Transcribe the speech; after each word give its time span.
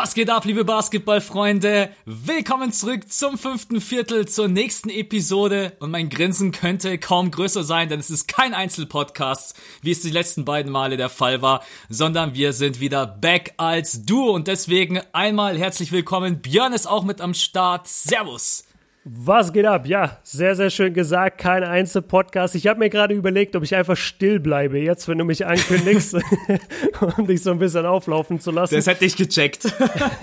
Was 0.00 0.14
geht 0.14 0.30
ab, 0.30 0.44
liebe 0.44 0.64
Basketballfreunde? 0.64 1.90
Willkommen 2.04 2.70
zurück 2.72 3.10
zum 3.10 3.36
fünften 3.36 3.80
Viertel 3.80 4.28
zur 4.28 4.46
nächsten 4.46 4.90
Episode. 4.90 5.72
Und 5.80 5.90
mein 5.90 6.08
Grinsen 6.08 6.52
könnte 6.52 6.98
kaum 6.98 7.32
größer 7.32 7.64
sein, 7.64 7.88
denn 7.88 7.98
es 7.98 8.08
ist 8.08 8.28
kein 8.28 8.54
Einzelpodcast, 8.54 9.56
wie 9.82 9.90
es 9.90 10.00
die 10.00 10.10
letzten 10.10 10.44
beiden 10.44 10.70
Male 10.70 10.98
der 10.98 11.08
Fall 11.08 11.42
war, 11.42 11.64
sondern 11.88 12.34
wir 12.34 12.52
sind 12.52 12.78
wieder 12.78 13.08
back 13.08 13.54
als 13.56 14.04
Duo. 14.04 14.30
Und 14.30 14.46
deswegen 14.46 15.00
einmal 15.12 15.58
herzlich 15.58 15.90
willkommen. 15.90 16.42
Björn 16.42 16.74
ist 16.74 16.86
auch 16.86 17.02
mit 17.02 17.20
am 17.20 17.34
Start. 17.34 17.88
Servus. 17.88 18.67
Was 19.10 19.54
geht 19.54 19.64
ab? 19.64 19.86
Ja, 19.86 20.18
sehr, 20.22 20.54
sehr 20.54 20.68
schön 20.68 20.92
gesagt. 20.92 21.38
Kein 21.38 21.64
Einzelpodcast. 21.64 22.54
Ich 22.54 22.66
habe 22.66 22.78
mir 22.78 22.90
gerade 22.90 23.14
überlegt, 23.14 23.56
ob 23.56 23.62
ich 23.62 23.74
einfach 23.74 23.96
still 23.96 24.38
bleibe, 24.38 24.78
jetzt, 24.78 25.08
wenn 25.08 25.16
du 25.16 25.24
mich 25.24 25.46
ankündigst, 25.46 26.16
um 27.16 27.26
dich 27.26 27.42
so 27.42 27.50
ein 27.52 27.58
bisschen 27.58 27.86
auflaufen 27.86 28.38
zu 28.38 28.50
lassen. 28.50 28.74
Das 28.74 28.86
hätte 28.86 29.06
ich 29.06 29.16
gecheckt. 29.16 29.72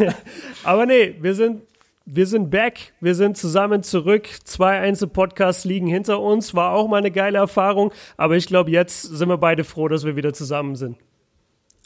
Aber 0.64 0.86
nee, 0.86 1.16
wir 1.20 1.34
sind, 1.34 1.62
wir 2.06 2.28
sind 2.28 2.52
back. 2.52 2.94
Wir 3.02 3.16
sind 3.16 3.38
zusammen 3.38 3.82
zurück. 3.82 4.28
Zwei 4.44 4.80
Einzelpodcasts 4.80 5.66
liegen 5.66 5.88
hinter 5.88 6.20
uns. 6.20 6.54
War 6.54 6.74
auch 6.74 6.88
mal 6.88 6.98
eine 6.98 7.12
geile 7.12 7.40
Erfahrung. 7.40 7.92
Aber 8.18 8.36
ich 8.36 8.46
glaube, 8.46 8.70
jetzt 8.70 9.02
sind 9.02 9.30
wir 9.30 9.38
beide 9.38 9.64
froh, 9.64 9.88
dass 9.88 10.06
wir 10.06 10.16
wieder 10.16 10.34
zusammen 10.34 10.76
sind. 10.76 10.98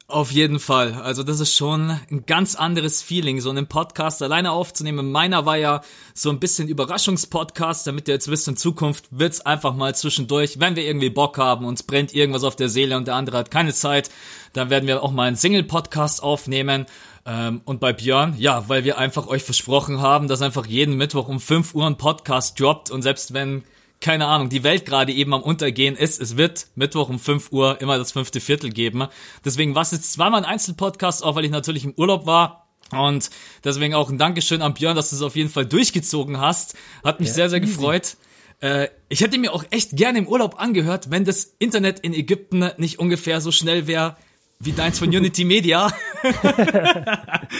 Auf 0.09 0.31
jeden 0.31 0.59
Fall. 0.59 0.95
Also 0.95 1.21
das 1.21 1.39
ist 1.39 1.53
schon 1.53 1.91
ein 2.09 2.25
ganz 2.25 2.55
anderes 2.55 3.03
Feeling, 3.03 3.41
so 3.41 3.51
einen 3.51 3.67
Podcast 3.67 4.23
alleine 4.23 4.51
aufzunehmen. 4.51 5.11
Meiner 5.11 5.45
war 5.45 5.55
ja 5.55 5.81
so 6.15 6.31
ein 6.31 6.39
bisschen 6.39 6.67
Überraschungspodcast, 6.67 7.85
damit 7.85 8.07
ihr 8.07 8.15
jetzt 8.15 8.27
wisst, 8.27 8.47
in 8.47 8.57
Zukunft 8.57 9.05
wird's 9.11 9.41
einfach 9.41 9.75
mal 9.75 9.93
zwischendurch, 9.93 10.59
wenn 10.59 10.75
wir 10.75 10.83
irgendwie 10.83 11.11
Bock 11.11 11.37
haben, 11.37 11.63
uns 11.63 11.83
brennt 11.83 12.15
irgendwas 12.15 12.43
auf 12.43 12.55
der 12.55 12.69
Seele 12.69 12.97
und 12.97 13.05
der 13.07 13.13
andere 13.13 13.37
hat 13.37 13.51
keine 13.51 13.71
Zeit, 13.71 14.09
dann 14.53 14.71
werden 14.71 14.87
wir 14.87 15.03
auch 15.03 15.11
mal 15.11 15.27
einen 15.27 15.35
Single-Podcast 15.35 16.23
aufnehmen. 16.23 16.87
Ähm, 17.27 17.61
und 17.65 17.79
bei 17.79 17.93
Björn, 17.93 18.33
ja, 18.39 18.67
weil 18.67 18.85
wir 18.85 18.97
einfach 18.97 19.27
euch 19.27 19.43
versprochen 19.43 20.01
haben, 20.01 20.27
dass 20.27 20.41
einfach 20.41 20.65
jeden 20.65 20.97
Mittwoch 20.97 21.27
um 21.27 21.39
5 21.39 21.75
Uhr 21.75 21.85
ein 21.85 21.97
Podcast 21.97 22.59
droppt 22.59 22.89
und 22.89 23.03
selbst 23.03 23.35
wenn 23.35 23.63
keine 24.01 24.27
Ahnung, 24.27 24.49
die 24.49 24.63
Welt 24.63 24.85
gerade 24.85 25.11
eben 25.11 25.33
am 25.33 25.41
Untergehen 25.41 25.95
ist. 25.95 26.21
Es 26.21 26.37
wird 26.37 26.67
Mittwoch 26.75 27.09
um 27.09 27.19
5 27.19 27.51
Uhr 27.51 27.81
immer 27.81 27.97
das 27.97 28.11
fünfte 28.11 28.39
Viertel 28.39 28.69
geben. 28.69 29.07
Deswegen 29.43 29.75
war 29.75 29.81
es 29.81 29.91
jetzt 29.91 30.13
zweimal 30.13 30.43
ein 30.43 30.49
Einzelpodcast, 30.49 31.23
auch 31.23 31.35
weil 31.35 31.45
ich 31.45 31.51
natürlich 31.51 31.83
im 31.83 31.93
Urlaub 31.97 32.25
war. 32.25 32.67
Und 32.91 33.29
deswegen 33.63 33.93
auch 33.93 34.09
ein 34.09 34.17
Dankeschön 34.17 34.61
an 34.61 34.73
Björn, 34.73 34.95
dass 34.95 35.09
du 35.09 35.15
es 35.15 35.21
auf 35.21 35.35
jeden 35.35 35.49
Fall 35.49 35.65
durchgezogen 35.65 36.39
hast. 36.39 36.75
Hat 37.03 37.19
mich 37.19 37.29
ja, 37.29 37.35
sehr, 37.35 37.49
sehr 37.49 37.61
easy. 37.61 37.73
gefreut. 37.73 38.17
Äh, 38.61 38.87
ich 39.09 39.21
hätte 39.21 39.37
mir 39.37 39.53
auch 39.53 39.63
echt 39.69 39.95
gerne 39.95 40.19
im 40.19 40.27
Urlaub 40.27 40.59
angehört, 40.59 41.11
wenn 41.11 41.25
das 41.25 41.55
Internet 41.59 41.99
in 41.99 42.13
Ägypten 42.13 42.71
nicht 42.77 42.99
ungefähr 42.99 43.41
so 43.41 43.51
schnell 43.51 43.87
wäre 43.87 44.17
wie 44.59 44.73
deins 44.73 44.99
von 44.99 45.07
Unity 45.07 45.45
Media. 45.45 45.91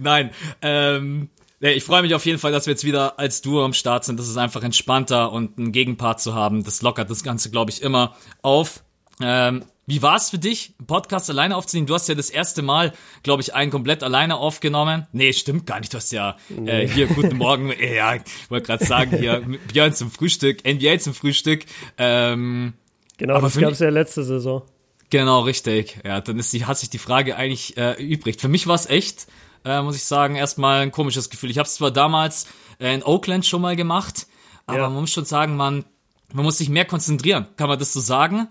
Nein, 0.00 0.30
ähm, 0.60 1.30
Nee, 1.62 1.74
ich 1.74 1.84
freue 1.84 2.02
mich 2.02 2.12
auf 2.12 2.26
jeden 2.26 2.40
Fall, 2.40 2.50
dass 2.50 2.66
wir 2.66 2.72
jetzt 2.72 2.82
wieder 2.82 3.20
als 3.20 3.40
Duo 3.40 3.64
am 3.64 3.72
Start 3.72 4.04
sind. 4.04 4.18
Das 4.18 4.28
ist 4.28 4.36
einfach 4.36 4.64
entspannter 4.64 5.30
und 5.30 5.58
einen 5.58 5.70
Gegenpart 5.70 6.20
zu 6.20 6.34
haben. 6.34 6.64
Das 6.64 6.82
lockert 6.82 7.08
das 7.08 7.22
Ganze, 7.22 7.52
glaube 7.52 7.70
ich, 7.70 7.82
immer 7.82 8.16
auf. 8.42 8.82
Ähm, 9.20 9.64
wie 9.86 10.02
war 10.02 10.16
es 10.16 10.30
für 10.30 10.38
dich, 10.38 10.74
einen 10.80 10.88
Podcast 10.88 11.30
alleine 11.30 11.54
aufzunehmen? 11.54 11.86
Du 11.86 11.94
hast 11.94 12.08
ja 12.08 12.16
das 12.16 12.30
erste 12.30 12.62
Mal, 12.62 12.92
glaube 13.22 13.42
ich, 13.42 13.54
einen 13.54 13.70
komplett 13.70 14.02
alleine 14.02 14.38
aufgenommen. 14.38 15.06
Nee, 15.12 15.32
stimmt 15.32 15.64
gar 15.64 15.78
nicht. 15.78 15.92
Du 15.92 15.98
hast 15.98 16.10
ja 16.10 16.36
äh, 16.66 16.88
hier 16.88 17.06
guten 17.06 17.36
Morgen, 17.36 17.72
ja, 17.94 18.16
ich 18.16 18.22
wollte 18.48 18.66
gerade 18.66 18.84
sagen, 18.84 19.16
hier 19.16 19.44
Björn 19.72 19.94
zum 19.94 20.10
Frühstück, 20.10 20.64
NBA 20.66 20.98
zum 20.98 21.14
Frühstück. 21.14 21.66
Ähm, 21.96 22.72
genau, 23.18 23.40
das 23.40 23.56
gab 23.56 23.70
es 23.70 23.78
ja 23.78 23.88
letzte 23.88 24.24
Saison. 24.24 24.62
Genau, 25.10 25.42
richtig. 25.42 26.00
Ja, 26.04 26.20
dann 26.20 26.40
ist 26.40 26.52
die, 26.52 26.64
hat 26.64 26.78
sich 26.78 26.90
die 26.90 26.98
Frage 26.98 27.36
eigentlich 27.36 27.76
äh, 27.76 28.02
übrig. 28.02 28.40
Für 28.40 28.48
mich 28.48 28.66
war 28.66 28.74
es 28.74 28.86
echt 28.86 29.28
äh, 29.64 29.82
muss 29.82 29.96
ich 29.96 30.04
sagen, 30.04 30.34
erstmal 30.34 30.80
ein 30.80 30.92
komisches 30.92 31.30
Gefühl. 31.30 31.50
Ich 31.50 31.58
habe 31.58 31.66
es 31.66 31.74
zwar 31.74 31.90
damals 31.90 32.46
äh, 32.78 32.94
in 32.94 33.02
Oakland 33.02 33.46
schon 33.46 33.62
mal 33.62 33.76
gemacht, 33.76 34.26
aber 34.66 34.78
ja. 34.78 34.88
man 34.88 35.00
muss 35.00 35.12
schon 35.12 35.24
sagen, 35.24 35.56
man, 35.56 35.84
man 36.32 36.44
muss 36.44 36.58
sich 36.58 36.68
mehr 36.68 36.84
konzentrieren. 36.84 37.46
Kann 37.56 37.68
man 37.68 37.78
das 37.78 37.92
so 37.92 38.00
sagen? 38.00 38.48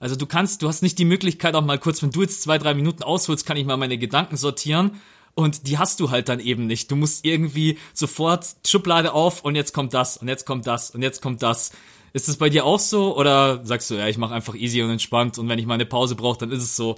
Also 0.00 0.16
du 0.16 0.26
kannst, 0.26 0.62
du 0.62 0.68
hast 0.68 0.82
nicht 0.82 0.98
die 0.98 1.04
Möglichkeit 1.04 1.54
auch 1.54 1.64
mal 1.64 1.78
kurz, 1.78 2.02
wenn 2.02 2.10
du 2.10 2.22
jetzt 2.22 2.42
zwei, 2.42 2.58
drei 2.58 2.74
Minuten 2.74 3.02
ausholst, 3.02 3.46
kann 3.46 3.56
ich 3.56 3.64
mal 3.64 3.76
meine 3.76 3.98
Gedanken 3.98 4.36
sortieren. 4.36 5.00
Und 5.34 5.66
die 5.66 5.78
hast 5.78 5.98
du 5.98 6.10
halt 6.10 6.28
dann 6.28 6.40
eben 6.40 6.66
nicht. 6.66 6.90
Du 6.90 6.96
musst 6.96 7.24
irgendwie 7.24 7.78
sofort 7.92 8.46
Schublade 8.66 9.12
auf 9.12 9.42
und 9.42 9.56
jetzt 9.56 9.72
kommt 9.72 9.92
das 9.92 10.16
und 10.16 10.28
jetzt 10.28 10.46
kommt 10.46 10.66
das 10.66 10.90
und 10.90 11.02
jetzt 11.02 11.22
kommt 11.22 11.42
das. 11.42 11.72
Ist 12.12 12.28
das 12.28 12.36
bei 12.36 12.48
dir 12.48 12.64
auch 12.64 12.78
so 12.78 13.16
oder 13.16 13.64
sagst 13.66 13.90
du, 13.90 13.94
ja, 13.94 14.06
ich 14.06 14.16
mache 14.16 14.32
einfach 14.32 14.54
easy 14.54 14.80
und 14.82 14.90
entspannt 14.90 15.38
und 15.38 15.48
wenn 15.48 15.58
ich 15.58 15.66
mal 15.66 15.74
eine 15.74 15.86
Pause 15.86 16.14
brauche, 16.14 16.38
dann 16.38 16.52
ist 16.52 16.62
es 16.62 16.76
so. 16.76 16.96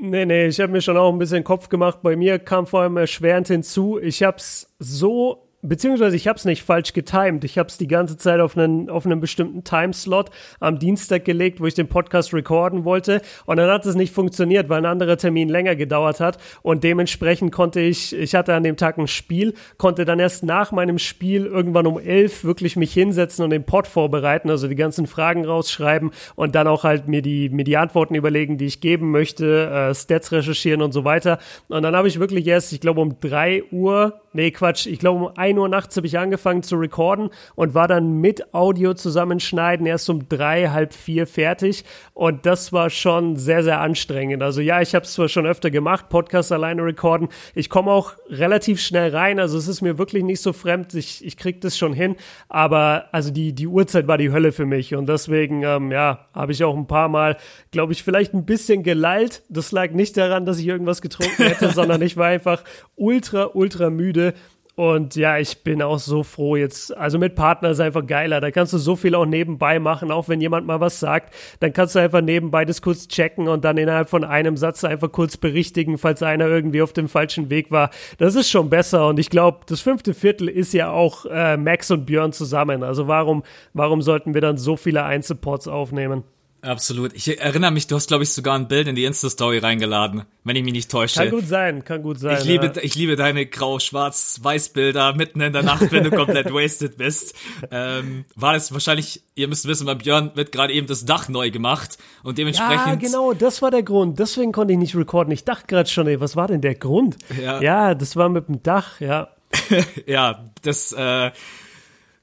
Nee, 0.00 0.26
nee, 0.26 0.46
ich 0.46 0.60
habe 0.60 0.70
mir 0.70 0.80
schon 0.80 0.96
auch 0.96 1.12
ein 1.12 1.18
bisschen 1.18 1.42
Kopf 1.42 1.68
gemacht. 1.68 2.00
Bei 2.02 2.14
mir 2.14 2.38
kam 2.38 2.66
vor 2.68 2.82
allem 2.82 2.96
erschwerend 2.96 3.48
hinzu, 3.48 3.98
ich 3.98 4.22
habe 4.22 4.36
es 4.36 4.72
so 4.78 5.47
Beziehungsweise 5.60 6.14
ich 6.14 6.28
habe 6.28 6.38
es 6.38 6.44
nicht 6.44 6.62
falsch 6.62 6.92
getimed. 6.92 7.42
Ich 7.42 7.58
habe 7.58 7.68
es 7.68 7.78
die 7.78 7.88
ganze 7.88 8.16
Zeit 8.16 8.38
auf 8.38 8.56
einen, 8.56 8.88
auf 8.88 9.04
einen 9.04 9.18
bestimmten 9.18 9.64
Timeslot 9.64 10.30
am 10.60 10.78
Dienstag 10.78 11.24
gelegt, 11.24 11.60
wo 11.60 11.66
ich 11.66 11.74
den 11.74 11.88
Podcast 11.88 12.32
recorden 12.32 12.84
wollte. 12.84 13.22
Und 13.44 13.56
dann 13.56 13.68
hat 13.68 13.84
es 13.84 13.96
nicht 13.96 14.14
funktioniert, 14.14 14.68
weil 14.68 14.78
ein 14.78 14.86
anderer 14.86 15.16
Termin 15.16 15.48
länger 15.48 15.74
gedauert 15.74 16.20
hat. 16.20 16.38
Und 16.62 16.84
dementsprechend 16.84 17.50
konnte 17.50 17.80
ich, 17.80 18.14
ich 18.14 18.36
hatte 18.36 18.54
an 18.54 18.62
dem 18.62 18.76
Tag 18.76 18.98
ein 18.98 19.08
Spiel, 19.08 19.54
konnte 19.78 20.04
dann 20.04 20.20
erst 20.20 20.44
nach 20.44 20.70
meinem 20.70 20.98
Spiel 20.98 21.46
irgendwann 21.46 21.88
um 21.88 21.98
elf 21.98 22.44
wirklich 22.44 22.76
mich 22.76 22.92
hinsetzen 22.92 23.42
und 23.44 23.50
den 23.50 23.64
Pod 23.64 23.88
vorbereiten, 23.88 24.50
also 24.50 24.68
die 24.68 24.76
ganzen 24.76 25.08
Fragen 25.08 25.44
rausschreiben 25.44 26.12
und 26.36 26.54
dann 26.54 26.68
auch 26.68 26.84
halt 26.84 27.08
mir 27.08 27.20
die, 27.20 27.48
mir 27.48 27.64
die 27.64 27.76
Antworten 27.76 28.14
überlegen, 28.14 28.58
die 28.58 28.66
ich 28.66 28.80
geben 28.80 29.10
möchte, 29.10 29.68
äh, 29.68 29.92
Stats 29.92 30.30
recherchieren 30.30 30.82
und 30.82 30.92
so 30.92 31.04
weiter. 31.04 31.40
Und 31.66 31.82
dann 31.82 31.96
habe 31.96 32.06
ich 32.06 32.20
wirklich 32.20 32.46
erst, 32.46 32.72
ich 32.72 32.80
glaube 32.80 33.00
um 33.00 33.18
drei 33.18 33.64
Uhr 33.72 34.20
Nee, 34.38 34.50
Quatsch. 34.50 34.86
Ich 34.86 34.98
glaube, 34.98 35.24
um 35.24 35.32
1 35.48 35.58
Uhr 35.58 35.68
nachts 35.68 35.96
habe 35.96 36.06
ich 36.06 36.18
angefangen 36.18 36.62
zu 36.62 36.76
recorden 36.76 37.30
und 37.54 37.74
war 37.74 37.88
dann 37.88 38.20
mit 38.20 38.52
Audio 38.54 38.94
zusammenschneiden 38.94 39.86
erst 39.86 40.10
um 40.10 40.28
drei, 40.28 40.68
halb 40.68 40.92
vier 40.92 41.26
fertig. 41.26 41.84
Und 42.14 42.44
das 42.46 42.72
war 42.72 42.90
schon 42.90 43.36
sehr, 43.36 43.62
sehr 43.62 43.80
anstrengend. 43.80 44.42
Also 44.42 44.60
ja, 44.60 44.80
ich 44.80 44.94
habe 44.94 45.04
es 45.04 45.12
zwar 45.12 45.28
schon 45.28 45.46
öfter 45.46 45.70
gemacht, 45.70 46.08
Podcast 46.08 46.52
alleine 46.52 46.84
recorden. 46.84 47.28
Ich 47.54 47.70
komme 47.70 47.90
auch 47.90 48.14
relativ 48.28 48.80
schnell 48.80 49.14
rein. 49.14 49.38
Also 49.38 49.56
es 49.56 49.68
ist 49.68 49.80
mir 49.80 49.98
wirklich 49.98 50.24
nicht 50.24 50.42
so 50.42 50.52
fremd. 50.52 50.94
Ich, 50.94 51.24
ich 51.24 51.36
kriege 51.36 51.60
das 51.60 51.78
schon 51.78 51.92
hin. 51.92 52.16
Aber 52.48 53.06
also 53.12 53.30
die, 53.30 53.54
die 53.54 53.66
Uhrzeit 53.66 54.08
war 54.08 54.18
die 54.18 54.32
Hölle 54.32 54.52
für 54.52 54.66
mich. 54.66 54.94
Und 54.94 55.08
deswegen, 55.08 55.62
ähm, 55.62 55.92
ja, 55.92 56.26
habe 56.34 56.52
ich 56.52 56.64
auch 56.64 56.76
ein 56.76 56.86
paar 56.86 57.08
Mal, 57.08 57.36
glaube 57.70 57.92
ich, 57.92 58.02
vielleicht 58.02 58.34
ein 58.34 58.44
bisschen 58.44 58.82
gelallt. 58.82 59.42
Das 59.48 59.72
lag 59.72 59.92
nicht 59.92 60.16
daran, 60.16 60.44
dass 60.44 60.58
ich 60.58 60.66
irgendwas 60.66 61.02
getrunken 61.02 61.44
hätte, 61.44 61.70
sondern 61.74 62.02
ich 62.02 62.16
war 62.16 62.26
einfach 62.26 62.64
ultra, 62.96 63.50
ultra 63.54 63.90
müde 63.90 64.08
müde. 64.08 64.34
Und 64.78 65.16
ja, 65.16 65.38
ich 65.38 65.64
bin 65.64 65.82
auch 65.82 65.98
so 65.98 66.22
froh 66.22 66.54
jetzt. 66.54 66.96
Also 66.96 67.18
mit 67.18 67.34
Partner 67.34 67.70
ist 67.70 67.80
einfach 67.80 68.06
geiler. 68.06 68.40
Da 68.40 68.52
kannst 68.52 68.72
du 68.72 68.78
so 68.78 68.94
viel 68.94 69.16
auch 69.16 69.26
nebenbei 69.26 69.80
machen, 69.80 70.12
auch 70.12 70.28
wenn 70.28 70.40
jemand 70.40 70.68
mal 70.68 70.78
was 70.78 71.00
sagt. 71.00 71.34
Dann 71.58 71.72
kannst 71.72 71.96
du 71.96 71.98
einfach 71.98 72.20
nebenbei 72.20 72.64
das 72.64 72.80
kurz 72.80 73.08
checken 73.08 73.48
und 73.48 73.64
dann 73.64 73.76
innerhalb 73.76 74.08
von 74.08 74.22
einem 74.22 74.56
Satz 74.56 74.84
einfach 74.84 75.10
kurz 75.10 75.36
berichtigen, 75.36 75.98
falls 75.98 76.22
einer 76.22 76.46
irgendwie 76.46 76.80
auf 76.80 76.92
dem 76.92 77.08
falschen 77.08 77.50
Weg 77.50 77.72
war. 77.72 77.90
Das 78.18 78.36
ist 78.36 78.50
schon 78.50 78.70
besser. 78.70 79.08
Und 79.08 79.18
ich 79.18 79.30
glaube, 79.30 79.62
das 79.66 79.80
fünfte 79.80 80.14
Viertel 80.14 80.48
ist 80.48 80.72
ja 80.72 80.92
auch 80.92 81.26
äh, 81.26 81.56
Max 81.56 81.90
und 81.90 82.06
Björn 82.06 82.32
zusammen. 82.32 82.84
Also 82.84 83.08
warum, 83.08 83.42
warum 83.74 84.00
sollten 84.00 84.32
wir 84.32 84.42
dann 84.42 84.58
so 84.58 84.76
viele 84.76 85.02
Einzelpots 85.02 85.66
aufnehmen? 85.66 86.22
Absolut. 86.60 87.12
Ich 87.14 87.40
erinnere 87.40 87.70
mich, 87.70 87.86
du 87.86 87.94
hast, 87.94 88.08
glaube 88.08 88.24
ich, 88.24 88.30
sogar 88.30 88.56
ein 88.56 88.66
Bild 88.66 88.88
in 88.88 88.96
die 88.96 89.04
Insta-Story 89.04 89.58
reingeladen, 89.58 90.24
wenn 90.42 90.56
ich 90.56 90.64
mich 90.64 90.72
nicht 90.72 90.90
täusche. 90.90 91.20
Kann 91.20 91.30
gut 91.30 91.46
sein, 91.46 91.84
kann 91.84 92.02
gut 92.02 92.18
sein. 92.18 92.36
Ich 92.38 92.44
liebe, 92.44 92.66
ja. 92.66 92.82
ich 92.82 92.96
liebe 92.96 93.14
deine 93.14 93.46
grau-schwarz-weiß-Bilder 93.46 95.14
mitten 95.14 95.40
in 95.40 95.52
der 95.52 95.62
Nacht, 95.62 95.92
wenn 95.92 96.02
du 96.02 96.10
komplett 96.10 96.46
wasted 96.52 96.96
bist. 96.96 97.36
Ähm, 97.70 98.24
war 98.34 98.54
das 98.54 98.72
wahrscheinlich, 98.72 99.22
ihr 99.36 99.46
müsst 99.46 99.68
wissen, 99.68 99.86
bei 99.86 99.94
Björn 99.94 100.32
wird 100.34 100.50
gerade 100.50 100.72
eben 100.72 100.88
das 100.88 101.04
Dach 101.04 101.28
neu 101.28 101.50
gemacht 101.50 101.96
und 102.24 102.38
dementsprechend. 102.38 102.86
Ja, 102.86 102.94
genau, 102.96 103.32
das 103.34 103.62
war 103.62 103.70
der 103.70 103.84
Grund. 103.84 104.18
Deswegen 104.18 104.50
konnte 104.50 104.72
ich 104.72 104.78
nicht 104.78 104.96
recorden. 104.96 105.32
Ich 105.32 105.44
dachte 105.44 105.66
gerade 105.68 105.88
schon, 105.88 106.08
ey, 106.08 106.20
was 106.20 106.34
war 106.34 106.48
denn 106.48 106.60
der 106.60 106.74
Grund? 106.74 107.16
Ja, 107.40 107.60
ja 107.60 107.94
das 107.94 108.16
war 108.16 108.28
mit 108.28 108.48
dem 108.48 108.62
Dach, 108.64 109.00
ja. 109.00 109.28
ja, 110.06 110.44
das, 110.62 110.92
äh, 110.92 111.30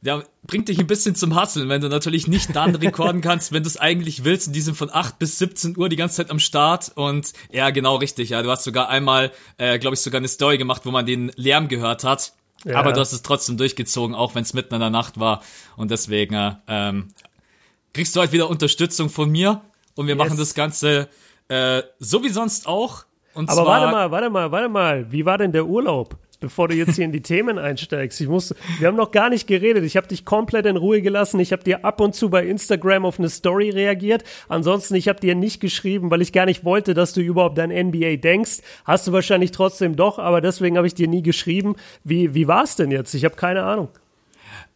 ja, 0.05 0.23
bringt 0.43 0.69
dich 0.69 0.77
ein 0.77 0.85
bisschen 0.85 1.15
zum 1.15 1.33
Hasseln, 1.33 1.67
wenn 1.67 1.81
du 1.81 1.89
natürlich 1.89 2.27
nicht 2.27 2.55
dann 2.55 2.75
rekorden 2.75 3.21
kannst, 3.21 3.51
wenn 3.51 3.63
du 3.63 3.67
es 3.67 3.77
eigentlich 3.77 4.23
willst. 4.23 4.47
Und 4.47 4.53
die 4.53 4.61
sind 4.61 4.75
von 4.75 4.91
8 4.91 5.17
bis 5.17 5.39
17 5.39 5.75
Uhr 5.77 5.89
die 5.89 5.95
ganze 5.95 6.17
Zeit 6.17 6.29
am 6.29 6.37
Start. 6.37 6.91
Und 6.93 7.33
ja, 7.51 7.71
genau 7.71 7.95
richtig. 7.95 8.29
Ja, 8.29 8.43
du 8.43 8.51
hast 8.51 8.63
sogar 8.63 8.89
einmal, 8.89 9.31
äh, 9.57 9.79
glaube 9.79 9.95
ich, 9.95 10.01
sogar 10.01 10.19
eine 10.19 10.27
Story 10.27 10.59
gemacht, 10.59 10.83
wo 10.85 10.91
man 10.91 11.07
den 11.07 11.31
Lärm 11.35 11.67
gehört 11.67 12.03
hat. 12.03 12.33
Ja. 12.63 12.77
Aber 12.77 12.93
du 12.93 12.99
hast 12.99 13.13
es 13.13 13.23
trotzdem 13.23 13.57
durchgezogen, 13.57 14.15
auch 14.15 14.35
wenn 14.35 14.43
es 14.43 14.53
mitten 14.53 14.75
in 14.75 14.79
der 14.79 14.91
Nacht 14.91 15.19
war. 15.19 15.41
Und 15.75 15.89
deswegen 15.89 16.35
äh, 16.35 16.53
ähm, 16.67 17.07
kriegst 17.93 18.15
du 18.15 18.21
heute 18.21 18.31
wieder 18.31 18.49
Unterstützung 18.49 19.09
von 19.09 19.31
mir. 19.31 19.61
Und 19.95 20.05
wir 20.05 20.15
yes. 20.15 20.23
machen 20.23 20.37
das 20.37 20.53
Ganze 20.53 21.09
äh, 21.47 21.81
so 21.97 22.23
wie 22.23 22.29
sonst 22.29 22.67
auch. 22.67 23.05
Und 23.33 23.49
Aber 23.49 23.65
warte 23.65 23.91
mal, 23.91 24.11
warte 24.11 24.29
mal, 24.29 24.51
warte 24.51 24.69
mal. 24.69 25.11
Wie 25.11 25.25
war 25.25 25.39
denn 25.39 25.51
der 25.51 25.65
Urlaub? 25.65 26.15
Bevor 26.45 26.67
du 26.67 26.75
jetzt 26.75 26.95
hier 26.95 27.05
in 27.05 27.11
die 27.11 27.23
Themen 27.23 27.57
einsteigst. 27.57 28.21
Ich 28.21 28.27
muss, 28.27 28.53
wir 28.77 28.87
haben 28.87 28.95
noch 28.95 29.09
gar 29.09 29.31
nicht 29.31 29.47
geredet. 29.47 29.83
Ich 29.83 29.97
habe 29.97 30.05
dich 30.07 30.25
komplett 30.25 30.67
in 30.67 30.77
Ruhe 30.77 31.01
gelassen. 31.01 31.39
Ich 31.39 31.51
habe 31.51 31.63
dir 31.63 31.83
ab 31.83 31.99
und 31.99 32.13
zu 32.13 32.29
bei 32.29 32.45
Instagram 32.45 33.03
auf 33.03 33.17
eine 33.17 33.29
Story 33.29 33.71
reagiert. 33.71 34.23
Ansonsten, 34.47 34.93
ich 34.93 35.07
habe 35.07 35.19
dir 35.19 35.33
nicht 35.33 35.59
geschrieben, 35.59 36.11
weil 36.11 36.21
ich 36.21 36.33
gar 36.33 36.45
nicht 36.45 36.63
wollte, 36.63 36.93
dass 36.93 37.13
du 37.13 37.21
überhaupt 37.21 37.57
an 37.57 37.71
NBA 37.71 38.17
denkst. 38.17 38.59
Hast 38.83 39.07
du 39.07 39.11
wahrscheinlich 39.11 39.51
trotzdem 39.51 39.95
doch, 39.95 40.19
aber 40.19 40.39
deswegen 40.39 40.77
habe 40.77 40.85
ich 40.85 40.93
dir 40.93 41.07
nie 41.07 41.23
geschrieben. 41.23 41.75
Wie, 42.03 42.35
wie 42.35 42.47
war 42.47 42.63
es 42.63 42.75
denn 42.75 42.91
jetzt? 42.91 43.15
Ich 43.15 43.25
habe 43.25 43.35
keine 43.35 43.63
Ahnung. 43.63 43.89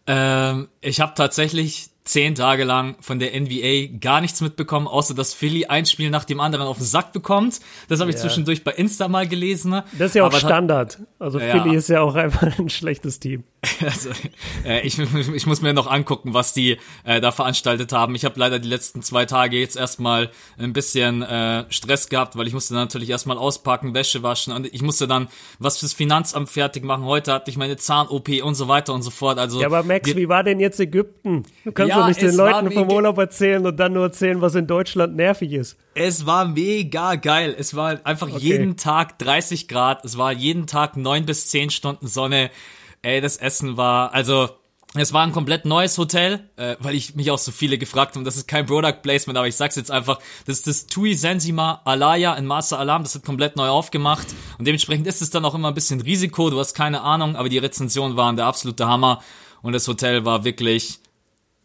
Ähm, 0.07 0.69
ich 0.81 1.01
habe 1.01 1.13
tatsächlich 1.15 1.92
zehn 2.10 2.34
Tage 2.34 2.64
lang 2.64 2.96
von 3.02 3.20
der 3.20 3.40
NBA 3.40 4.00
gar 4.00 4.20
nichts 4.20 4.42
mitbekommen, 4.42 4.88
außer 4.88 5.14
dass 5.14 5.36
Philly 5.36 5.66
ein 5.66 5.86
Spiel 5.86 6.10
nach 6.10 6.26
dem 6.26 6.40
anderen 6.40 6.66
auf 6.66 6.78
den 6.78 6.86
Sack 6.86 7.14
bekommt. 7.14 7.60
Das 7.88 8.00
habe 8.00 8.10
ich 8.10 8.16
ja. 8.16 8.24
zwischendurch 8.24 8.64
bei 8.64 8.72
Insta 8.72 9.08
mal 9.08 9.28
gelesen. 9.28 9.84
Das 9.98 10.10
ist 10.10 10.16
ja 10.16 10.26
auch 10.26 10.34
Standard. 10.34 11.00
Also 11.20 11.40
ja. 11.40 11.52
Philly 11.52 11.76
ist 11.76 11.88
ja 11.88 12.02
auch 12.02 12.16
einfach 12.16 12.58
ein 12.60 12.70
schlechtes 12.70 13.20
Team. 13.20 13.44
Also, 13.82 14.10
äh, 14.66 14.86
ich, 14.86 15.00
ich 15.34 15.46
muss 15.46 15.62
mir 15.62 15.74
noch 15.74 15.88
angucken, 15.88 16.34
was 16.34 16.54
die 16.54 16.78
äh, 17.06 17.22
da 17.22 17.32
veranstaltet 17.32 17.92
haben. 17.94 18.14
Ich 18.14 18.26
habe 18.26 18.40
leider 18.40 18.60
die 18.60 18.68
letzten 18.68 19.02
zwei 19.02 19.26
Tage 19.26 19.58
jetzt 19.58 19.78
erstmal 19.78 20.30
ein 20.58 20.74
bisschen 20.74 21.22
äh, 21.22 21.66
Stress 21.70 22.10
gehabt, 22.10 22.38
weil 22.38 22.48
ich 22.48 22.54
musste 22.54 22.74
natürlich 22.74 23.10
erstmal 23.10 23.38
auspacken, 23.38 23.94
Wäsche 23.94 24.22
waschen 24.22 24.54
und 24.54 24.68
ich 24.74 24.82
musste 24.82 25.08
dann 25.08 25.28
was 25.58 25.78
fürs 25.78 25.94
Finanzamt 25.94 26.50
fertig 26.50 26.84
machen. 26.84 27.06
Heute 27.06 27.34
hatte 27.34 27.50
ich 27.50 27.58
meine 27.58 27.78
Zahn-OP 27.78 28.30
und 28.44 28.56
so 28.56 28.68
weiter 28.68 28.94
und 28.94 29.02
so 29.02 29.12
fort. 29.12 29.40
Also, 29.40 29.62
ja, 29.62 29.68
aber 29.68 29.84
Max, 29.84 30.14
wie 30.16 30.30
war 30.30 30.44
denn 30.44 30.60
jetzt 30.60 30.80
Ägypten? 30.80 31.44
Du 31.64 31.72
kannst 31.72 31.90
ja, 31.90 31.99
doch 32.01 32.07
nicht 32.07 32.22
den 32.22 32.36
Leuten 32.36 32.72
vom 32.72 32.92
Urlaub 32.92 33.18
erzählen 33.18 33.66
und 33.66 33.78
dann 33.78 33.94
nur 33.94 34.04
erzählen, 34.04 34.42
was 34.42 34.56
in 34.56 34.68
Deutschland 34.68 35.16
nervig 35.16 35.54
ist. 35.54 35.78
Es 35.94 36.25
war 36.25 36.46
mega 36.46 37.16
geil. 37.16 37.56
Es 37.57 37.75
war 37.75 38.00
einfach 38.04 38.30
okay. 38.30 38.40
jeden 38.40 38.78
Tag 38.78 39.19
30 39.19 39.68
Grad. 39.68 40.04
Es 40.06 40.18
war 40.18 40.31
jeden 40.31 40.68
Tag 40.68 40.98
neun 40.98 41.25
bis 41.25 41.50
zehn 41.50 41.69
Stunden 41.69 42.07
Sonne. 42.07 42.50
Ey, 43.01 43.22
das 43.22 43.38
Essen 43.38 43.78
war, 43.78 44.13
also, 44.13 44.50
es 44.96 45.13
war 45.13 45.24
ein 45.24 45.31
komplett 45.31 45.66
neues 45.66 45.98
Hotel, 46.00 46.50
äh, 46.56 46.75
weil 46.80 46.96
ich 46.96 47.16
mich 47.16 47.30
auch 47.30 47.38
so 47.38 47.51
viele 47.51 47.78
gefragt 47.78 48.16
habe. 48.16 48.25
Das 48.25 48.38
ist 48.38 48.48
kein 48.48 48.66
Product 48.66 49.01
Placement, 49.04 49.38
aber 49.38 49.48
ich 49.48 49.56
sag's 49.56 49.75
jetzt 49.75 49.92
einfach. 49.92 50.19
Das 50.46 50.57
ist 50.57 50.68
das 50.68 50.88
Tui 50.88 51.13
Sensima 51.13 51.81
Alaya 51.86 52.34
in 52.34 52.46
Master 52.48 52.80
Alarm. 52.80 53.04
Das 53.04 53.13
wird 53.13 53.24
komplett 53.24 53.56
neu 53.56 53.68
aufgemacht. 53.68 54.28
Und 54.57 54.68
dementsprechend 54.68 55.06
ist 55.06 55.22
es 55.22 55.30
dann 55.30 55.46
auch 55.46 55.54
immer 55.54 55.68
ein 55.68 55.75
bisschen 55.75 56.01
Risiko. 56.01 56.50
Du 56.50 56.60
hast 56.60 56.74
keine 56.74 57.01
Ahnung, 57.01 57.36
aber 57.36 57.50
die 57.50 57.60
Rezensionen 57.60 58.18
waren 58.18 58.36
der 58.36 58.48
absolute 58.48 58.88
Hammer. 58.88 59.22
Und 59.62 59.74
das 59.74 59.88
Hotel 59.88 60.25
war 60.25 60.44
wirklich 60.44 61.00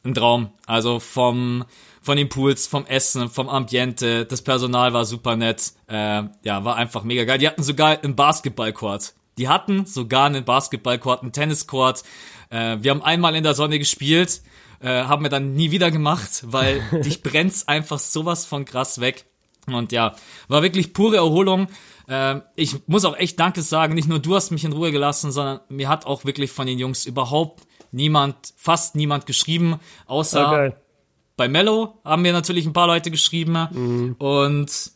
ein 0.04 0.14
Traum. 0.14 0.50
Also 0.66 1.00
vom, 1.00 1.64
von 2.02 2.16
den 2.16 2.28
Pools, 2.28 2.66
vom 2.66 2.86
Essen, 2.86 3.28
vom 3.28 3.48
Ambiente. 3.48 4.26
Das 4.26 4.42
Personal 4.42 4.92
war 4.92 5.04
super 5.04 5.36
nett. 5.36 5.72
Äh, 5.88 6.24
ja, 6.42 6.64
war 6.64 6.76
einfach 6.76 7.04
mega 7.04 7.24
geil. 7.24 7.38
Die 7.38 7.48
hatten 7.48 7.62
sogar 7.62 8.02
einen 8.02 8.14
Basketballcourt. 8.14 9.14
Die 9.38 9.48
hatten 9.48 9.86
sogar 9.86 10.26
einen 10.26 10.44
Basketballcourt, 10.44 11.22
einen 11.22 11.32
Tenniscourt. 11.32 12.02
Äh, 12.50 12.78
wir 12.80 12.90
haben 12.90 13.02
einmal 13.02 13.34
in 13.34 13.42
der 13.42 13.54
Sonne 13.54 13.78
gespielt, 13.78 14.42
äh, 14.80 15.04
haben 15.04 15.24
wir 15.24 15.30
dann 15.30 15.54
nie 15.54 15.70
wieder 15.70 15.90
gemacht, 15.90 16.44
weil 16.46 16.82
dich 17.04 17.22
brennt's 17.22 17.66
einfach 17.66 17.98
sowas 17.98 18.44
von 18.44 18.64
krass 18.64 19.00
weg. 19.00 19.24
Und 19.66 19.92
ja, 19.92 20.14
war 20.48 20.62
wirklich 20.62 20.92
pure 20.92 21.16
Erholung. 21.16 21.68
Äh, 22.06 22.40
ich 22.54 22.76
muss 22.86 23.04
auch 23.04 23.16
echt 23.16 23.40
Danke 23.40 23.62
sagen. 23.62 23.94
Nicht 23.94 24.08
nur 24.08 24.18
du 24.18 24.34
hast 24.34 24.50
mich 24.50 24.64
in 24.64 24.72
Ruhe 24.72 24.92
gelassen, 24.92 25.32
sondern 25.32 25.60
mir 25.68 25.88
hat 25.88 26.06
auch 26.06 26.24
wirklich 26.24 26.52
von 26.52 26.66
den 26.66 26.78
Jungs 26.78 27.06
überhaupt 27.06 27.66
niemand, 27.94 28.36
fast 28.56 28.96
niemand 28.96 29.26
geschrieben, 29.26 29.76
außer 30.06 30.48
okay. 30.48 30.72
bei 31.36 31.48
Mello 31.48 32.00
haben 32.04 32.22
mir 32.22 32.32
natürlich 32.32 32.66
ein 32.66 32.72
paar 32.72 32.86
Leute 32.86 33.10
geschrieben. 33.10 33.68
Mhm. 33.70 34.16
Und 34.18 34.92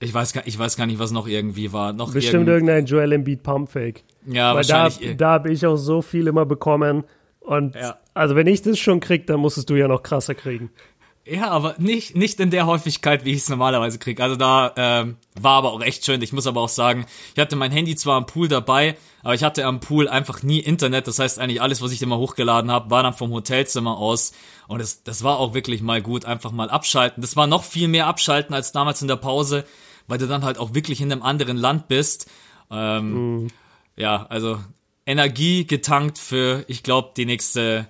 ich 0.00 0.14
weiß 0.14 0.32
gar, 0.32 0.46
ich 0.46 0.58
weiß 0.58 0.76
gar 0.76 0.86
nicht, 0.86 0.98
was 0.98 1.10
noch 1.10 1.26
irgendwie 1.26 1.72
war. 1.72 1.92
Noch 1.92 2.12
Bestimmt 2.12 2.48
irgendein 2.48 2.86
Joel 2.86 3.12
Embiid 3.12 3.42
Pumpfake. 3.42 4.04
Ja, 4.26 4.50
Weil 4.50 4.56
wahrscheinlich. 4.56 4.98
Da, 4.98 5.14
da 5.14 5.30
habe 5.32 5.52
ich 5.52 5.66
auch 5.66 5.76
so 5.76 6.02
viel 6.02 6.28
immer 6.28 6.46
bekommen. 6.46 7.04
Und 7.40 7.74
ja. 7.74 7.98
also 8.14 8.36
wenn 8.36 8.46
ich 8.46 8.62
das 8.62 8.78
schon 8.78 9.00
krieg, 9.00 9.26
dann 9.26 9.40
musstest 9.40 9.70
du 9.70 9.74
ja 9.74 9.88
noch 9.88 10.02
krasser 10.02 10.34
kriegen. 10.34 10.70
Ja, 11.30 11.50
aber 11.50 11.74
nicht, 11.78 12.16
nicht 12.16 12.40
in 12.40 12.50
der 12.50 12.66
Häufigkeit, 12.66 13.24
wie 13.24 13.32
ich 13.32 13.38
es 13.38 13.48
normalerweise 13.48 13.98
krieg. 13.98 14.20
Also 14.20 14.36
da 14.36 14.72
ähm, 14.76 15.16
war 15.38 15.56
aber 15.56 15.72
auch 15.72 15.82
echt 15.82 16.04
schön. 16.04 16.22
Ich 16.22 16.32
muss 16.32 16.46
aber 16.46 16.60
auch 16.60 16.68
sagen, 16.68 17.06
ich 17.34 17.40
hatte 17.40 17.56
mein 17.56 17.70
Handy 17.72 17.96
zwar 17.96 18.16
am 18.16 18.26
Pool 18.26 18.48
dabei, 18.48 18.96
aber 19.22 19.34
ich 19.34 19.44
hatte 19.44 19.66
am 19.66 19.80
Pool 19.80 20.08
einfach 20.08 20.42
nie 20.42 20.60
Internet. 20.60 21.06
Das 21.06 21.18
heißt 21.18 21.38
eigentlich 21.38 21.60
alles, 21.60 21.82
was 21.82 21.92
ich 21.92 22.00
immer 22.00 22.18
hochgeladen 22.18 22.70
habe, 22.70 22.90
war 22.90 23.02
dann 23.02 23.12
vom 23.12 23.32
Hotelzimmer 23.32 23.98
aus. 23.98 24.32
Und 24.68 24.80
das, 24.80 25.02
das 25.02 25.22
war 25.22 25.38
auch 25.38 25.52
wirklich 25.54 25.82
mal 25.82 26.00
gut, 26.00 26.24
einfach 26.24 26.52
mal 26.52 26.70
abschalten. 26.70 27.20
Das 27.20 27.36
war 27.36 27.46
noch 27.46 27.64
viel 27.64 27.88
mehr 27.88 28.06
abschalten 28.06 28.54
als 28.54 28.72
damals 28.72 29.02
in 29.02 29.08
der 29.08 29.16
Pause 29.16 29.64
weil 30.08 30.18
du 30.18 30.26
dann 30.26 30.42
halt 30.42 30.58
auch 30.58 30.74
wirklich 30.74 31.00
in 31.00 31.12
einem 31.12 31.22
anderen 31.22 31.56
Land 31.56 31.86
bist. 31.86 32.28
Ähm, 32.70 33.42
mhm. 33.42 33.48
Ja, 33.94 34.26
also 34.28 34.58
Energie 35.06 35.66
getankt 35.66 36.18
für, 36.18 36.64
ich 36.66 36.82
glaube, 36.82 37.12
die 37.16 37.26
nächste, 37.26 37.88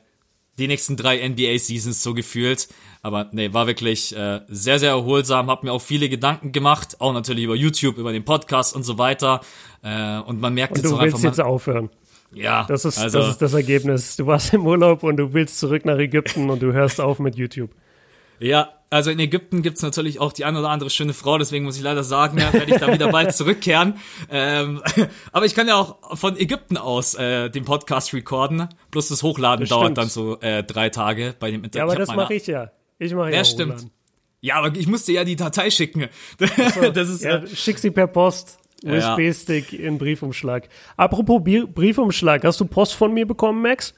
die 0.59 0.69
nächsten 0.69 0.97
drei 0.97 1.27
NBA-Seasons 1.27 2.03
so 2.03 2.13
gefühlt. 2.13 2.69
Aber 3.03 3.29
nee, 3.33 3.53
war 3.53 3.67
wirklich 3.67 4.17
äh, 4.17 4.41
sehr, 4.49 4.79
sehr 4.79 4.91
erholsam, 4.91 5.51
hab 5.51 5.63
mir 5.63 5.73
auch 5.73 5.83
viele 5.83 6.09
Gedanken 6.09 6.53
gemacht, 6.53 7.01
auch 7.01 7.13
natürlich 7.13 7.45
über 7.45 7.55
YouTube, 7.55 7.97
über 7.97 8.13
den 8.13 8.25
Podcast 8.25 8.75
und 8.75 8.83
so 8.83 8.99
weiter. 8.99 9.41
Äh, 9.83 10.19
und 10.21 10.41
man 10.41 10.55
merkt 10.55 10.73
und 10.73 10.83
jetzt 10.83 10.93
auch 10.93 10.99
einfach. 10.99 11.19
Du 11.19 11.25
willst 11.25 11.39
jetzt 11.39 11.41
aufhören. 11.41 11.91
Ja, 12.33 12.65
das 12.69 12.85
ist, 12.85 12.99
also, 12.99 13.21
das 13.21 13.31
ist 13.31 13.43
das 13.43 13.55
Ergebnis. 13.55 14.17
Du 14.17 14.27
warst 14.27 14.53
im 14.53 14.67
Urlaub 14.67 15.03
und 15.03 15.17
du 15.17 15.33
willst 15.33 15.59
zurück 15.59 15.85
nach 15.85 15.99
Ägypten 15.99 16.51
und 16.51 16.61
du 16.61 16.73
hörst 16.73 17.01
auf 17.01 17.19
mit 17.19 17.37
YouTube. 17.37 17.71
Ja, 18.39 18.75
also 18.91 19.11
in 19.11 19.19
Ägypten 19.19 19.63
gibt's 19.63 19.83
natürlich 19.83 20.21
auch 20.21 20.33
die 20.33 20.45
eine 20.45 20.61
oder 20.61 20.71
andere 20.71 20.91
schöne 20.91 21.13
Frau, 21.13 21.37
deswegen 21.39 21.65
muss 21.65 21.77
ich 21.77 21.83
leider 21.83 22.05
sagen, 22.05 22.39
ja, 22.39 22.53
werde 22.53 22.73
ich 22.73 22.81
da 22.81 22.93
wieder 22.93 23.11
bald 23.11 23.35
zurückkehren. 23.35 23.95
Ähm, 24.31 24.83
aber 25.33 25.47
ich 25.47 25.55
kann 25.55 25.69
ja 25.69 25.77
auch 25.77 26.17
von 26.17 26.37
Ägypten 26.37 26.77
aus 26.77 27.15
äh, 27.15 27.49
den 27.49 27.65
Podcast 27.65 28.13
recorden. 28.13 28.69
Plus 28.91 29.09
das 29.09 29.23
Hochladen 29.23 29.61
das 29.61 29.71
dauert 29.71 29.97
dann 29.97 30.09
so 30.09 30.39
äh, 30.41 30.63
drei 30.63 30.91
Tage 30.91 31.35
bei 31.39 31.51
dem 31.51 31.65
Internet. 31.65 31.75
Ja, 31.77 31.85
aber 31.85 31.97
das 31.97 32.15
mache 32.15 32.35
ich 32.35 32.47
ja. 32.47 32.71
Ich 32.99 33.15
mache 33.15 33.31
ja. 33.31 33.37
Ja, 33.37 33.45
stimmt. 33.45 33.75
Hochladen. 33.75 33.91
Ja, 34.41 34.57
aber 34.57 34.77
ich 34.77 34.87
musste 34.87 35.13
ja 35.13 35.25
die 35.25 35.37
Datei 35.37 35.71
schicken. 35.71 36.09
So, 36.75 36.91
das 36.91 37.09
ist 37.09 37.25
ja, 37.25 37.47
schick 37.47 37.79
sie 37.79 37.91
per 37.91 38.07
Post. 38.07 38.59
USB-Stick 38.85 39.73
ja. 39.73 39.81
in 39.81 39.99
Briefumschlag. 39.99 40.69
Apropos 40.97 41.43
Briefumschlag, 41.43 42.45
hast 42.45 42.61
du 42.61 42.65
Post 42.65 42.95
von 42.95 43.13
mir 43.13 43.27
bekommen, 43.27 43.63
Max? 43.63 43.95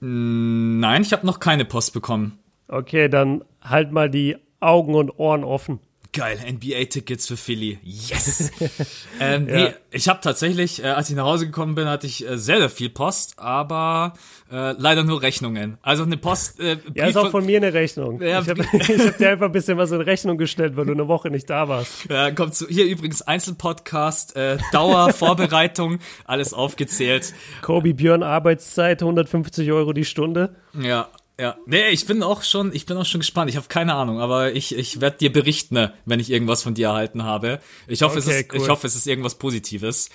Nein, 0.00 1.02
ich 1.02 1.12
habe 1.12 1.26
noch 1.26 1.40
keine 1.40 1.64
Post 1.64 1.94
bekommen. 1.94 2.38
Okay, 2.68 3.08
dann 3.08 3.42
halt 3.62 3.90
mal 3.92 4.10
die 4.10 4.36
Augen 4.60 4.94
und 4.94 5.18
Ohren 5.18 5.44
offen. 5.44 5.80
Geil, 6.12 6.38
NBA-Tickets 6.44 7.28
für 7.28 7.36
Philly. 7.36 7.78
Yes! 7.84 8.50
ähm, 9.20 9.48
ja. 9.48 9.54
Nee, 9.54 9.74
ich 9.92 10.08
habe 10.08 10.18
tatsächlich, 10.20 10.82
äh, 10.82 10.88
als 10.88 11.08
ich 11.08 11.14
nach 11.14 11.24
Hause 11.24 11.46
gekommen 11.46 11.76
bin, 11.76 11.86
hatte 11.86 12.08
ich 12.08 12.26
äh, 12.26 12.36
sehr, 12.36 12.58
sehr 12.58 12.70
viel 12.70 12.90
Post, 12.90 13.38
aber 13.38 14.14
äh, 14.50 14.72
leider 14.72 15.04
nur 15.04 15.22
Rechnungen. 15.22 15.78
Also 15.82 16.02
eine 16.02 16.16
Post. 16.16 16.58
Äh, 16.58 16.78
ja, 16.94 17.06
ist 17.06 17.16
auch 17.16 17.30
von 17.30 17.46
mir 17.46 17.58
eine 17.58 17.72
Rechnung. 17.72 18.20
Ja, 18.20 18.40
ich 18.40 18.48
habe 18.48 18.64
hab 18.72 19.18
dir 19.18 19.30
einfach 19.30 19.46
ein 19.46 19.52
bisschen 19.52 19.78
was 19.78 19.92
in 19.92 20.00
Rechnung 20.00 20.36
gestellt, 20.36 20.76
weil 20.76 20.86
du 20.86 20.92
eine 20.92 21.06
Woche 21.06 21.30
nicht 21.30 21.48
da 21.48 21.68
warst. 21.68 22.06
Ja, 22.10 22.32
kommt 22.32 22.56
zu, 22.56 22.66
hier 22.66 22.86
übrigens 22.86 23.22
Einzelpodcast, 23.22 24.34
äh, 24.34 24.58
Dauer, 24.72 25.12
Vorbereitung, 25.12 26.00
alles 26.24 26.52
aufgezählt. 26.52 27.34
Kobi 27.62 27.92
Björn 27.92 28.24
Arbeitszeit, 28.24 29.00
150 29.00 29.70
Euro 29.70 29.92
die 29.92 30.04
Stunde. 30.04 30.56
Ja, 30.74 31.08
ja, 31.40 31.56
nee, 31.66 31.88
ich 31.88 32.06
bin 32.06 32.22
auch 32.22 32.42
schon, 32.42 32.74
ich 32.74 32.84
bin 32.86 32.96
auch 32.96 33.06
schon 33.06 33.20
gespannt. 33.20 33.48
Ich 33.50 33.56
habe 33.56 33.66
keine 33.68 33.94
Ahnung, 33.94 34.20
aber 34.20 34.52
ich, 34.52 34.76
ich 34.76 35.00
werde 35.00 35.16
dir 35.16 35.32
berichten, 35.32 35.90
wenn 36.04 36.20
ich 36.20 36.30
irgendwas 36.30 36.62
von 36.62 36.74
dir 36.74 36.88
erhalten 36.88 37.24
habe. 37.24 37.60
Ich 37.88 38.02
hoffe, 38.02 38.18
okay, 38.18 38.30
es 38.30 38.40
ist, 38.40 38.52
cool. 38.52 38.60
ich 38.60 38.68
hoffe, 38.68 38.86
es 38.86 38.94
ist 38.94 39.06
irgendwas 39.06 39.36
Positives. 39.36 40.10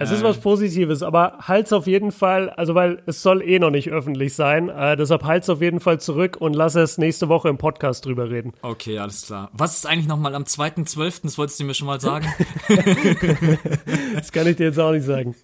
Es 0.00 0.12
ist 0.12 0.22
was 0.22 0.36
ähm. 0.36 0.42
Positives, 0.42 1.02
aber 1.02 1.38
halt's 1.40 1.72
auf 1.72 1.88
jeden 1.88 2.12
Fall, 2.12 2.50
also 2.50 2.76
weil 2.76 3.02
es 3.06 3.20
soll 3.20 3.42
eh 3.42 3.58
noch 3.58 3.70
nicht 3.70 3.90
öffentlich 3.90 4.32
sein, 4.32 4.68
äh, 4.68 4.96
deshalb 4.96 5.24
halt's 5.24 5.50
auf 5.50 5.60
jeden 5.60 5.80
Fall 5.80 5.98
zurück 5.98 6.36
und 6.38 6.54
lass 6.54 6.76
es 6.76 6.98
nächste 6.98 7.28
Woche 7.28 7.48
im 7.48 7.58
Podcast 7.58 8.06
drüber 8.06 8.30
reden. 8.30 8.52
Okay, 8.62 9.00
alles 9.00 9.26
klar. 9.26 9.50
Was 9.54 9.74
ist 9.74 9.86
eigentlich 9.86 10.06
nochmal 10.06 10.36
am 10.36 10.44
2.12., 10.44 11.22
das 11.24 11.36
wolltest 11.36 11.58
du 11.58 11.64
mir 11.64 11.74
schon 11.74 11.88
mal 11.88 12.00
sagen? 12.00 12.32
das 14.14 14.30
kann 14.30 14.46
ich 14.46 14.54
dir 14.54 14.66
jetzt 14.66 14.78
auch 14.78 14.92
nicht 14.92 15.04
sagen. 15.04 15.34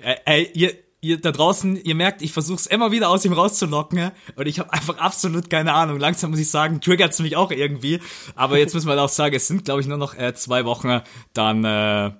Ey, 0.00 0.16
ey 0.24 0.50
ihr, 0.54 0.72
ihr 1.00 1.20
da 1.20 1.32
draußen, 1.32 1.76
ihr 1.82 1.94
merkt, 1.94 2.22
ich 2.22 2.32
versuche 2.32 2.58
es 2.58 2.66
immer 2.66 2.92
wieder 2.92 3.08
aus 3.08 3.24
ihm 3.24 3.32
rauszulocken 3.32 4.10
und 4.36 4.46
ich 4.46 4.58
habe 4.58 4.72
einfach 4.72 4.98
absolut 4.98 5.48
keine 5.50 5.72
Ahnung. 5.72 5.98
Langsam 5.98 6.30
muss 6.30 6.40
ich 6.40 6.50
sagen, 6.50 6.80
triggert's 6.80 7.20
mich 7.20 7.36
auch 7.36 7.50
irgendwie. 7.50 8.00
Aber 8.34 8.58
jetzt 8.58 8.74
müssen 8.74 8.88
wir 8.88 9.00
auch 9.02 9.08
sagen, 9.08 9.34
es 9.34 9.48
sind, 9.48 9.64
glaube 9.64 9.80
ich, 9.80 9.86
nur 9.86 9.98
noch 9.98 10.14
äh, 10.14 10.34
zwei 10.34 10.64
Wochen. 10.64 11.00
Dann, 11.32 11.64
äh, 11.64 12.12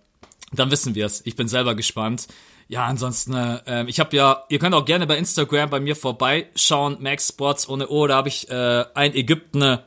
dann 0.53 0.71
wissen 0.71 0.95
wir 0.95 1.07
es. 1.07 1.25
Ich 1.27 1.37
bin 1.37 1.49
selber 1.49 1.75
gespannt. 1.75 2.29
Ja, 2.69 2.87
ansonsten, 2.87 3.35
äh, 3.35 3.85
ich 3.87 3.99
habe 3.99 4.17
ja, 4.17 4.45
ihr 4.49 4.61
könnt 4.61 4.75
auch 4.75 4.85
gerne 4.85 5.07
bei 5.07 5.19
Instagram 5.19 5.71
bei 5.71 5.81
mir 5.81 5.97
vorbeischauen, 5.97 6.99
Max 7.01 7.29
Sports 7.29 7.69
ohne 7.69 7.89
O, 7.89 8.07
da 8.07 8.15
habe 8.17 8.29
ich 8.29 8.49
äh, 8.49 8.85
ein 8.95 9.13
Ägypten 9.15 9.81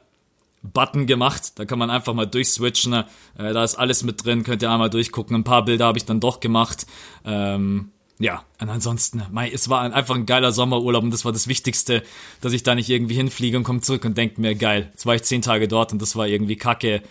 Button 0.63 1.05
gemacht. 1.05 1.53
Da 1.59 1.65
kann 1.65 1.79
man 1.79 1.89
einfach 1.89 2.13
mal 2.13 2.25
durchswitchen. 2.25 2.93
Äh, 2.93 3.03
da 3.37 3.63
ist 3.63 3.75
alles 3.75 4.03
mit 4.03 4.25
drin, 4.25 4.43
könnt 4.43 4.61
ihr 4.61 4.71
einmal 4.71 4.89
durchgucken. 4.89 5.35
Ein 5.35 5.43
paar 5.43 5.65
Bilder 5.65 5.85
habe 5.85 5.97
ich 5.97 6.05
dann 6.05 6.19
doch 6.19 6.39
gemacht. 6.39 6.85
Ähm, 7.25 7.92
ja, 8.19 8.43
und 8.61 8.69
ansonsten, 8.69 9.23
mei, 9.31 9.51
es 9.51 9.69
war 9.69 9.81
einfach 9.93 10.15
ein 10.15 10.25
geiler 10.25 10.51
Sommerurlaub 10.51 11.03
und 11.03 11.11
das 11.11 11.25
war 11.25 11.31
das 11.31 11.47
Wichtigste, 11.47 12.03
dass 12.41 12.53
ich 12.53 12.63
da 12.63 12.75
nicht 12.75 12.89
irgendwie 12.89 13.15
hinfliege 13.15 13.57
und 13.57 13.63
komme 13.63 13.81
zurück 13.81 14.05
und 14.05 14.17
denke 14.17 14.39
mir, 14.39 14.55
geil, 14.55 14.89
jetzt 14.91 15.05
war 15.05 15.15
ich 15.15 15.23
zehn 15.23 15.41
Tage 15.41 15.67
dort 15.67 15.93
und 15.93 16.01
das 16.01 16.15
war 16.15 16.27
irgendwie 16.27 16.55
kacke. 16.55 17.01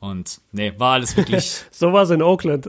Und 0.00 0.40
nee, 0.52 0.72
war 0.78 0.94
alles 0.94 1.14
wirklich. 1.14 1.62
so 1.70 1.92
was 1.92 2.08
in 2.08 2.22
Oakland. 2.22 2.66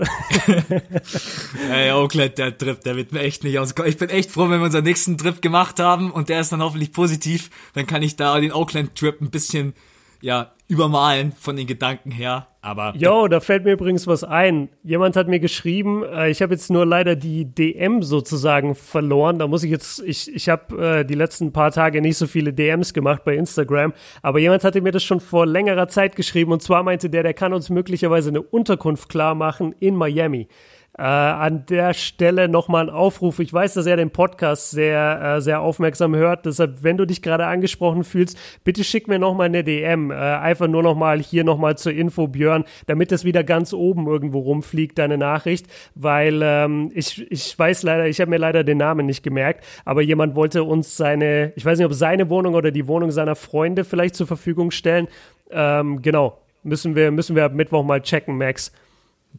Ey, 1.71 1.91
Oakland, 1.91 2.38
der 2.38 2.57
Trip, 2.57 2.81
der 2.81 2.98
wird 2.98 3.13
mir 3.13 3.21
echt 3.21 3.45
nicht 3.45 3.57
auskommen. 3.57 3.89
Ich 3.89 3.98
bin 3.98 4.10
echt 4.10 4.31
froh, 4.31 4.50
wenn 4.50 4.60
wir 4.60 4.65
unseren 4.65 4.83
nächsten 4.83 5.17
Trip 5.17 5.41
gemacht 5.41 5.79
haben 5.79 6.12
und 6.12 6.27
der 6.27 6.41
ist 6.41 6.51
dann 6.51 6.62
hoffentlich 6.62 6.91
positiv. 6.91 7.50
Dann 7.74 7.88
kann 7.88 8.01
ich 8.01 8.17
da 8.17 8.38
den 8.38 8.51
Oakland-Trip 8.51 9.21
ein 9.21 9.29
bisschen, 9.29 9.74
ja, 10.22 10.51
übermalen 10.68 11.34
von 11.34 11.56
den 11.56 11.68
Gedanken 11.68 12.12
her. 12.12 12.48
Aber. 12.62 12.94
Jo, 12.96 13.28
da 13.28 13.40
fällt 13.40 13.66
mir 13.66 13.74
übrigens 13.74 14.06
was 14.06 14.24
ein. 14.24 14.70
Jemand 14.84 15.16
hat 15.16 15.28
mir 15.28 15.40
geschrieben, 15.40 16.04
äh, 16.04 16.30
ich 16.30 16.42
habe 16.42 16.54
jetzt 16.54 16.70
nur 16.70 16.86
leider 16.86 17.16
die 17.16 17.46
DM 17.46 18.04
sozusagen 18.04 18.75
verloren. 18.75 19.40
Da 19.40 19.48
muss 19.48 19.63
ich 19.63 19.72
jetzt, 19.72 20.00
ich, 20.01 20.34
ich 20.34 20.48
habe 20.48 21.00
äh, 21.00 21.04
die 21.04 21.16
letzten 21.16 21.51
paar 21.51 21.72
Tage 21.72 22.01
nicht 22.01 22.18
so 22.18 22.28
viele 22.28 22.54
DMs 22.54 22.94
gemacht 22.94 23.24
bei 23.25 23.36
Instagram, 23.36 23.94
aber 24.22 24.40
jemand 24.40 24.63
hatte 24.63 24.80
mir 24.82 24.92
das 24.92 25.04
schon 25.04 25.20
vor 25.20 25.48
längerer 25.48 25.88
Zeit 25.88 26.16
geschrieben 26.16 26.51
und 26.51 26.62
zwar 26.62 26.84
meinte 26.84 27.10
der, 27.10 27.24
der 27.24 27.34
kann 27.34 27.54
uns 27.54 27.70
möglicherweise 27.70 28.30
eine 28.30 28.44
Unterkunft 28.44 29.10
klar 29.10 29.34
machen 29.34 29.74
in 29.80 29.96
Miami. 29.96 30.48
Äh, 30.98 31.03
an 31.03 31.65
der 31.67 31.93
Stelle 31.93 32.50
nochmal 32.50 32.89
ein 32.89 32.93
Aufruf. 32.93 33.39
Ich 33.39 33.53
weiß, 33.53 33.75
dass 33.75 33.86
er 33.86 33.95
den 33.95 34.12
Podcast 34.12 34.71
sehr, 34.71 35.38
äh, 35.38 35.41
sehr 35.41 35.62
aufmerksam 35.62 36.13
hört. 36.15 36.45
Deshalb, 36.45 36.83
wenn 36.83 36.98
du 36.98 37.05
dich 37.05 37.21
gerade 37.21 37.45
angesprochen 37.45 38.03
fühlst, 38.03 38.38
bitte 38.65 38.83
schick 38.83 39.07
mir 39.07 39.17
nochmal 39.17 39.45
eine 39.45 39.63
DM. 39.63 40.12
Äh, 40.12 40.15
einfach 40.15 40.67
nur 40.67 40.83
nochmal 40.83 41.19
hier 41.19 41.45
nochmal 41.45 41.77
zur 41.77 41.93
Info, 41.93 42.27
Björn, 42.27 42.65
damit 42.88 43.13
es 43.13 43.24
wieder 43.24 43.45
ganz 43.45 43.71
oben 43.71 44.05
irgendwo 44.05 44.39
rumfliegt, 44.39 44.98
deine 44.98 45.17
Nachricht. 45.17 45.67
Weil 45.95 46.41
ähm, 46.43 46.91
ich, 46.93 47.31
ich 47.31 47.57
weiß 47.57 47.83
leider, 47.83 48.07
ich 48.07 48.19
habe 48.19 48.29
mir 48.29 48.38
leider 48.38 48.65
den 48.65 48.77
Namen 48.77 49.05
nicht 49.05 49.24
gemerkt, 49.24 49.63
aber 49.86 50.01
jemand 50.01 50.36
wollte 50.36 50.65
uns 50.65 50.98
seine, 50.98 51.53
ich 51.55 51.63
weiß 51.63 51.77
nicht, 51.77 51.88
ob 51.88 51.93
seine 51.93 52.29
Wohnung 52.29 52.53
oder 52.53 52.71
die 52.71 52.88
Wohnung 52.88 53.12
seiner 53.12 53.36
Freunde 53.36 53.86
vielleicht 53.86 54.15
zur 54.15 54.27
Verfügung 54.27 54.71
stellen. 54.71 55.07
Ähm, 55.51 56.01
genau. 56.01 56.38
Müssen 56.63 56.95
wir, 56.95 57.12
müssen 57.12 57.36
wir 57.36 57.45
ab 57.45 57.53
Mittwoch 57.53 57.83
mal 57.83 58.01
checken, 58.01 58.38
Max. 58.38 58.71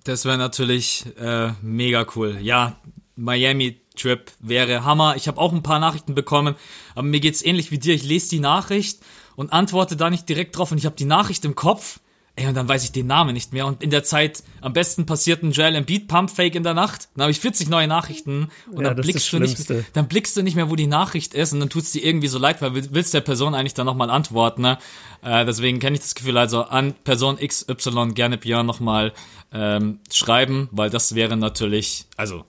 Das 0.04 0.24
wäre 0.24 0.38
natürlich 0.38 1.04
äh, 1.18 1.52
mega 1.62 2.06
cool. 2.16 2.38
Ja, 2.40 2.76
Miami 3.16 3.80
Trip 3.96 4.30
wäre 4.40 4.84
Hammer. 4.84 5.16
Ich 5.16 5.28
habe 5.28 5.40
auch 5.40 5.52
ein 5.52 5.62
paar 5.62 5.78
Nachrichten 5.78 6.14
bekommen, 6.14 6.54
aber 6.94 7.06
mir 7.06 7.20
geht's 7.20 7.42
ähnlich 7.42 7.70
wie 7.70 7.78
dir. 7.78 7.94
Ich 7.94 8.04
lese 8.04 8.30
die 8.30 8.40
Nachricht 8.40 9.00
und 9.36 9.52
antworte 9.52 9.96
da 9.96 10.10
nicht 10.10 10.28
direkt 10.28 10.56
drauf 10.56 10.72
und 10.72 10.78
ich 10.78 10.86
habe 10.86 10.96
die 10.96 11.04
Nachricht 11.04 11.44
im 11.44 11.54
Kopf. 11.54 12.00
Ey, 12.34 12.46
und 12.46 12.54
dann 12.54 12.66
weiß 12.66 12.82
ich 12.84 12.92
den 12.92 13.06
Namen 13.06 13.34
nicht 13.34 13.52
mehr. 13.52 13.66
Und 13.66 13.82
in 13.82 13.90
der 13.90 14.04
Zeit 14.04 14.42
am 14.62 14.72
besten 14.72 15.04
passiert 15.04 15.42
ein 15.42 15.52
Joel 15.52 15.74
Embiid 15.74 16.08
Pumpfake 16.08 16.54
in 16.54 16.62
der 16.62 16.72
Nacht. 16.72 17.10
Dann 17.14 17.22
habe 17.22 17.30
ich 17.30 17.40
40 17.40 17.68
neue 17.68 17.86
Nachrichten 17.86 18.48
und 18.70 18.84
ja, 18.84 18.94
dann 18.94 19.02
blickst 19.02 19.30
du 19.34 19.38
nicht, 19.38 19.70
dann 19.92 20.08
blickst 20.08 20.34
du 20.34 20.42
nicht 20.42 20.54
mehr, 20.54 20.70
wo 20.70 20.76
die 20.76 20.86
Nachricht 20.86 21.34
ist 21.34 21.52
und 21.52 21.60
dann 21.60 21.68
tut's 21.68 21.92
dir 21.92 22.02
irgendwie 22.02 22.28
so 22.28 22.38
leid, 22.38 22.62
weil 22.62 22.72
willst 22.74 23.12
der 23.12 23.20
Person 23.20 23.54
eigentlich 23.54 23.74
dann 23.74 23.84
nochmal 23.84 24.08
antworten. 24.08 24.62
Ne? 24.62 24.78
Äh, 25.20 25.44
deswegen 25.44 25.78
kenne 25.78 25.96
ich 25.96 26.02
das 26.02 26.14
Gefühl 26.14 26.38
also 26.38 26.62
an 26.62 26.94
Person 27.04 27.36
XY 27.36 28.12
gerne 28.14 28.38
Björn 28.38 28.64
nochmal 28.64 29.12
ähm, 29.52 30.00
schreiben, 30.10 30.70
weil 30.72 30.88
das 30.88 31.14
wäre 31.14 31.36
natürlich, 31.36 32.06
also 32.16 32.46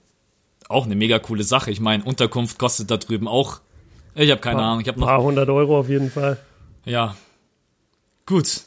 auch 0.70 0.86
eine 0.86 0.94
mega 0.94 1.18
coole 1.18 1.44
Sache. 1.44 1.70
Ich 1.70 1.80
meine, 1.80 2.04
Unterkunft 2.04 2.58
kostet 2.58 2.90
da 2.90 2.96
drüben 2.96 3.28
auch, 3.28 3.60
ich 4.14 4.30
habe 4.30 4.40
keine 4.40 4.56
paar, 4.56 4.64
Ahnung, 4.64 4.80
ich 4.80 4.88
habe 4.88 4.98
noch... 4.98 5.08
Paar 5.08 5.22
hundert 5.22 5.50
Euro 5.50 5.78
auf 5.80 5.90
jeden 5.90 6.10
Fall. 6.10 6.38
Ja, 6.86 7.16
gut. 8.24 8.62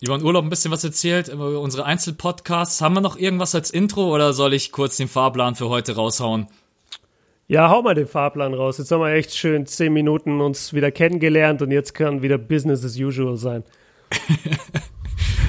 Über 0.00 0.16
den 0.16 0.24
Urlaub 0.24 0.44
ein 0.44 0.50
bisschen 0.50 0.70
was 0.70 0.82
erzählt, 0.82 1.28
über 1.28 1.60
unsere 1.60 1.84
Einzelpodcasts. 1.84 2.80
Haben 2.80 2.94
wir 2.94 3.00
noch 3.02 3.18
irgendwas 3.18 3.54
als 3.54 3.70
Intro 3.70 4.14
oder 4.14 4.32
soll 4.32 4.54
ich 4.54 4.72
kurz 4.72 4.96
den 4.96 5.08
Fahrplan 5.08 5.56
für 5.56 5.68
heute 5.68 5.94
raushauen? 5.94 6.48
Ja, 7.48 7.68
hau 7.68 7.82
mal 7.82 7.94
den 7.94 8.06
Fahrplan 8.06 8.54
raus. 8.54 8.78
Jetzt 8.78 8.92
haben 8.92 9.00
wir 9.00 9.12
echt 9.12 9.34
schön 9.36 9.66
zehn 9.66 9.92
Minuten 9.92 10.40
uns 10.40 10.72
wieder 10.72 10.90
kennengelernt 10.90 11.60
und 11.60 11.70
jetzt 11.70 11.94
kann 11.94 12.22
wieder 12.22 12.38
Business 12.38 12.84
as 12.84 12.96
usual 12.96 13.36
sein. 13.36 13.62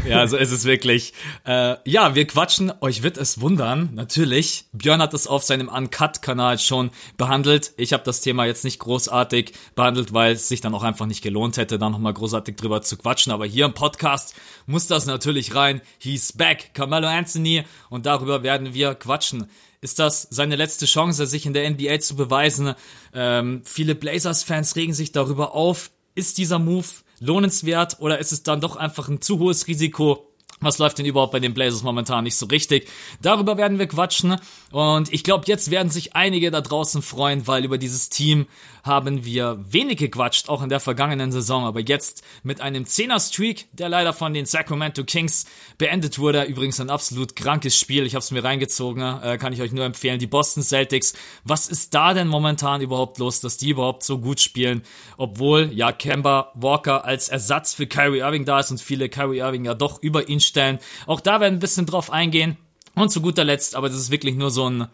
ja, 0.08 0.28
so 0.28 0.38
ist 0.38 0.52
es 0.52 0.66
wirklich. 0.66 1.14
Äh, 1.46 1.76
ja, 1.86 2.16
wir 2.16 2.26
quatschen. 2.26 2.72
Euch 2.82 3.04
wird 3.04 3.18
es 3.18 3.42
wundern, 3.42 3.90
natürlich. 3.94 4.66
Björn 4.74 5.02
hat 5.02 5.14
es 5.14 5.28
auf 5.28 5.44
seinem 5.44 5.68
Uncut-Kanal 5.68 6.60
schon 6.60 6.92
behandelt. 7.18 7.74
Ich 7.78 7.94
habe 7.94 8.04
das 8.04 8.22
Thema 8.22 8.46
jetzt 8.46 8.64
nicht 8.64 8.80
großartig 8.80 9.54
behandelt, 9.76 10.14
weil 10.14 10.34
es 10.34 10.48
sich 10.48 10.62
dann 10.62 10.74
auch 10.74 10.84
einfach 10.84 11.06
nicht 11.06 11.22
gelohnt 11.22 11.58
hätte, 11.58 11.78
da 11.78 11.90
nochmal 11.90 12.14
großartig 12.14 12.56
drüber 12.56 12.82
zu 12.82 12.98
quatschen. 12.98 13.32
Aber 13.32 13.46
hier 13.46 13.66
im 13.66 13.74
Podcast 13.74 14.36
muss 14.66 14.88
das 14.88 15.06
natürlich 15.06 15.56
rein. 15.56 15.82
He's 16.00 16.34
back, 16.34 16.74
Carmelo 16.74 17.08
Anthony. 17.08 17.64
Und 17.90 18.06
darüber 18.06 18.44
werden 18.44 18.74
wir 18.74 18.96
quatschen 18.96 19.48
ist 19.84 19.98
das 19.98 20.28
seine 20.30 20.56
letzte 20.56 20.86
Chance, 20.86 21.26
sich 21.26 21.48
in 21.48 21.54
der 21.54 21.68
NBA 21.68 22.00
zu 22.02 22.16
beweisen. 22.16 22.76
Ähm, 23.16 23.64
viele 23.66 23.96
Blazers-Fans 23.96 24.76
regen 24.76 24.94
sich 24.94 25.12
darüber 25.12 25.56
auf. 25.56 25.90
Ist 26.14 26.38
dieser 26.38 26.60
Move 26.60 26.86
lohnenswert 27.22 27.98
oder 28.00 28.20
ist 28.20 28.34
es 28.34 28.44
dann 28.44 28.60
doch 28.60 28.76
einfach 28.76 29.08
ein 29.08 29.22
zu 29.22 29.40
hohes 29.40 29.68
Risiko? 29.68 30.31
Was 30.62 30.78
läuft 30.78 31.00
denn 31.00 31.06
überhaupt 31.06 31.32
bei 31.32 31.40
den 31.40 31.54
Blazers 31.54 31.84
momentan 31.84 32.24
nicht 32.24 32.36
so 32.36 32.46
richtig? 32.46 32.88
Darüber 33.22 33.58
werden 33.58 33.80
wir 33.80 33.88
quatschen. 33.88 34.38
Und 34.72 35.12
ich 35.12 35.24
glaube, 35.24 35.46
jetzt 35.48 35.72
werden 35.72 35.90
sich 35.90 36.16
einige 36.16 36.52
da 36.52 36.62
draußen 36.62 37.02
freuen, 37.02 37.48
weil 37.48 37.66
über 37.66 37.78
dieses 37.78 38.10
Team 38.10 38.46
haben 38.84 39.26
wir 39.26 39.60
wenig 39.68 39.98
gequatscht, 39.98 40.50
auch 40.50 40.64
in 40.64 40.70
der 40.70 40.80
vergangenen 40.80 41.32
Saison. 41.32 41.66
Aber 41.66 41.80
jetzt 41.82 42.24
mit 42.44 42.62
einem 42.62 42.84
10er-Streak, 42.84 43.68
der 43.74 43.90
leider 43.90 44.14
von 44.14 44.34
den 44.34 44.46
Sacramento 44.46 45.04
Kings 45.04 45.46
beendet 45.78 46.20
wurde. 46.20 46.44
Übrigens 46.44 46.80
ein 46.80 46.90
absolut 46.90 47.36
krankes 47.36 47.78
Spiel. 47.78 48.06
Ich 48.06 48.14
habe 48.14 48.22
es 48.22 48.32
mir 48.32 48.44
reingezogen, 48.44 49.02
äh, 49.02 49.38
kann 49.38 49.54
ich 49.54 49.62
euch 49.62 49.72
nur 49.72 49.86
empfehlen. 49.86 50.20
Die 50.20 50.28
Boston 50.28 50.64
Celtics. 50.64 51.14
Was 51.44 51.68
ist 51.68 51.94
da 51.94 52.14
denn 52.14 52.28
momentan 52.28 52.82
überhaupt 52.82 53.18
los, 53.18 53.42
dass 53.42 53.58
die 53.58 53.70
überhaupt 53.70 54.04
so 54.04 54.20
gut 54.20 54.40
spielen? 54.40 54.84
Obwohl, 55.18 55.72
ja, 55.74 55.92
Kemba 55.92 56.52
Walker 56.56 57.06
als 57.06 57.30
Ersatz 57.30 57.74
für 57.74 57.88
Kyrie 57.88 58.20
Irving 58.20 58.46
da 58.46 58.60
ist 58.60 58.72
und 58.72 58.82
viele 58.82 59.10
Kyrie 59.10 59.40
Irving 59.40 59.66
ja 59.66 59.74
doch 59.74 60.02
über 60.02 60.30
ihn 60.30 60.40
stellen. 60.52 60.80
Auch 61.08 61.20
da 61.20 61.40
werden 61.40 61.54
wir 61.54 61.58
ein 61.58 61.60
bisschen 61.60 61.86
drauf 61.86 62.12
eingehen. 62.12 62.58
Und 62.94 63.10
zu 63.10 63.22
guter 63.22 63.44
Letzt, 63.44 63.76
aber 63.76 63.88
das 63.88 63.98
ist 63.98 64.12
wirklich 64.12 64.36
nur 64.36 64.52
so 64.52 64.70
ein, 64.70 64.88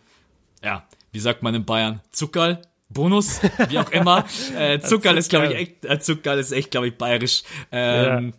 ja, 0.63 0.87
wie 1.11 1.19
sagt 1.19 1.41
man 1.41 1.55
in 1.55 1.65
Bayern, 1.65 2.01
Zuckerl, 2.11 2.61
Bonus, 2.89 3.41
wie 3.69 3.79
auch 3.79 3.89
immer. 3.91 4.25
äh, 4.57 4.79
Zuckerl 4.79 5.17
ist, 5.17 5.29
glaube 5.29 5.47
ich, 5.47 5.55
echt, 5.55 5.85
äh, 5.85 5.99
Zuckerl 5.99 6.39
ist 6.39 6.51
echt, 6.51 6.71
glaube 6.71 6.87
ich, 6.87 6.97
bayerisch. 6.97 7.43
Ähm, 7.71 8.33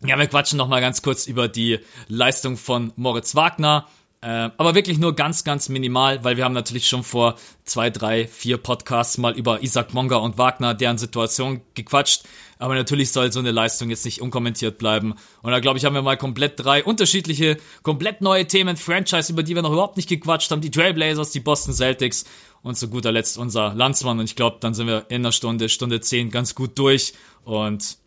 ja. 0.00 0.08
ja, 0.08 0.18
wir 0.18 0.26
quatschen 0.26 0.56
noch 0.56 0.68
mal 0.68 0.80
ganz 0.80 1.02
kurz 1.02 1.26
über 1.26 1.48
die 1.48 1.80
Leistung 2.08 2.56
von 2.56 2.92
Moritz 2.96 3.34
Wagner. 3.34 3.86
Äh, 4.24 4.50
aber 4.56 4.74
wirklich 4.74 4.96
nur 4.96 5.14
ganz, 5.14 5.44
ganz 5.44 5.68
minimal, 5.68 6.24
weil 6.24 6.38
wir 6.38 6.46
haben 6.46 6.54
natürlich 6.54 6.88
schon 6.88 7.02
vor 7.02 7.34
zwei, 7.64 7.90
drei, 7.90 8.26
vier 8.26 8.56
Podcasts 8.56 9.18
mal 9.18 9.36
über 9.36 9.62
Isaac 9.62 9.92
Monger 9.92 10.22
und 10.22 10.38
Wagner, 10.38 10.72
deren 10.72 10.96
Situation 10.96 11.60
gequatscht. 11.74 12.22
Aber 12.58 12.74
natürlich 12.74 13.12
soll 13.12 13.30
so 13.32 13.40
eine 13.40 13.50
Leistung 13.50 13.90
jetzt 13.90 14.06
nicht 14.06 14.22
unkommentiert 14.22 14.78
bleiben. 14.78 15.12
Und 15.42 15.52
da 15.52 15.60
glaube 15.60 15.76
ich, 15.76 15.84
haben 15.84 15.92
wir 15.92 16.00
mal 16.00 16.16
komplett 16.16 16.54
drei 16.56 16.82
unterschiedliche, 16.82 17.58
komplett 17.82 18.22
neue 18.22 18.46
Themen, 18.46 18.78
Franchise, 18.78 19.30
über 19.30 19.42
die 19.42 19.54
wir 19.54 19.60
noch 19.60 19.72
überhaupt 19.72 19.98
nicht 19.98 20.08
gequatscht 20.08 20.50
haben. 20.50 20.62
Die 20.62 20.70
Trailblazers, 20.70 21.30
die 21.30 21.40
Boston 21.40 21.74
Celtics 21.74 22.24
und 22.62 22.78
zu 22.78 22.88
guter 22.88 23.12
Letzt 23.12 23.36
unser 23.36 23.74
Landsmann. 23.74 24.18
Und 24.20 24.24
ich 24.24 24.36
glaube, 24.36 24.56
dann 24.60 24.72
sind 24.72 24.86
wir 24.86 25.04
in 25.10 25.16
einer 25.16 25.32
Stunde, 25.32 25.68
Stunde 25.68 26.00
zehn 26.00 26.30
ganz 26.30 26.54
gut 26.54 26.78
durch. 26.78 27.12
Und 27.44 27.98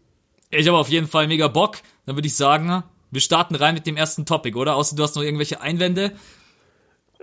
ich 0.49 0.67
habe 0.67 0.79
auf 0.79 0.89
jeden 0.89 1.07
Fall 1.07 1.27
mega 1.27 1.47
Bock. 1.47 1.77
Dann 2.07 2.15
würde 2.15 2.27
ich 2.27 2.35
sagen, 2.35 2.83
wir 3.11 3.21
starten 3.21 3.55
rein 3.55 3.75
mit 3.75 3.87
dem 3.87 3.97
ersten 3.97 4.25
Topic, 4.25 4.57
oder? 4.57 4.75
Außer 4.75 4.95
du 4.95 5.03
hast 5.03 5.15
noch 5.15 5.23
irgendwelche 5.23 5.61
Einwände. 5.61 6.11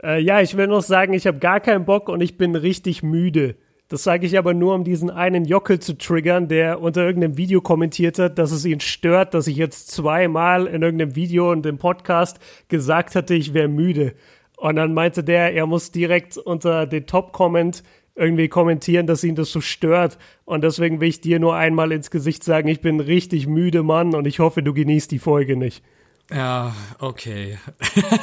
Äh, 0.03 0.21
ja, 0.21 0.41
ich 0.41 0.57
will 0.57 0.67
noch 0.67 0.83
sagen, 0.83 1.13
ich 1.13 1.27
habe 1.27 1.39
gar 1.39 1.61
keinen 1.61 1.85
Bock 1.85 2.09
und 2.09 2.21
ich 2.21 2.37
bin 2.37 2.57
richtig 2.57 3.03
müde. 3.03 3.57
Das 3.89 4.03
sage 4.03 4.27
ich 4.27 4.39
aber 4.39 4.55
nur, 4.55 4.75
um 4.75 4.83
diesen 4.83 5.11
einen 5.11 5.45
Jockel 5.45 5.79
zu 5.79 5.97
triggern, 5.99 6.49
der 6.49 6.81
unter 6.81 7.05
irgendeinem 7.05 7.37
Video 7.37 7.61
kommentiert 7.61 8.19
hat, 8.19 8.39
dass 8.39 8.51
es 8.51 8.65
ihn 8.65 8.81
stört, 8.81 9.35
dass 9.35 9.47
ich 9.47 9.57
jetzt 9.57 9.91
zweimal 9.91 10.67
in 10.67 10.83
irgendeinem 10.83 11.17
Video 11.17 11.53
und 11.53 11.67
im 11.67 11.79
Podcast 11.79 12.39
gesagt 12.69 13.15
hatte, 13.15 13.35
ich 13.35 13.53
wäre 13.53 13.69
müde. 13.69 14.15
Und 14.57 14.77
dann 14.77 14.95
meinte 14.95 15.23
der, 15.23 15.53
er 15.53 15.67
muss 15.67 15.91
direkt 15.91 16.39
unter 16.39 16.87
den 16.87 17.07
Top-Comment 17.07 17.83
irgendwie 18.17 18.49
kommentieren, 18.49 19.07
dass 19.07 19.25
ihn 19.25 19.35
das 19.35 19.51
so 19.51 19.61
stört. 19.61 20.19
Und 20.45 20.63
deswegen 20.63 21.01
will 21.01 21.09
ich 21.09 21.21
dir 21.21 21.39
nur 21.39 21.57
einmal 21.57 21.93
ins 21.93 22.11
Gesicht 22.11 22.45
sagen, 22.45 22.69
ich 22.69 22.81
bin 22.81 23.01
richtig 23.01 23.47
müde, 23.47 23.83
Mann, 23.83 24.15
und 24.15 24.27
ich 24.27 24.39
hoffe, 24.39 24.63
du 24.63 24.73
genießt 24.73 25.11
die 25.11 25.19
Folge 25.19 25.57
nicht. 25.57 25.83
Ja, 26.31 26.75
okay. 27.01 27.59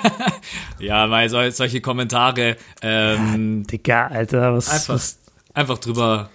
ja, 0.79 1.09
weil 1.09 1.29
sol 1.29 1.51
solche 1.51 1.81
Kommentare. 1.81 2.57
Ähm, 2.81 3.59
ja, 3.59 3.67
Digga, 3.67 4.07
Alter, 4.07 4.53
was. 4.53 4.69
Einfach, 4.69 4.93
was? 4.95 5.19
einfach 5.53 5.77
drüber, 5.77 6.29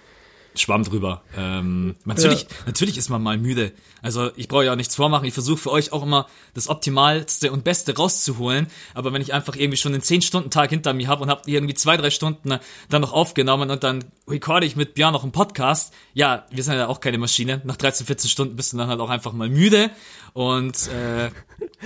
Schwamm 0.55 0.83
drüber. 0.83 1.23
Ähm, 1.35 1.95
natürlich, 2.05 2.43
ja. 2.43 2.49
natürlich 2.67 2.97
ist 2.97 3.09
man 3.09 3.21
mal 3.21 3.37
müde. 3.37 3.73
Also 4.07 4.31
ich 4.37 4.47
brauche 4.47 4.63
ja 4.63 4.71
auch 4.71 4.77
nichts 4.77 4.95
vormachen. 4.95 5.25
Ich 5.25 5.33
versuche 5.33 5.57
für 5.57 5.69
euch 5.69 5.91
auch 5.91 6.01
immer 6.01 6.27
das 6.53 6.69
Optimalste 6.69 7.51
und 7.51 7.65
Beste 7.65 7.93
rauszuholen. 7.93 8.67
Aber 8.93 9.11
wenn 9.11 9.21
ich 9.21 9.33
einfach 9.33 9.57
irgendwie 9.57 9.75
schon 9.75 9.91
einen 9.91 10.01
10-Stunden-Tag 10.01 10.69
hinter 10.69 10.93
mir 10.93 11.09
habe 11.09 11.23
und 11.23 11.29
habe 11.29 11.41
irgendwie 11.45 11.73
zwei, 11.73 11.97
drei 11.97 12.09
Stunden 12.09 12.51
äh, 12.51 12.59
dann 12.87 13.01
noch 13.01 13.11
aufgenommen 13.11 13.69
und 13.69 13.83
dann 13.83 14.05
recorde 14.25 14.65
ich 14.65 14.77
mit 14.77 14.93
Björn 14.93 15.11
noch 15.11 15.23
einen 15.23 15.33
Podcast, 15.33 15.93
ja, 16.13 16.45
wir 16.51 16.63
sind 16.63 16.75
ja 16.75 16.87
auch 16.87 17.01
keine 17.01 17.17
Maschine. 17.17 17.59
Nach 17.65 17.75
13, 17.75 18.07
14 18.07 18.29
Stunden 18.29 18.55
bist 18.55 18.71
du 18.71 18.77
dann 18.77 18.87
halt 18.87 19.01
auch 19.01 19.09
einfach 19.09 19.33
mal 19.33 19.49
müde. 19.49 19.91
Und 20.31 20.87
äh, 20.87 21.29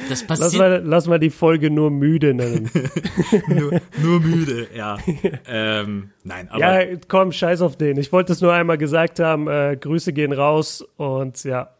das 0.07 0.21
passiert. 0.27 0.51
Lass 0.51 0.53
mal, 0.53 0.83
lass 0.85 1.07
mal 1.07 1.19
die 1.19 1.31
Folge 1.31 1.71
nur 1.71 1.89
müde 1.89 2.35
nennen. 2.35 2.69
nur, 3.47 3.81
nur, 3.97 4.19
müde, 4.19 4.67
ja. 4.75 4.99
ähm, 5.47 6.11
nein, 6.23 6.49
aber. 6.51 6.91
Ja, 6.91 6.97
komm, 7.07 7.31
scheiß 7.31 7.61
auf 7.61 7.77
den. 7.77 7.97
Ich 7.97 8.11
wollte 8.11 8.31
es 8.33 8.41
nur 8.41 8.53
einmal 8.53 8.77
gesagt 8.77 9.19
haben. 9.19 9.47
Äh, 9.47 9.75
Grüße 9.81 10.13
gehen 10.13 10.33
raus 10.33 10.85
und 10.97 11.43
ja. 11.45 11.71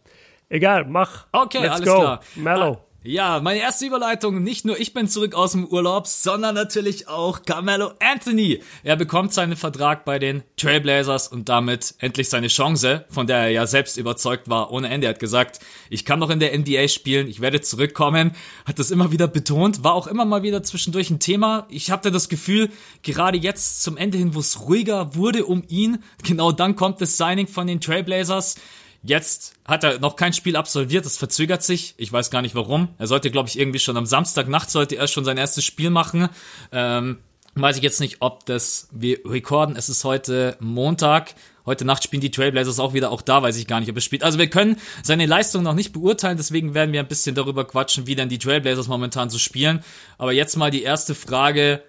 Egal, 0.51 0.83
mach. 0.83 1.27
Okay, 1.31 1.61
Let's 1.61 1.75
alles 1.75 1.87
go. 1.87 1.99
klar. 1.99 2.19
Mellow. 2.35 2.77
Ja, 3.03 3.39
meine 3.39 3.59
erste 3.59 3.85
Überleitung. 3.85 4.43
Nicht 4.43 4.65
nur 4.65 4.77
ich 4.79 4.93
bin 4.93 5.07
zurück 5.07 5.33
aus 5.33 5.53
dem 5.53 5.65
Urlaub, 5.65 6.05
sondern 6.07 6.53
natürlich 6.53 7.07
auch 7.07 7.43
Carmelo 7.43 7.93
Anthony. 7.99 8.61
Er 8.83 8.97
bekommt 8.97 9.33
seinen 9.33 9.55
Vertrag 9.55 10.03
bei 10.03 10.19
den 10.19 10.43
Trailblazers 10.57 11.29
und 11.29 11.47
damit 11.47 11.95
endlich 11.99 12.29
seine 12.29 12.49
Chance, 12.49 13.05
von 13.09 13.27
der 13.27 13.37
er 13.37 13.49
ja 13.49 13.65
selbst 13.65 13.97
überzeugt 13.97 14.49
war, 14.49 14.71
ohne 14.71 14.89
Ende. 14.89 15.07
Er 15.07 15.13
hat 15.13 15.19
gesagt, 15.19 15.61
ich 15.89 16.03
kann 16.03 16.19
noch 16.19 16.29
in 16.29 16.39
der 16.39 16.55
NBA 16.55 16.89
spielen, 16.89 17.27
ich 17.27 17.39
werde 17.39 17.61
zurückkommen. 17.61 18.33
Hat 18.65 18.77
das 18.77 18.91
immer 18.91 19.11
wieder 19.11 19.27
betont, 19.29 19.85
war 19.85 19.93
auch 19.93 20.05
immer 20.05 20.25
mal 20.25 20.43
wieder 20.43 20.61
zwischendurch 20.61 21.09
ein 21.09 21.19
Thema. 21.19 21.65
Ich 21.69 21.89
hatte 21.89 22.11
das 22.11 22.27
Gefühl, 22.27 22.69
gerade 23.01 23.37
jetzt 23.37 23.81
zum 23.81 23.95
Ende 23.95 24.17
hin, 24.19 24.35
wo 24.35 24.41
es 24.41 24.67
ruhiger 24.67 25.15
wurde 25.15 25.45
um 25.45 25.63
ihn, 25.69 26.03
genau 26.23 26.51
dann 26.51 26.75
kommt 26.75 27.01
das 27.01 27.17
Signing 27.17 27.47
von 27.47 27.65
den 27.65 27.79
Trailblazers. 27.81 28.57
Jetzt 29.03 29.53
hat 29.65 29.83
er 29.83 29.99
noch 29.99 30.15
kein 30.15 30.33
Spiel 30.33 30.55
absolviert, 30.55 31.05
das 31.05 31.17
verzögert 31.17 31.63
sich. 31.63 31.95
Ich 31.97 32.13
weiß 32.13 32.29
gar 32.29 32.43
nicht 32.43 32.53
warum. 32.53 32.89
Er 32.99 33.07
sollte, 33.07 33.31
glaube 33.31 33.49
ich, 33.49 33.57
irgendwie 33.57 33.79
schon 33.79 33.97
am 33.97 34.05
Samstagnacht 34.05 34.69
sollte 34.69 34.95
er 34.95 35.07
schon 35.07 35.25
sein 35.25 35.37
erstes 35.37 35.65
Spiel 35.65 35.89
machen. 35.89 36.29
Ähm, 36.71 37.17
weiß 37.55 37.77
ich 37.77 37.83
jetzt 37.83 37.99
nicht, 37.99 38.17
ob 38.19 38.45
das, 38.45 38.89
wir 38.91 39.19
recorden, 39.25 39.75
es 39.75 39.89
ist 39.89 40.03
heute 40.03 40.55
Montag. 40.59 41.33
Heute 41.65 41.85
Nacht 41.85 42.03
spielen 42.03 42.21
die 42.21 42.31
Trailblazers 42.31 42.79
auch 42.79 42.93
wieder, 42.93 43.11
auch 43.11 43.21
da 43.21 43.41
weiß 43.43 43.57
ich 43.57 43.67
gar 43.67 43.79
nicht, 43.79 43.89
ob 43.89 43.95
er 43.95 44.01
spielt. 44.01 44.23
Also 44.23 44.39
wir 44.39 44.49
können 44.49 44.77
seine 45.03 45.25
Leistung 45.25 45.63
noch 45.63 45.75
nicht 45.75 45.93
beurteilen, 45.93 46.37
deswegen 46.37 46.73
werden 46.73 46.91
wir 46.91 46.99
ein 46.99 47.07
bisschen 47.07 47.35
darüber 47.35 47.65
quatschen, 47.65 48.07
wie 48.07 48.15
denn 48.15 48.29
die 48.29 48.39
Trailblazers 48.39 48.87
momentan 48.87 49.29
so 49.29 49.37
spielen. 49.37 49.83
Aber 50.17 50.31
jetzt 50.31 50.57
mal 50.57 50.71
die 50.71 50.83
erste 50.83 51.15
Frage. 51.15 51.83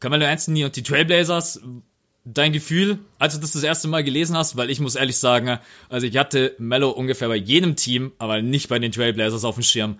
Carmelo 0.00 0.26
Anthony 0.26 0.64
und 0.64 0.76
die 0.76 0.82
Trailblazers, 0.82 1.60
dein 2.24 2.52
Gefühl, 2.52 2.98
als 3.18 3.34
du 3.34 3.40
das 3.40 3.52
das 3.52 3.62
erste 3.62 3.86
Mal 3.86 4.02
gelesen 4.02 4.36
hast, 4.36 4.56
weil 4.56 4.70
ich 4.70 4.80
muss 4.80 4.94
ehrlich 4.94 5.18
sagen, 5.18 5.58
also 5.88 6.06
ich 6.06 6.16
hatte 6.16 6.54
Mello 6.58 6.90
ungefähr 6.90 7.28
bei 7.28 7.36
jedem 7.36 7.76
Team, 7.76 8.12
aber 8.18 8.40
nicht 8.40 8.68
bei 8.68 8.78
den 8.78 8.92
Trailblazers 8.92 9.44
auf 9.44 9.56
dem 9.56 9.62
Schirm. 9.62 9.98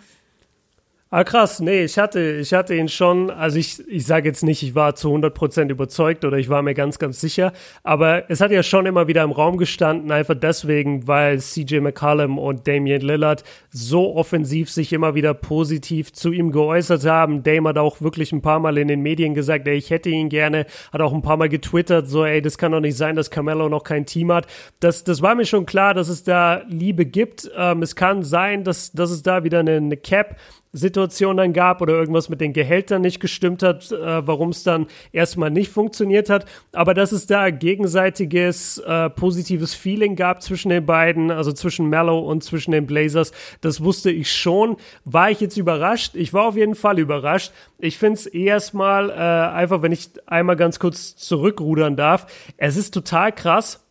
Ah, 1.16 1.22
krass. 1.22 1.60
Nee, 1.60 1.84
ich 1.84 1.96
hatte, 1.96 2.38
ich 2.40 2.52
hatte 2.52 2.74
ihn 2.74 2.88
schon, 2.88 3.30
also 3.30 3.56
ich, 3.56 3.88
ich 3.88 4.04
sage 4.04 4.26
jetzt 4.26 4.42
nicht, 4.42 4.64
ich 4.64 4.74
war 4.74 4.96
zu 4.96 5.14
100% 5.14 5.70
überzeugt 5.70 6.24
oder 6.24 6.38
ich 6.38 6.48
war 6.48 6.60
mir 6.62 6.74
ganz, 6.74 6.98
ganz 6.98 7.20
sicher, 7.20 7.52
aber 7.84 8.28
es 8.28 8.40
hat 8.40 8.50
ja 8.50 8.64
schon 8.64 8.84
immer 8.84 9.06
wieder 9.06 9.22
im 9.22 9.30
Raum 9.30 9.56
gestanden, 9.56 10.10
einfach 10.10 10.34
deswegen, 10.34 11.06
weil 11.06 11.38
CJ 11.38 11.78
McCollum 11.82 12.36
und 12.36 12.66
Damian 12.66 13.00
Lillard 13.00 13.44
so 13.70 14.16
offensiv 14.16 14.72
sich 14.72 14.92
immer 14.92 15.14
wieder 15.14 15.34
positiv 15.34 16.12
zu 16.12 16.32
ihm 16.32 16.50
geäußert 16.50 17.06
haben. 17.06 17.44
Dame 17.44 17.68
hat 17.68 17.78
auch 17.78 18.00
wirklich 18.00 18.32
ein 18.32 18.42
paar 18.42 18.58
Mal 18.58 18.76
in 18.76 18.88
den 18.88 19.00
Medien 19.00 19.34
gesagt, 19.34 19.68
ey, 19.68 19.76
ich 19.76 19.90
hätte 19.90 20.10
ihn 20.10 20.28
gerne, 20.28 20.66
hat 20.92 21.00
auch 21.00 21.12
ein 21.12 21.22
paar 21.22 21.36
Mal 21.36 21.48
getwittert, 21.48 22.08
so, 22.08 22.24
ey, 22.24 22.42
das 22.42 22.58
kann 22.58 22.72
doch 22.72 22.80
nicht 22.80 22.96
sein, 22.96 23.14
dass 23.14 23.30
Carmelo 23.30 23.68
noch 23.68 23.84
kein 23.84 24.04
Team 24.04 24.32
hat. 24.32 24.48
Das, 24.80 25.04
das 25.04 25.22
war 25.22 25.36
mir 25.36 25.46
schon 25.46 25.64
klar, 25.64 25.94
dass 25.94 26.08
es 26.08 26.24
da 26.24 26.62
Liebe 26.68 27.06
gibt. 27.06 27.48
Ähm, 27.56 27.82
es 27.82 27.94
kann 27.94 28.24
sein, 28.24 28.64
dass, 28.64 28.90
dass 28.90 29.12
es 29.12 29.22
da 29.22 29.44
wieder 29.44 29.60
eine, 29.60 29.76
eine 29.76 29.96
Cap 29.96 30.34
Situation 30.74 31.36
dann 31.36 31.52
gab 31.52 31.80
oder 31.80 31.94
irgendwas 31.94 32.28
mit 32.28 32.40
den 32.40 32.52
Gehältern 32.52 33.00
nicht 33.00 33.20
gestimmt 33.20 33.62
hat, 33.62 33.92
äh, 33.92 34.26
warum 34.26 34.50
es 34.50 34.64
dann 34.64 34.88
erstmal 35.12 35.50
nicht 35.50 35.70
funktioniert 35.70 36.28
hat. 36.28 36.46
Aber 36.72 36.94
dass 36.94 37.12
es 37.12 37.26
da 37.26 37.50
gegenseitiges 37.50 38.78
äh, 38.78 39.08
positives 39.10 39.72
Feeling 39.72 40.16
gab 40.16 40.42
zwischen 40.42 40.70
den 40.70 40.84
beiden, 40.84 41.30
also 41.30 41.52
zwischen 41.52 41.88
Mellow 41.88 42.18
und 42.18 42.42
zwischen 42.42 42.72
den 42.72 42.86
Blazers, 42.86 43.30
das 43.60 43.84
wusste 43.84 44.10
ich 44.10 44.32
schon. 44.32 44.76
War 45.04 45.30
ich 45.30 45.40
jetzt 45.40 45.56
überrascht? 45.56 46.16
Ich 46.16 46.34
war 46.34 46.48
auf 46.48 46.56
jeden 46.56 46.74
Fall 46.74 46.98
überrascht. 46.98 47.52
Ich 47.78 47.96
finde 47.96 48.14
es 48.14 48.26
erstmal 48.26 49.10
äh, 49.10 49.14
einfach, 49.14 49.80
wenn 49.82 49.92
ich 49.92 50.10
einmal 50.26 50.56
ganz 50.56 50.80
kurz 50.80 51.14
zurückrudern 51.14 51.96
darf, 51.96 52.26
es 52.56 52.76
ist 52.76 52.92
total 52.92 53.30
krass. 53.30 53.86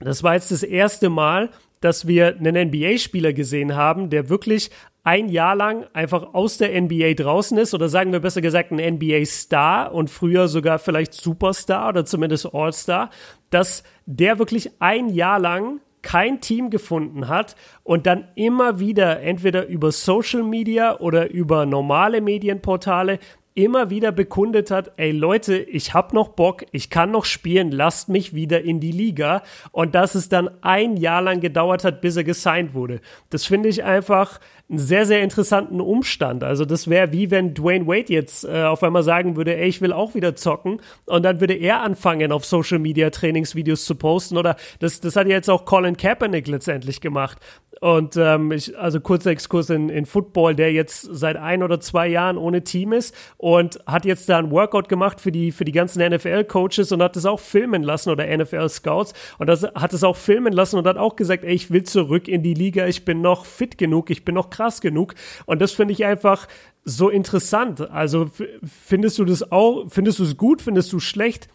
Das 0.00 0.22
war 0.22 0.34
jetzt 0.34 0.50
das 0.50 0.62
erste 0.62 1.10
Mal, 1.10 1.50
dass 1.80 2.06
wir 2.06 2.36
einen 2.36 2.68
NBA-Spieler 2.68 3.32
gesehen 3.32 3.76
haben, 3.76 4.10
der 4.10 4.28
wirklich 4.28 4.70
ein 5.08 5.30
Jahr 5.30 5.56
lang 5.56 5.86
einfach 5.94 6.34
aus 6.34 6.58
der 6.58 6.78
NBA 6.78 7.14
draußen 7.14 7.56
ist 7.56 7.72
oder 7.72 7.88
sagen 7.88 8.12
wir 8.12 8.20
besser 8.20 8.42
gesagt 8.42 8.72
ein 8.72 8.96
NBA-Star 8.96 9.94
und 9.94 10.10
früher 10.10 10.48
sogar 10.48 10.78
vielleicht 10.78 11.14
Superstar 11.14 11.88
oder 11.88 12.04
zumindest 12.04 12.52
All-Star, 12.52 13.08
dass 13.48 13.84
der 14.04 14.38
wirklich 14.38 14.70
ein 14.80 15.08
Jahr 15.08 15.38
lang 15.38 15.80
kein 16.02 16.42
Team 16.42 16.68
gefunden 16.68 17.28
hat 17.28 17.56
und 17.84 18.06
dann 18.06 18.28
immer 18.34 18.80
wieder 18.80 19.22
entweder 19.22 19.66
über 19.66 19.92
Social 19.92 20.42
Media 20.42 20.98
oder 21.00 21.30
über 21.30 21.64
normale 21.64 22.20
Medienportale 22.20 23.18
immer 23.58 23.90
wieder 23.90 24.12
bekundet 24.12 24.70
hat, 24.70 24.92
ey 24.98 25.10
Leute, 25.10 25.56
ich 25.56 25.92
hab 25.92 26.12
noch 26.12 26.28
Bock, 26.28 26.64
ich 26.70 26.90
kann 26.90 27.10
noch 27.10 27.24
spielen, 27.24 27.72
lasst 27.72 28.08
mich 28.08 28.32
wieder 28.32 28.62
in 28.62 28.78
die 28.78 28.92
Liga. 28.92 29.42
Und 29.72 29.96
dass 29.96 30.14
es 30.14 30.28
dann 30.28 30.48
ein 30.62 30.96
Jahr 30.96 31.22
lang 31.22 31.40
gedauert 31.40 31.82
hat, 31.82 32.00
bis 32.00 32.16
er 32.16 32.22
gesigned 32.22 32.72
wurde. 32.72 33.00
Das 33.30 33.46
finde 33.46 33.68
ich 33.68 33.82
einfach 33.82 34.38
einen 34.70 34.78
sehr, 34.78 35.06
sehr 35.06 35.22
interessanten 35.22 35.80
Umstand. 35.80 36.44
Also 36.44 36.66
das 36.66 36.88
wäre 36.88 37.12
wie 37.12 37.30
wenn 37.30 37.54
Dwayne 37.54 37.86
Wade 37.86 38.12
jetzt 38.12 38.44
äh, 38.44 38.64
auf 38.64 38.82
einmal 38.82 39.02
sagen 39.02 39.36
würde, 39.36 39.56
ey, 39.56 39.68
ich 39.68 39.80
will 39.80 39.92
auch 39.92 40.14
wieder 40.14 40.36
zocken 40.36 40.80
und 41.06 41.22
dann 41.22 41.40
würde 41.40 41.54
er 41.54 41.82
anfangen, 41.82 42.32
auf 42.32 42.44
Social 42.44 42.78
Media 42.78 43.08
Trainingsvideos 43.08 43.86
zu 43.86 43.94
posten 43.94 44.36
oder 44.36 44.56
das, 44.78 45.00
das 45.00 45.16
hat 45.16 45.26
jetzt 45.26 45.48
auch 45.48 45.64
Colin 45.64 45.96
Kaepernick 45.96 46.48
letztendlich 46.48 47.00
gemacht. 47.00 47.38
Und 47.80 48.16
ähm, 48.16 48.50
ich, 48.50 48.76
also 48.76 49.00
kurzer 49.00 49.30
Exkurs 49.30 49.70
in, 49.70 49.88
in 49.88 50.04
Football, 50.04 50.56
der 50.56 50.72
jetzt 50.72 51.02
seit 51.12 51.36
ein 51.36 51.62
oder 51.62 51.78
zwei 51.80 52.08
Jahren 52.08 52.36
ohne 52.36 52.64
Team 52.64 52.92
ist 52.92 53.14
und 53.36 53.78
hat 53.86 54.04
jetzt 54.04 54.28
da 54.28 54.38
ein 54.38 54.50
Workout 54.50 54.88
gemacht 54.88 55.20
für 55.20 55.30
die, 55.30 55.52
für 55.52 55.64
die 55.64 55.72
ganzen 55.72 56.04
NFL-Coaches 56.04 56.90
und 56.90 57.02
hat 57.02 57.14
das 57.14 57.24
auch 57.24 57.38
filmen 57.38 57.84
lassen 57.84 58.10
oder 58.10 58.26
NFL-Scouts 58.36 59.14
und 59.38 59.46
das 59.46 59.62
hat 59.62 59.92
es 59.92 60.02
auch 60.02 60.16
filmen 60.16 60.52
lassen 60.52 60.76
und 60.76 60.88
hat 60.88 60.96
auch 60.96 61.14
gesagt, 61.14 61.44
ey, 61.44 61.54
ich 61.54 61.70
will 61.70 61.84
zurück 61.84 62.26
in 62.26 62.42
die 62.42 62.54
Liga, 62.54 62.86
ich 62.86 63.04
bin 63.04 63.20
noch 63.20 63.44
fit 63.46 63.78
genug, 63.78 64.10
ich 64.10 64.24
bin 64.24 64.34
noch 64.34 64.50
krass 64.58 64.80
genug. 64.80 65.14
Und 65.46 65.60
das 65.60 65.72
finde 65.72 65.92
ich 65.92 66.04
einfach 66.04 66.48
so 66.84 67.08
interessant. 67.08 67.80
Also 67.90 68.30
findest 68.84 69.18
du 69.18 69.24
das 69.24 69.52
auch, 69.52 69.86
findest 69.88 70.18
du 70.18 70.24
es 70.24 70.36
gut, 70.36 70.62
findest 70.62 70.92
du 70.92 71.00
schlecht? 71.00 71.48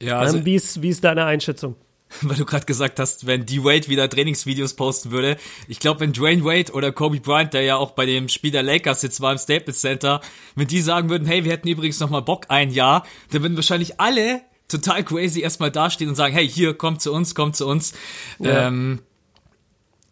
Ja, 0.00 0.20
also, 0.20 0.38
ähm, 0.38 0.44
wie, 0.44 0.54
ist, 0.54 0.80
wie 0.80 0.90
ist 0.90 1.02
deine 1.02 1.24
Einschätzung? 1.24 1.74
weil 2.22 2.36
du 2.36 2.44
gerade 2.44 2.64
gesagt 2.64 2.98
hast, 2.98 3.26
wenn 3.26 3.44
D 3.44 3.64
Wade 3.64 3.88
wieder 3.88 4.08
Trainingsvideos 4.08 4.74
posten 4.74 5.10
würde. 5.10 5.36
Ich 5.66 5.78
glaube, 5.78 6.00
wenn 6.00 6.12
Dwayne 6.12 6.44
Wade 6.44 6.72
oder 6.72 6.90
Kobe 6.90 7.20
Bryant, 7.20 7.52
der 7.52 7.62
ja 7.62 7.76
auch 7.76 7.90
bei 7.90 8.06
dem 8.06 8.28
Spiel 8.28 8.50
der 8.50 8.62
Lakers 8.62 9.02
jetzt 9.02 9.20
war 9.20 9.32
im 9.32 9.38
Staples 9.38 9.80
Center, 9.80 10.20
wenn 10.54 10.66
die 10.66 10.80
sagen 10.80 11.10
würden, 11.10 11.26
hey, 11.26 11.44
wir 11.44 11.52
hätten 11.52 11.68
übrigens 11.68 12.00
noch 12.00 12.08
mal 12.08 12.20
Bock 12.20 12.46
ein 12.48 12.70
Jahr, 12.70 13.04
dann 13.30 13.42
würden 13.42 13.56
wahrscheinlich 13.56 14.00
alle 14.00 14.40
total 14.68 15.04
crazy 15.04 15.40
erstmal 15.40 15.70
dastehen 15.70 16.10
und 16.10 16.16
sagen, 16.16 16.34
hey, 16.34 16.48
hier, 16.48 16.74
komm 16.74 16.98
zu 16.98 17.12
uns, 17.12 17.34
komm 17.34 17.52
zu 17.52 17.66
uns. 17.66 17.92
Ja. 18.38 18.68
Ähm, 18.68 19.00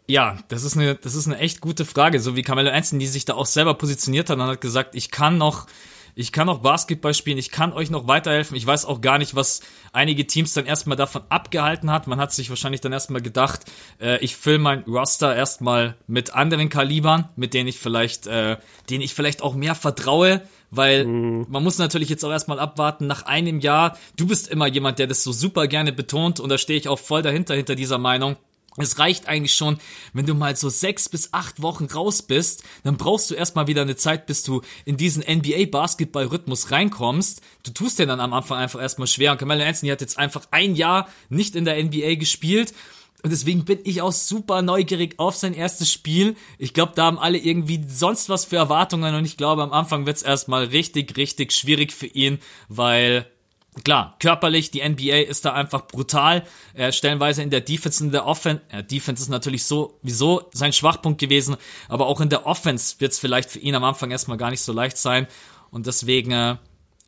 ja, 0.09 0.39
das 0.49 0.63
ist 0.63 0.77
eine, 0.77 0.95
das 0.95 1.15
ist 1.15 1.27
eine 1.27 1.39
echt 1.39 1.61
gute 1.61 1.85
Frage. 1.85 2.21
So 2.21 2.37
wie 2.37 2.43
Carmelo 2.43 2.71
Anthony, 2.71 3.05
die 3.05 3.11
sich 3.11 3.25
da 3.25 3.35
auch 3.35 3.47
selber 3.47 3.75
positioniert 3.75 4.31
hat 4.31 4.39
und 4.39 4.45
hat 4.45 4.61
gesagt, 4.61 4.95
ich 4.95 5.11
kann 5.11 5.37
noch, 5.37 5.67
ich 6.15 6.33
kann 6.33 6.47
noch 6.47 6.61
Basketball 6.61 7.13
spielen, 7.13 7.39
ich 7.39 7.51
kann 7.51 7.73
euch 7.73 7.91
noch 7.91 8.07
weiterhelfen. 8.07 8.57
Ich 8.57 8.67
weiß 8.67 8.85
auch 8.85 9.01
gar 9.01 9.19
nicht, 9.19 9.35
was 9.35 9.61
einige 9.93 10.27
Teams 10.27 10.55
dann 10.55 10.65
erstmal 10.65 10.97
davon 10.97 11.23
abgehalten 11.29 11.91
hat. 11.91 12.07
Man 12.07 12.21
hat 12.21 12.33
sich 12.33 12.51
wahrscheinlich 12.51 12.81
dann 12.81 12.93
erstmal 12.93 13.21
gedacht, 13.21 13.65
äh, 14.01 14.19
ich 14.25 14.37
fülle 14.37 14.59
mein 14.59 14.85
Roster 14.85 15.35
erstmal 15.35 15.97
mit 16.07 16.35
anderen 16.35 16.69
Kalibern, 16.69 17.29
mit 17.35 17.53
denen 17.53 17.69
ich 17.69 17.79
vielleicht, 17.79 18.29
äh, 18.29 18.57
denen 18.89 19.03
ich 19.03 19.13
vielleicht 19.13 19.43
auch 19.43 19.55
mehr 19.55 19.75
vertraue. 19.75 20.43
Weil 20.71 21.05
mhm. 21.05 21.47
man 21.49 21.63
muss 21.63 21.79
natürlich 21.79 22.09
jetzt 22.09 22.25
auch 22.25 22.31
erstmal 22.31 22.61
abwarten, 22.61 23.07
nach 23.07 23.23
einem 23.23 23.61
Jahr, 23.61 23.99
du 24.17 24.27
bist 24.27 24.49
immer 24.49 24.67
jemand, 24.67 24.99
der 24.99 25.07
das 25.07 25.23
so 25.23 25.33
super 25.33 25.67
gerne 25.67 25.93
betont 25.93 26.41
und 26.41 26.49
da 26.49 26.59
stehe 26.59 26.79
ich 26.79 26.89
auch 26.89 26.99
voll 26.99 27.23
dahinter, 27.23 27.55
hinter 27.55 27.75
dieser 27.75 27.99
Meinung 27.99 28.37
es 28.85 28.99
reicht 28.99 29.29
eigentlich 29.29 29.55
schon, 29.55 29.79
wenn 30.13 30.27
du 30.27 30.35
mal 30.35 30.57
so 30.57 30.69
sechs 30.69 31.09
bis 31.09 31.33
acht 31.33 31.63
Wochen 31.63 31.87
raus 31.87 32.23
bist, 32.23 32.63
dann 32.85 32.97
brauchst 32.97 33.31
du 33.31 33.35
erstmal 33.35 33.67
wieder 33.67 33.83
eine 33.83 33.97
Zeit, 33.97 34.27
bis 34.27 34.43
du 34.43 34.63
in 34.85 34.97
diesen 34.97 35.23
NBA-Basketball-Rhythmus 35.23 36.71
reinkommst. 36.71 37.41
Du 37.63 37.71
tust 37.73 37.99
dir 37.99 38.07
dann 38.07 38.21
am 38.21 38.33
Anfang 38.33 38.59
einfach 38.59 38.81
erstmal 38.81 39.07
schwer. 39.07 39.33
Und 39.33 39.39
Carmelo 39.39 39.65
Anthony 39.65 39.91
hat 39.91 40.01
jetzt 40.01 40.19
einfach 40.19 40.47
ein 40.51 40.75
Jahr 40.75 41.09
nicht 41.29 41.57
in 41.57 41.65
der 41.65 41.83
NBA 41.83 42.15
gespielt. 42.17 42.75
Und 43.23 43.31
deswegen 43.31 43.65
bin 43.65 43.81
ich 43.85 44.03
auch 44.03 44.13
super 44.13 44.63
neugierig 44.63 45.19
auf 45.19 45.35
sein 45.35 45.55
erstes 45.55 45.93
Spiel. 45.93 46.37
Ich 46.59 46.75
glaube, 46.75 46.93
da 46.95 47.07
haben 47.07 47.19
alle 47.19 47.39
irgendwie 47.39 47.85
sonst 47.89 48.29
was 48.29 48.45
für 48.45 48.57
Erwartungen 48.57 49.15
und 49.15 49.25
ich 49.25 49.37
glaube, 49.37 49.63
am 49.63 49.73
Anfang 49.73 50.07
wird 50.07 50.19
es 50.19 50.23
erstmal 50.23 50.67
richtig, 50.67 51.17
richtig 51.17 51.53
schwierig 51.53 51.93
für 51.93 52.07
ihn, 52.07 52.39
weil 52.69 53.27
Klar, 53.85 54.17
körperlich, 54.21 54.71
die 54.71 54.87
NBA 54.87 55.21
ist 55.29 55.45
da 55.45 55.53
einfach 55.53 55.87
brutal. 55.87 56.45
Äh, 56.75 56.93
stellenweise 56.93 57.43
in 57.43 57.51
der 57.51 57.61
Defense, 57.61 58.03
in 58.03 58.11
der 58.11 58.27
Offense. 58.27 58.63
Äh, 58.71 58.83
Defense 58.83 59.23
ist 59.23 59.29
natürlich 59.29 59.65
so, 59.65 59.99
wieso 60.03 60.49
sein 60.53 60.73
Schwachpunkt 60.73 61.21
gewesen, 61.21 61.57
aber 61.89 62.07
auch 62.07 62.21
in 62.21 62.29
der 62.29 62.47
Offense 62.47 62.97
wird 62.99 63.13
es 63.13 63.19
vielleicht 63.19 63.51
für 63.51 63.59
ihn 63.59 63.75
am 63.75 63.85
Anfang 63.85 64.11
erstmal 64.11 64.39
gar 64.39 64.51
nicht 64.51 64.63
so 64.63 64.73
leicht 64.73 64.97
sein. 64.97 65.27
Und 65.71 65.87
deswegen, 65.87 66.31
äh, 66.31 66.57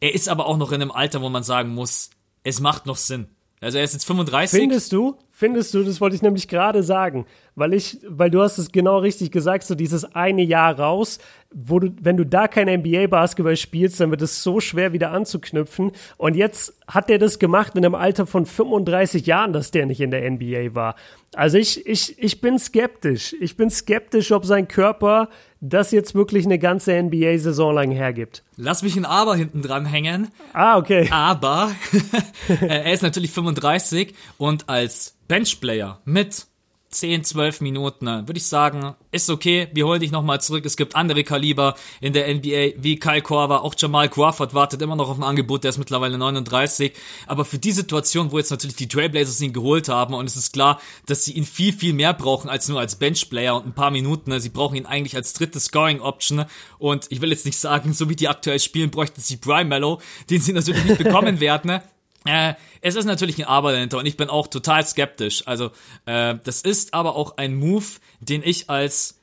er 0.01 0.15
ist 0.15 0.29
aber 0.29 0.47
auch 0.47 0.57
noch 0.57 0.73
in 0.73 0.83
einem 0.83 0.91
Alter, 0.91 1.23
wo 1.23 1.29
man 1.29 1.43
sagen 1.43 1.75
muss, 1.75 2.11
es 2.45 2.61
macht 2.61 2.87
noch 2.87 2.97
Sinn. 2.97 3.29
Also 3.61 3.79
er 3.79 3.85
ist 3.85 3.95
jetzt 3.95 4.07
35. 4.07 4.61
Findest 4.61 4.93
du? 4.93 5.19
Findest 5.39 5.73
du? 5.73 5.85
Das 5.85 6.01
wollte 6.01 6.17
ich 6.17 6.23
nämlich 6.23 6.49
gerade 6.49 6.83
sagen, 6.83 7.25
weil 7.55 7.73
ich, 7.73 7.99
weil 8.09 8.29
du 8.29 8.43
hast 8.43 8.59
es 8.59 8.73
genau 8.73 8.99
richtig 8.99 9.31
gesagt, 9.31 9.63
so 9.63 9.77
dieses 9.77 10.17
eine 10.17 10.43
Jahr 10.43 10.77
raus, 10.81 11.21
wo 11.55 11.79
du, 11.79 11.93
wenn 12.03 12.17
du 12.17 12.27
da 12.27 12.49
kein 12.49 12.67
NBA-Basketball 12.67 13.57
spielst, 13.57 14.01
dann 14.01 14.11
wird 14.11 14.21
es 14.21 14.43
so 14.43 14.59
schwer 14.59 14.93
wieder 14.93 15.13
anzuknüpfen. 15.13 15.93
Und 16.17 16.35
jetzt 16.35 16.75
hat 16.89 17.09
der 17.09 17.21
das 17.21 17.39
gemacht 17.39 17.77
in 17.77 17.85
einem 17.85 17.95
Alter 17.95 18.27
von 18.27 18.47
35 18.47 19.27
Jahren, 19.27 19.53
dass 19.53 19.71
der 19.71 19.87
nicht 19.87 20.01
in 20.01 20.11
der 20.11 20.29
NBA 20.29 20.75
war. 20.75 20.97
Also 21.37 21.57
ich, 21.57 21.87
ich, 21.87 22.21
ich 22.21 22.41
bin 22.41 22.59
skeptisch. 22.59 23.37
Ich 23.39 23.57
bin 23.57 23.71
skeptisch, 23.71 24.33
ob 24.33 24.45
sein 24.45 24.67
Körper 24.67 25.29
das 25.61 25.91
jetzt 25.91 26.15
wirklich 26.15 26.45
eine 26.45 26.59
ganze 26.59 27.01
NBA-Saison 27.03 27.75
lang 27.75 27.91
hergibt. 27.91 28.43
Lass 28.57 28.83
mich 28.83 28.97
ein 28.97 29.05
Aber 29.05 29.37
hinten 29.37 29.63
dran 29.63 29.87
hängen. 29.87 30.29
Ah, 30.53 30.79
okay. 30.79 31.09
Aber 31.11 31.71
er 32.61 32.93
ist 32.93 33.03
natürlich 33.03 33.31
35 33.31 34.15
und 34.37 34.69
als 34.69 35.17
Benchplayer 35.29 36.01
mit 36.05 36.48
10, 36.91 37.23
12 37.23 37.61
Minuten, 37.61 38.07
würde 38.07 38.39
ich 38.39 38.47
sagen, 38.47 38.95
ist 39.11 39.29
okay. 39.29 39.69
Wir 39.73 39.87
holen 39.87 40.01
dich 40.01 40.11
nochmal 40.11 40.41
zurück. 40.41 40.65
Es 40.65 40.77
gibt 40.77 40.97
andere 40.97 41.23
Kaliber 41.23 41.75
in 42.01 42.15
der 42.15 42.33
NBA, 42.35 42.83
wie 42.83 42.99
Kyle 42.99 43.21
Korver. 43.21 43.63
Auch 43.63 43.75
Jamal 43.77 44.09
Crawford 44.09 44.55
wartet 44.55 44.81
immer 44.81 44.97
noch 44.97 45.11
auf 45.11 45.19
ein 45.19 45.23
Angebot. 45.23 45.65
Der 45.65 45.71
ist 45.71 45.79
mittlerweile 45.79 46.17
39. 46.17 46.93
Aber 47.27 47.45
für 47.45 47.59
die 47.59 47.73
Situation, 47.73 48.33
wo 48.33 48.39
jetzt 48.39 48.51
natürlich 48.51 48.77
die 48.77 48.89
Trailblazers 48.89 49.41
ihn 49.43 49.53
geholt 49.53 49.89
haben 49.89 50.15
und 50.15 50.27
es 50.27 50.37
ist 50.37 50.53
klar, 50.53 50.81
dass 51.05 51.25
sie 51.25 51.33
ihn 51.33 51.45
viel, 51.45 51.75
viel 51.75 51.93
mehr 51.93 52.15
brauchen 52.15 52.49
als 52.49 52.69
nur 52.69 52.81
als 52.81 52.97
Benchplayer 52.97 53.55
und 53.57 53.67
ein 53.67 53.75
paar 53.75 53.91
Minuten. 53.91 54.39
Sie 54.41 54.49
brauchen 54.49 54.77
ihn 54.77 54.87
eigentlich 54.87 55.15
als 55.15 55.35
dritte 55.35 55.61
Scoring-Option. 55.61 56.47
Und 56.79 57.07
ich 57.11 57.21
will 57.21 57.31
jetzt 57.31 57.45
nicht 57.45 57.59
sagen, 57.59 57.93
so 57.93 58.09
wie 58.09 58.17
die 58.17 58.29
aktuell 58.29 58.61
spielen, 58.61 58.91
bräuchten 58.91 59.21
sie 59.21 59.37
Brian 59.37 59.69
Mello, 59.69 60.01
den 60.31 60.41
sie 60.41 60.55
natürlich 60.55 60.85
nicht 60.85 60.99
bekommen 60.99 61.41
werden. 61.41 61.81
Äh, 62.25 62.55
es 62.81 62.95
ist 62.95 63.05
natürlich 63.05 63.39
ein 63.39 63.45
Aber 63.45 63.73
dahinter 63.73 63.99
und 63.99 64.07
ich 64.07 64.17
bin 64.17 64.29
auch 64.29 64.47
total 64.47 64.87
skeptisch. 64.87 65.47
Also, 65.47 65.71
äh, 66.07 66.37
das 66.45 66.63
ist 66.63 66.95
aber 66.95 67.17
auch 67.17 67.37
ein 67.37 67.55
Move, 67.55 67.87
den 68.21 68.43
ich 68.45 68.69
als 68.69 69.19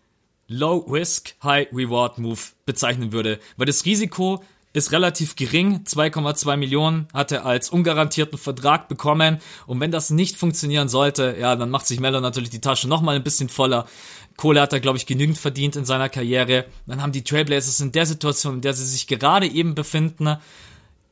Low 0.47 0.77
Risk, 0.77 1.35
High 1.43 1.67
Reward 1.73 2.17
Move 2.19 2.39
bezeichnen 2.65 3.11
würde. 3.11 3.39
Weil 3.57 3.65
das 3.65 3.85
Risiko 3.85 4.43
ist 4.73 4.91
relativ 4.91 5.35
gering. 5.35 5.83
2,2 5.85 6.57
Millionen 6.57 7.07
hat 7.13 7.31
er 7.31 7.45
als 7.45 7.69
ungarantierten 7.69 8.37
Vertrag 8.37 8.87
bekommen. 8.87 9.39
Und 9.65 9.79
wenn 9.79 9.91
das 9.91 10.09
nicht 10.09 10.35
funktionieren 10.35 10.89
sollte, 10.89 11.35
ja, 11.39 11.55
dann 11.55 11.69
macht 11.69 11.87
sich 11.87 11.99
Mello 11.99 12.19
natürlich 12.19 12.49
die 12.49 12.61
Tasche 12.61 12.87
nochmal 12.87 13.15
ein 13.15 13.23
bisschen 13.23 13.49
voller. 13.49 13.87
Kohle 14.35 14.61
hat 14.61 14.73
er, 14.73 14.81
glaube 14.81 14.97
ich, 14.97 15.05
genügend 15.05 15.37
verdient 15.37 15.77
in 15.77 15.85
seiner 15.85 16.09
Karriere. 16.09 16.65
Dann 16.87 17.01
haben 17.01 17.13
die 17.13 17.23
Trailblazers 17.23 17.79
in 17.79 17.93
der 17.93 18.05
Situation, 18.05 18.55
in 18.55 18.61
der 18.61 18.73
sie 18.73 18.85
sich 18.85 19.07
gerade 19.07 19.47
eben 19.47 19.75
befinden, 19.75 20.35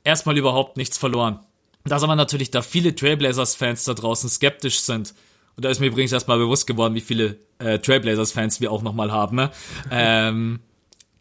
erstmal 0.04 0.38
überhaupt 0.38 0.76
nichts 0.76 0.98
verloren. 0.98 1.40
Dass 1.86 2.04
aber 2.04 2.16
natürlich 2.16 2.52
da 2.52 2.62
viele 2.62 2.96
Trailblazers-Fans 2.96 3.84
da 3.84 3.94
draußen 3.94 4.30
skeptisch 4.30 4.80
sind. 4.80 5.14
Und 5.56 5.66
da 5.66 5.70
ist 5.70 5.80
mir 5.80 5.88
übrigens 5.88 6.12
erstmal 6.12 6.38
bewusst 6.38 6.66
geworden, 6.66 6.96
wie 6.96 7.02
viele 7.02 7.38
äh, 7.60 7.80
Trailblazers-Fans 7.80 8.62
wir 8.62 8.72
auch 8.72 8.82
nochmal 8.82 9.12
haben. 9.12 9.36
Ne? 9.36 9.52
Ähm, 9.92 10.60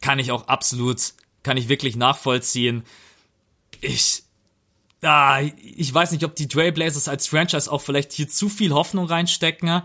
kann 0.01 0.19
ich 0.19 0.31
auch 0.31 0.47
absolut, 0.47 1.13
kann 1.43 1.57
ich 1.57 1.69
wirklich 1.69 1.95
nachvollziehen. 1.95 2.83
Ich, 3.79 4.23
ah, 5.01 5.41
ich 5.41 5.93
weiß 5.93 6.11
nicht, 6.11 6.25
ob 6.25 6.35
die 6.35 6.47
Trailblazers 6.47 7.07
als 7.07 7.27
Franchise 7.27 7.71
auch 7.71 7.81
vielleicht 7.81 8.11
hier 8.11 8.27
zu 8.27 8.49
viel 8.49 8.73
Hoffnung 8.73 9.05
reinstecken. 9.05 9.81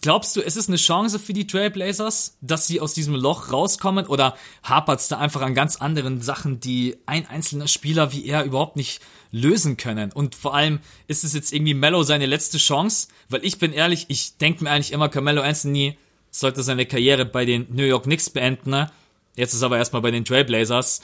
Glaubst 0.00 0.34
du, 0.34 0.40
es 0.40 0.56
ist 0.56 0.68
eine 0.68 0.78
Chance 0.78 1.18
für 1.18 1.32
die 1.32 1.46
Trailblazers, 1.46 2.38
dass 2.40 2.66
sie 2.66 2.80
aus 2.80 2.92
diesem 2.92 3.14
Loch 3.14 3.52
rauskommen? 3.52 4.06
Oder 4.06 4.36
hapert 4.62 5.00
es 5.00 5.08
da 5.08 5.18
einfach 5.18 5.42
an 5.42 5.54
ganz 5.54 5.76
anderen 5.76 6.20
Sachen, 6.20 6.60
die 6.60 6.96
ein 7.06 7.26
einzelner 7.26 7.68
Spieler 7.68 8.12
wie 8.12 8.26
er 8.26 8.44
überhaupt 8.44 8.76
nicht 8.76 9.00
lösen 9.32 9.76
können. 9.76 10.12
Und 10.12 10.34
vor 10.34 10.54
allem 10.54 10.78
ist 11.08 11.24
es 11.24 11.34
jetzt 11.34 11.52
irgendwie 11.52 11.74
Mello 11.74 12.04
seine 12.04 12.26
letzte 12.26 12.58
Chance, 12.58 13.08
weil 13.28 13.44
ich 13.44 13.58
bin 13.58 13.72
ehrlich, 13.72 14.04
ich 14.08 14.36
denke 14.36 14.62
mir 14.62 14.70
eigentlich 14.70 14.92
immer, 14.92 15.08
Carmelo 15.08 15.42
Anthony 15.42 15.96
sollte 16.30 16.62
seine 16.62 16.86
Karriere 16.86 17.24
bei 17.24 17.44
den 17.44 17.66
New 17.70 17.84
York 17.84 18.04
Knicks 18.04 18.30
beenden. 18.30 18.86
Jetzt 19.34 19.54
ist 19.54 19.62
aber 19.62 19.78
erstmal 19.78 20.02
bei 20.02 20.10
den 20.10 20.24
Trailblazers. 20.24 21.02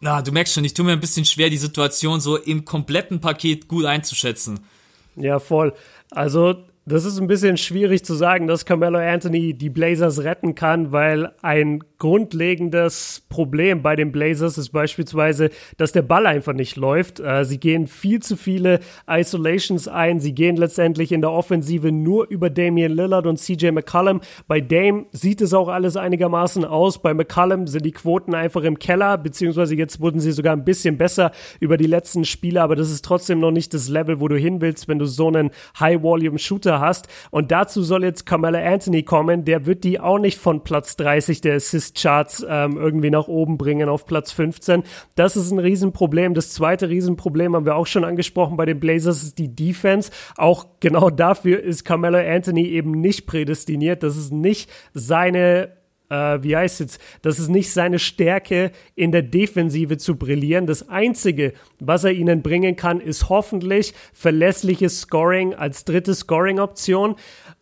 Na, 0.00 0.22
du 0.22 0.32
merkst 0.32 0.54
schon, 0.54 0.64
ich 0.64 0.74
tue 0.74 0.84
mir 0.84 0.92
ein 0.92 1.00
bisschen 1.00 1.24
schwer, 1.24 1.50
die 1.50 1.56
Situation 1.56 2.20
so 2.20 2.36
im 2.36 2.64
kompletten 2.64 3.20
Paket 3.20 3.68
gut 3.68 3.84
einzuschätzen. 3.84 4.60
Ja, 5.16 5.38
voll. 5.38 5.74
Also 6.10 6.64
das 6.88 7.04
ist 7.04 7.18
ein 7.18 7.26
bisschen 7.26 7.56
schwierig 7.56 8.04
zu 8.04 8.14
sagen, 8.14 8.46
dass 8.46 8.64
Carmelo 8.64 9.00
Anthony 9.00 9.54
die 9.54 9.70
Blazers 9.70 10.22
retten 10.22 10.54
kann, 10.54 10.92
weil 10.92 11.32
ein 11.42 11.82
grundlegendes 11.98 13.24
Problem 13.28 13.82
bei 13.82 13.96
den 13.96 14.12
Blazers 14.12 14.56
ist 14.56 14.70
beispielsweise, 14.70 15.50
dass 15.78 15.90
der 15.90 16.02
Ball 16.02 16.26
einfach 16.26 16.52
nicht 16.52 16.76
läuft. 16.76 17.18
Äh, 17.18 17.44
sie 17.44 17.58
gehen 17.58 17.88
viel 17.88 18.20
zu 18.20 18.36
viele 18.36 18.78
Isolations 19.08 19.88
ein. 19.88 20.20
Sie 20.20 20.32
gehen 20.32 20.54
letztendlich 20.54 21.10
in 21.10 21.22
der 21.22 21.32
Offensive 21.32 21.90
nur 21.90 22.28
über 22.28 22.50
Damian 22.50 22.92
Lillard 22.92 23.26
und 23.26 23.38
CJ 23.38 23.72
McCollum. 23.72 24.20
Bei 24.46 24.60
Dame 24.60 25.06
sieht 25.10 25.40
es 25.40 25.54
auch 25.54 25.66
alles 25.66 25.96
einigermaßen 25.96 26.64
aus. 26.64 27.02
Bei 27.02 27.14
McCollum 27.14 27.66
sind 27.66 27.84
die 27.84 27.92
Quoten 27.92 28.32
einfach 28.32 28.62
im 28.62 28.78
Keller, 28.78 29.18
beziehungsweise 29.18 29.74
jetzt 29.74 30.00
wurden 30.00 30.20
sie 30.20 30.30
sogar 30.30 30.54
ein 30.54 30.64
bisschen 30.64 30.98
besser 30.98 31.32
über 31.58 31.78
die 31.78 31.88
letzten 31.88 32.24
Spiele, 32.24 32.62
aber 32.62 32.76
das 32.76 32.92
ist 32.92 33.04
trotzdem 33.04 33.40
noch 33.40 33.50
nicht 33.50 33.74
das 33.74 33.88
Level, 33.88 34.20
wo 34.20 34.28
du 34.28 34.36
hin 34.36 34.60
willst, 34.60 34.86
wenn 34.86 35.00
du 35.00 35.06
so 35.06 35.26
einen 35.26 35.50
High-Volume-Shooter 35.80 36.75
hast. 36.80 37.08
Und 37.30 37.50
dazu 37.50 37.82
soll 37.82 38.04
jetzt 38.04 38.26
Carmelo 38.26 38.58
Anthony 38.58 39.02
kommen. 39.02 39.44
Der 39.44 39.66
wird 39.66 39.84
die 39.84 40.00
auch 40.00 40.18
nicht 40.18 40.38
von 40.38 40.64
Platz 40.64 40.96
30 40.96 41.40
der 41.40 41.56
Assist 41.56 42.00
Charts 42.00 42.44
ähm, 42.48 42.76
irgendwie 42.76 43.10
nach 43.10 43.28
oben 43.28 43.58
bringen 43.58 43.88
auf 43.88 44.06
Platz 44.06 44.32
15. 44.32 44.82
Das 45.14 45.36
ist 45.36 45.50
ein 45.50 45.58
Riesenproblem. 45.58 46.34
Das 46.34 46.52
zweite 46.52 46.88
Riesenproblem 46.88 47.54
haben 47.54 47.66
wir 47.66 47.76
auch 47.76 47.86
schon 47.86 48.04
angesprochen 48.04 48.56
bei 48.56 48.66
den 48.66 48.80
Blazers, 48.80 49.22
ist 49.22 49.38
die 49.38 49.54
Defense. 49.54 50.10
Auch 50.36 50.66
genau 50.80 51.10
dafür 51.10 51.62
ist 51.62 51.84
Carmelo 51.84 52.18
Anthony 52.18 52.66
eben 52.66 52.92
nicht 52.92 53.26
prädestiniert. 53.26 54.02
Das 54.02 54.16
ist 54.16 54.32
nicht 54.32 54.70
seine 54.94 55.76
äh, 56.10 56.42
wie 56.42 56.56
heißt 56.56 56.80
es, 56.80 56.98
das 57.22 57.38
ist 57.38 57.48
nicht 57.48 57.72
seine 57.72 57.98
Stärke, 57.98 58.72
in 58.94 59.12
der 59.12 59.22
Defensive 59.22 59.96
zu 59.96 60.16
brillieren. 60.16 60.66
Das 60.66 60.88
Einzige, 60.88 61.52
was 61.80 62.04
er 62.04 62.12
ihnen 62.12 62.42
bringen 62.42 62.76
kann, 62.76 63.00
ist 63.00 63.28
hoffentlich 63.28 63.94
verlässliches 64.12 65.00
Scoring 65.02 65.54
als 65.54 65.84
dritte 65.84 66.14
Scoring-Option. 66.14 67.16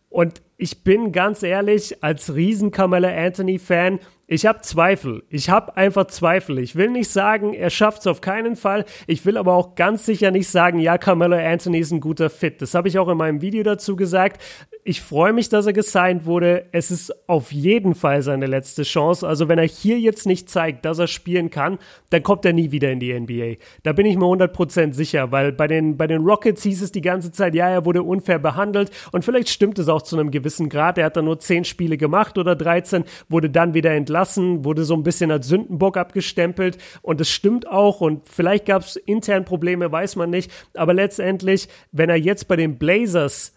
Und 0.09 0.41
ich 0.57 0.83
bin 0.83 1.11
ganz 1.11 1.43
ehrlich, 1.43 2.01
als 2.03 2.33
riesen 2.33 2.71
Carmelo 2.71 3.09
Anthony-Fan, 3.09 3.99
ich 4.27 4.47
habe 4.47 4.61
Zweifel. 4.61 5.23
Ich 5.29 5.49
habe 5.49 5.77
einfach 5.77 6.07
Zweifel. 6.07 6.57
Ich 6.57 6.75
will 6.75 6.89
nicht 6.89 7.11
sagen, 7.11 7.53
er 7.53 7.69
schafft 7.69 8.01
es 8.01 8.07
auf 8.07 8.21
keinen 8.21 8.55
Fall. 8.55 8.85
Ich 9.05 9.25
will 9.25 9.37
aber 9.37 9.53
auch 9.53 9.75
ganz 9.75 10.05
sicher 10.05 10.31
nicht 10.31 10.47
sagen, 10.47 10.79
ja, 10.79 10.97
Carmelo 10.97 11.35
Anthony 11.35 11.79
ist 11.79 11.91
ein 11.91 11.99
guter 11.99 12.31
Fit. 12.31 12.61
Das 12.61 12.73
habe 12.73 12.87
ich 12.87 12.97
auch 12.97 13.09
in 13.09 13.17
meinem 13.17 13.41
Video 13.41 13.61
dazu 13.61 13.95
gesagt. 13.95 14.41
Ich 14.87 15.01
freue 15.01 15.33
mich, 15.33 15.49
dass 15.49 15.65
er 15.65 15.73
gesigned 15.73 16.27
wurde. 16.27 16.67
Es 16.71 16.91
ist 16.91 17.27
auf 17.27 17.51
jeden 17.51 17.95
Fall 17.95 18.21
seine 18.21 18.45
letzte 18.45 18.83
Chance. 18.83 19.27
Also 19.27 19.47
wenn 19.47 19.57
er 19.57 19.65
hier 19.65 19.99
jetzt 19.99 20.27
nicht 20.27 20.47
zeigt, 20.47 20.85
dass 20.85 20.99
er 20.99 21.07
spielen 21.07 21.49
kann, 21.49 21.79
dann 22.11 22.21
kommt 22.21 22.45
er 22.45 22.53
nie 22.53 22.69
wieder 22.69 22.91
in 22.91 22.99
die 22.99 23.11
NBA. 23.11 23.55
Da 23.81 23.93
bin 23.93 24.05
ich 24.05 24.15
mir 24.15 24.25
100% 24.25 24.93
sicher, 24.93 25.31
weil 25.31 25.53
bei 25.53 25.65
den, 25.65 25.97
bei 25.97 26.05
den 26.05 26.21
Rockets 26.21 26.61
hieß 26.61 26.83
es 26.83 26.91
die 26.91 27.01
ganze 27.01 27.31
Zeit, 27.31 27.55
ja, 27.55 27.67
er 27.67 27.83
wurde 27.83 28.03
unfair 28.03 28.37
behandelt 28.37 28.91
und 29.11 29.25
vielleicht 29.25 29.49
stimmt 29.49 29.79
es 29.79 29.89
auch 29.89 30.03
zu 30.03 30.19
einem 30.19 30.29
gewissen 30.29 30.69
Grad. 30.69 30.99
Er 30.99 31.05
hat 31.05 31.17
dann 31.17 31.25
nur 31.25 31.39
10 31.39 31.65
Spiele 31.65 31.97
gemacht 31.97 32.37
oder 32.37 32.55
13, 32.55 33.05
wurde 33.27 33.49
dann 33.49 33.73
wieder 33.73 33.89
entlassen, 33.91 34.65
wurde 34.65 34.83
so 34.83 34.93
ein 34.93 35.01
bisschen 35.01 35.31
als 35.31 35.47
Sündenbock 35.47 35.97
abgestempelt 35.97 36.77
und 37.01 37.19
es 37.19 37.31
stimmt 37.31 37.67
auch 37.67 38.01
und 38.01 38.29
vielleicht 38.29 38.67
gab 38.67 38.83
es 38.83 38.97
intern 38.97 39.45
Probleme, 39.45 39.91
weiß 39.91 40.15
man 40.15 40.29
nicht, 40.29 40.51
aber 40.75 40.93
letztendlich, 40.93 41.69
wenn 41.91 42.11
er 42.11 42.17
jetzt 42.17 42.47
bei 42.47 42.55
den 42.55 42.77
Blazers 42.77 43.54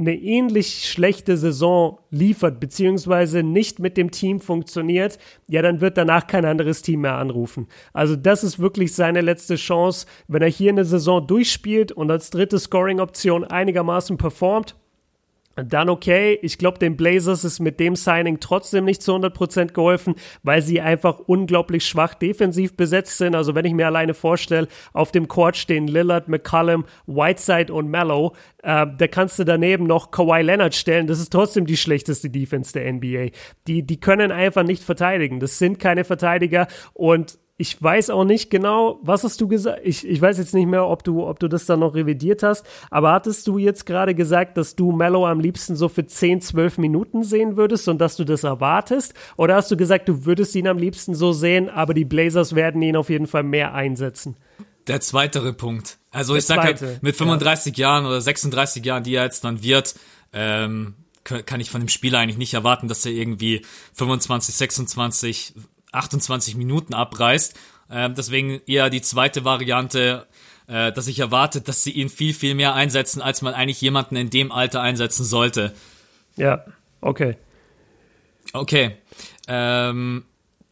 eine 0.00 0.14
ähnlich 0.14 0.88
schlechte 0.88 1.36
Saison 1.36 1.98
liefert, 2.10 2.58
beziehungsweise 2.58 3.42
nicht 3.42 3.78
mit 3.78 3.96
dem 3.96 4.10
Team 4.10 4.40
funktioniert, 4.40 5.18
ja, 5.48 5.62
dann 5.62 5.80
wird 5.80 5.98
danach 5.98 6.26
kein 6.26 6.44
anderes 6.44 6.82
Team 6.82 7.02
mehr 7.02 7.16
anrufen. 7.16 7.68
Also 7.92 8.16
das 8.16 8.42
ist 8.42 8.58
wirklich 8.58 8.94
seine 8.94 9.20
letzte 9.20 9.56
Chance. 9.56 10.06
Wenn 10.26 10.42
er 10.42 10.48
hier 10.48 10.70
eine 10.70 10.84
Saison 10.84 11.26
durchspielt 11.26 11.92
und 11.92 12.10
als 12.10 12.30
dritte 12.30 12.58
Scoring-Option 12.58 13.44
einigermaßen 13.44 14.16
performt, 14.16 14.74
dann 15.64 15.88
okay. 15.88 16.38
Ich 16.42 16.58
glaube, 16.58 16.78
den 16.78 16.96
Blazers 16.96 17.44
ist 17.44 17.60
mit 17.60 17.80
dem 17.80 17.96
Signing 17.96 18.40
trotzdem 18.40 18.84
nicht 18.84 19.02
zu 19.02 19.12
100% 19.14 19.72
geholfen, 19.72 20.14
weil 20.42 20.62
sie 20.62 20.80
einfach 20.80 21.18
unglaublich 21.18 21.86
schwach 21.86 22.14
defensiv 22.14 22.76
besetzt 22.76 23.18
sind. 23.18 23.34
Also 23.34 23.54
wenn 23.54 23.64
ich 23.64 23.72
mir 23.72 23.86
alleine 23.86 24.14
vorstelle, 24.14 24.68
auf 24.92 25.12
dem 25.12 25.28
Court 25.28 25.56
stehen 25.56 25.86
Lillard, 25.86 26.28
McCallum, 26.28 26.84
Whiteside 27.06 27.72
und 27.72 27.88
Mellow, 27.88 28.34
äh, 28.62 28.86
da 28.96 29.06
kannst 29.08 29.38
du 29.38 29.44
daneben 29.44 29.86
noch 29.86 30.10
Kawhi 30.10 30.42
Leonard 30.42 30.74
stellen. 30.74 31.06
Das 31.06 31.18
ist 31.18 31.30
trotzdem 31.30 31.66
die 31.66 31.76
schlechteste 31.76 32.30
Defense 32.30 32.72
der 32.72 32.92
NBA. 32.92 33.28
Die, 33.66 33.82
die 33.82 34.00
können 34.00 34.32
einfach 34.32 34.62
nicht 34.62 34.82
verteidigen. 34.82 35.40
Das 35.40 35.58
sind 35.58 35.78
keine 35.78 36.04
Verteidiger 36.04 36.66
und 36.92 37.38
ich 37.60 37.80
weiß 37.80 38.08
auch 38.08 38.24
nicht 38.24 38.48
genau, 38.48 38.98
was 39.02 39.22
hast 39.22 39.38
du 39.38 39.46
gesagt? 39.46 39.82
Ich, 39.84 40.08
ich 40.08 40.18
weiß 40.18 40.38
jetzt 40.38 40.54
nicht 40.54 40.66
mehr, 40.66 40.86
ob 40.86 41.04
du, 41.04 41.26
ob 41.26 41.38
du 41.38 41.46
das 41.46 41.66
dann 41.66 41.80
noch 41.80 41.94
revidiert 41.94 42.42
hast, 42.42 42.64
aber 42.90 43.12
hattest 43.12 43.46
du 43.46 43.58
jetzt 43.58 43.84
gerade 43.84 44.14
gesagt, 44.14 44.56
dass 44.56 44.76
du 44.76 44.92
Mellow 44.92 45.26
am 45.26 45.40
liebsten 45.40 45.76
so 45.76 45.90
für 45.90 46.06
10, 46.06 46.40
12 46.40 46.78
Minuten 46.78 47.22
sehen 47.22 47.58
würdest 47.58 47.86
und 47.88 47.98
dass 47.98 48.16
du 48.16 48.24
das 48.24 48.44
erwartest? 48.44 49.12
Oder 49.36 49.56
hast 49.56 49.70
du 49.70 49.76
gesagt, 49.76 50.08
du 50.08 50.24
würdest 50.24 50.54
ihn 50.56 50.66
am 50.68 50.78
liebsten 50.78 51.14
so 51.14 51.32
sehen, 51.32 51.68
aber 51.68 51.92
die 51.92 52.06
Blazers 52.06 52.54
werden 52.54 52.80
ihn 52.80 52.96
auf 52.96 53.10
jeden 53.10 53.26
Fall 53.26 53.42
mehr 53.42 53.74
einsetzen? 53.74 54.36
Der 54.86 55.02
zweitere 55.02 55.52
Punkt. 55.52 55.98
Also 56.10 56.32
Der 56.32 56.38
ich 56.38 56.46
sag 56.46 56.62
halt, 56.62 57.02
mit 57.02 57.14
35 57.14 57.76
ja. 57.76 57.88
Jahren 57.88 58.06
oder 58.06 58.22
36 58.22 58.82
Jahren, 58.82 59.02
die 59.02 59.14
er 59.14 59.24
jetzt 59.24 59.44
dann 59.44 59.62
wird, 59.62 59.96
ähm, 60.32 60.94
kann 61.24 61.60
ich 61.60 61.70
von 61.70 61.82
dem 61.82 61.88
Spieler 61.88 62.20
eigentlich 62.20 62.38
nicht 62.38 62.54
erwarten, 62.54 62.88
dass 62.88 63.04
er 63.04 63.12
irgendwie 63.12 63.66
25, 63.92 64.54
26 64.54 65.54
28 65.92 66.56
Minuten 66.56 66.94
abreißt. 66.94 67.54
Äh, 67.90 68.10
deswegen 68.10 68.60
eher 68.66 68.90
die 68.90 69.02
zweite 69.02 69.44
Variante, 69.44 70.26
äh, 70.66 70.92
dass 70.92 71.06
ich 71.06 71.18
erwarte, 71.18 71.60
dass 71.60 71.82
sie 71.82 71.90
ihn 71.90 72.08
viel, 72.08 72.34
viel 72.34 72.54
mehr 72.54 72.74
einsetzen, 72.74 73.20
als 73.20 73.42
man 73.42 73.54
eigentlich 73.54 73.80
jemanden 73.80 74.16
in 74.16 74.30
dem 74.30 74.52
Alter 74.52 74.80
einsetzen 74.80 75.24
sollte. 75.24 75.74
Ja, 76.36 76.64
okay. 77.00 77.36
Okay. 78.52 78.96
Ähm, 79.48 80.24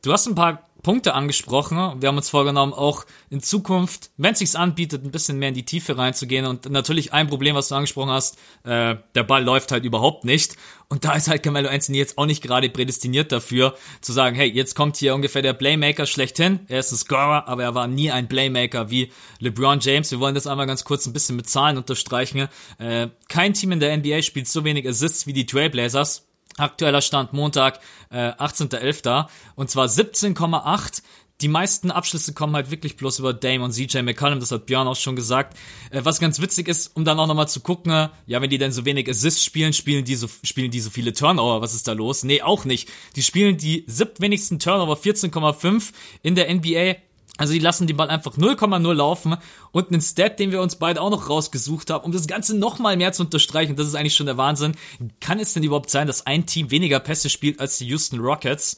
du 0.03 0.13
hast 0.13 0.27
ein 0.27 0.35
paar 0.35 0.68
Punkte 0.89 1.13
angesprochen. 1.13 2.01
Wir 2.01 2.09
haben 2.09 2.17
uns 2.17 2.31
vorgenommen, 2.31 2.73
auch 2.73 3.05
in 3.29 3.43
Zukunft, 3.43 4.09
wenn 4.17 4.33
es 4.33 4.39
sich 4.39 4.57
anbietet, 4.57 5.05
ein 5.05 5.11
bisschen 5.11 5.39
mehr 5.39 5.51
in 5.51 5.55
die 5.55 5.67
Tiefe 5.67 5.99
reinzugehen. 5.99 6.47
Und 6.47 6.71
natürlich 6.71 7.13
ein 7.13 7.29
Problem, 7.29 7.57
was 7.57 7.69
du 7.69 7.75
angesprochen 7.75 8.09
hast, 8.09 8.39
äh, 8.65 8.97
der 9.15 9.23
Ball 9.23 9.45
läuft 9.45 9.71
halt 9.71 9.85
überhaupt 9.85 10.25
nicht. 10.25 10.57
Und 10.89 11.05
da 11.05 11.13
ist 11.13 11.29
halt 11.29 11.43
Carmelo 11.43 11.69
Anthony 11.69 11.99
jetzt 11.99 12.17
auch 12.17 12.25
nicht 12.25 12.43
gerade 12.43 12.71
prädestiniert 12.71 13.33
dafür, 13.33 13.77
zu 14.01 14.15
sagen, 14.15 14.35
hey, 14.35 14.49
jetzt 14.49 14.75
kommt 14.77 14.97
hier 14.97 15.15
ungefähr 15.15 15.43
der 15.43 15.53
Playmaker 15.53 16.07
schlechthin. 16.07 16.61
Er 16.69 16.79
ist 16.79 16.91
ein 16.91 16.97
Scorer, 16.97 17.47
aber 17.49 17.65
er 17.65 17.75
war 17.75 17.87
nie 17.87 18.11
ein 18.11 18.27
Playmaker 18.27 18.89
wie 18.89 19.13
LeBron 19.41 19.81
James. 19.81 20.11
Wir 20.11 20.21
wollen 20.21 20.35
das 20.35 20.47
einmal 20.47 20.67
ganz 20.67 20.85
kurz 20.85 21.05
ein 21.05 21.13
bisschen 21.13 21.37
mit 21.37 21.51
Zahlen 21.51 21.77
unterstreichen. 21.77 22.49
Äh, 22.79 23.09
kein 23.29 23.53
Team 23.53 23.73
in 23.73 23.81
der 23.81 23.95
NBA 23.95 24.23
spielt 24.23 24.49
so 24.49 24.65
wenig 24.65 24.89
Assists 24.89 25.27
wie 25.27 25.35
die 25.35 25.45
Trailblazers. 25.45 26.28
Aktueller 26.59 27.01
Stand 27.01 27.33
Montag, 27.33 27.81
äh, 28.11 28.33
18.11. 28.33 29.29
Und 29.55 29.71
zwar 29.71 29.87
17,8. 29.87 31.03
Die 31.41 31.49
meisten 31.49 31.93
Abschlüsse 31.93 32.35
kommen 32.35 32.57
halt 32.57 32.73
wirklich 32.73 32.97
bloß 32.97 33.21
über 33.21 33.33
Dame 33.33 33.63
und 33.63 33.73
CJ 33.73 34.03
McCollum, 34.03 34.41
das 34.41 34.51
hat 34.51 34.67
Björn 34.67 34.89
auch 34.89 34.97
schon 34.97 35.15
gesagt. 35.15 35.57
Äh, 35.91 36.01
was 36.03 36.19
ganz 36.19 36.41
witzig 36.41 36.67
ist, 36.67 36.97
um 36.97 37.05
dann 37.05 37.21
auch 37.21 37.29
nochmal 37.29 37.49
zu 37.49 37.61
gucken, 37.61 37.93
äh, 37.93 38.09
ja, 38.27 38.43
wenn 38.43 38.51
die 38.51 38.59
denn 38.59 38.73
so 38.73 38.85
wenig 38.85 39.09
Assists 39.09 39.45
spielen, 39.45 39.73
spielen 39.73 40.05
die 40.05 40.17
so, 40.17 40.29
spielen 40.43 40.73
die 40.73 40.81
so 40.81 40.91
viele 40.91 41.13
Turnover, 41.13 41.61
was 41.61 41.75
ist 41.75 41.87
da 41.87 41.93
los? 41.93 42.25
Nee, 42.25 42.43
auch 42.43 42.65
nicht. 42.65 42.89
Die 43.15 43.23
spielen 43.23 43.57
die 43.57 43.85
siebtwenigsten 43.87 44.59
Turnover, 44.59 44.95
14,5 44.95 45.93
in 46.23 46.35
der 46.35 46.53
NBA 46.53 46.97
also 47.39 47.53
die 47.53 47.61
lassen 47.61 47.87
die 47.87 47.95
Ball 47.95 48.11
einfach 48.11 48.37
0,0 48.37 48.93
laufen 48.93 49.37
und 49.73 49.91
einen 49.91 50.03
Stat, 50.03 50.39
den 50.39 50.51
wir 50.51 50.61
uns 50.61 50.77
beide 50.77 51.01
auch 51.01 51.11
noch 51.11 51.31
rausgesucht 51.31 51.89
haben, 51.89 52.05
um 52.05 52.13
das 52.13 52.27
Ganze 52.27 52.59
nochmal 52.59 52.97
mehr 52.97 53.13
zu 53.13 53.23
unterstreichen, 53.23 53.77
das 53.77 53.87
ist 53.87 53.95
eigentlich 53.95 54.17
schon 54.17 54.27
der 54.27 54.37
Wahnsinn. 54.37 54.75
Kann 55.21 55.39
es 55.39 55.55
denn 55.55 55.63
überhaupt 55.63 55.89
sein, 55.89 56.07
dass 56.07 56.27
ein 56.27 56.45
Team 56.45 56.71
weniger 56.71 57.01
Pässe 57.01 57.31
spielt 57.31 57.61
als 57.61 57.79
die 57.79 57.87
Houston 57.87 58.21
Rockets? 58.21 58.77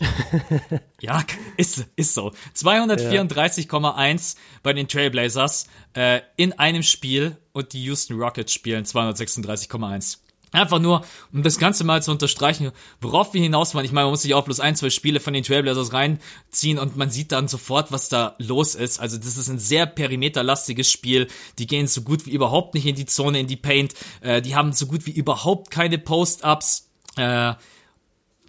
ja, 1.00 1.24
ist, 1.56 1.86
ist 1.96 2.14
so. 2.14 2.32
234,1 2.54 4.36
bei 4.62 4.72
den 4.74 4.86
Trailblazers 4.86 5.66
äh, 5.94 6.20
in 6.36 6.52
einem 6.52 6.82
Spiel 6.82 7.38
und 7.52 7.72
die 7.72 7.82
Houston 7.84 8.20
Rockets 8.20 8.52
spielen 8.52 8.84
236,1. 8.84 10.18
Einfach 10.52 10.80
nur, 10.80 11.04
um 11.32 11.44
das 11.44 11.58
Ganze 11.58 11.84
mal 11.84 12.02
zu 12.02 12.10
unterstreichen, 12.10 12.72
worauf 13.00 13.34
wir 13.34 13.40
hinaus 13.40 13.74
waren. 13.74 13.84
Ich 13.84 13.92
meine, 13.92 14.06
man 14.06 14.12
muss 14.12 14.22
sich 14.22 14.34
auch 14.34 14.44
bloß 14.44 14.58
ein, 14.58 14.74
zwei 14.74 14.90
Spiele 14.90 15.20
von 15.20 15.32
den 15.32 15.44
Trailblazers 15.44 15.92
reinziehen 15.92 16.78
und 16.78 16.96
man 16.96 17.10
sieht 17.10 17.30
dann 17.30 17.46
sofort, 17.46 17.92
was 17.92 18.08
da 18.08 18.34
los 18.38 18.74
ist. 18.74 18.98
Also 18.98 19.16
das 19.16 19.36
ist 19.36 19.48
ein 19.48 19.60
sehr 19.60 19.86
perimeterlastiges 19.86 20.90
Spiel. 20.90 21.28
Die 21.58 21.68
gehen 21.68 21.86
so 21.86 22.02
gut 22.02 22.26
wie 22.26 22.32
überhaupt 22.32 22.74
nicht 22.74 22.86
in 22.86 22.96
die 22.96 23.06
Zone, 23.06 23.38
in 23.38 23.46
die 23.46 23.56
Paint. 23.56 23.94
Äh, 24.22 24.42
die 24.42 24.56
haben 24.56 24.72
so 24.72 24.86
gut 24.86 25.06
wie 25.06 25.12
überhaupt 25.12 25.70
keine 25.70 25.98
Post-Ups. 25.98 26.88
Äh, 27.16 27.54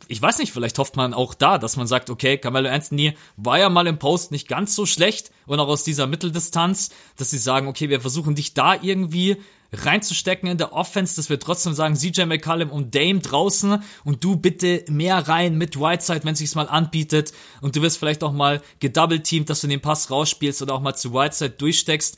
ich 0.07 0.21
weiß 0.21 0.39
nicht, 0.39 0.51
vielleicht 0.51 0.79
hofft 0.79 0.95
man 0.95 1.13
auch 1.13 1.35
da, 1.35 1.59
dass 1.59 1.77
man 1.77 1.87
sagt, 1.87 2.09
okay, 2.09 2.37
Carmelo 2.37 2.69
Anthony 2.69 3.15
war 3.37 3.59
ja 3.59 3.69
mal 3.69 3.85
im 3.85 3.99
Post 3.99 4.31
nicht 4.31 4.47
ganz 4.47 4.75
so 4.75 4.87
schlecht 4.87 5.31
und 5.45 5.59
auch 5.59 5.67
aus 5.67 5.83
dieser 5.83 6.07
Mitteldistanz, 6.07 6.89
dass 7.15 7.29
sie 7.29 7.37
sagen, 7.37 7.67
okay, 7.67 7.89
wir 7.89 8.01
versuchen 8.01 8.35
dich 8.35 8.53
da 8.53 8.75
irgendwie 8.81 9.37
reinzustecken 9.73 10.49
in 10.49 10.57
der 10.57 10.73
Offense, 10.73 11.15
dass 11.15 11.29
wir 11.29 11.39
trotzdem 11.39 11.73
sagen, 11.73 11.95
CJ 11.95 12.23
McCallum 12.23 12.69
und 12.69 12.93
Dame 12.93 13.19
draußen 13.19 13.81
und 14.03 14.23
du 14.23 14.35
bitte 14.35 14.83
mehr 14.89 15.27
rein 15.27 15.57
mit 15.57 15.79
Whiteside, 15.79 16.23
wenn 16.23 16.33
es 16.33 16.55
mal 16.55 16.67
anbietet 16.67 17.31
und 17.61 17.75
du 17.75 17.81
wirst 17.81 17.97
vielleicht 17.97 18.23
auch 18.23 18.33
mal 18.33 18.61
gedoubleteamt, 18.79 19.49
dass 19.49 19.61
du 19.61 19.67
den 19.67 19.81
Pass 19.81 20.11
rausspielst 20.11 20.61
oder 20.61 20.73
auch 20.73 20.81
mal 20.81 20.95
zu 20.95 21.13
Whiteside 21.13 21.51
durchsteckst. 21.51 22.17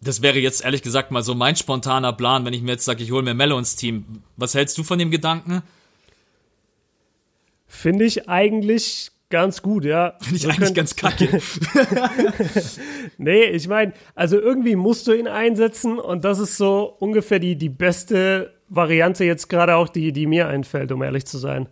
Das 0.00 0.22
wäre 0.22 0.38
jetzt 0.38 0.64
ehrlich 0.64 0.82
gesagt 0.82 1.10
mal 1.10 1.22
so 1.22 1.34
mein 1.34 1.56
spontaner 1.56 2.12
Plan, 2.12 2.44
wenn 2.44 2.52
ich 2.52 2.62
mir 2.62 2.72
jetzt 2.72 2.84
sage, 2.84 3.02
ich 3.02 3.12
hole 3.12 3.22
mir 3.22 3.34
Mello 3.34 3.58
ins 3.58 3.76
Team. 3.76 4.22
Was 4.36 4.54
hältst 4.54 4.78
du 4.78 4.82
von 4.82 4.98
dem 4.98 5.10
Gedanken? 5.10 5.62
Finde 7.66 8.04
ich 8.04 8.28
eigentlich 8.28 9.10
ganz 9.30 9.62
gut, 9.62 9.84
ja. 9.84 10.14
Finde 10.20 10.36
ich 10.36 10.42
so 10.42 10.48
eigentlich 10.48 10.74
ganz 10.74 10.96
kacke. 10.96 11.40
nee, 13.18 13.44
ich 13.44 13.68
meine, 13.68 13.92
also 14.14 14.38
irgendwie 14.38 14.76
musst 14.76 15.06
du 15.06 15.12
ihn 15.12 15.28
einsetzen 15.28 15.98
und 15.98 16.24
das 16.24 16.38
ist 16.38 16.56
so 16.56 16.84
ungefähr 16.98 17.38
die, 17.38 17.56
die 17.56 17.68
beste 17.68 18.54
Variante 18.68 19.24
jetzt 19.24 19.48
gerade 19.48 19.76
auch, 19.76 19.88
die, 19.88 20.12
die 20.12 20.26
mir 20.26 20.48
einfällt, 20.48 20.92
um 20.92 21.02
ehrlich 21.02 21.26
zu 21.26 21.38
sein. 21.38 21.68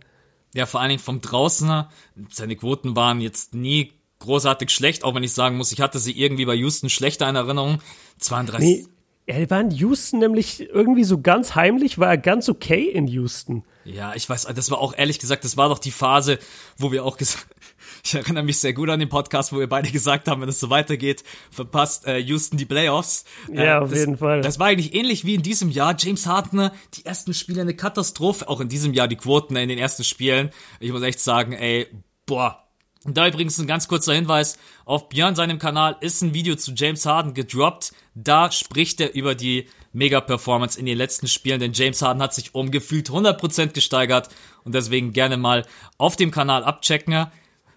Ja, 0.53 0.65
vor 0.65 0.79
allen 0.79 0.89
Dingen 0.89 1.01
vom 1.01 1.21
Draußener. 1.21 1.89
Seine 2.29 2.55
Quoten 2.55 2.95
waren 2.95 3.19
jetzt 3.19 3.53
nie 3.53 3.91
großartig 4.19 4.69
schlecht, 4.69 5.03
auch 5.03 5.13
wenn 5.13 5.23
ich 5.23 5.33
sagen 5.33 5.57
muss, 5.57 5.71
ich 5.71 5.81
hatte 5.81 5.99
sie 5.99 6.17
irgendwie 6.17 6.45
bei 6.45 6.55
Houston 6.55 6.89
schlechter 6.89 7.29
in 7.29 7.35
Erinnerung. 7.35 7.79
32. 8.19 8.59
Nee, 8.65 8.85
er 9.27 9.49
war 9.49 9.61
in 9.61 9.71
Houston 9.71 10.19
nämlich 10.19 10.69
irgendwie 10.69 11.03
so 11.03 11.19
ganz 11.19 11.55
heimlich, 11.55 11.97
war 11.97 12.09
er 12.09 12.17
ganz 12.17 12.47
okay 12.47 12.83
in 12.83 13.07
Houston. 13.07 13.63
Ja, 13.83 14.13
ich 14.15 14.29
weiß, 14.29 14.47
das 14.55 14.69
war 14.69 14.79
auch 14.79 14.93
ehrlich 14.95 15.19
gesagt, 15.19 15.43
das 15.43 15.57
war 15.57 15.69
doch 15.69 15.79
die 15.79 15.91
Phase, 15.91 16.37
wo 16.77 16.91
wir 16.91 17.03
auch 17.03 17.17
gesagt, 17.17 17.47
ich 18.03 18.13
erinnere 18.13 18.43
mich 18.43 18.59
sehr 18.59 18.73
gut 18.73 18.89
an 18.89 18.99
den 18.99 19.09
Podcast, 19.09 19.51
wo 19.51 19.59
wir 19.59 19.67
beide 19.67 19.89
gesagt 19.89 20.27
haben, 20.27 20.41
wenn 20.41 20.49
es 20.49 20.59
so 20.59 20.69
weitergeht, 20.69 21.23
verpasst 21.49 22.05
äh, 22.05 22.17
Houston 22.19 22.57
die 22.57 22.65
Playoffs. 22.65 23.25
Äh, 23.51 23.65
ja, 23.65 23.81
auf 23.81 23.89
das, 23.89 23.99
jeden 23.99 24.17
Fall. 24.17 24.41
Das 24.41 24.59
war 24.59 24.67
eigentlich 24.67 24.93
ähnlich 24.93 25.25
wie 25.25 25.35
in 25.35 25.41
diesem 25.41 25.71
Jahr. 25.71 25.95
James 25.97 26.27
Harden, 26.27 26.69
die 26.93 27.05
ersten 27.05 27.33
Spiele 27.33 27.61
eine 27.61 27.75
Katastrophe, 27.75 28.47
auch 28.47 28.59
in 28.59 28.69
diesem 28.69 28.93
Jahr 28.93 29.07
die 29.07 29.17
Quoten 29.17 29.55
in 29.55 29.69
den 29.69 29.79
ersten 29.79 30.03
Spielen. 30.03 30.51
Ich 30.79 30.91
muss 30.91 31.01
echt 31.01 31.19
sagen, 31.19 31.53
ey, 31.53 31.87
boah, 32.27 32.65
und 33.05 33.17
da 33.17 33.27
übrigens 33.27 33.59
ein 33.59 33.67
ganz 33.67 33.87
kurzer 33.87 34.13
Hinweis, 34.13 34.57
auf 34.83 35.09
Björn 35.09 35.35
seinem 35.35 35.59
Kanal 35.59 35.95
ist 36.01 36.23
ein 36.23 36.33
Video 36.33 36.55
zu 36.55 36.73
James 36.73 37.05
Harden 37.05 37.35
gedroppt. 37.35 37.93
Da 38.15 38.49
spricht 38.49 39.01
er 39.01 39.13
über 39.13 39.35
die 39.35 39.67
Mega-Performance 39.91 40.79
in 40.79 40.85
den 40.85 40.97
letzten 40.97 41.27
Spielen, 41.27 41.59
denn 41.59 41.73
James 41.73 42.01
Harden 42.01 42.23
hat 42.23 42.33
sich 42.33 42.55
um 42.55 42.71
gefühlt 42.71 43.09
100% 43.09 43.73
gesteigert 43.73 44.29
und 44.63 44.73
deswegen 44.73 45.11
gerne 45.11 45.35
mal 45.35 45.65
auf 45.97 46.15
dem 46.15 46.31
Kanal 46.31 46.63
abchecken. 46.63 47.27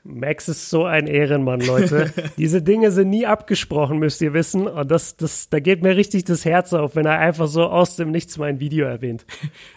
Max 0.08 0.48
ist 0.48 0.70
so 0.70 0.84
ein 0.84 1.06
Ehrenmann, 1.06 1.60
Leute. 1.60 2.12
Diese 2.38 2.62
Dinge 2.62 2.90
sind 2.90 3.10
nie 3.10 3.26
abgesprochen, 3.26 3.98
müsst 3.98 4.22
ihr 4.22 4.32
wissen. 4.32 4.66
Und 4.66 4.90
das, 4.90 5.16
das, 5.16 5.50
da 5.50 5.60
geht 5.60 5.82
mir 5.82 5.96
richtig 5.96 6.24
das 6.24 6.46
Herz 6.46 6.72
auf, 6.72 6.96
wenn 6.96 7.04
er 7.04 7.18
einfach 7.18 7.46
so 7.46 7.66
aus 7.66 7.96
dem 7.96 8.10
Nichts 8.10 8.38
mein 8.38 8.58
Video 8.58 8.86
erwähnt. 8.86 9.26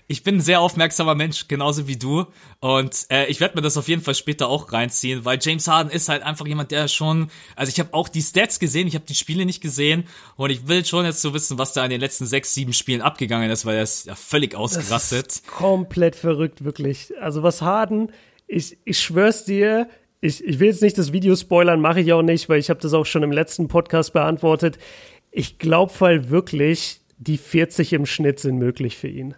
Ich 0.08 0.24
bin 0.24 0.36
ein 0.36 0.42
sehr 0.42 0.62
aufmerksamer 0.62 1.16
Mensch, 1.16 1.50
genauso 1.50 1.88
wie 1.88 1.98
du. 1.98 2.26
Und 2.62 3.08
äh, 3.10 3.26
ich 3.26 3.42
werde 3.42 3.56
mir 3.56 3.62
das 3.62 3.76
auf 3.76 3.90
jeden 3.90 4.02
Fall 4.02 4.16
später 4.16 4.48
auch 4.48 4.72
reinziehen, 4.72 5.26
weil 5.26 5.38
James 5.42 5.68
Harden 5.68 5.92
ist 5.92 6.08
halt 6.08 6.24
einfach 6.24 6.48
jemand, 6.48 6.72
der 6.72 6.88
schon. 6.88 7.30
Also 7.58 7.70
ich 7.70 7.80
habe 7.80 7.94
auch 7.94 8.08
die 8.08 8.22
Stats 8.22 8.60
gesehen, 8.60 8.88
ich 8.88 8.96
habe 8.96 9.06
die 9.06 9.16
Spiele 9.16 9.46
nicht 9.46 9.62
gesehen. 9.62 10.06
Und 10.38 10.50
ich 10.50 10.68
will 10.68 10.86
schon 10.86 11.06
jetzt 11.06 11.22
so 11.22 11.34
wissen, 11.34 11.58
was 11.58 11.74
da 11.74 11.84
in 11.84 11.90
den 11.90 12.00
letzten 12.00 12.26
sechs, 12.26 12.54
sieben 12.54 12.74
Spielen 12.74 13.02
abgegangen 13.02 13.52
ist, 13.52 13.66
weil 13.66 13.76
er 13.76 13.84
ist 13.84 14.06
ja 14.06 14.16
völlig 14.16 14.56
ausgerastet. 14.56 15.42
komplett 15.46 16.16
verrückt, 16.16 16.64
wirklich. 16.64 17.14
Also 17.20 17.44
was 17.44 17.62
Harden, 17.62 18.12
ich, 18.48 18.78
ich 18.86 19.00
schwör's 19.00 19.46
dir, 19.46 19.88
ich, 20.22 20.46
ich 20.46 20.60
will 20.60 20.68
jetzt 20.68 20.84
nicht 20.84 20.98
das 20.98 21.12
Video 21.12 21.36
spoilern, 21.36 21.82
mache 21.82 22.00
ich 22.00 22.14
auch 22.14 22.22
nicht, 22.22 22.48
weil 22.48 22.60
ich 22.60 22.70
habe 22.70 22.80
das 22.80 22.94
auch 22.94 23.06
schon 23.06 23.24
im 23.24 23.32
letzten 23.32 23.68
Podcast 23.68 24.14
beantwortet. 24.14 24.78
Ich 25.32 25.58
glaube 25.58 25.92
voll 25.92 26.30
wirklich, 26.30 27.02
die 27.18 27.38
40 27.38 27.94
im 27.94 28.06
Schnitt 28.06 28.40
sind 28.40 28.58
möglich 28.58 28.98
für 28.98 29.08
ihn. 29.08 29.34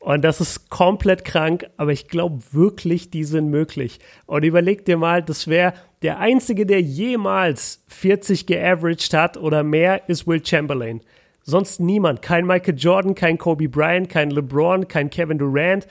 Und 0.00 0.22
das 0.22 0.40
ist 0.40 0.70
komplett 0.70 1.24
krank, 1.24 1.68
aber 1.76 1.92
ich 1.92 2.08
glaube 2.08 2.42
wirklich, 2.52 3.10
die 3.10 3.24
sind 3.24 3.50
möglich. 3.50 4.00
Und 4.26 4.44
überleg 4.44 4.84
dir 4.84 4.96
mal, 4.96 5.22
das 5.22 5.46
wäre 5.46 5.74
der 6.02 6.18
einzige, 6.18 6.66
der 6.66 6.80
jemals 6.80 7.84
40 7.88 8.46
geaveraged 8.46 9.12
hat 9.12 9.36
oder 9.36 9.62
mehr, 9.62 10.08
ist 10.08 10.26
Will 10.26 10.44
Chamberlain. 10.44 11.02
Sonst 11.42 11.80
niemand. 11.80 12.22
Kein 12.22 12.46
Michael 12.46 12.78
Jordan, 12.78 13.14
kein 13.14 13.38
Kobe 13.38 13.68
Bryant, 13.68 14.08
kein 14.08 14.30
LeBron, 14.30 14.88
kein 14.88 15.10
Kevin 15.10 15.38
Durant 15.38 15.86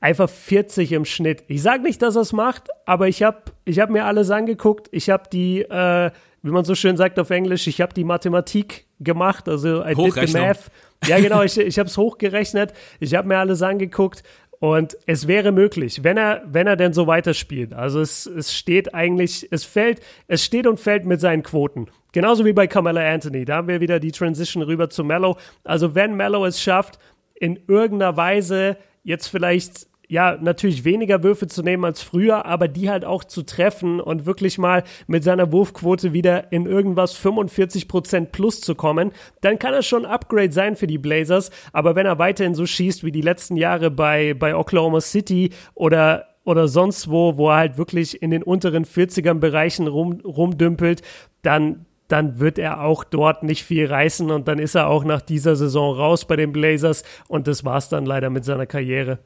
einfach 0.00 0.28
40 0.28 0.92
im 0.92 1.04
Schnitt. 1.04 1.44
Ich 1.48 1.62
sage 1.62 1.82
nicht, 1.82 2.02
dass 2.02 2.16
er 2.16 2.22
es 2.22 2.32
macht, 2.32 2.68
aber 2.86 3.08
ich 3.08 3.22
habe 3.22 3.42
ich 3.64 3.80
hab 3.80 3.90
mir 3.90 4.04
alles 4.04 4.30
angeguckt. 4.30 4.88
Ich 4.92 5.10
habe 5.10 5.24
die, 5.32 5.62
äh, 5.62 6.10
wie 6.42 6.50
man 6.50 6.64
so 6.64 6.74
schön 6.74 6.96
sagt 6.96 7.18
auf 7.18 7.30
Englisch, 7.30 7.66
ich 7.66 7.80
habe 7.80 7.94
die 7.94 8.04
Mathematik 8.04 8.86
gemacht, 9.00 9.48
also 9.48 9.84
I 9.84 9.94
did 9.94 10.14
the 10.14 10.38
math. 10.38 10.70
Ja, 11.06 11.18
genau, 11.18 11.42
ich, 11.42 11.58
ich 11.58 11.78
habe 11.78 11.88
es 11.88 11.96
hochgerechnet. 11.96 12.72
Ich 13.00 13.14
habe 13.14 13.28
mir 13.28 13.38
alles 13.38 13.62
angeguckt 13.62 14.22
und 14.60 14.96
es 15.06 15.26
wäre 15.26 15.52
möglich, 15.52 16.04
wenn 16.04 16.16
er, 16.16 16.42
wenn 16.46 16.66
er 16.66 16.76
denn 16.76 16.92
so 16.92 17.06
weiterspielt. 17.06 17.74
Also 17.74 18.00
es, 18.00 18.24
es 18.24 18.54
steht 18.54 18.94
eigentlich, 18.94 19.48
es 19.50 19.64
fällt, 19.64 20.00
es 20.26 20.42
steht 20.42 20.66
und 20.66 20.80
fällt 20.80 21.04
mit 21.04 21.20
seinen 21.20 21.42
Quoten. 21.42 21.88
Genauso 22.12 22.44
wie 22.44 22.52
bei 22.52 22.66
Carmelo 22.66 23.00
Anthony. 23.00 23.44
Da 23.44 23.56
haben 23.56 23.68
wir 23.68 23.80
wieder 23.80 24.00
die 24.00 24.12
Transition 24.12 24.62
rüber 24.62 24.88
zu 24.88 25.04
Mello. 25.04 25.36
Also 25.64 25.94
wenn 25.94 26.14
Mello 26.14 26.46
es 26.46 26.62
schafft, 26.62 26.98
in 27.34 27.58
irgendeiner 27.66 28.16
Weise 28.16 28.76
jetzt 29.04 29.28
vielleicht 29.28 29.86
ja, 30.08 30.36
natürlich 30.40 30.84
weniger 30.84 31.22
Würfe 31.22 31.46
zu 31.46 31.62
nehmen 31.62 31.84
als 31.84 32.02
früher, 32.02 32.44
aber 32.44 32.68
die 32.68 32.90
halt 32.90 33.04
auch 33.04 33.24
zu 33.24 33.42
treffen 33.42 34.00
und 34.00 34.26
wirklich 34.26 34.58
mal 34.58 34.84
mit 35.06 35.24
seiner 35.24 35.50
Wurfquote 35.50 36.12
wieder 36.12 36.52
in 36.52 36.66
irgendwas 36.66 37.18
45% 37.18 38.26
plus 38.26 38.60
zu 38.60 38.74
kommen, 38.74 39.12
dann 39.40 39.58
kann 39.58 39.74
er 39.74 39.82
schon 39.82 40.04
ein 40.04 40.10
Upgrade 40.10 40.52
sein 40.52 40.76
für 40.76 40.86
die 40.86 40.98
Blazers. 40.98 41.50
Aber 41.72 41.96
wenn 41.96 42.06
er 42.06 42.18
weiterhin 42.18 42.54
so 42.54 42.66
schießt 42.66 43.04
wie 43.04 43.12
die 43.12 43.22
letzten 43.22 43.56
Jahre 43.56 43.90
bei, 43.90 44.34
bei 44.34 44.54
Oklahoma 44.54 45.00
City 45.00 45.50
oder 45.74 46.26
oder 46.44 46.68
sonst 46.68 47.10
wo, 47.10 47.38
wo 47.38 47.48
er 47.48 47.56
halt 47.56 47.78
wirklich 47.78 48.20
in 48.22 48.30
den 48.30 48.42
unteren 48.42 48.84
40ern 48.84 49.38
Bereichen 49.38 49.86
rum, 49.86 50.20
rumdümpelt, 50.20 51.00
dann, 51.40 51.86
dann 52.08 52.38
wird 52.38 52.58
er 52.58 52.82
auch 52.82 53.04
dort 53.04 53.42
nicht 53.42 53.64
viel 53.64 53.86
reißen 53.86 54.30
und 54.30 54.48
dann 54.48 54.58
ist 54.58 54.74
er 54.74 54.88
auch 54.88 55.04
nach 55.04 55.22
dieser 55.22 55.56
Saison 55.56 55.96
raus 55.96 56.26
bei 56.26 56.36
den 56.36 56.52
Blazers 56.52 57.02
und 57.28 57.46
das 57.46 57.64
war's 57.64 57.88
dann 57.88 58.04
leider 58.04 58.30
mit 58.30 58.44
seiner 58.44 58.66
Karriere. 58.66 59.18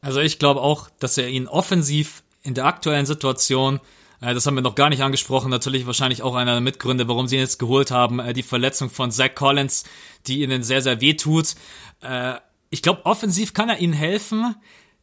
Also 0.00 0.20
ich 0.20 0.38
glaube 0.38 0.60
auch, 0.60 0.88
dass 0.98 1.18
er 1.18 1.28
ihn 1.28 1.46
offensiv 1.46 2.22
in 2.42 2.54
der 2.54 2.64
aktuellen 2.64 3.06
Situation, 3.06 3.80
äh, 4.20 4.34
das 4.34 4.46
haben 4.46 4.54
wir 4.54 4.62
noch 4.62 4.74
gar 4.74 4.88
nicht 4.88 5.02
angesprochen, 5.02 5.50
natürlich 5.50 5.86
wahrscheinlich 5.86 6.22
auch 6.22 6.34
einer 6.34 6.52
der 6.52 6.60
Mitgründe, 6.60 7.06
warum 7.06 7.26
sie 7.26 7.36
ihn 7.36 7.42
jetzt 7.42 7.58
geholt 7.58 7.90
haben, 7.90 8.18
äh, 8.18 8.32
die 8.32 8.42
Verletzung 8.42 8.90
von 8.90 9.10
Zach 9.10 9.34
Collins, 9.34 9.84
die 10.26 10.42
ihnen 10.42 10.62
sehr, 10.62 10.82
sehr 10.82 11.00
weh 11.00 11.14
tut. 11.14 11.54
Äh, 12.00 12.34
ich 12.70 12.82
glaube, 12.82 13.04
offensiv 13.04 13.52
kann 13.52 13.68
er 13.68 13.78
ihnen 13.78 13.92
helfen. 13.92 14.54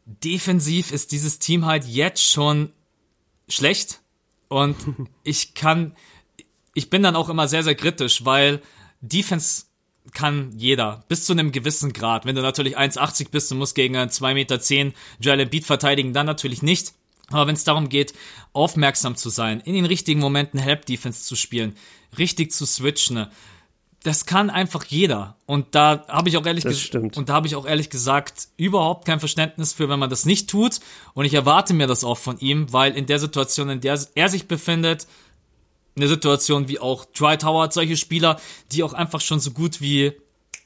Defensiv 0.06 0.92
ist 0.92 1.12
dieses 1.12 1.40
Team 1.40 1.66
halt 1.66 1.86
jetzt 1.86 2.24
schon 2.24 2.72
schlecht. 3.48 4.02
Und 4.48 4.78
ich 5.24 5.54
kann, 5.54 5.96
ich 6.78 6.92
bin 6.92 7.02
dann 7.02 7.16
auch 7.16 7.28
immer 7.30 7.48
sehr, 7.48 7.64
sehr 7.64 7.74
kritisch, 7.74 8.24
weil 8.24 8.62
Defense 9.02 9.64
kann 10.14 10.52
jeder, 10.56 11.04
bis 11.08 11.26
zu 11.26 11.34
einem 11.34 11.52
gewissen 11.52 11.92
Grad. 11.92 12.26
Wenn 12.26 12.36
du 12.36 12.44
natürlich 12.44 12.78
1,80 12.78 13.32
bist 13.32 13.52
und 13.52 13.58
musst 13.58 13.74
gegen 13.74 13.98
einen 13.98 14.12
2,10 14.12 14.34
Meter 14.34 14.94
Joel 15.20 15.40
Embiid 15.40 15.66
verteidigen, 15.66 16.14
dann 16.14 16.28
natürlich 16.28 16.62
nicht. 16.62 16.94
Aber 17.30 17.48
wenn 17.48 17.56
es 17.56 17.64
darum 17.64 17.90
geht, 17.90 18.14
aufmerksam 18.54 19.16
zu 19.16 19.30
sein, 19.30 19.60
in 19.60 19.74
den 19.74 19.86
richtigen 19.86 20.20
Momenten 20.20 20.60
Help 20.60 20.86
Defense 20.86 21.24
zu 21.24 21.36
spielen, 21.36 21.76
richtig 22.18 22.52
zu 22.52 22.66
switchen, 22.66 23.28
das 24.04 24.28
kann 24.28 24.52
einfach 24.52 24.86
jeder. 24.86 25.36
Und 25.48 25.74
da 25.74 26.06
habe 26.08 26.30
ich 26.30 26.38
auch 26.38 26.46
ehrlich 26.46 26.64
und 26.94 27.28
da 27.28 27.34
habe 27.34 27.48
ich 27.48 27.56
auch 27.56 27.66
ehrlich 27.66 27.90
gesagt 27.90 28.50
überhaupt 28.56 29.06
kein 29.06 29.20
Verständnis 29.20 29.74
für, 29.74 29.90
wenn 29.90 30.00
man 30.00 30.12
das 30.12 30.26
nicht 30.26 30.48
tut. 30.50 30.80
Und 31.16 31.26
ich 31.26 31.34
erwarte 31.34 31.74
mir 31.74 31.88
das 31.88 32.04
auch 32.04 32.18
von 32.20 32.38
ihm, 32.40 32.72
weil 32.72 32.96
in 32.96 33.08
der 33.08 33.18
Situation, 33.18 33.70
in 33.70 33.82
der 33.82 34.00
er 34.14 34.30
sich 34.30 34.48
befindet, 34.48 35.08
eine 35.98 36.08
Situation 36.08 36.68
wie 36.68 36.80
auch 36.80 37.06
Dwight 37.06 37.44
Howard, 37.44 37.74
solche 37.74 37.98
Spieler, 37.98 38.40
die 38.72 38.84
auch 38.84 38.94
einfach 38.94 39.22
schon 39.22 39.40
so 39.40 39.52
gut 39.52 39.82
wie 39.82 40.14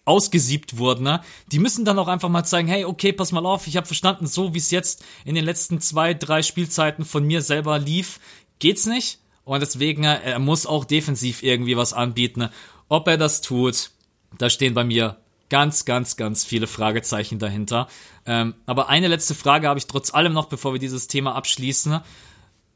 ausgesiebt 0.03 0.77
wurden, 0.77 1.03
ne? 1.03 1.21
die 1.51 1.59
müssen 1.59 1.85
dann 1.85 1.99
auch 1.99 2.07
einfach 2.07 2.29
mal 2.29 2.43
zeigen, 2.43 2.67
hey, 2.67 2.85
okay, 2.85 3.13
pass 3.13 3.31
mal 3.31 3.45
auf, 3.45 3.67
ich 3.67 3.77
habe 3.77 3.85
verstanden, 3.85 4.25
so 4.25 4.53
wie 4.53 4.57
es 4.57 4.71
jetzt 4.71 5.05
in 5.25 5.35
den 5.35 5.45
letzten 5.45 5.79
zwei, 5.79 6.13
drei 6.13 6.41
Spielzeiten 6.41 7.05
von 7.05 7.23
mir 7.23 7.41
selber 7.41 7.77
lief, 7.77 8.19
geht's 8.59 8.85
nicht. 8.85 9.19
Und 9.43 9.61
deswegen, 9.61 10.01
ne, 10.01 10.21
er 10.23 10.39
muss 10.39 10.65
auch 10.65 10.85
defensiv 10.85 11.43
irgendwie 11.43 11.77
was 11.77 11.93
anbieten. 11.93 12.49
Ob 12.89 13.07
er 13.07 13.17
das 13.17 13.41
tut, 13.41 13.91
da 14.37 14.49
stehen 14.49 14.73
bei 14.73 14.83
mir 14.83 15.17
ganz, 15.49 15.85
ganz, 15.85 16.15
ganz 16.15 16.45
viele 16.45 16.67
Fragezeichen 16.67 17.37
dahinter. 17.37 17.87
Ähm, 18.25 18.55
aber 18.65 18.89
eine 18.89 19.07
letzte 19.07 19.35
Frage 19.35 19.67
habe 19.67 19.79
ich 19.79 19.87
trotz 19.87 20.13
allem 20.13 20.33
noch, 20.33 20.45
bevor 20.45 20.73
wir 20.73 20.79
dieses 20.79 21.07
Thema 21.07 21.35
abschließen. 21.35 21.99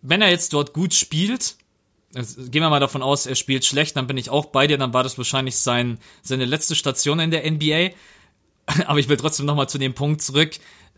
Wenn 0.02 0.22
er 0.22 0.30
jetzt 0.30 0.54
dort 0.54 0.74
gut 0.74 0.94
spielt, 0.94 1.56
gehen 2.16 2.64
wir 2.64 2.70
mal 2.70 2.80
davon 2.80 3.04
aus, 3.04 3.26
er 3.26 3.36
spielt 3.36 3.66
schlecht, 3.66 3.96
dann 3.98 4.08
bin 4.08 4.18
ich 4.18 4.30
auch 4.30 4.46
bei 4.46 4.68
dir, 4.68 4.78
dann 4.78 4.94
war 4.94 5.04
das 5.04 5.18
wahrscheinlich 5.18 5.58
sein, 5.58 6.00
seine 6.22 6.46
letzte 6.46 6.76
Station 6.76 7.20
in 7.20 7.32
der 7.32 7.50
NBA. 7.50 7.90
Aber 8.88 9.00
ich 9.00 9.10
will 9.10 9.18
trotzdem 9.18 9.46
nochmal 9.46 9.70
zu 9.70 9.78
dem 9.78 9.94
Punkt 9.94 10.22
zurück. 10.22 10.52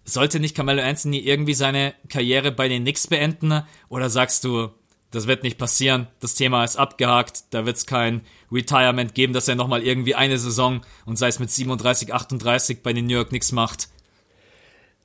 Sollte 0.03 0.39
nicht 0.39 0.56
Carmelo 0.56 0.82
Anthony 0.82 1.19
irgendwie 1.19 1.53
seine 1.53 1.93
Karriere 2.08 2.51
bei 2.51 2.69
den 2.69 2.84
Knicks 2.84 3.08
beenden? 3.08 3.63
Oder 3.89 4.10
sagst 4.10 4.43
du, 4.43 4.69
das 5.12 5.27
wird 5.27 5.43
nicht 5.43 5.58
passieren, 5.58 6.08
das 6.19 6.36
Thema 6.36 6.63
ist 6.63 6.77
abgehakt, 6.77 7.45
da 7.51 7.65
wird 7.65 7.77
es 7.77 7.86
kein 7.86 8.21
Retirement 8.51 9.15
geben, 9.15 9.34
dass 9.34 9.47
er 9.47 9.56
nochmal 9.56 9.84
irgendwie 9.84 10.15
eine 10.15 10.38
Saison 10.38 10.82
und 11.06 11.17
sei 11.17 11.27
es 11.27 11.39
mit 11.39 11.49
37, 11.49 12.13
38 12.13 12.84
bei 12.84 12.93
den 12.93 13.06
New 13.06 13.13
York 13.13 13.30
Knicks 13.30 13.51
macht? 13.51 13.89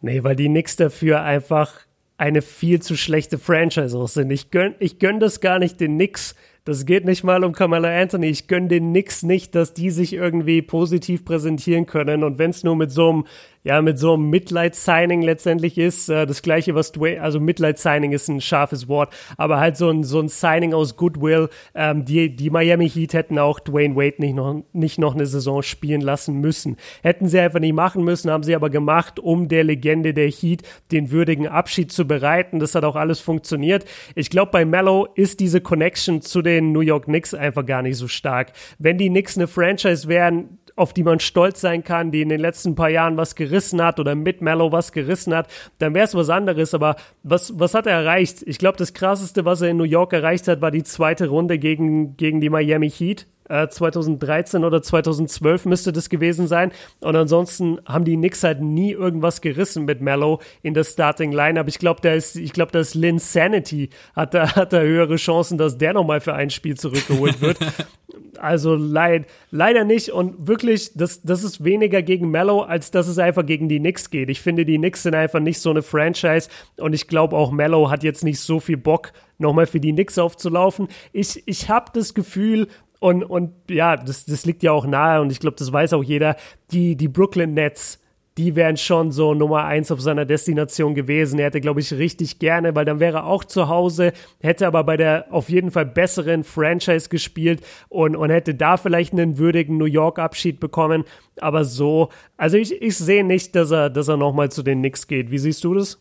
Nee, 0.01 0.25
weil 0.25 0.35
die 0.35 0.49
Knicks 0.49 0.77
dafür 0.77 1.23
einfach 1.23 1.73
eine 2.17 2.43
viel 2.43 2.81
zu 2.81 2.97
schlechte 2.97 3.39
Franchise 3.39 3.97
aus 3.97 4.15
sind. 4.15 4.31
Ich 4.31 4.51
gönn, 4.51 4.75
ich 4.79 4.99
gönn 4.99 5.21
das 5.21 5.41
gar 5.41 5.59
nicht 5.59 5.81
den 5.81 5.95
Knicks. 5.95 6.35
Das 6.65 6.87
geht 6.87 7.05
nicht 7.05 7.25
mal 7.25 7.43
um 7.43 7.53
Kamala 7.53 7.89
Anthony. 7.89 8.29
Ich 8.29 8.47
gönn 8.47 8.69
den 8.69 8.91
Knicks 8.91 9.25
nicht, 9.25 9.55
dass 9.55 9.75
die 9.75 9.91
sich 9.91 10.13
irgendwie 10.13 10.63
positiv 10.63 11.25
präsentieren 11.25 11.87
können. 11.87 12.23
Und 12.23 12.39
wenn 12.39 12.51
es 12.51 12.63
nur 12.63 12.77
mit 12.77 12.93
so 12.93 13.11
einem 13.11 13.25
ja 13.65 13.81
mit 13.83 13.99
so 13.99 14.15
einem 14.15 14.29
Mitleid-Signing 14.31 15.23
letztendlich 15.23 15.79
ist. 15.79 16.09
Äh, 16.09 16.27
das 16.27 16.43
gleiche, 16.43 16.75
was 16.75 16.93
Dwayne, 16.93 17.23
also 17.23 17.41
Mitleid-Signing 17.41 18.13
ist 18.13 18.29
ein 18.29 18.41
scharfes 18.41 18.89
Wort, 18.89 19.13
aber 19.37 19.61
halt 19.61 19.77
so 19.77 19.91
ein, 19.91 20.05
so 20.05 20.21
ein 20.21 20.29
Signing 20.29 20.75
aus 20.75 20.97
Goodwill. 20.97 21.49
Ähm, 21.75 22.05
die, 22.05 22.35
die 22.35 22.51
Miami 22.51 22.89
Heat 22.89 23.15
hätten 23.15 23.39
auch 23.39 23.61
Dwayne 23.61 23.97
Wade 23.97 24.17
nicht 24.19 24.35
noch, 24.35 24.63
nicht 24.73 24.99
noch 24.99 25.15
eine 25.15 25.27
Saison 25.27 25.63
spielen 25.63 26.01
lassen 26.01 26.41
müssen. 26.41 26.77
Hätten 27.03 27.29
sie 27.29 27.39
einfach 27.41 27.61
nicht 27.61 27.75
machen 27.75 28.05
müssen, 28.05 28.31
haben 28.31 28.43
sie 28.43 28.55
aber 28.55 28.71
gemacht, 28.71 29.21
um 29.21 29.49
der 29.49 29.65
Legende 29.65 30.15
der 30.15 30.29
Heat 30.29 30.63
den 30.91 31.11
würdigen 31.11 31.47
Abschied 31.47 31.93
zu 31.93 32.07
bereiten. 32.07 32.59
Das 32.59 32.75
hat 32.75 32.85
auch 32.85 32.97
alles 32.97 33.21
funktioniert. 33.21 33.85
Ich 34.15 34.31
glaube, 34.31 34.51
bei 34.51 34.65
Mello 34.65 35.09
ist 35.15 35.41
diese 35.41 35.61
Connection 35.61 36.21
zu 36.21 36.43
den 36.43 36.73
New 36.73 36.81
York 36.81 37.05
Knicks 37.05 37.35
einfach 37.35 37.65
gar 37.65 37.83
nicht 37.83 37.97
so 37.97 38.09
stark. 38.09 38.53
Wenn 38.79 38.99
die 38.99 39.09
Knicks 39.09 39.37
eine 39.37 39.47
Franchise 39.47 40.09
wären, 40.09 40.59
auf 40.77 40.93
die 40.93 41.03
man 41.03 41.21
stolz 41.21 41.61
sein 41.61 41.85
kann, 41.85 42.11
die 42.11 42.23
in 42.23 42.29
den 42.29 42.41
letzten 42.41 42.75
paar 42.75 42.89
Jahren 42.89 43.17
was 43.17 43.35
gerissen 43.35 43.83
hat 43.83 44.01
oder 44.01 44.15
mit 44.15 44.41
Mellow 44.41 44.73
was 44.73 44.93
gerissen 44.93 45.35
hat, 45.35 45.49
dann 45.79 45.95
wäre 45.95 46.05
es 46.05 46.15
was 46.15 46.31
anderes. 46.31 46.75
Aber 46.75 46.97
was, 47.23 47.59
was 47.59 47.75
hat 47.75 47.87
er 47.87 47.95
erreicht? 47.95 48.43
Ich 48.47 48.59
glaube, 48.59 48.79
das 48.79 48.95
krasseste, 48.95 49.45
was 49.45 49.61
er 49.61 49.69
in 49.69 49.77
New 49.77 49.85
York 49.85 50.13
erreicht 50.13 50.49
hat, 50.49 50.61
war 50.61 50.71
die 50.71 50.85
zweite 50.85 51.29
Runde 51.29 51.59
gegen, 51.59 52.17
gegen 52.17 52.41
die 52.41 52.51
Miami 52.51 52.91
Heat. 52.91 53.27
2013 53.49 54.63
äh, 54.63 54.67
oder 54.67 54.83
2012 54.83 55.67
müsste 55.67 55.93
das 55.93 56.09
gewesen 56.09 56.47
sein. 56.47 56.73
Und 57.01 57.17
ansonsten 57.17 57.79
haben 57.87 58.05
die 58.05 58.17
Knicks 58.17 58.43
halt 58.43 58.61
nie 58.61 58.93
irgendwas 58.93 59.41
gerissen 59.41 59.85
mit 59.85 60.01
Mellow 60.01 60.41
in 60.63 60.75
der 60.75 60.85
Starting 60.85 61.33
Line. 61.33 61.59
Aber 61.59 61.69
ich 61.69 61.79
glaube, 61.79 62.01
da 62.01 62.13
ist, 62.13 62.37
ich 62.37 62.53
glaube, 62.53 62.73
dass 62.73 62.95
Lynn 62.95 63.19
Sanity 63.19 63.91
hat 64.15 64.35
da, 64.35 64.55
hat 64.57 64.73
da 64.73 64.81
höhere 64.81 65.17
Chancen, 65.17 65.59
dass 65.59 65.79
der 65.79 65.93
nochmal 65.93 66.21
für 66.21 66.35
ein 66.35 66.51
Spiel 66.51 66.77
zurückgeholt 66.77 67.41
wird. 67.41 67.59
also 68.39 68.75
leid, 68.75 69.27
leider 69.51 69.85
nicht. 69.85 70.11
Und 70.11 70.47
wirklich, 70.49 70.93
das, 70.95 71.23
das 71.23 71.45
ist 71.45 71.65
weniger 71.65 72.03
gegen 72.03 72.31
Mellow, 72.31 72.63
als 72.63 72.91
dass 72.91 73.09
es 73.09 73.19
einfach 73.19 73.45
gegen 73.45 73.69
die 73.69 73.79
Knicks 73.79 74.11
geht. 74.11 74.31
Ich 74.31 74.41
finde, 74.41 74.65
die 74.65 74.79
Knicks 74.79 75.03
sind 75.03 75.15
einfach 75.15 75.41
nicht 75.41 75.61
so 75.61 75.71
eine 75.71 75.83
Franchise. 75.83 76.49
Und 76.79 76.93
ich 76.95 77.09
glaube 77.09 77.37
auch 77.37 77.51
Mellow 77.51 77.91
hat 77.91 78.03
jetzt 78.03 78.25
nicht 78.25 78.41
so 78.41 78.61
viel 78.61 78.77
Bock, 78.77 79.13
nochmal 79.39 79.67
für 79.67 79.81
die 79.81 79.93
Knicks 79.93 80.19
aufzulaufen. 80.19 80.89
Ich, 81.13 81.43
ich 81.47 81.69
habe 81.69 81.91
das 81.93 82.15
Gefühl, 82.15 82.69
und, 83.03 83.25
und 83.25 83.53
ja, 83.69 83.97
das, 83.97 84.27
das 84.27 84.47
liegt 84.47 84.63
ja 84.63 84.71
auch 84.71 84.87
nahe 84.87 85.21
und 85.21 85.33
ich 85.33 85.41
glaube, 85.41 85.57
das 85.59 85.73
weiß 85.73 85.93
auch 85.95 86.05
jeder, 86.05 86.37
die, 86.71 86.95
die 86.95 87.09
Brooklyn 87.09 87.53
Nets, 87.53 87.99
die 88.39 88.55
wären 88.55 88.77
schon 88.77 89.11
so 89.11 89.35
Nummer 89.35 89.65
eins 89.65 89.91
auf 89.91 90.01
seiner 90.01 90.25
Destination 90.25 90.95
gewesen. 90.95 91.41
Er 91.41 91.47
hätte, 91.47 91.61
glaube 91.61 91.81
ich, 91.81 91.93
richtig 91.93 92.39
gerne, 92.39 92.77
weil 92.77 92.85
dann 92.85 93.01
wäre 93.01 93.19
er 93.19 93.27
auch 93.27 93.43
zu 93.43 93.67
Hause, 93.67 94.13
hätte 94.41 94.69
aber 94.69 94.85
bei 94.85 94.97
der 94.97 95.27
auf 95.31 95.49
jeden 95.49 95.73
Fall 95.73 95.85
besseren 95.85 96.45
Franchise 96.45 97.09
gespielt 97.09 97.65
und, 97.89 98.15
und 98.15 98.31
hätte 98.31 98.55
da 98.55 98.77
vielleicht 98.77 99.15
einen 99.15 99.37
würdigen 99.37 99.79
New 99.79 99.85
York-Abschied 99.87 100.61
bekommen. 100.61 101.03
Aber 101.41 101.65
so, 101.65 102.09
also 102.37 102.57
ich, 102.57 102.81
ich 102.81 102.97
sehe 102.97 103.25
nicht, 103.25 103.57
dass 103.57 103.73
er, 103.73 103.91
dass 103.91 104.07
er 104.07 104.17
nochmal 104.17 104.53
zu 104.53 104.63
den 104.63 104.79
Knicks 104.79 105.09
geht. 105.09 105.33
Wie 105.33 105.39
siehst 105.39 105.65
du 105.65 105.75
das? 105.75 105.99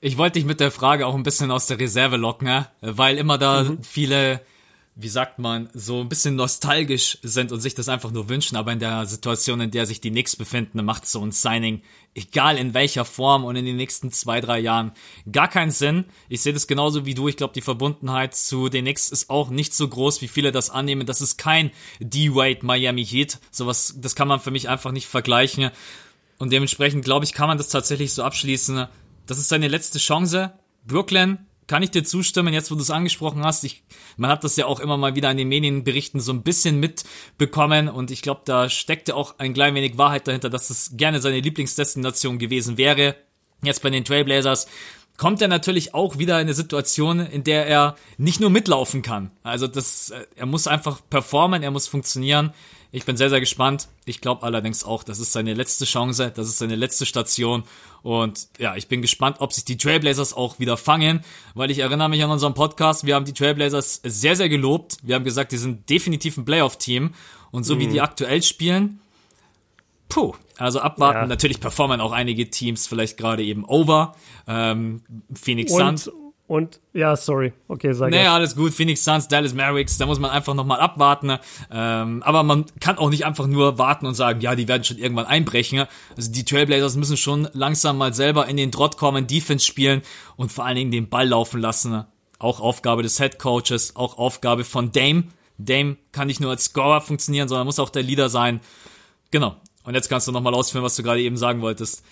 Ich 0.00 0.16
wollte 0.16 0.38
dich 0.38 0.46
mit 0.46 0.60
der 0.60 0.70
Frage 0.70 1.08
auch 1.08 1.16
ein 1.16 1.24
bisschen 1.24 1.50
aus 1.50 1.66
der 1.66 1.80
Reserve 1.80 2.16
locken, 2.16 2.46
ne? 2.46 2.68
weil 2.82 3.18
immer 3.18 3.36
da 3.36 3.64
mhm. 3.64 3.82
viele 3.82 4.40
wie 5.00 5.08
sagt 5.08 5.38
man, 5.38 5.68
so 5.74 6.00
ein 6.00 6.08
bisschen 6.08 6.34
nostalgisch 6.34 7.18
sind 7.22 7.52
und 7.52 7.60
sich 7.60 7.76
das 7.76 7.88
einfach 7.88 8.10
nur 8.10 8.28
wünschen, 8.28 8.56
aber 8.56 8.72
in 8.72 8.80
der 8.80 9.06
Situation, 9.06 9.60
in 9.60 9.70
der 9.70 9.86
sich 9.86 10.00
die 10.00 10.10
Knicks 10.10 10.34
befinden, 10.34 10.84
macht 10.84 11.06
so 11.06 11.24
ein 11.24 11.30
Signing, 11.30 11.82
egal 12.16 12.58
in 12.58 12.74
welcher 12.74 13.04
Form 13.04 13.44
und 13.44 13.54
in 13.54 13.64
den 13.64 13.76
nächsten 13.76 14.10
zwei, 14.10 14.40
drei 14.40 14.58
Jahren, 14.58 14.90
gar 15.30 15.46
keinen 15.46 15.70
Sinn. 15.70 16.06
Ich 16.28 16.40
sehe 16.40 16.52
das 16.52 16.66
genauso 16.66 17.06
wie 17.06 17.14
du. 17.14 17.28
Ich 17.28 17.36
glaube, 17.36 17.54
die 17.54 17.60
Verbundenheit 17.60 18.34
zu 18.34 18.68
den 18.68 18.86
Knicks 18.86 19.08
ist 19.08 19.30
auch 19.30 19.50
nicht 19.50 19.72
so 19.72 19.86
groß, 19.86 20.20
wie 20.20 20.26
viele 20.26 20.50
das 20.50 20.68
annehmen. 20.68 21.06
Das 21.06 21.20
ist 21.20 21.38
kein 21.38 21.70
D-Wade 22.00 22.66
Miami 22.66 23.06
Heat. 23.06 23.38
Sowas, 23.52 23.94
das 23.98 24.16
kann 24.16 24.26
man 24.26 24.40
für 24.40 24.50
mich 24.50 24.68
einfach 24.68 24.90
nicht 24.90 25.06
vergleichen. 25.06 25.70
Und 26.38 26.52
dementsprechend, 26.52 27.04
glaube 27.04 27.24
ich, 27.24 27.34
kann 27.34 27.46
man 27.46 27.58
das 27.58 27.68
tatsächlich 27.68 28.12
so 28.12 28.24
abschließen. 28.24 28.88
Das 29.26 29.38
ist 29.38 29.48
seine 29.48 29.68
letzte 29.68 30.00
Chance. 30.00 30.54
Brooklyn 30.84 31.47
kann 31.68 31.82
ich 31.82 31.90
dir 31.90 32.02
zustimmen, 32.02 32.52
jetzt 32.52 32.72
wo 32.72 32.74
du 32.74 32.80
es 32.80 32.90
angesprochen 32.90 33.44
hast. 33.44 33.62
Ich, 33.62 33.84
man 34.16 34.30
hat 34.30 34.42
das 34.42 34.56
ja 34.56 34.66
auch 34.66 34.80
immer 34.80 34.96
mal 34.96 35.14
wieder 35.14 35.30
in 35.30 35.36
den 35.36 35.48
Medienberichten 35.48 36.18
so 36.18 36.32
ein 36.32 36.42
bisschen 36.42 36.80
mitbekommen 36.80 37.88
und 37.88 38.10
ich 38.10 38.22
glaube, 38.22 38.40
da 38.44 38.68
steckte 38.68 39.14
auch 39.14 39.38
ein 39.38 39.54
klein 39.54 39.74
wenig 39.76 39.96
Wahrheit 39.98 40.26
dahinter, 40.26 40.50
dass 40.50 40.70
es 40.70 40.96
gerne 40.96 41.20
seine 41.20 41.40
Lieblingsdestination 41.40 42.38
gewesen 42.38 42.78
wäre. 42.78 43.14
Jetzt 43.62 43.82
bei 43.82 43.90
den 43.90 44.04
Trailblazers 44.04 44.66
kommt 45.18 45.42
er 45.42 45.48
natürlich 45.48 45.94
auch 45.94 46.18
wieder 46.18 46.36
in 46.36 46.46
eine 46.46 46.54
Situation, 46.54 47.20
in 47.20 47.44
der 47.44 47.66
er 47.66 47.96
nicht 48.16 48.40
nur 48.40 48.50
mitlaufen 48.50 49.02
kann. 49.02 49.30
Also 49.42 49.66
das, 49.66 50.10
äh, 50.10 50.26
er 50.36 50.46
muss 50.46 50.66
einfach 50.66 51.00
performen, 51.10 51.62
er 51.62 51.70
muss 51.70 51.86
funktionieren. 51.86 52.54
Ich 52.90 53.04
bin 53.04 53.16
sehr, 53.16 53.28
sehr 53.28 53.40
gespannt. 53.40 53.88
Ich 54.06 54.20
glaube 54.20 54.44
allerdings 54.44 54.82
auch, 54.82 55.02
das 55.02 55.18
ist 55.18 55.32
seine 55.32 55.52
letzte 55.52 55.84
Chance, 55.84 56.32
das 56.34 56.48
ist 56.48 56.58
seine 56.58 56.74
letzte 56.74 57.04
Station. 57.04 57.64
Und 58.02 58.48
ja, 58.58 58.76
ich 58.76 58.88
bin 58.88 59.02
gespannt, 59.02 59.36
ob 59.40 59.52
sich 59.52 59.64
die 59.64 59.76
Trailblazers 59.76 60.32
auch 60.32 60.58
wieder 60.58 60.76
fangen, 60.78 61.20
weil 61.54 61.70
ich 61.70 61.80
erinnere 61.80 62.08
mich 62.08 62.24
an 62.24 62.30
unseren 62.30 62.54
Podcast, 62.54 63.04
wir 63.04 63.14
haben 63.14 63.26
die 63.26 63.34
Trailblazers 63.34 64.00
sehr, 64.04 64.36
sehr 64.36 64.48
gelobt. 64.48 64.96
Wir 65.02 65.16
haben 65.16 65.24
gesagt, 65.24 65.52
die 65.52 65.58
sind 65.58 65.90
definitiv 65.90 66.38
ein 66.38 66.44
Playoff-Team. 66.44 67.12
Und 67.50 67.64
so 67.64 67.74
mhm. 67.74 67.80
wie 67.80 67.86
die 67.88 68.00
aktuell 68.00 68.42
spielen, 68.42 69.00
puh, 70.08 70.34
also 70.56 70.80
abwarten. 70.80 71.20
Ja. 71.20 71.26
Natürlich 71.26 71.60
performen 71.60 72.00
auch 72.00 72.12
einige 72.12 72.50
Teams 72.50 72.86
vielleicht 72.86 73.16
gerade 73.16 73.42
eben 73.42 73.64
over. 73.64 74.14
Ähm, 74.46 75.02
Phoenix 75.34 75.72
Suns 75.72 76.10
Und 76.48 76.80
ja, 76.94 77.14
sorry. 77.14 77.52
Okay, 77.68 77.92
sag 77.92 78.10
Naja, 78.10 78.34
alles 78.34 78.56
gut. 78.56 78.72
Phoenix 78.72 79.04
Suns, 79.04 79.28
Dallas 79.28 79.52
Mavericks, 79.52 79.98
da 79.98 80.06
muss 80.06 80.18
man 80.18 80.30
einfach 80.30 80.54
nochmal 80.54 80.80
abwarten. 80.80 81.36
Ähm, 81.70 82.22
aber 82.22 82.42
man 82.42 82.64
kann 82.80 82.96
auch 82.96 83.10
nicht 83.10 83.26
einfach 83.26 83.46
nur 83.46 83.78
warten 83.78 84.06
und 84.06 84.14
sagen, 84.14 84.40
ja, 84.40 84.56
die 84.56 84.66
werden 84.66 84.82
schon 84.82 84.96
irgendwann 84.96 85.26
einbrechen. 85.26 85.86
Also 86.16 86.32
die 86.32 86.46
Trailblazers 86.46 86.96
müssen 86.96 87.18
schon 87.18 87.48
langsam 87.52 87.98
mal 87.98 88.14
selber 88.14 88.46
in 88.46 88.56
den 88.56 88.70
Drott 88.70 88.96
kommen, 88.96 89.26
Defense 89.26 89.66
spielen 89.66 90.00
und 90.36 90.50
vor 90.50 90.64
allen 90.64 90.76
Dingen 90.76 90.90
den 90.90 91.10
Ball 91.10 91.28
laufen 91.28 91.60
lassen. 91.60 92.04
Auch 92.38 92.60
Aufgabe 92.60 93.02
des 93.02 93.18
Head 93.18 93.38
Coaches, 93.38 93.94
auch 93.94 94.16
Aufgabe 94.16 94.64
von 94.64 94.90
Dame. 94.90 95.24
Dame 95.58 95.98
kann 96.12 96.28
nicht 96.28 96.40
nur 96.40 96.50
als 96.50 96.64
Scorer 96.64 97.02
funktionieren, 97.02 97.48
sondern 97.48 97.66
muss 97.66 97.78
auch 97.78 97.90
der 97.90 98.02
Leader 98.02 98.30
sein. 98.30 98.60
Genau. 99.30 99.56
Und 99.84 99.94
jetzt 99.94 100.08
kannst 100.08 100.26
du 100.28 100.32
nochmal 100.32 100.54
ausführen, 100.54 100.84
was 100.84 100.96
du 100.96 101.02
gerade 101.02 101.20
eben 101.20 101.36
sagen 101.36 101.60
wolltest. 101.60 102.04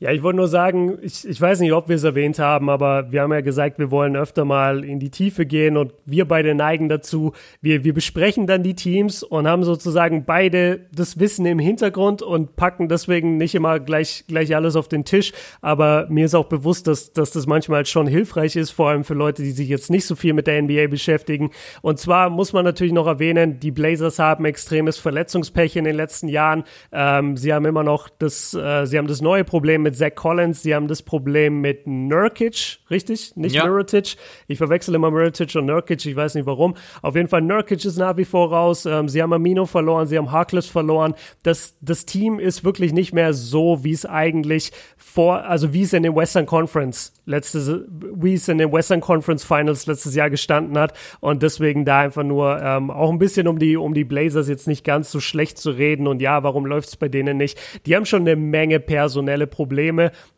Ja, 0.00 0.12
ich 0.12 0.22
wollte 0.22 0.36
nur 0.36 0.46
sagen, 0.46 0.96
ich, 1.02 1.26
ich 1.26 1.40
weiß 1.40 1.58
nicht, 1.58 1.72
ob 1.72 1.88
wir 1.88 1.96
es 1.96 2.04
erwähnt 2.04 2.38
haben, 2.38 2.70
aber 2.70 3.10
wir 3.10 3.22
haben 3.22 3.32
ja 3.32 3.40
gesagt, 3.40 3.80
wir 3.80 3.90
wollen 3.90 4.14
öfter 4.14 4.44
mal 4.44 4.84
in 4.84 5.00
die 5.00 5.10
Tiefe 5.10 5.44
gehen 5.44 5.76
und 5.76 5.92
wir 6.06 6.24
beide 6.24 6.54
neigen 6.54 6.88
dazu. 6.88 7.32
Wir, 7.60 7.82
wir 7.82 7.94
besprechen 7.94 8.46
dann 8.46 8.62
die 8.62 8.76
Teams 8.76 9.24
und 9.24 9.48
haben 9.48 9.64
sozusagen 9.64 10.24
beide 10.24 10.86
das 10.92 11.18
Wissen 11.18 11.46
im 11.46 11.58
Hintergrund 11.58 12.22
und 12.22 12.54
packen 12.54 12.88
deswegen 12.88 13.38
nicht 13.38 13.56
immer 13.56 13.80
gleich, 13.80 14.24
gleich 14.28 14.54
alles 14.54 14.76
auf 14.76 14.86
den 14.86 15.04
Tisch. 15.04 15.32
Aber 15.62 16.06
mir 16.08 16.26
ist 16.26 16.36
auch 16.36 16.46
bewusst, 16.46 16.86
dass, 16.86 17.12
dass 17.12 17.32
das 17.32 17.48
manchmal 17.48 17.84
schon 17.84 18.06
hilfreich 18.06 18.54
ist, 18.54 18.70
vor 18.70 18.90
allem 18.90 19.02
für 19.02 19.14
Leute, 19.14 19.42
die 19.42 19.50
sich 19.50 19.68
jetzt 19.68 19.90
nicht 19.90 20.06
so 20.06 20.14
viel 20.14 20.32
mit 20.32 20.46
der 20.46 20.62
NBA 20.62 20.86
beschäftigen. 20.86 21.50
Und 21.82 21.98
zwar 21.98 22.30
muss 22.30 22.52
man 22.52 22.64
natürlich 22.64 22.92
noch 22.92 23.08
erwähnen, 23.08 23.58
die 23.58 23.72
Blazers 23.72 24.20
haben 24.20 24.44
extremes 24.44 24.96
Verletzungspech 24.96 25.74
in 25.74 25.82
den 25.82 25.96
letzten 25.96 26.28
Jahren. 26.28 26.62
Ähm, 26.92 27.36
sie 27.36 27.52
haben 27.52 27.64
immer 27.64 27.82
noch 27.82 28.08
das, 28.08 28.54
äh, 28.54 28.86
sie 28.86 28.96
haben 28.96 29.08
das 29.08 29.20
neue 29.20 29.42
Problem 29.42 29.87
mit 29.88 29.96
Zach 29.96 30.14
Collins, 30.14 30.62
sie 30.62 30.74
haben 30.74 30.86
das 30.86 31.00
Problem 31.00 31.62
mit 31.62 31.86
Nurkic, 31.86 32.78
richtig? 32.90 33.34
Nicht 33.36 33.54
ja. 33.54 33.64
Mirotic. 33.64 34.16
Ich 34.46 34.58
verwechsel 34.58 34.94
immer 34.94 35.10
Mirotic 35.10 35.54
und 35.56 35.64
Nurkic, 35.64 36.04
ich 36.04 36.14
weiß 36.14 36.34
nicht 36.34 36.44
warum. 36.44 36.74
Auf 37.00 37.16
jeden 37.16 37.28
Fall, 37.28 37.40
Nurkic 37.40 37.82
ist 37.86 37.96
nach 37.96 38.18
wie 38.18 38.26
vor 38.26 38.52
raus. 38.52 38.84
Ähm, 38.84 39.08
sie 39.08 39.22
haben 39.22 39.32
Amino 39.32 39.64
verloren, 39.64 40.06
sie 40.06 40.18
haben 40.18 40.30
Harkless 40.30 40.66
verloren. 40.66 41.14
Das, 41.42 41.78
das 41.80 42.04
Team 42.04 42.38
ist 42.38 42.64
wirklich 42.64 42.92
nicht 42.92 43.14
mehr 43.14 43.32
so, 43.32 43.82
wie 43.82 43.92
es 43.92 44.04
eigentlich 44.04 44.72
vor, 44.98 45.44
also 45.44 45.72
wie 45.72 45.82
es 45.82 45.94
in 45.94 46.02
den 46.02 46.14
Western 46.14 46.44
Conference 46.44 47.14
letzte, 47.24 47.86
wie 47.88 48.34
es 48.34 48.46
in 48.48 48.58
den 48.58 48.70
Western 48.70 49.00
Conference 49.00 49.42
Finals 49.42 49.86
letztes 49.86 50.14
Jahr 50.14 50.28
gestanden 50.28 50.76
hat. 50.76 50.92
Und 51.20 51.42
deswegen 51.42 51.86
da 51.86 52.00
einfach 52.00 52.24
nur 52.24 52.60
ähm, 52.60 52.90
auch 52.90 53.10
ein 53.10 53.18
bisschen 53.18 53.48
um 53.48 53.58
die, 53.58 53.78
um 53.78 53.94
die 53.94 54.04
Blazers 54.04 54.48
jetzt 54.48 54.68
nicht 54.68 54.84
ganz 54.84 55.10
so 55.10 55.20
schlecht 55.20 55.56
zu 55.56 55.70
reden. 55.70 56.06
Und 56.06 56.20
ja, 56.20 56.42
warum 56.42 56.66
läuft 56.66 56.88
es 56.88 56.96
bei 56.96 57.08
denen 57.08 57.38
nicht? 57.38 57.58
Die 57.86 57.96
haben 57.96 58.04
schon 58.04 58.22
eine 58.22 58.36
Menge 58.36 58.80
personelle 58.80 59.46
Probleme 59.46 59.77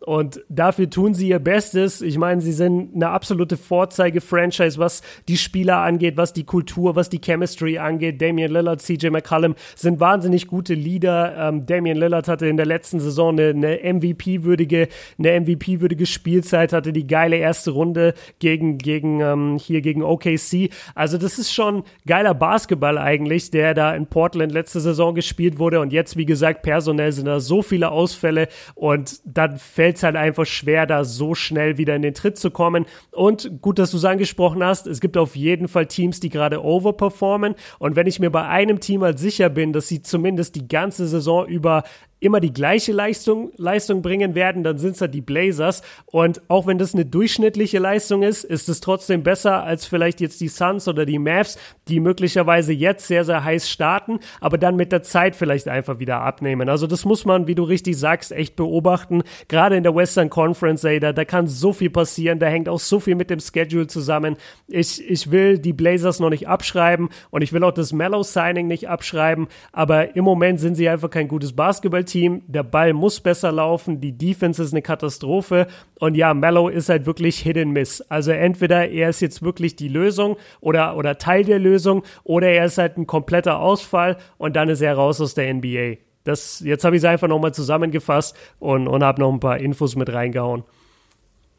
und 0.01 0.43
dafür 0.49 0.89
tun 0.89 1.15
sie 1.15 1.29
ihr 1.29 1.39
Bestes. 1.39 2.01
Ich 2.01 2.19
meine, 2.19 2.41
sie 2.41 2.53
sind 2.53 2.95
eine 2.95 3.11
absolute 3.11 3.57
Vorzeige-Franchise, 3.57 4.79
was 4.79 5.03
die 5.29 5.37
Spieler 5.37 5.79
angeht, 5.79 6.17
was 6.17 6.33
die 6.33 6.45
Kultur, 6.45 6.97
was 6.97 7.11
die 7.11 7.21
Chemistry 7.21 7.79
angeht. 7.79 8.21
Damian 8.21 8.51
Lillard, 8.51 8.81
CJ 8.81 9.11
McCollum 9.11 9.55
sind 9.77 10.01
wahnsinnig 10.01 10.47
gute 10.47 10.75
Leader. 10.75 11.35
Ähm, 11.39 11.67
Damian 11.67 11.97
Lillard 11.97 12.29
hatte 12.29 12.47
in 12.47 12.57
der 12.57 12.67
letzten 12.67 13.01
Saison 13.01 13.39
eine, 13.39 13.51
eine 13.51 13.93
MVP-würdige, 13.93 14.89
eine 15.19 15.41
MVP-würdige 15.41 16.07
Spielzeit 16.07 16.73
hatte 16.73 16.93
die 16.93 17.07
geile 17.07 17.37
erste 17.37 17.73
Runde 17.73 18.15
gegen, 18.39 18.79
gegen 18.79 19.21
ähm, 19.21 19.59
hier 19.59 19.81
gegen 19.81 20.03
OKC. 20.03 20.71
Also 20.95 21.19
das 21.19 21.39
ist 21.39 21.53
schon 21.53 21.85
geiler 22.07 22.35
Basketball 22.35 22.99
eigentlich, 22.99 23.51
der 23.51 23.75
da 23.75 23.95
in 23.95 24.07
Portland 24.07 24.53
letzte 24.53 24.81
Saison 24.81 25.15
gespielt 25.15 25.59
wurde. 25.59 25.81
Und 25.81 25.93
jetzt, 25.93 26.17
wie 26.17 26.27
gesagt, 26.27 26.63
personell 26.63 27.13
sind 27.13 27.27
da 27.27 27.41
so 27.41 27.63
viele 27.63 27.91
Ausfälle 27.91 28.49
und 28.75 29.21
dann 29.33 29.59
fällt 29.59 29.97
es 29.97 30.03
halt 30.03 30.17
einfach 30.17 30.47
schwer, 30.47 30.87
da 30.87 31.05
so 31.05 31.35
schnell 31.35 31.79
wieder 31.79 31.95
in 31.97 32.03
den 32.03 32.15
Tritt 32.15 32.39
zu 32.39 32.51
kommen. 32.51 32.87
Und 33.11 33.61
gut, 33.61 33.79
dass 33.79 33.91
du 33.91 33.97
es 33.97 34.05
angesprochen 34.05 34.63
hast, 34.63 34.87
es 34.87 35.01
gibt 35.01 35.17
auf 35.17 35.37
jeden 35.37 35.69
Fall 35.69 35.87
Teams, 35.87 36.21
die 36.21 36.29
gerade 36.29 36.65
overperformen. 36.65 37.55
Und 37.79 37.97
wenn 37.97 38.07
ich 38.07 38.21
mir 38.21 38.31
bei 38.31 38.47
einem 38.47 38.81
Team 38.81 39.03
halt 39.03 39.19
sicher 39.19 39.49
bin, 39.49 39.73
dass 39.73 39.89
sie 39.89 40.03
zumindest 40.03 40.55
die 40.55 40.69
ganze 40.69 41.07
Saison 41.07 41.47
über 41.47 41.85
immer 42.21 42.41
die 42.41 42.53
gleiche 42.53 42.93
Leistung, 42.93 43.51
Leistung 43.57 44.03
bringen 44.03 44.35
werden, 44.35 44.63
dann 44.63 44.79
sind 44.79 44.95
es 44.95 45.01
halt 45.01 45.15
die 45.15 45.23
Blazers. 45.23 45.83
Und 46.07 46.43
auch 46.49 46.67
wenn 46.67 46.79
das 46.79 46.95
eine 46.95 47.07
durchschnittliche 47.07 47.79
Leistung 47.79 48.23
ist, 48.23 48.45
ist 48.45 48.69
es 48.69 48.81
trotzdem 48.81 49.23
besser 49.23 49.65
als 49.65 49.87
vielleicht 49.87 50.21
jetzt 50.21 50.41
die 50.41 50.49
Suns 50.49 50.87
oder 50.87 51.07
die 51.07 51.19
Mavs, 51.19 51.59
die 51.89 51.99
möglicherweise 51.99 52.73
jetzt 52.73 53.07
sehr, 53.07 53.25
sehr 53.25 53.43
heiß 53.43 53.71
starten, 53.71 54.21
aber 54.41 54.59
dann 54.59 54.77
mit 54.77 54.93
der 54.93 55.03
Zeit 55.03 55.35
vielleicht 55.35 55.67
einfach 55.67 55.99
wieder 55.99 56.21
abnehmen. 56.21 56.69
Also 56.69 56.87
das 56.87 57.07
muss 57.07 57.25
man, 57.25 57.47
wie 57.47 57.55
du 57.55 57.63
richtig 57.63 57.99
sagst, 57.99 58.33
echt 58.33 58.55
beobachten. 58.55 59.23
Gerade 59.49 59.77
in 59.77 59.83
der 59.83 59.95
Western 59.95 60.29
Conference, 60.29 60.85
ey, 60.85 61.01
da, 61.01 61.13
da 61.13 61.25
kann 61.25 61.47
so 61.47 61.73
viel 61.73 61.91
passieren, 61.91 62.39
da 62.39 62.47
hängt 62.47 62.69
auch 62.69 62.81
so 62.81 63.01
viel 63.01 63.15
mit 63.15 63.31
dem 63.31 63.41
Schedule 63.41 63.87
zusammen. 63.87 64.37
Ich, 64.69 65.03
ich 65.09 65.31
will 65.31 65.59
die 65.59 65.73
Blazers 65.73 66.21
noch 66.21 66.31
nicht 66.31 66.49
abschreiben 66.49 67.09
und 67.31 67.41
ich 67.41 67.53
will 67.55 67.65
auch 67.65 67.73
das 67.73 67.95
Mellow-Signing 67.95 68.67
nicht 68.67 68.89
abschreiben, 68.89 69.49
aber 69.73 70.17
im 70.17 70.25
Moment 70.25 70.61
sind 70.61 70.75
sie 70.75 70.89
einfach 70.89 71.09
kein 71.09 71.27
gutes 71.27 71.55
Basketball 71.55 72.05
Team. 72.11 72.43
Der 72.47 72.63
Ball 72.63 72.93
muss 72.93 73.21
besser 73.21 73.53
laufen. 73.53 74.01
Die 74.01 74.17
Defense 74.17 74.63
ist 74.63 74.73
eine 74.73 74.83
Katastrophe. 74.83 75.67
Und 75.99 76.15
ja, 76.15 76.35
Mellow 76.35 76.69
ist 76.69 76.89
halt 76.89 77.07
wirklich 77.07 77.39
Hit 77.41 77.57
and 77.57 77.73
Miss. 77.73 78.01
Also 78.03 78.33
entweder 78.33 78.89
er 78.89 79.09
ist 79.09 79.21
jetzt 79.21 79.43
wirklich 79.43 79.77
die 79.77 79.89
Lösung 79.89 80.37
oder, 80.61 80.97
oder 80.97 81.19
Teil 81.19 81.45
der 81.45 81.59
Lösung 81.59 82.03
oder 82.25 82.49
er 82.49 82.65
ist 82.67 82.79
halt 82.79 82.99
ein 82.99 83.07
kompletter 83.07 83.59
Ausfall 83.59 84.17
und 84.39 84.57
dann 84.57 84.69
ist 84.69 84.81
er 84.81 84.95
raus 84.95 85.21
aus 85.21 85.35
der 85.35 85.53
NBA. 85.55 85.97
Das, 86.25 86.61
jetzt 86.61 86.85
habe 86.85 86.97
ich 86.97 87.01
es 87.03 87.05
einfach 87.05 87.29
nochmal 87.29 87.55
zusammengefasst 87.55 88.37
und, 88.59 88.89
und 88.89 89.03
habe 89.03 89.21
noch 89.21 89.33
ein 89.33 89.41
paar 89.41 89.59
Infos 89.59 89.97
mit 89.97 90.13
reingehauen. 90.13 90.65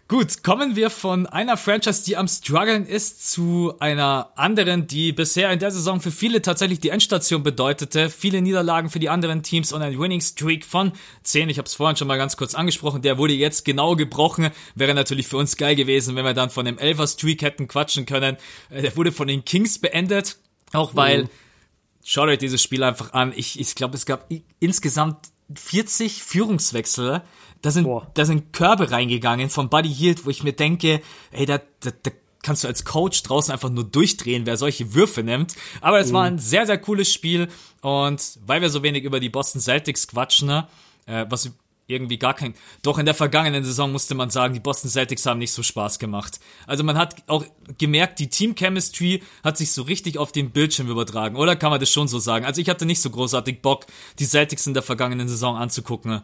Gut, 0.09 0.41
kommen 0.41 0.77
wir 0.77 0.89
von 0.89 1.25
einer 1.25 1.57
Franchise, 1.57 2.05
die 2.05 2.15
am 2.15 2.29
struggeln 2.29 2.85
ist, 2.85 3.29
zu 3.29 3.73
einer 3.79 4.31
anderen, 4.37 4.87
die 4.87 5.11
bisher 5.11 5.51
in 5.51 5.59
der 5.59 5.69
Saison 5.69 5.99
für 5.99 6.11
viele 6.11 6.41
tatsächlich 6.41 6.79
die 6.79 6.89
Endstation 6.89 7.43
bedeutete. 7.43 8.09
Viele 8.09 8.41
Niederlagen 8.41 8.89
für 8.89 8.99
die 8.99 9.09
anderen 9.09 9.43
Teams 9.43 9.73
und 9.73 9.81
ein 9.81 9.99
Winning 9.99 10.21
Streak 10.21 10.63
von 10.63 10.93
10. 11.23 11.49
Ich 11.49 11.57
habe 11.57 11.65
es 11.65 11.75
vorhin 11.75 11.97
schon 11.97 12.07
mal 12.07 12.17
ganz 12.17 12.37
kurz 12.37 12.55
angesprochen. 12.55 13.01
Der 13.01 13.17
wurde 13.17 13.33
jetzt 13.33 13.65
genau 13.65 13.97
gebrochen. 13.97 14.51
Wäre 14.75 14.93
natürlich 14.93 15.27
für 15.27 15.35
uns 15.35 15.57
geil 15.57 15.75
gewesen, 15.75 16.15
wenn 16.15 16.23
wir 16.23 16.33
dann 16.33 16.51
von 16.51 16.63
dem 16.63 16.77
Elfer 16.77 17.05
Streak 17.05 17.41
hätten 17.41 17.67
quatschen 17.67 18.05
können. 18.05 18.37
Äh, 18.69 18.83
der 18.83 18.95
wurde 18.95 19.11
von 19.11 19.27
den 19.27 19.43
Kings 19.43 19.77
beendet. 19.77 20.37
Auch 20.71 20.95
weil, 20.95 21.23
mhm. 21.23 21.29
schaut 22.05 22.29
euch 22.29 22.37
dieses 22.37 22.63
Spiel 22.63 22.81
einfach 22.83 23.11
an. 23.11 23.33
Ich, 23.35 23.59
ich 23.59 23.75
glaube, 23.75 23.97
es 23.97 24.05
gab 24.05 24.31
insgesamt 24.61 25.17
40 25.53 26.23
Führungswechsel 26.23 27.23
da 27.67 27.71
sind, 27.71 27.89
da 28.13 28.23
sind 28.23 28.53
Körbe 28.53 28.91
reingegangen 28.91 29.49
von 29.49 29.67
Buddy 29.67 29.93
Hield, 29.93 30.25
wo 30.25 30.29
ich 30.29 30.41
mir 30.41 30.53
denke, 30.53 31.01
ey, 31.31 31.45
da, 31.45 31.59
da, 31.81 31.91
da 32.01 32.11
kannst 32.41 32.63
du 32.63 32.69
als 32.69 32.85
Coach 32.85 33.23
draußen 33.23 33.51
einfach 33.51 33.69
nur 33.69 33.83
durchdrehen, 33.83 34.45
wer 34.45 34.55
solche 34.55 34.93
Würfe 34.93 35.21
nimmt. 35.21 35.53
Aber 35.81 35.99
es 35.99 36.11
mhm. 36.11 36.13
war 36.13 36.23
ein 36.23 36.39
sehr, 36.39 36.65
sehr 36.65 36.77
cooles 36.77 37.11
Spiel. 37.11 37.49
Und 37.81 38.39
weil 38.45 38.61
wir 38.61 38.69
so 38.69 38.83
wenig 38.83 39.03
über 39.03 39.19
die 39.19 39.27
Boston 39.27 39.59
Celtics 39.59 40.07
quatschen, 40.07 40.47
ne, 40.47 40.65
äh, 41.07 41.25
was 41.27 41.51
irgendwie 41.87 42.17
gar 42.17 42.35
kein. 42.35 42.53
Doch 42.83 42.99
in 42.99 43.05
der 43.05 43.15
vergangenen 43.15 43.65
Saison 43.65 43.91
musste 43.91 44.15
man 44.15 44.29
sagen, 44.29 44.53
die 44.53 44.61
Boston 44.61 44.89
Celtics 44.89 45.25
haben 45.25 45.39
nicht 45.39 45.51
so 45.51 45.61
Spaß 45.61 45.99
gemacht. 45.99 46.39
Also 46.67 46.85
man 46.85 46.97
hat 46.97 47.15
auch 47.27 47.43
gemerkt, 47.77 48.19
die 48.19 48.29
Team 48.29 48.55
Chemistry 48.55 49.21
hat 49.43 49.57
sich 49.57 49.73
so 49.73 49.81
richtig 49.81 50.17
auf 50.17 50.31
den 50.31 50.51
Bildschirm 50.51 50.87
übertragen. 50.87 51.35
Oder 51.35 51.57
kann 51.57 51.71
man 51.71 51.81
das 51.81 51.91
schon 51.91 52.07
so 52.07 52.19
sagen? 52.19 52.45
Also 52.45 52.61
ich 52.61 52.69
hatte 52.69 52.85
nicht 52.85 53.01
so 53.01 53.09
großartig 53.09 53.61
Bock, 53.61 53.87
die 54.19 54.25
Celtics 54.25 54.67
in 54.67 54.73
der 54.73 54.83
vergangenen 54.83 55.27
Saison 55.27 55.57
anzugucken. 55.57 56.21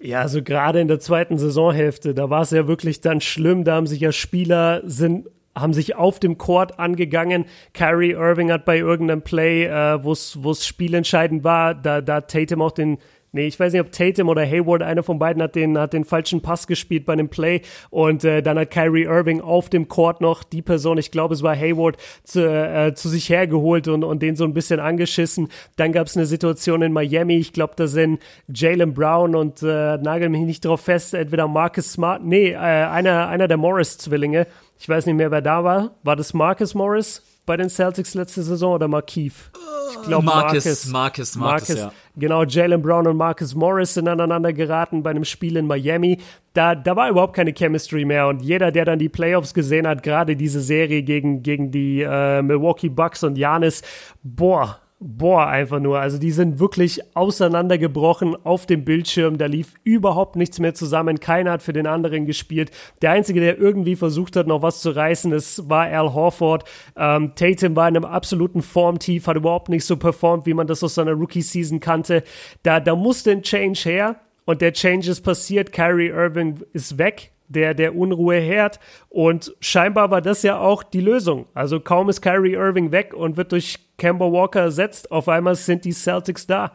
Ja, 0.00 0.20
also 0.20 0.42
gerade 0.42 0.80
in 0.80 0.88
der 0.88 1.00
zweiten 1.00 1.38
Saisonhälfte, 1.38 2.14
da 2.14 2.28
war 2.28 2.42
es 2.42 2.50
ja 2.50 2.66
wirklich 2.66 3.00
dann 3.00 3.20
schlimm. 3.20 3.64
Da 3.64 3.74
haben 3.76 3.86
sich 3.86 4.00
ja 4.00 4.12
Spieler 4.12 4.82
sind 4.84 5.28
haben 5.56 5.72
sich 5.72 5.94
auf 5.94 6.18
dem 6.18 6.36
Court 6.36 6.78
angegangen. 6.78 7.44
Kyrie 7.74 8.10
Irving 8.10 8.50
hat 8.50 8.64
bei 8.64 8.78
irgendeinem 8.78 9.22
Play, 9.22 9.66
äh, 9.66 10.02
wo 10.02 10.10
es 10.12 10.66
spielentscheidend 10.66 11.44
war, 11.44 11.74
da, 11.74 12.00
da 12.00 12.22
Tatum 12.22 12.60
auch 12.60 12.72
den 12.72 12.98
nee, 13.34 13.46
ich 13.46 13.60
weiß 13.60 13.72
nicht, 13.72 13.82
ob 13.82 13.92
Tatum 13.92 14.28
oder 14.28 14.46
Hayward, 14.46 14.82
einer 14.82 15.02
von 15.02 15.18
beiden 15.18 15.42
hat 15.42 15.54
den, 15.54 15.76
hat 15.76 15.92
den 15.92 16.04
falschen 16.04 16.40
Pass 16.40 16.66
gespielt 16.66 17.04
bei 17.04 17.12
einem 17.12 17.28
Play 17.28 17.60
und 17.90 18.24
äh, 18.24 18.42
dann 18.42 18.58
hat 18.58 18.70
Kyrie 18.70 19.04
Irving 19.04 19.40
auf 19.40 19.68
dem 19.68 19.88
Court 19.88 20.20
noch 20.20 20.42
die 20.42 20.62
Person, 20.62 20.98
ich 20.98 21.10
glaube, 21.10 21.34
es 21.34 21.42
war 21.42 21.56
Hayward, 21.56 21.96
zu, 22.22 22.48
äh, 22.48 22.94
zu 22.94 23.08
sich 23.08 23.28
hergeholt 23.28 23.88
und, 23.88 24.04
und 24.04 24.22
den 24.22 24.36
so 24.36 24.44
ein 24.44 24.54
bisschen 24.54 24.80
angeschissen. 24.80 25.48
Dann 25.76 25.92
gab 25.92 26.06
es 26.06 26.16
eine 26.16 26.26
Situation 26.26 26.82
in 26.82 26.92
Miami, 26.92 27.36
ich 27.36 27.52
glaube, 27.52 27.74
da 27.76 27.86
sind 27.86 28.20
Jalen 28.48 28.94
Brown 28.94 29.34
und 29.34 29.62
äh, 29.62 29.98
nagel 29.98 30.28
mich 30.28 30.42
nicht 30.42 30.64
drauf 30.64 30.80
fest, 30.80 31.14
entweder 31.14 31.48
Marcus 31.48 31.92
Smart, 31.92 32.24
nee, 32.24 32.52
äh, 32.52 32.56
einer, 32.56 33.28
einer 33.28 33.48
der 33.48 33.56
Morris-Zwillinge, 33.56 34.46
ich 34.78 34.88
weiß 34.88 35.06
nicht 35.06 35.16
mehr, 35.16 35.30
wer 35.30 35.42
da 35.42 35.64
war. 35.64 35.96
War 36.02 36.16
das 36.16 36.34
Marcus 36.34 36.74
Morris 36.74 37.22
bei 37.46 37.56
den 37.56 37.68
Celtics 37.68 38.14
letzte 38.14 38.42
Saison 38.42 38.74
oder 38.74 38.88
Markeith? 38.88 39.50
Ich 39.90 40.02
glaube 40.02 40.24
Marcus, 40.24 40.64
Marcus, 40.64 40.86
Marcus, 40.86 41.36
Marcus, 41.36 41.68
Marcus 41.68 41.76
ja. 41.76 41.92
Genau, 42.16 42.44
Jalen 42.44 42.80
Brown 42.80 43.06
und 43.06 43.16
Marcus 43.16 43.54
Morris 43.54 43.94
sind 43.94 44.08
aneinander 44.08 44.52
geraten 44.52 45.02
bei 45.02 45.10
einem 45.10 45.24
Spiel 45.24 45.56
in 45.56 45.66
Miami. 45.66 46.18
Da, 46.52 46.74
da 46.74 46.96
war 46.96 47.10
überhaupt 47.10 47.34
keine 47.34 47.52
Chemistry 47.52 48.04
mehr 48.04 48.28
und 48.28 48.42
jeder, 48.42 48.70
der 48.70 48.84
dann 48.84 48.98
die 48.98 49.08
Playoffs 49.08 49.54
gesehen 49.54 49.86
hat, 49.86 50.02
gerade 50.02 50.36
diese 50.36 50.60
Serie 50.60 51.02
gegen, 51.02 51.42
gegen 51.42 51.70
die 51.70 52.02
äh, 52.02 52.42
Milwaukee 52.42 52.88
Bucks 52.88 53.24
und 53.24 53.36
Janis, 53.36 53.82
boah, 54.22 54.80
boah, 55.06 55.46
einfach 55.46 55.80
nur. 55.80 56.00
Also 56.00 56.18
die 56.18 56.30
sind 56.30 56.58
wirklich 56.58 57.14
auseinandergebrochen 57.14 58.34
auf 58.42 58.64
dem 58.64 58.84
Bildschirm. 58.86 59.36
Da 59.36 59.46
lief 59.46 59.74
überhaupt 59.84 60.34
nichts 60.34 60.58
mehr 60.58 60.72
zusammen. 60.72 61.20
Keiner 61.20 61.52
hat 61.52 61.62
für 61.62 61.74
den 61.74 61.86
anderen 61.86 62.24
gespielt. 62.24 62.70
Der 63.02 63.10
Einzige, 63.10 63.40
der 63.40 63.58
irgendwie 63.58 63.96
versucht 63.96 64.34
hat, 64.34 64.46
noch 64.46 64.62
was 64.62 64.80
zu 64.80 64.90
reißen, 64.90 65.30
das 65.30 65.68
war 65.68 65.84
Al 65.84 66.14
Horford. 66.14 66.64
Ähm, 66.96 67.32
Tatum 67.36 67.76
war 67.76 67.86
in 67.86 67.96
einem 67.96 68.06
absoluten 68.06 68.62
Formtief, 68.62 69.26
hat 69.26 69.36
überhaupt 69.36 69.68
nicht 69.68 69.84
so 69.84 69.98
performt, 69.98 70.46
wie 70.46 70.54
man 70.54 70.66
das 70.66 70.82
aus 70.82 70.94
seiner 70.94 71.12
Rookie-Season 71.12 71.80
kannte. 71.80 72.24
Da, 72.62 72.80
da 72.80 72.96
musste 72.96 73.30
ein 73.30 73.42
Change 73.42 73.80
her. 73.84 74.16
Und 74.46 74.60
der 74.60 74.72
Change 74.72 75.10
ist 75.10 75.22
passiert. 75.22 75.72
Kyrie 75.72 76.08
Irving 76.08 76.60
ist 76.72 76.98
weg 76.98 77.33
der 77.48 77.74
der 77.74 77.94
Unruhe 77.94 78.36
herd. 78.36 78.80
Und 79.08 79.54
scheinbar 79.60 80.10
war 80.10 80.20
das 80.20 80.42
ja 80.42 80.58
auch 80.58 80.82
die 80.82 81.00
Lösung. 81.00 81.46
Also 81.54 81.80
kaum 81.80 82.08
ist 82.08 82.22
Kyrie 82.22 82.54
Irving 82.54 82.92
weg 82.92 83.14
und 83.14 83.36
wird 83.36 83.52
durch 83.52 83.78
Kemba 83.98 84.26
Walker 84.26 84.60
ersetzt, 84.60 85.10
auf 85.10 85.28
einmal 85.28 85.54
sind 85.54 85.84
die 85.84 85.92
Celtics 85.92 86.46
da. 86.46 86.72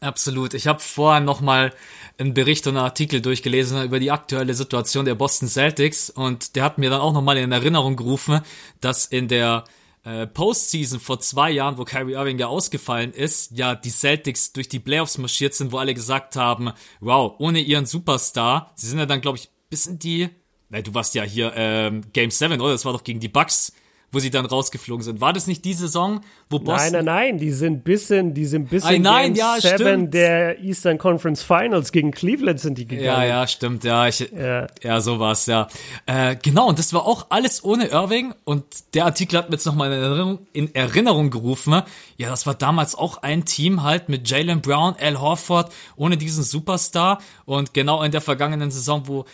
Absolut. 0.00 0.54
Ich 0.54 0.66
habe 0.66 0.80
vorher 0.80 1.20
noch 1.20 1.40
mal 1.40 1.72
einen 2.18 2.34
Bericht 2.34 2.66
und 2.66 2.76
einen 2.76 2.84
Artikel 2.84 3.20
durchgelesen 3.20 3.82
über 3.82 3.98
die 3.98 4.10
aktuelle 4.10 4.54
Situation 4.54 5.04
der 5.04 5.14
Boston 5.14 5.48
Celtics 5.48 6.10
und 6.10 6.54
der 6.54 6.64
hat 6.64 6.78
mir 6.78 6.90
dann 6.90 7.00
auch 7.00 7.12
noch 7.12 7.22
mal 7.22 7.36
in 7.38 7.52
Erinnerung 7.52 7.96
gerufen, 7.96 8.40
dass 8.80 9.06
in 9.06 9.28
der 9.28 9.64
äh, 10.04 10.26
Postseason 10.26 11.00
vor 11.00 11.18
zwei 11.20 11.50
Jahren, 11.50 11.78
wo 11.78 11.84
Kyrie 11.84 12.12
Irving 12.12 12.38
ja 12.38 12.46
ausgefallen 12.46 13.12
ist, 13.12 13.52
ja 13.52 13.74
die 13.74 13.90
Celtics 13.90 14.52
durch 14.52 14.68
die 14.68 14.78
Playoffs 14.78 15.18
marschiert 15.18 15.54
sind, 15.54 15.72
wo 15.72 15.78
alle 15.78 15.94
gesagt 15.94 16.36
haben, 16.36 16.72
wow, 17.00 17.34
ohne 17.38 17.60
ihren 17.60 17.86
Superstar, 17.86 18.72
sie 18.76 18.88
sind 18.88 18.98
ja 18.98 19.06
dann 19.06 19.20
glaube 19.20 19.38
ich 19.38 19.50
bis 19.68 19.86
in 19.86 19.98
die, 19.98 20.28
na, 20.68 20.82
du 20.82 20.94
warst 20.94 21.14
ja 21.14 21.22
hier 21.22 21.52
ähm, 21.56 22.02
Game 22.12 22.30
7, 22.30 22.60
oder? 22.60 22.72
Das 22.72 22.84
war 22.84 22.92
doch 22.92 23.04
gegen 23.04 23.20
die 23.20 23.28
Bucks, 23.28 23.72
wo 24.12 24.20
sie 24.20 24.30
dann 24.30 24.46
rausgeflogen 24.46 25.04
sind. 25.04 25.20
War 25.20 25.32
das 25.32 25.46
nicht 25.46 25.64
die 25.64 25.74
Saison, 25.74 26.20
wo 26.48 26.58
Boston... 26.58 26.92
Nein, 26.92 27.04
nein, 27.04 27.04
nein, 27.04 27.38
die 27.38 27.50
sind 27.50 27.84
bis 27.84 28.10
in, 28.10 28.34
die 28.34 28.46
sind 28.46 28.70
bis 28.70 28.88
in 28.88 29.02
nein, 29.02 29.34
Game 29.34 29.36
ja, 29.36 29.56
7 29.60 29.74
stimmt. 29.74 30.14
der 30.14 30.60
Eastern 30.60 30.96
Conference 30.96 31.42
Finals 31.42 31.92
gegen 31.92 32.12
Cleveland 32.12 32.60
sind 32.60 32.78
die 32.78 32.86
gegangen. 32.86 33.04
Ja, 33.04 33.24
ja, 33.24 33.46
stimmt, 33.46 33.84
ja, 33.84 34.06
ich, 34.06 34.20
ja. 34.20 34.68
ja, 34.82 35.18
war's, 35.18 35.46
ja. 35.46 35.68
Äh, 36.06 36.36
genau, 36.36 36.68
und 36.68 36.78
das 36.78 36.92
war 36.92 37.04
auch 37.04 37.26
alles 37.30 37.62
ohne 37.64 37.88
Irving 37.88 38.32
und 38.44 38.64
der 38.94 39.04
Artikel 39.04 39.38
hat 39.38 39.50
mir 39.50 39.56
jetzt 39.56 39.66
nochmal 39.66 39.92
in 39.92 40.00
Erinnerung, 40.00 40.46
in 40.52 40.74
Erinnerung 40.74 41.30
gerufen. 41.30 41.82
Ja, 42.16 42.30
das 42.30 42.46
war 42.46 42.54
damals 42.54 42.94
auch 42.94 43.22
ein 43.22 43.44
Team 43.44 43.82
halt 43.82 44.08
mit 44.08 44.30
Jalen 44.30 44.62
Brown, 44.62 44.94
Al 45.00 45.20
Horford, 45.20 45.72
ohne 45.96 46.16
diesen 46.16 46.44
Superstar 46.44 47.18
und 47.44 47.74
genau 47.74 48.02
in 48.02 48.12
der 48.12 48.20
vergangenen 48.20 48.70
Saison, 48.70 49.02
wo 49.06 49.24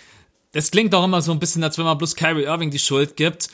das 0.53 0.71
klingt 0.71 0.95
auch 0.95 1.05
immer 1.05 1.23
so 1.23 1.33
ein 1.33 1.39
bisschen, 1.39 1.65
als 1.65 1.79
wenn 1.79 1.85
man 1.85 1.99
bloß 1.99 2.17
Kyrie 2.17 2.45
Irving 2.45 2.71
die 2.71 2.79
Schuld 2.79 3.17
gibt. 3.17 3.49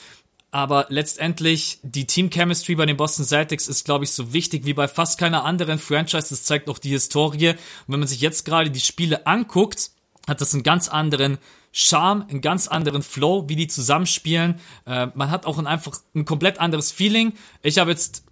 Aber 0.51 0.86
letztendlich, 0.88 1.78
die 1.82 2.07
Team 2.07 2.30
Chemistry 2.30 2.74
bei 2.74 2.86
den 2.86 2.96
Boston 2.96 3.24
Celtics 3.24 3.68
ist, 3.68 3.84
glaube 3.84 4.05
ich, 4.05 4.12
so 4.12 4.32
wichtig 4.32 4.64
wie 4.64 4.72
bei 4.72 4.88
fast 4.88 5.18
keiner 5.18 5.44
anderen 5.44 5.78
Franchise. 5.78 6.28
Das 6.30 6.44
zeigt 6.44 6.70
auch 6.70 6.78
die 6.78 6.90
Historie. 6.90 7.51
Und 7.51 7.59
wenn 7.88 8.01
man 8.01 8.09
sich 8.09 8.20
jetzt 8.20 8.44
gerade 8.44 8.70
die 8.70 8.80
Spiele 8.80 9.26
anguckt, 9.26 9.90
hat 10.26 10.40
das 10.40 10.55
einen 10.55 10.62
ganz 10.62 10.88
anderen 10.88 11.38
Charme, 11.70 12.24
einen 12.28 12.40
ganz 12.40 12.66
anderen 12.66 13.03
Flow, 13.03 13.49
wie 13.49 13.57
die 13.57 13.68
zusammenspielen. 13.68 14.59
Äh, 14.86 15.09
man 15.14 15.30
hat 15.30 15.44
auch 15.44 15.59
ein 15.59 15.66
einfach 15.66 15.99
ein 16.14 16.24
komplett 16.24 16.59
anderes 16.59 16.92
Feeling. 16.92 17.34
Ich 17.62 17.78
habe 17.78 17.90
jetzt 17.90 18.24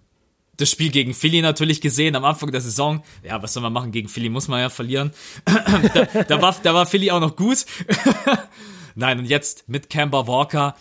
das 0.57 0.71
Spiel 0.71 0.89
gegen 0.89 1.13
Philly 1.13 1.41
natürlich 1.41 1.81
gesehen 1.81 2.15
am 2.15 2.25
Anfang 2.25 2.51
der 2.51 2.61
Saison. 2.61 3.03
Ja, 3.23 3.41
was 3.41 3.53
soll 3.53 3.63
man 3.63 3.73
machen? 3.73 3.91
Gegen 3.91 4.09
Philly 4.09 4.29
muss 4.29 4.47
man 4.47 4.59
ja 4.59 4.69
verlieren. 4.69 5.11
da, 5.45 6.23
da, 6.23 6.41
war, 6.41 6.55
da 6.61 6.73
war 6.73 6.85
Philly 6.85 7.11
auch 7.11 7.19
noch 7.19 7.35
gut. 7.35 7.65
Nein, 8.95 9.19
und 9.19 9.25
jetzt 9.25 9.69
mit 9.69 9.89
Kemba 9.89 10.27
Walker. 10.27 10.75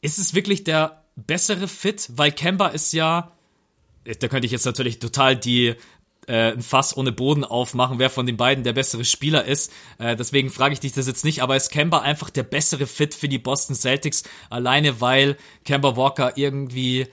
Ist 0.00 0.18
es 0.18 0.34
wirklich 0.34 0.64
der 0.64 1.04
bessere 1.16 1.66
Fit? 1.66 2.08
Weil 2.14 2.30
Kemba 2.30 2.68
ist 2.68 2.92
ja, 2.92 3.32
da 4.04 4.28
könnte 4.28 4.46
ich 4.46 4.52
jetzt 4.52 4.64
natürlich 4.64 5.00
total 5.00 5.36
die 5.36 5.74
äh, 6.28 6.52
ein 6.52 6.62
Fass 6.62 6.96
ohne 6.96 7.10
Boden 7.10 7.44
aufmachen, 7.44 7.98
wer 7.98 8.10
von 8.10 8.26
den 8.26 8.36
beiden 8.36 8.62
der 8.62 8.72
bessere 8.72 9.04
Spieler 9.04 9.44
ist. 9.44 9.72
Äh, 9.98 10.14
deswegen 10.14 10.50
frage 10.50 10.74
ich 10.74 10.80
dich 10.80 10.92
das 10.92 11.08
jetzt 11.08 11.24
nicht, 11.24 11.42
aber 11.42 11.56
ist 11.56 11.70
Kemba 11.70 12.00
einfach 12.00 12.30
der 12.30 12.44
bessere 12.44 12.86
Fit 12.86 13.14
für 13.14 13.28
die 13.28 13.38
Boston 13.38 13.74
Celtics, 13.74 14.22
alleine 14.48 15.00
weil 15.00 15.36
Kemba 15.64 15.96
Walker 15.96 16.36
irgendwie 16.36 17.08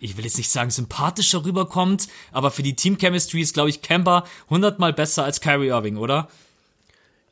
ich 0.00 0.16
will 0.16 0.24
jetzt 0.24 0.38
nicht 0.38 0.50
sagen 0.50 0.70
sympathischer 0.70 1.44
rüberkommt, 1.44 2.08
aber 2.32 2.50
für 2.50 2.62
die 2.62 2.76
Team 2.76 2.98
Chemistry 2.98 3.40
ist, 3.40 3.54
glaube 3.54 3.70
ich, 3.70 3.82
Kemba 3.82 4.24
hundertmal 4.50 4.92
besser 4.92 5.24
als 5.24 5.40
Kyrie 5.40 5.68
Irving, 5.68 5.96
oder? 5.96 6.28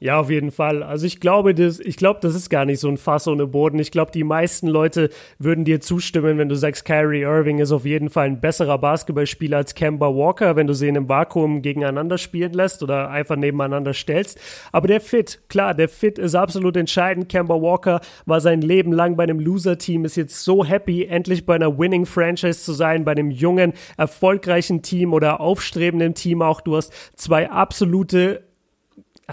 Ja, 0.03 0.19
auf 0.19 0.31
jeden 0.31 0.51
Fall. 0.51 0.83
Also 0.83 1.07
ich 1.07 1.21
glaube, 1.21 1.55
das, 1.55 1.79
ich 1.79 1.97
glaube, 1.97 2.19
das 2.21 2.35
ist 2.35 2.51
gar 2.51 2.65
nicht 2.65 2.81
so 2.81 2.89
ein 2.89 2.97
Fass 2.97 3.29
ohne 3.29 3.47
Boden. 3.47 3.79
Ich 3.79 3.93
glaube, 3.93 4.11
die 4.11 4.25
meisten 4.25 4.67
Leute 4.67 5.11
würden 5.39 5.65
dir 5.65 5.81
zustimmen, 5.81 6.39
wenn 6.39 6.49
du 6.49 6.57
sagst, 6.57 6.85
Kyrie 6.85 7.21
Irving 7.21 7.61
ist 7.61 7.71
auf 7.71 7.85
jeden 7.85 8.11
Fall 8.11 8.27
ein 8.27 8.41
besserer 8.41 8.79
Basketballspieler 8.79 9.59
als 9.59 9.77
Kemba 9.77 10.09
Walker, 10.09 10.57
wenn 10.57 10.67
du 10.67 10.75
sie 10.75 10.89
in 10.89 10.97
einem 10.97 11.09
Vakuum 11.09 11.63
gegeneinander 11.63 12.19
spielen 12.19 12.53
lässt 12.53 12.83
oder 12.83 13.11
einfach 13.11 13.37
nebeneinander 13.37 13.95
stellst. 13.95 14.41
Aber 14.73 14.89
der 14.89 15.01
Fit, 15.01 15.41
klar, 15.49 15.73
der 15.73 15.89
Fit 15.89 16.19
ist 16.19 16.35
absolut 16.35 16.77
entscheidend. 16.77 17.29
Kemba 17.29 17.63
Walker 17.63 18.01
war 18.27 18.41
sein 18.41 18.61
Leben 18.61 18.91
lang 18.91 19.15
bei 19.15 19.23
einem 19.23 19.39
Loser-Team, 19.39 20.05
ist 20.05 20.17
jetzt 20.17 20.43
so 20.43 20.65
happy, 20.65 21.05
endlich 21.05 21.47
bei 21.47 21.55
einer 21.55 21.79
Winning-Franchise 21.79 22.65
zu 22.65 22.73
sein, 22.73 23.05
bei 23.05 23.13
einem 23.13 23.31
jungen, 23.31 23.73
erfolgreichen 23.97 24.83
Team 24.83 25.13
oder 25.13 25.41
aufstrebenden 25.41 26.15
Team 26.15 26.43
auch. 26.43 26.61
Du 26.61 26.75
hast 26.75 26.93
zwei 27.15 27.49
absolute 27.49 28.43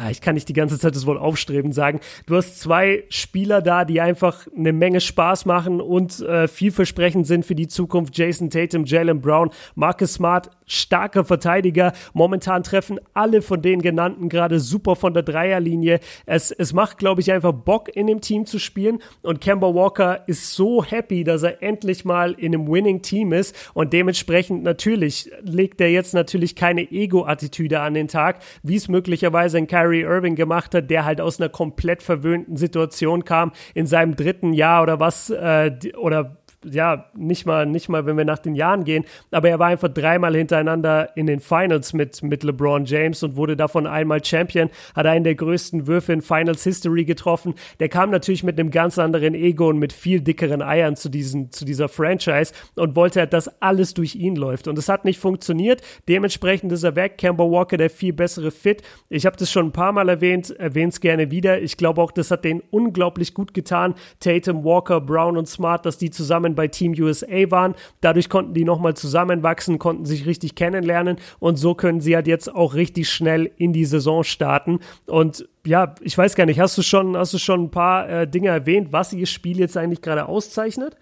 ich 0.09 0.21
kann 0.21 0.35
nicht 0.35 0.49
die 0.49 0.53
ganze 0.53 0.79
Zeit 0.79 0.95
das 0.95 1.05
Wort 1.05 1.19
aufstreben 1.19 1.71
sagen. 1.71 1.99
Du 2.25 2.35
hast 2.35 2.59
zwei 2.59 3.03
Spieler 3.09 3.61
da, 3.61 3.85
die 3.85 4.01
einfach 4.01 4.47
eine 4.55 4.73
Menge 4.73 5.01
Spaß 5.01 5.45
machen 5.45 5.81
und 5.81 6.21
äh, 6.21 6.47
vielversprechend 6.47 7.27
sind 7.27 7.45
für 7.45 7.55
die 7.55 7.67
Zukunft. 7.67 8.17
Jason 8.17 8.49
Tatum, 8.49 8.85
Jalen 8.85 9.21
Brown, 9.21 9.49
Marcus 9.75 10.13
Smart, 10.13 10.49
starker 10.65 11.25
Verteidiger. 11.25 11.93
Momentan 12.13 12.63
treffen 12.63 12.99
alle 13.13 13.41
von 13.41 13.61
den 13.61 13.81
genannten 13.81 14.29
gerade 14.29 14.59
super 14.59 14.95
von 14.95 15.13
der 15.13 15.23
Dreierlinie. 15.23 15.99
Es, 16.25 16.51
es 16.51 16.73
macht, 16.73 16.97
glaube 16.97 17.21
ich, 17.21 17.31
einfach 17.31 17.51
Bock 17.51 17.93
in 17.95 18.07
dem 18.07 18.21
Team 18.21 18.45
zu 18.45 18.59
spielen. 18.59 18.99
Und 19.21 19.41
Kemba 19.41 19.73
Walker 19.73 20.23
ist 20.27 20.53
so 20.53 20.83
happy, 20.83 21.23
dass 21.23 21.43
er 21.43 21.61
endlich 21.61 22.05
mal 22.05 22.33
in 22.33 22.53
einem 22.53 22.67
Winning-Team 22.67 23.33
ist. 23.33 23.55
Und 23.73 23.93
dementsprechend 23.93 24.63
natürlich 24.63 25.31
legt 25.41 25.81
er 25.81 25.89
jetzt 25.89 26.13
natürlich 26.13 26.55
keine 26.55 26.89
Ego-Attitüde 26.91 27.79
an 27.81 27.95
den 27.95 28.07
Tag, 28.07 28.39
wie 28.63 28.75
es 28.75 28.87
möglicherweise 28.87 29.57
in 29.57 29.67
Kyrie 29.67 29.88
Irving 29.97 30.35
gemacht 30.35 30.73
hat, 30.73 30.89
der 30.89 31.05
halt 31.05 31.21
aus 31.21 31.39
einer 31.39 31.49
komplett 31.49 32.03
verwöhnten 32.03 32.57
Situation 32.57 33.25
kam 33.25 33.51
in 33.73 33.87
seinem 33.87 34.15
dritten 34.15 34.53
Jahr 34.53 34.83
oder 34.83 34.99
was, 34.99 35.29
äh, 35.29 35.71
oder 35.97 36.37
ja, 36.65 37.05
nicht 37.15 37.45
mal, 37.45 37.65
nicht 37.65 37.89
mal, 37.89 38.05
wenn 38.05 38.17
wir 38.17 38.25
nach 38.25 38.39
den 38.39 38.55
Jahren 38.55 38.83
gehen, 38.83 39.05
aber 39.31 39.49
er 39.49 39.59
war 39.59 39.67
einfach 39.67 39.89
dreimal 39.89 40.35
hintereinander 40.35 41.15
in 41.15 41.27
den 41.27 41.39
Finals 41.39 41.93
mit, 41.93 42.21
mit 42.21 42.43
LeBron 42.43 42.85
James 42.85 43.23
und 43.23 43.35
wurde 43.35 43.55
davon 43.55 43.87
einmal 43.87 44.23
Champion, 44.23 44.69
hat 44.95 45.05
einen 45.05 45.23
der 45.23 45.35
größten 45.35 45.87
Würfe 45.87 46.13
in 46.13 46.21
Finals 46.21 46.63
History 46.63 47.05
getroffen. 47.05 47.55
Der 47.79 47.89
kam 47.89 48.09
natürlich 48.11 48.43
mit 48.43 48.59
einem 48.59 48.71
ganz 48.71 48.97
anderen 48.97 49.33
Ego 49.33 49.69
und 49.69 49.79
mit 49.79 49.93
viel 49.93 50.21
dickeren 50.21 50.61
Eiern 50.61 50.95
zu, 50.95 51.09
diesen, 51.09 51.51
zu 51.51 51.65
dieser 51.65 51.87
Franchise 51.87 52.53
und 52.75 52.95
wollte 52.95 53.19
halt, 53.21 53.33
dass 53.33 53.61
alles 53.61 53.93
durch 53.93 54.15
ihn 54.15 54.35
läuft. 54.35 54.67
Und 54.67 54.77
es 54.77 54.89
hat 54.89 55.05
nicht 55.05 55.19
funktioniert. 55.19 55.81
Dementsprechend 56.07 56.71
ist 56.71 56.83
er 56.83 56.95
weg. 56.95 57.17
Kemba 57.17 57.43
Walker, 57.43 57.77
der 57.77 57.89
viel 57.89 58.13
bessere 58.13 58.51
Fit. 58.51 58.81
Ich 59.09 59.25
habe 59.25 59.37
das 59.37 59.51
schon 59.51 59.67
ein 59.67 59.71
paar 59.71 59.91
Mal 59.91 60.09
erwähnt, 60.09 60.51
erwähne 60.51 60.89
es 60.89 60.99
gerne 60.99 61.31
wieder. 61.31 61.61
Ich 61.61 61.77
glaube 61.77 62.01
auch, 62.01 62.11
das 62.11 62.31
hat 62.31 62.43
denen 62.43 62.61
unglaublich 62.71 63.33
gut 63.33 63.53
getan. 63.53 63.95
Tatum, 64.19 64.63
Walker, 64.63 65.01
Brown 65.01 65.37
und 65.37 65.47
Smart, 65.47 65.85
dass 65.85 65.97
die 65.97 66.11
zusammen 66.11 66.48
zusammen 66.49 66.55
bei 66.55 66.67
Team 66.67 66.93
USA 66.99 67.51
waren. 67.51 67.75
Dadurch 68.01 68.29
konnten 68.29 68.53
die 68.53 68.65
nochmal 68.65 68.95
zusammenwachsen, 68.95 69.79
konnten 69.79 70.05
sich 70.05 70.25
richtig 70.25 70.55
kennenlernen 70.55 71.17
und 71.39 71.57
so 71.57 71.75
können 71.75 72.01
sie 72.01 72.15
halt 72.15 72.27
jetzt 72.27 72.53
auch 72.53 72.75
richtig 72.75 73.09
schnell 73.09 73.51
in 73.57 73.73
die 73.73 73.85
Saison 73.85 74.23
starten. 74.23 74.79
Und 75.05 75.47
ja, 75.65 75.95
ich 76.01 76.17
weiß 76.17 76.35
gar 76.35 76.45
nicht, 76.45 76.59
hast 76.59 76.77
du 76.77 76.81
schon, 76.81 77.15
hast 77.15 77.33
du 77.33 77.37
schon 77.37 77.63
ein 77.63 77.71
paar 77.71 78.09
äh, 78.09 78.27
Dinge 78.27 78.49
erwähnt, 78.49 78.91
was 78.91 79.13
ihr 79.13 79.25
Spiel 79.25 79.59
jetzt 79.59 79.77
eigentlich 79.77 80.01
gerade 80.01 80.27
auszeichnet? 80.27 80.95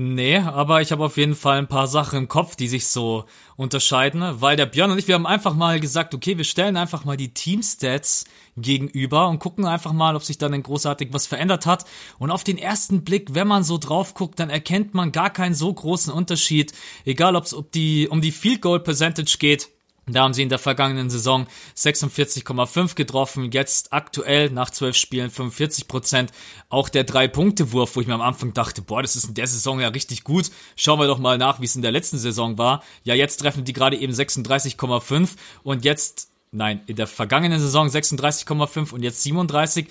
Nee, 0.00 0.36
aber 0.36 0.80
ich 0.80 0.92
habe 0.92 1.04
auf 1.04 1.16
jeden 1.16 1.34
Fall 1.34 1.58
ein 1.58 1.66
paar 1.66 1.88
Sachen 1.88 2.20
im 2.20 2.28
Kopf, 2.28 2.54
die 2.54 2.68
sich 2.68 2.86
so 2.86 3.24
unterscheiden, 3.56 4.22
weil 4.40 4.56
der 4.56 4.66
Björn 4.66 4.92
und 4.92 4.98
ich, 5.00 5.08
wir 5.08 5.16
haben 5.16 5.26
einfach 5.26 5.54
mal 5.54 5.80
gesagt, 5.80 6.14
okay, 6.14 6.36
wir 6.38 6.44
stellen 6.44 6.76
einfach 6.76 7.04
mal 7.04 7.16
die 7.16 7.34
Teamstats 7.34 8.24
gegenüber 8.56 9.26
und 9.26 9.40
gucken 9.40 9.66
einfach 9.66 9.92
mal, 9.92 10.14
ob 10.14 10.22
sich 10.22 10.38
dann 10.38 10.62
großartig 10.62 11.08
was 11.10 11.26
verändert 11.26 11.66
hat. 11.66 11.84
Und 12.20 12.30
auf 12.30 12.44
den 12.44 12.58
ersten 12.58 13.02
Blick, 13.02 13.34
wenn 13.34 13.48
man 13.48 13.64
so 13.64 13.76
drauf 13.76 14.14
guckt, 14.14 14.38
dann 14.38 14.50
erkennt 14.50 14.94
man 14.94 15.10
gar 15.10 15.30
keinen 15.30 15.56
so 15.56 15.74
großen 15.74 16.12
Unterschied, 16.12 16.72
egal 17.04 17.34
ob 17.34 17.46
es 17.46 17.56
die, 17.74 18.06
um 18.06 18.20
die 18.20 18.30
Field 18.30 18.62
Goal 18.62 18.78
Percentage 18.78 19.38
geht 19.40 19.68
da 20.14 20.22
haben 20.22 20.34
sie 20.34 20.42
in 20.42 20.48
der 20.48 20.58
vergangenen 20.58 21.10
Saison 21.10 21.46
46,5 21.76 22.94
getroffen, 22.94 23.50
jetzt 23.52 23.92
aktuell 23.92 24.50
nach 24.50 24.70
12 24.70 24.96
Spielen 24.96 25.30
45 25.30 25.88
Prozent. 25.88 26.32
Auch 26.68 26.88
der 26.88 27.04
Drei-Punkte-Wurf, 27.04 27.96
wo 27.96 28.00
ich 28.00 28.06
mir 28.06 28.14
am 28.14 28.20
Anfang 28.20 28.52
dachte, 28.52 28.82
boah, 28.82 29.02
das 29.02 29.16
ist 29.16 29.28
in 29.28 29.34
der 29.34 29.46
Saison 29.46 29.80
ja 29.80 29.88
richtig 29.88 30.24
gut. 30.24 30.50
Schauen 30.76 30.98
wir 30.98 31.06
doch 31.06 31.18
mal 31.18 31.38
nach, 31.38 31.60
wie 31.60 31.64
es 31.64 31.76
in 31.76 31.82
der 31.82 31.92
letzten 31.92 32.18
Saison 32.18 32.58
war. 32.58 32.82
Ja, 33.04 33.14
jetzt 33.14 33.38
treffen 33.38 33.64
die 33.64 33.72
gerade 33.72 33.96
eben 33.96 34.12
36,5 34.12 35.30
und 35.62 35.84
jetzt, 35.84 36.30
nein, 36.52 36.82
in 36.86 36.96
der 36.96 37.06
vergangenen 37.06 37.60
Saison 37.60 37.88
36,5 37.88 38.92
und 38.92 39.02
jetzt 39.02 39.22
37. 39.22 39.88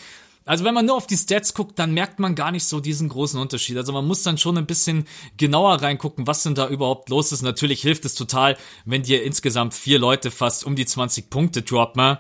Also 0.48 0.64
wenn 0.64 0.74
man 0.74 0.86
nur 0.86 0.96
auf 0.96 1.08
die 1.08 1.18
Stats 1.18 1.54
guckt, 1.54 1.78
dann 1.78 1.94
merkt 1.94 2.20
man 2.20 2.34
gar 2.34 2.52
nicht 2.52 2.64
so 2.64 2.80
diesen 2.80 3.10
großen 3.10 3.40
Unterschied. 3.40 3.78
Also 3.78 3.92
man 3.92 4.08
muss 4.08 4.24
dann 4.24 4.38
schon 4.38 4.58
ein 4.58 4.66
bisschen 4.66 5.06
genauer 5.36 5.82
reingucken, 5.82 6.26
was 6.26 6.44
denn 6.44 6.56
da 6.56 6.70
überhaupt 6.70 7.10
los 7.10 7.34
ist. 7.34 7.42
Natürlich 7.42 7.82
hilft 7.82 8.06
es 8.06 8.16
total, 8.16 8.58
wenn 8.86 9.04
dir 9.04 9.24
insgesamt 9.24 9.74
vier 9.74 10.00
Leute 10.00 10.32
fast 10.32 10.66
um 10.66 10.76
die 10.76 10.86
20 10.86 11.30
Punkte 11.30 11.64
droppen. 11.64 12.18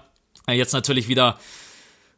Jetzt 0.50 0.74
natürlich 0.74 1.08
wieder, 1.08 1.40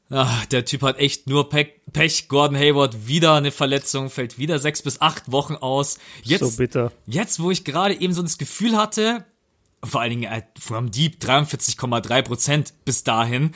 ach, 0.09 0.45
der 0.47 0.65
Typ 0.65 0.81
hat 0.81 0.97
echt 0.97 1.27
nur 1.27 1.49
Pech. 1.49 2.27
Gordon 2.27 2.57
Hayward 2.57 3.07
wieder 3.07 3.35
eine 3.35 3.51
Verletzung, 3.51 4.09
fällt 4.09 4.39
wieder 4.39 4.57
sechs 4.57 4.81
bis 4.81 5.01
acht 5.01 5.31
Wochen 5.31 5.55
aus. 5.55 5.99
Jetzt, 6.23 6.41
so 6.41 6.51
bitter. 6.57 6.91
Jetzt, 7.05 7.39
wo 7.39 7.51
ich 7.51 7.63
gerade 7.63 7.93
eben 7.93 8.13
so 8.13 8.23
das 8.23 8.39
Gefühl 8.39 8.75
hatte, 8.77 9.25
vor 9.83 10.01
allen 10.01 10.09
Dingen 10.09 10.31
äh, 10.31 10.41
from 10.59 10.89
Deep 10.89 11.21
43,3 11.23 12.21
Prozent 12.23 12.73
bis 12.83 13.03
dahin, 13.03 13.51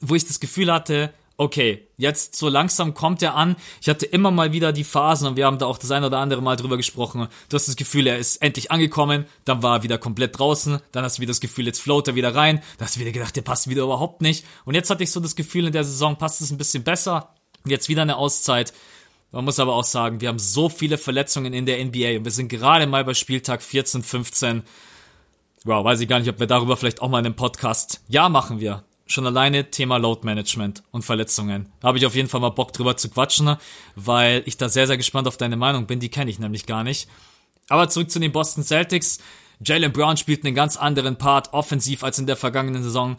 wo 0.00 0.14
ich 0.14 0.26
das 0.26 0.40
Gefühl 0.40 0.72
hatte, 0.72 1.12
okay, 1.40 1.88
jetzt 1.96 2.36
so 2.36 2.50
langsam 2.50 2.92
kommt 2.92 3.22
er 3.22 3.34
an. 3.34 3.56
Ich 3.80 3.88
hatte 3.88 4.04
immer 4.04 4.30
mal 4.30 4.52
wieder 4.52 4.74
die 4.74 4.84
Phasen 4.84 5.26
und 5.26 5.36
wir 5.36 5.46
haben 5.46 5.56
da 5.56 5.64
auch 5.64 5.78
das 5.78 5.90
ein 5.90 6.04
oder 6.04 6.18
andere 6.18 6.42
Mal 6.42 6.56
drüber 6.56 6.76
gesprochen. 6.76 7.28
Du 7.48 7.54
hast 7.54 7.66
das 7.66 7.76
Gefühl, 7.76 8.06
er 8.06 8.18
ist 8.18 8.42
endlich 8.42 8.70
angekommen, 8.70 9.24
dann 9.46 9.62
war 9.62 9.78
er 9.78 9.82
wieder 9.82 9.96
komplett 9.96 10.38
draußen, 10.38 10.80
dann 10.92 11.02
hast 11.02 11.16
du 11.16 11.22
wieder 11.22 11.30
das 11.30 11.40
Gefühl, 11.40 11.64
jetzt 11.64 11.80
float 11.80 12.08
er 12.08 12.14
wieder 12.14 12.34
rein, 12.34 12.56
dann 12.76 12.86
hast 12.86 12.96
du 12.96 13.00
wieder 13.00 13.10
gedacht, 13.10 13.34
der 13.36 13.40
passt 13.40 13.70
wieder 13.70 13.84
überhaupt 13.84 14.20
nicht. 14.20 14.44
Und 14.66 14.74
jetzt 14.74 14.90
hatte 14.90 15.02
ich 15.02 15.10
so 15.10 15.18
das 15.18 15.34
Gefühl, 15.34 15.66
in 15.66 15.72
der 15.72 15.84
Saison 15.84 16.18
passt 16.18 16.42
es 16.42 16.50
ein 16.50 16.58
bisschen 16.58 16.84
besser. 16.84 17.32
Jetzt 17.64 17.88
wieder 17.88 18.02
eine 18.02 18.18
Auszeit. 18.18 18.74
Man 19.32 19.46
muss 19.46 19.58
aber 19.58 19.74
auch 19.74 19.84
sagen, 19.84 20.20
wir 20.20 20.28
haben 20.28 20.38
so 20.38 20.68
viele 20.68 20.98
Verletzungen 20.98 21.54
in 21.54 21.64
der 21.64 21.82
NBA 21.82 22.18
und 22.18 22.24
wir 22.24 22.32
sind 22.32 22.48
gerade 22.48 22.86
mal 22.86 23.02
bei 23.06 23.14
Spieltag 23.14 23.62
14, 23.62 24.02
15. 24.02 24.62
Wow, 25.64 25.86
weiß 25.86 26.00
ich 26.00 26.08
gar 26.08 26.18
nicht, 26.18 26.28
ob 26.28 26.38
wir 26.38 26.46
darüber 26.46 26.76
vielleicht 26.76 27.00
auch 27.00 27.08
mal 27.08 27.18
einen 27.18 27.34
Podcast. 27.34 28.02
Ja, 28.08 28.28
machen 28.28 28.60
wir 28.60 28.84
schon 29.10 29.26
alleine 29.26 29.70
Thema 29.70 29.96
Load 29.96 30.20
Management 30.24 30.82
und 30.90 31.04
Verletzungen. 31.04 31.72
Da 31.80 31.88
habe 31.88 31.98
ich 31.98 32.06
auf 32.06 32.14
jeden 32.14 32.28
Fall 32.28 32.40
mal 32.40 32.50
Bock 32.50 32.72
drüber 32.72 32.96
zu 32.96 33.10
quatschen, 33.10 33.56
weil 33.96 34.42
ich 34.46 34.56
da 34.56 34.68
sehr, 34.68 34.86
sehr 34.86 34.96
gespannt 34.96 35.26
auf 35.26 35.36
deine 35.36 35.56
Meinung 35.56 35.86
bin. 35.86 36.00
Die 36.00 36.10
kenne 36.10 36.30
ich 36.30 36.38
nämlich 36.38 36.66
gar 36.66 36.84
nicht. 36.84 37.08
Aber 37.68 37.88
zurück 37.88 38.10
zu 38.10 38.18
den 38.18 38.32
Boston 38.32 38.64
Celtics. 38.64 39.18
Jalen 39.62 39.92
Brown 39.92 40.16
spielt 40.16 40.44
einen 40.44 40.54
ganz 40.54 40.76
anderen 40.76 41.16
Part 41.16 41.52
offensiv 41.52 42.02
als 42.04 42.18
in 42.18 42.26
der 42.26 42.36
vergangenen 42.36 42.82
Saison. 42.82 43.16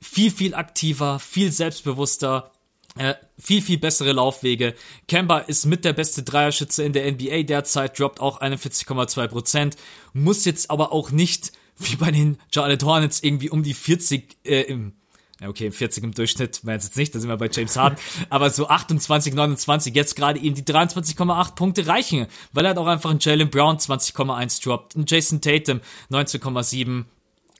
Viel, 0.00 0.30
viel 0.30 0.54
aktiver, 0.54 1.18
viel 1.18 1.50
selbstbewusster, 1.50 2.52
äh, 2.96 3.14
viel, 3.38 3.62
viel 3.62 3.78
bessere 3.78 4.12
Laufwege. 4.12 4.74
Kemba 5.06 5.38
ist 5.38 5.66
mit 5.66 5.84
der 5.84 5.92
beste 5.92 6.22
Dreierschütze 6.22 6.82
in 6.82 6.92
der 6.92 7.10
NBA 7.10 7.44
derzeit, 7.44 7.98
droppt 7.98 8.20
auch 8.20 8.40
41,2%, 8.40 9.76
muss 10.12 10.44
jetzt 10.44 10.70
aber 10.70 10.92
auch 10.92 11.10
nicht 11.10 11.52
wie 11.78 11.96
bei 11.96 12.10
den 12.10 12.38
Charlotte 12.52 12.84
Hornets 12.84 13.22
irgendwie 13.22 13.50
um 13.50 13.62
die 13.62 13.74
40 13.74 14.36
äh, 14.44 14.62
im 14.62 14.97
ja, 15.40 15.48
okay, 15.48 15.70
40 15.70 16.04
im 16.04 16.12
Durchschnitt, 16.12 16.64
war 16.64 16.74
jetzt 16.74 16.96
nicht, 16.96 17.14
da 17.14 17.20
sind 17.20 17.28
wir 17.28 17.36
bei 17.36 17.48
James 17.50 17.76
Harden, 17.76 17.98
aber 18.30 18.50
so 18.50 18.68
28, 18.68 19.34
29, 19.34 19.94
jetzt 19.94 20.16
gerade 20.16 20.40
eben 20.40 20.54
die 20.54 20.64
23,8 20.64 21.54
Punkte 21.54 21.86
reichen, 21.86 22.26
weil 22.52 22.64
er 22.64 22.70
hat 22.70 22.78
auch 22.78 22.86
einfach 22.86 23.10
einen 23.10 23.20
Jalen 23.20 23.50
Brown 23.50 23.78
20,1 23.78 24.62
droppt, 24.64 24.96
einen 24.96 25.04
Jason 25.06 25.40
Tatum 25.40 25.80
19,7. 26.10 27.04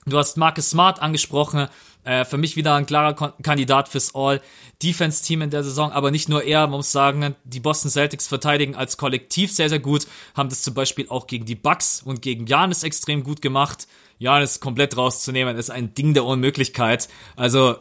Du 0.09 0.17
hast 0.17 0.37
Marcus 0.37 0.69
Smart 0.69 1.01
angesprochen, 1.01 1.67
äh, 2.03 2.25
für 2.25 2.37
mich 2.37 2.55
wieder 2.55 2.75
ein 2.75 2.85
klarer 2.85 3.13
Kon 3.13 3.33
Kandidat 3.43 3.89
fürs 3.89 4.15
All-Defense-Team 4.15 5.41
in 5.41 5.49
der 5.49 5.63
Saison, 5.63 5.91
aber 5.91 6.11
nicht 6.11 6.29
nur 6.29 6.43
er, 6.43 6.61
man 6.67 6.77
muss 6.77 6.91
sagen, 6.91 7.35
die 7.43 7.59
Boston 7.59 7.91
Celtics 7.91 8.27
verteidigen 8.27 8.75
als 8.75 8.97
Kollektiv 8.97 9.51
sehr, 9.51 9.69
sehr 9.69 9.79
gut, 9.79 10.07
haben 10.35 10.49
das 10.49 10.61
zum 10.61 10.73
Beispiel 10.73 11.07
auch 11.09 11.27
gegen 11.27 11.45
die 11.45 11.55
Bucks 11.55 12.01
und 12.03 12.21
gegen 12.21 12.47
Janis 12.47 12.83
extrem 12.83 13.23
gut 13.23 13.41
gemacht. 13.41 13.87
Janis 14.17 14.59
komplett 14.59 14.97
rauszunehmen, 14.97 15.55
ist 15.57 15.69
ein 15.69 15.93
Ding 15.93 16.13
der 16.13 16.25
Unmöglichkeit. 16.25 17.07
Also, 17.35 17.77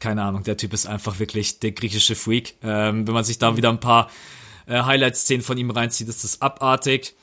keine 0.00 0.22
Ahnung, 0.22 0.42
der 0.42 0.56
Typ 0.56 0.72
ist 0.72 0.86
einfach 0.86 1.18
wirklich 1.18 1.60
der 1.60 1.72
griechische 1.72 2.14
Freak. 2.14 2.56
Ähm, 2.62 3.06
wenn 3.06 3.14
man 3.14 3.24
sich 3.24 3.38
da 3.38 3.56
wieder 3.56 3.68
ein 3.68 3.80
paar 3.80 4.10
äh, 4.66 4.82
Highlight-Szenen 4.82 5.42
von 5.42 5.58
ihm 5.58 5.70
reinzieht, 5.70 6.08
ist 6.08 6.24
das 6.24 6.40
abartig. 6.40 7.14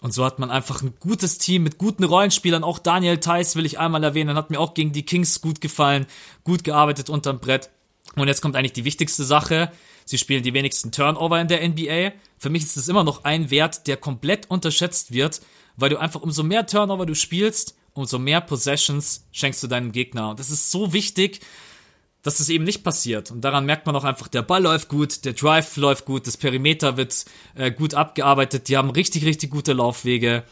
Und 0.00 0.14
so 0.14 0.24
hat 0.24 0.38
man 0.38 0.50
einfach 0.50 0.82
ein 0.82 0.94
gutes 1.00 1.38
Team 1.38 1.64
mit 1.64 1.78
guten 1.78 2.04
Rollenspielern. 2.04 2.62
Auch 2.62 2.78
Daniel 2.78 3.18
Theiss 3.18 3.56
will 3.56 3.66
ich 3.66 3.78
einmal 3.78 4.04
erwähnen. 4.04 4.36
Hat 4.36 4.50
mir 4.50 4.60
auch 4.60 4.74
gegen 4.74 4.92
die 4.92 5.04
Kings 5.04 5.40
gut 5.40 5.60
gefallen. 5.60 6.06
Gut 6.44 6.62
gearbeitet 6.62 7.10
unterm 7.10 7.40
Brett. 7.40 7.70
Und 8.14 8.28
jetzt 8.28 8.40
kommt 8.40 8.54
eigentlich 8.54 8.72
die 8.72 8.84
wichtigste 8.84 9.24
Sache. 9.24 9.72
Sie 10.04 10.18
spielen 10.18 10.42
die 10.42 10.54
wenigsten 10.54 10.92
Turnover 10.92 11.40
in 11.40 11.48
der 11.48 11.68
NBA. 11.68 12.12
Für 12.38 12.48
mich 12.48 12.62
ist 12.62 12.76
es 12.76 12.88
immer 12.88 13.04
noch 13.04 13.24
ein 13.24 13.50
Wert, 13.50 13.86
der 13.86 13.96
komplett 13.96 14.48
unterschätzt 14.50 15.12
wird, 15.12 15.40
weil 15.76 15.90
du 15.90 15.98
einfach 15.98 16.22
umso 16.22 16.42
mehr 16.44 16.66
Turnover 16.66 17.04
du 17.04 17.14
spielst, 17.14 17.76
umso 17.92 18.18
mehr 18.18 18.40
Possessions 18.40 19.26
schenkst 19.32 19.62
du 19.62 19.66
deinem 19.66 19.92
Gegner. 19.92 20.30
Und 20.30 20.38
das 20.38 20.50
ist 20.50 20.70
so 20.70 20.92
wichtig, 20.92 21.40
dass 22.22 22.38
das 22.38 22.48
eben 22.48 22.64
nicht 22.64 22.82
passiert. 22.82 23.30
Und 23.30 23.42
daran 23.42 23.64
merkt 23.64 23.86
man 23.86 23.94
auch 23.96 24.04
einfach, 24.04 24.28
der 24.28 24.42
Ball 24.42 24.62
läuft 24.62 24.88
gut, 24.88 25.24
der 25.24 25.34
Drive 25.34 25.76
läuft 25.76 26.04
gut, 26.04 26.26
das 26.26 26.36
Perimeter 26.36 26.96
wird 26.96 27.24
äh, 27.54 27.70
gut 27.70 27.94
abgearbeitet, 27.94 28.68
die 28.68 28.76
haben 28.76 28.90
richtig, 28.90 29.24
richtig 29.24 29.50
gute 29.50 29.72
Laufwege. 29.72 30.44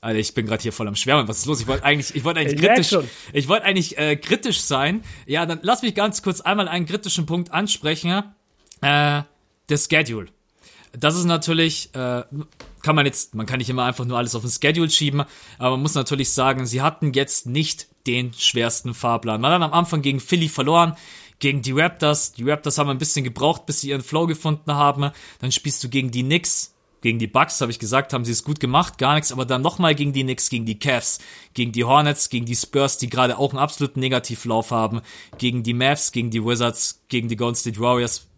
Alter, 0.00 0.18
ich 0.18 0.34
bin 0.34 0.46
gerade 0.46 0.62
hier 0.62 0.72
voll 0.72 0.88
am 0.88 0.96
Schwärmen. 0.96 1.28
Was 1.28 1.38
ist 1.38 1.46
los? 1.46 1.60
Ich 1.60 1.68
wollte 1.68 1.84
eigentlich, 1.84 2.16
ich 2.16 2.24
wollte 2.24 2.40
eigentlich 2.40 2.60
ich 2.60 2.66
kritisch, 2.66 2.96
ich 3.32 3.48
wollte 3.48 3.64
eigentlich 3.64 3.98
äh, 3.98 4.16
kritisch 4.16 4.60
sein. 4.60 5.02
Ja, 5.26 5.46
dann 5.46 5.60
lass 5.62 5.82
mich 5.82 5.94
ganz 5.94 6.22
kurz 6.22 6.40
einmal 6.40 6.66
einen 6.66 6.86
kritischen 6.86 7.24
Punkt 7.24 7.52
ansprechen. 7.52 8.24
Äh, 8.80 9.22
der 9.68 9.78
Schedule. 9.78 10.26
Das 10.92 11.16
ist 11.16 11.24
natürlich, 11.24 11.94
äh, 11.94 12.24
kann 12.82 12.96
man 12.96 13.06
jetzt, 13.06 13.34
man 13.34 13.46
kann 13.46 13.58
nicht 13.58 13.70
immer 13.70 13.84
einfach 13.84 14.04
nur 14.04 14.18
alles 14.18 14.34
auf 14.34 14.42
den 14.42 14.50
Schedule 14.50 14.90
schieben, 14.90 15.22
aber 15.58 15.70
man 15.70 15.82
muss 15.82 15.94
natürlich 15.94 16.32
sagen, 16.32 16.66
sie 16.66 16.82
hatten 16.82 17.12
jetzt 17.12 17.46
nicht 17.46 17.86
den 18.06 18.32
schwersten 18.34 18.94
Fahrplan. 18.94 19.40
Man 19.40 19.52
hat 19.52 19.62
am 19.62 19.72
Anfang 19.72 20.02
gegen 20.02 20.20
Philly 20.20 20.48
verloren, 20.48 20.96
gegen 21.38 21.62
die 21.62 21.72
Raptors. 21.72 22.32
Die 22.32 22.48
Raptors 22.48 22.78
haben 22.78 22.90
ein 22.90 22.98
bisschen 22.98 23.24
gebraucht, 23.24 23.66
bis 23.66 23.80
sie 23.80 23.90
ihren 23.90 24.02
Flow 24.02 24.26
gefunden 24.26 24.74
haben. 24.74 25.10
Dann 25.40 25.52
spielst 25.52 25.82
du 25.84 25.88
gegen 25.88 26.10
die 26.10 26.22
Knicks, 26.22 26.74
gegen 27.02 27.18
die 27.18 27.26
Bucks, 27.26 27.60
habe 27.60 27.72
ich 27.72 27.80
gesagt, 27.80 28.12
haben 28.12 28.24
sie 28.24 28.32
es 28.32 28.44
gut 28.44 28.60
gemacht, 28.60 28.96
gar 28.96 29.14
nichts, 29.14 29.32
aber 29.32 29.44
dann 29.44 29.60
nochmal 29.60 29.94
gegen 29.94 30.12
die 30.12 30.22
Knicks, 30.22 30.48
gegen 30.48 30.66
die 30.66 30.78
Cavs, 30.78 31.18
gegen 31.52 31.72
die 31.72 31.84
Hornets, 31.84 32.30
gegen 32.30 32.46
die 32.46 32.54
Spurs, 32.54 32.96
die 32.96 33.10
gerade 33.10 33.38
auch 33.38 33.50
einen 33.50 33.58
absoluten 33.58 33.98
Negativlauf 34.00 34.70
haben, 34.70 35.02
gegen 35.36 35.64
die 35.64 35.74
Mavs, 35.74 36.12
gegen 36.12 36.30
die 36.30 36.44
Wizards, 36.44 37.02
gegen 37.08 37.28
die 37.28 37.36
Golden 37.36 37.56
State 37.56 37.80
Warriors, 37.80 38.28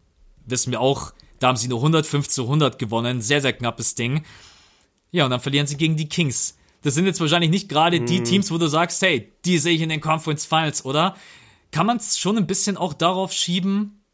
wissen 0.47 0.73
wir 0.73 0.81
auch, 0.81 1.13
da 1.41 1.49
haben 1.49 1.57
sie 1.57 1.69
nur 1.69 1.79
105 1.79 2.27
zu 2.29 2.45
100 2.45 2.79
gewonnen, 2.79 3.21
sehr, 3.21 3.43
sehr 3.43 3.53
knappes 3.53 3.95
Ding. 3.95 4.25
Ja, 5.11 5.25
und 5.25 5.31
dann 5.31 5.41
verlieren 5.41 5.67
sie 5.67 5.77
gegen 5.77 5.97
die 5.97 6.09
Kings. 6.09 6.57
Das 6.85 6.93
sind 6.93 7.07
jetzt 7.07 7.19
wahrscheinlich 7.19 7.51
nicht 7.51 7.71
gerade 7.71 8.03
die 8.03 8.21
mhm. 8.21 8.25
Teams, 8.25 8.51
wo 8.51 8.59
du 8.59 8.69
sagst, 8.69 9.01
hey, 9.01 9.33
die 9.47 9.57
sehe 9.57 9.75
ich 9.75 9.81
in 9.81 9.89
den 9.89 10.03
Conference 10.03 10.45
Finals, 10.45 10.85
oder? 10.85 11.17
Kann 11.73 11.87
man 11.87 11.97
es 11.97 12.19
schon 12.19 12.37
ein 12.37 12.47
bisschen 12.47 12.77
auch 12.77 12.93
darauf 12.93 13.33
schieben? 13.33 14.05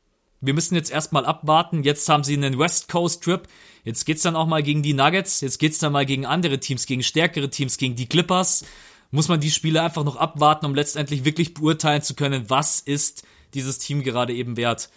Wir 0.40 0.54
müssen 0.54 0.76
jetzt 0.76 0.92
erstmal 0.92 1.26
abwarten. 1.26 1.82
Jetzt 1.82 2.08
haben 2.08 2.22
sie 2.22 2.34
einen 2.34 2.60
West 2.60 2.88
Coast 2.88 3.24
Trip. 3.24 3.48
Jetzt 3.82 4.06
geht's 4.06 4.22
dann 4.22 4.36
auch 4.36 4.46
mal 4.46 4.62
gegen 4.62 4.84
die 4.84 4.94
Nuggets. 4.94 5.40
Jetzt 5.40 5.58
geht's 5.58 5.80
dann 5.80 5.92
mal 5.92 6.06
gegen 6.06 6.26
andere 6.26 6.60
Teams, 6.60 6.86
gegen 6.86 7.02
stärkere 7.02 7.50
Teams, 7.50 7.76
gegen 7.76 7.96
die 7.96 8.06
Clippers. 8.06 8.64
Muss 9.10 9.26
man 9.26 9.40
die 9.40 9.50
Spiele 9.50 9.82
einfach 9.82 10.04
noch 10.04 10.14
abwarten, 10.14 10.64
um 10.64 10.76
letztendlich 10.76 11.24
wirklich 11.24 11.54
beurteilen 11.54 12.02
zu 12.02 12.14
können, 12.14 12.48
was 12.48 12.78
ist 12.78 13.24
dieses 13.52 13.78
Team 13.78 14.04
gerade 14.04 14.32
eben 14.32 14.56
wert. 14.56 14.90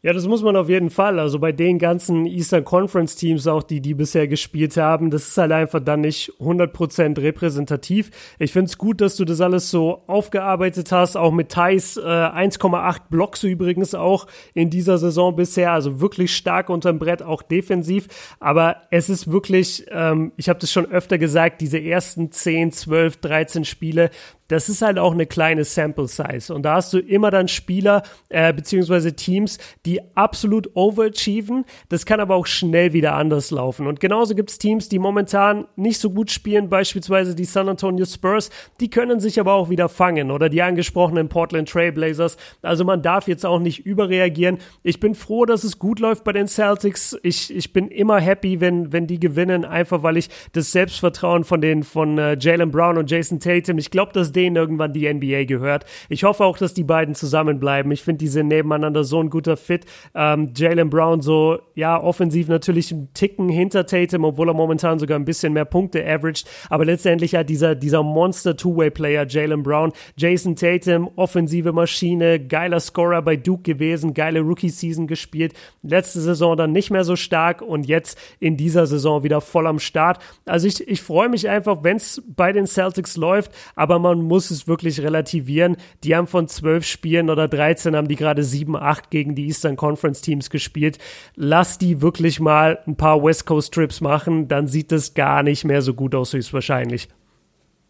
Ja, 0.00 0.12
das 0.12 0.28
muss 0.28 0.44
man 0.44 0.54
auf 0.54 0.68
jeden 0.68 0.90
Fall. 0.90 1.18
Also 1.18 1.40
bei 1.40 1.50
den 1.50 1.80
ganzen 1.80 2.24
Eastern 2.24 2.64
Conference 2.64 3.16
Teams 3.16 3.48
auch, 3.48 3.64
die 3.64 3.80
die 3.80 3.94
bisher 3.94 4.28
gespielt 4.28 4.76
haben, 4.76 5.10
das 5.10 5.26
ist 5.26 5.38
halt 5.38 5.50
einfach 5.50 5.80
dann 5.80 6.02
nicht 6.02 6.34
100% 6.38 7.20
repräsentativ. 7.20 8.12
Ich 8.38 8.52
finde 8.52 8.66
es 8.66 8.78
gut, 8.78 9.00
dass 9.00 9.16
du 9.16 9.24
das 9.24 9.40
alles 9.40 9.72
so 9.72 10.04
aufgearbeitet 10.06 10.92
hast, 10.92 11.16
auch 11.16 11.32
mit 11.32 11.48
Thais 11.48 11.96
äh, 11.96 12.00
1,8 12.00 13.08
Blocks 13.10 13.42
übrigens 13.42 13.96
auch 13.96 14.28
in 14.54 14.70
dieser 14.70 14.98
Saison 14.98 15.34
bisher, 15.34 15.72
also 15.72 16.00
wirklich 16.00 16.32
stark 16.36 16.70
unterm 16.70 17.00
Brett, 17.00 17.24
auch 17.24 17.42
defensiv. 17.42 18.06
Aber 18.38 18.76
es 18.92 19.08
ist 19.08 19.32
wirklich, 19.32 19.84
ähm, 19.90 20.30
ich 20.36 20.48
habe 20.48 20.60
das 20.60 20.70
schon 20.70 20.86
öfter 20.86 21.18
gesagt, 21.18 21.60
diese 21.60 21.82
ersten 21.82 22.30
10, 22.30 22.70
12, 22.70 23.16
13 23.16 23.64
Spiele, 23.64 24.10
das 24.48 24.68
ist 24.68 24.82
halt 24.82 24.98
auch 24.98 25.12
eine 25.12 25.26
kleine 25.26 25.64
Sample 25.64 26.08
Size. 26.08 26.52
Und 26.52 26.62
da 26.62 26.74
hast 26.74 26.92
du 26.92 26.98
immer 26.98 27.30
dann 27.30 27.48
Spieler 27.48 28.02
äh, 28.28 28.52
beziehungsweise 28.52 29.14
Teams, 29.14 29.58
die 29.86 30.00
absolut 30.16 30.74
overachieven. 30.74 31.64
Das 31.88 32.06
kann 32.06 32.20
aber 32.20 32.34
auch 32.34 32.46
schnell 32.46 32.92
wieder 32.92 33.14
anders 33.14 33.50
laufen. 33.50 33.86
Und 33.86 34.00
genauso 34.00 34.34
gibt 34.34 34.50
es 34.50 34.58
Teams, 34.58 34.88
die 34.88 34.98
momentan 34.98 35.66
nicht 35.76 36.00
so 36.00 36.10
gut 36.10 36.30
spielen, 36.30 36.68
beispielsweise 36.68 37.34
die 37.34 37.44
San 37.44 37.68
Antonio 37.68 38.06
Spurs. 38.06 38.50
Die 38.80 38.90
können 38.90 39.20
sich 39.20 39.38
aber 39.38 39.52
auch 39.52 39.70
wieder 39.70 39.88
fangen 39.88 40.30
oder 40.30 40.48
die 40.48 40.62
angesprochenen 40.62 41.28
Portland 41.28 41.68
Trailblazers. 41.68 42.36
Also 42.62 42.84
man 42.84 43.02
darf 43.02 43.28
jetzt 43.28 43.44
auch 43.46 43.60
nicht 43.60 43.84
überreagieren. 43.86 44.58
Ich 44.82 44.98
bin 44.98 45.14
froh, 45.14 45.44
dass 45.44 45.64
es 45.64 45.78
gut 45.78 46.00
läuft 46.00 46.24
bei 46.24 46.32
den 46.32 46.48
Celtics. 46.48 47.16
Ich, 47.22 47.54
ich 47.54 47.72
bin 47.72 47.88
immer 47.88 48.18
happy, 48.18 48.60
wenn, 48.60 48.92
wenn 48.92 49.06
die 49.06 49.20
gewinnen, 49.20 49.64
einfach 49.64 50.02
weil 50.02 50.16
ich 50.16 50.30
das 50.52 50.72
Selbstvertrauen 50.72 51.44
von 51.44 51.58
von 51.82 52.18
äh, 52.18 52.36
Jalen 52.38 52.70
Brown 52.70 52.98
und 52.98 53.10
Jason 53.10 53.40
Tatum, 53.40 53.78
ich 53.78 53.90
glaube, 53.90 54.12
dass 54.12 54.32
denen 54.38 54.56
irgendwann 54.56 54.92
die 54.92 55.12
NBA 55.12 55.44
gehört. 55.44 55.84
Ich 56.08 56.22
hoffe 56.22 56.44
auch, 56.44 56.58
dass 56.58 56.72
die 56.72 56.84
beiden 56.84 57.14
zusammenbleiben. 57.14 57.90
Ich 57.90 58.02
finde, 58.02 58.18
die 58.18 58.28
sind 58.28 58.48
nebeneinander 58.48 59.02
so 59.02 59.20
ein 59.20 59.30
guter 59.30 59.56
Fit. 59.56 59.84
Ähm, 60.14 60.52
Jalen 60.56 60.90
Brown 60.90 61.20
so, 61.20 61.58
ja, 61.74 62.00
offensiv 62.00 62.46
natürlich 62.48 62.92
ein 62.92 63.08
Ticken 63.14 63.48
hinter 63.48 63.84
Tatum, 63.84 64.24
obwohl 64.24 64.48
er 64.48 64.54
momentan 64.54 65.00
sogar 65.00 65.18
ein 65.18 65.24
bisschen 65.24 65.52
mehr 65.52 65.64
Punkte 65.64 66.04
averaged. 66.06 66.46
Aber 66.70 66.84
letztendlich 66.84 67.34
hat 67.34 67.48
dieser, 67.48 67.74
dieser 67.74 68.04
Monster 68.04 68.56
Two-Way-Player 68.56 69.26
Jalen 69.26 69.64
Brown, 69.64 69.92
Jason 70.16 70.54
Tatum, 70.54 71.10
offensive 71.16 71.72
Maschine, 71.72 72.38
geiler 72.38 72.78
Scorer 72.78 73.22
bei 73.22 73.36
Duke 73.36 73.62
gewesen, 73.62 74.14
geile 74.14 74.40
Rookie-Season 74.40 75.08
gespielt. 75.08 75.54
Letzte 75.82 76.20
Saison 76.20 76.56
dann 76.56 76.70
nicht 76.70 76.90
mehr 76.90 77.04
so 77.04 77.16
stark 77.16 77.60
und 77.60 77.88
jetzt 77.88 78.18
in 78.38 78.56
dieser 78.56 78.86
Saison 78.86 79.24
wieder 79.24 79.40
voll 79.40 79.66
am 79.66 79.80
Start. 79.80 80.20
Also 80.46 80.68
ich, 80.68 80.86
ich 80.86 81.02
freue 81.02 81.28
mich 81.28 81.48
einfach, 81.48 81.82
wenn 81.82 81.96
es 81.96 82.22
bei 82.28 82.52
den 82.52 82.66
Celtics 82.66 83.16
läuft, 83.16 83.50
aber 83.74 83.98
man 83.98 84.22
muss 84.28 84.50
es 84.50 84.68
wirklich 84.68 85.00
relativieren. 85.00 85.76
Die 86.04 86.14
haben 86.14 86.26
von 86.26 86.46
zwölf 86.46 86.86
Spielen 86.86 87.30
oder 87.30 87.48
13 87.48 87.96
haben 87.96 88.08
die 88.08 88.16
gerade 88.16 88.44
7, 88.44 88.76
8 88.76 89.10
gegen 89.10 89.34
die 89.34 89.46
Eastern 89.46 89.76
Conference 89.76 90.20
Teams 90.20 90.50
gespielt. 90.50 90.98
Lass 91.34 91.78
die 91.78 92.00
wirklich 92.00 92.38
mal 92.38 92.78
ein 92.86 92.96
paar 92.96 93.22
West 93.22 93.46
Coast 93.46 93.74
Trips 93.74 94.00
machen, 94.00 94.48
dann 94.48 94.68
sieht 94.68 94.92
es 94.92 95.14
gar 95.14 95.42
nicht 95.42 95.64
mehr 95.64 95.82
so 95.82 95.94
gut 95.94 96.14
aus, 96.14 96.32
höchstwahrscheinlich. 96.32 97.08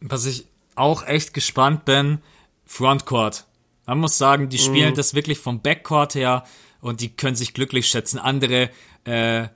Was 0.00 0.26
ich 0.26 0.46
auch 0.74 1.06
echt 1.06 1.34
gespannt 1.34 1.84
bin, 1.84 2.18
Frontcourt. 2.64 3.46
Man 3.86 3.98
muss 3.98 4.18
sagen, 4.18 4.48
die 4.48 4.58
spielen 4.58 4.92
mm. 4.92 4.96
das 4.96 5.14
wirklich 5.14 5.38
vom 5.38 5.60
Backcourt 5.60 6.14
her 6.14 6.44
und 6.80 7.00
die 7.00 7.08
können 7.08 7.36
sich 7.36 7.54
glücklich 7.54 7.86
schätzen. 7.88 8.18
Andere 8.18 8.70
äh, 9.04 9.48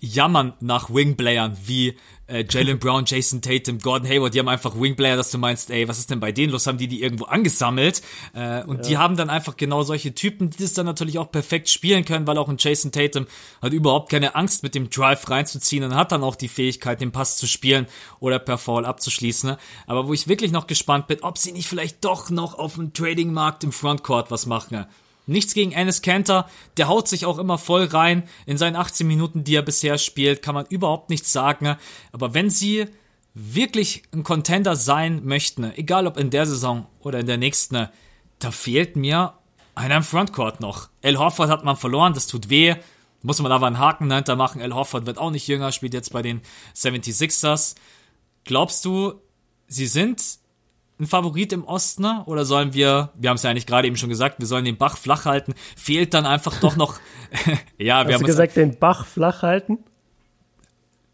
jammern 0.00 0.54
nach 0.60 0.88
Wingplayern 0.88 1.56
wie 1.64 1.96
äh, 2.28 2.44
Jalen 2.48 2.78
Brown, 2.78 3.04
Jason 3.06 3.42
Tatum, 3.42 3.78
Gordon 3.78 4.08
Hayward, 4.08 4.34
die 4.34 4.38
haben 4.38 4.48
einfach 4.48 4.74
Wingplayer, 4.78 5.16
dass 5.16 5.30
du 5.30 5.38
meinst, 5.38 5.70
ey, 5.70 5.86
was 5.86 5.98
ist 5.98 6.10
denn 6.10 6.18
bei 6.18 6.32
denen 6.32 6.52
los? 6.52 6.66
Haben 6.66 6.78
die 6.78 6.88
die 6.88 7.02
irgendwo 7.02 7.26
angesammelt? 7.26 8.02
Äh, 8.34 8.64
und 8.64 8.78
ja. 8.78 8.82
die 8.82 8.98
haben 8.98 9.16
dann 9.16 9.30
einfach 9.30 9.56
genau 9.56 9.82
solche 9.82 10.14
Typen, 10.14 10.50
die 10.50 10.62
das 10.62 10.72
dann 10.72 10.86
natürlich 10.86 11.18
auch 11.18 11.30
perfekt 11.30 11.68
spielen 11.68 12.04
können, 12.04 12.26
weil 12.26 12.38
auch 12.38 12.48
ein 12.48 12.56
Jason 12.58 12.90
Tatum 12.90 13.26
hat 13.62 13.72
überhaupt 13.72 14.10
keine 14.10 14.34
Angst, 14.34 14.62
mit 14.62 14.74
dem 14.74 14.90
Drive 14.90 15.28
reinzuziehen 15.28 15.84
und 15.84 15.94
hat 15.94 16.10
dann 16.10 16.24
auch 16.24 16.36
die 16.36 16.48
Fähigkeit, 16.48 17.00
den 17.00 17.12
Pass 17.12 17.36
zu 17.36 17.46
spielen 17.46 17.86
oder 18.18 18.38
per 18.38 18.58
Foul 18.58 18.86
abzuschließen. 18.86 19.50
Ne? 19.50 19.58
Aber 19.86 20.08
wo 20.08 20.12
ich 20.12 20.26
wirklich 20.26 20.52
noch 20.52 20.66
gespannt 20.66 21.06
bin, 21.06 21.22
ob 21.22 21.38
sie 21.38 21.52
nicht 21.52 21.68
vielleicht 21.68 22.04
doch 22.04 22.30
noch 22.30 22.58
auf 22.58 22.74
dem 22.74 22.92
Trading-Markt 22.92 23.62
im 23.62 23.72
Frontcourt 23.72 24.30
was 24.30 24.46
machen. 24.46 24.78
Ne? 24.78 24.88
Nichts 25.26 25.54
gegen 25.54 25.72
Ennis 25.72 26.02
Cantor, 26.02 26.48
der 26.76 26.86
haut 26.86 27.08
sich 27.08 27.26
auch 27.26 27.38
immer 27.38 27.58
voll 27.58 27.84
rein. 27.84 28.28
In 28.46 28.58
seinen 28.58 28.76
18 28.76 29.06
Minuten, 29.06 29.42
die 29.42 29.56
er 29.56 29.62
bisher 29.62 29.98
spielt, 29.98 30.40
kann 30.40 30.54
man 30.54 30.66
überhaupt 30.66 31.10
nichts 31.10 31.32
sagen. 31.32 31.76
Aber 32.12 32.32
wenn 32.32 32.48
sie 32.48 32.86
wirklich 33.34 34.04
ein 34.14 34.22
Contender 34.22 34.76
sein 34.76 35.24
möchten, 35.24 35.64
egal 35.74 36.06
ob 36.06 36.16
in 36.16 36.30
der 36.30 36.46
Saison 36.46 36.86
oder 37.00 37.18
in 37.18 37.26
der 37.26 37.38
nächsten, 37.38 37.88
da 38.38 38.50
fehlt 38.50 38.94
mir 38.96 39.34
einer 39.74 39.96
im 39.96 40.02
Frontcourt 40.04 40.60
noch. 40.60 40.88
El 41.02 41.18
Hofford 41.18 41.50
hat 41.50 41.64
man 41.64 41.76
verloren, 41.76 42.14
das 42.14 42.28
tut 42.28 42.48
weh. 42.48 42.76
Muss 43.22 43.40
man 43.42 43.50
aber 43.50 43.66
einen 43.66 43.78
Haken 43.78 44.08
dahinter 44.08 44.36
machen. 44.36 44.60
El 44.60 44.74
Hofford 44.74 45.06
wird 45.06 45.18
auch 45.18 45.30
nicht 45.30 45.48
jünger, 45.48 45.72
spielt 45.72 45.92
jetzt 45.92 46.12
bei 46.12 46.22
den 46.22 46.40
76ers. 46.74 47.74
Glaubst 48.44 48.84
du, 48.84 49.20
sie 49.66 49.86
sind 49.86 50.22
ein 50.98 51.06
Favorit 51.06 51.52
im 51.52 51.64
Osten 51.64 52.02
ne? 52.02 52.22
oder 52.26 52.44
sollen 52.44 52.72
wir, 52.72 53.10
wir 53.14 53.30
haben 53.30 53.36
es 53.36 53.42
ja 53.42 53.50
eigentlich 53.50 53.66
gerade 53.66 53.86
eben 53.86 53.96
schon 53.96 54.08
gesagt, 54.08 54.38
wir 54.38 54.46
sollen 54.46 54.64
den 54.64 54.78
Bach 54.78 54.96
flach 54.96 55.24
halten, 55.24 55.54
fehlt 55.76 56.14
dann 56.14 56.26
einfach 56.26 56.58
doch 56.60 56.76
noch, 56.76 56.98
ja, 57.78 57.98
Hast 57.98 58.08
wir 58.08 58.14
haben 58.14 58.20
du 58.22 58.26
gesagt, 58.26 58.56
den 58.56 58.78
Bach 58.78 59.06
flach 59.06 59.42
halten? 59.42 59.78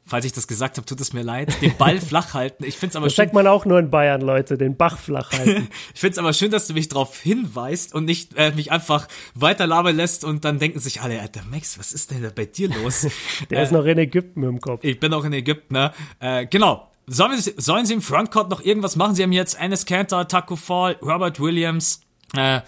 Falls 0.05 0.25
ich 0.25 0.33
das 0.33 0.47
gesagt 0.47 0.77
habe, 0.77 0.85
tut 0.85 1.01
es 1.01 1.13
mir 1.13 1.23
leid. 1.23 1.57
Den 1.63 1.77
Ball 1.77 1.99
flach 2.01 2.35
halten. 2.35 2.65
Ich 2.65 2.77
find's 2.77 2.97
aber 2.97 3.07
das 3.07 3.15
schön. 3.15 3.25
sagt 3.25 3.35
man 3.35 3.47
auch 3.47 3.65
nur 3.65 3.79
in 3.79 3.89
Bayern, 3.89 4.21
Leute, 4.21 4.59
den 4.59 4.77
Bach 4.77 4.99
flach 4.99 5.33
halten. 5.39 5.69
ich 5.95 6.01
find's 6.01 6.19
aber 6.19 6.33
schön, 6.33 6.51
dass 6.51 6.67
du 6.67 6.75
mich 6.75 6.89
darauf 6.89 7.19
hinweist 7.19 7.95
und 7.95 8.05
nicht 8.05 8.37
äh, 8.37 8.53
mich 8.53 8.71
einfach 8.73 9.09
weiter 9.35 9.67
labern 9.67 9.97
lässt 9.97 10.25
und 10.25 10.45
dann 10.45 10.59
denken 10.59 10.81
sich 10.81 11.01
alle, 11.01 11.21
Alter 11.21 11.43
Max, 11.51 11.79
was 11.79 11.93
ist 11.93 12.11
denn 12.11 12.23
da 12.23 12.31
bei 12.35 12.45
dir 12.45 12.69
los? 12.69 13.07
Der 13.49 13.61
äh, 13.61 13.63
ist 13.63 13.73
noch 13.73 13.85
in 13.85 13.97
Ägypten 13.97 14.43
im 14.43 14.61
Kopf. 14.61 14.85
Ich 14.85 15.01
bin 15.01 15.15
auch 15.15 15.25
in 15.25 15.33
Ägypten, 15.33 15.75
ne? 15.75 15.93
Äh, 16.21 16.47
genau. 16.47 16.92
Sollen, 17.07 17.33
wir, 17.33 17.55
sollen 17.57 17.87
sie 17.87 17.95
im 17.95 18.03
Frontcourt 18.03 18.49
noch 18.49 18.61
irgendwas 18.61 18.97
machen? 18.97 19.15
Sie 19.15 19.23
haben 19.23 19.33
jetzt 19.33 19.59
Enes 19.59 19.87
Cantor, 19.87 20.29
Taco 20.29 20.57
Fall, 20.57 20.97
Robert 21.03 21.41
Williams, 21.41 22.01
äh, 22.35 22.61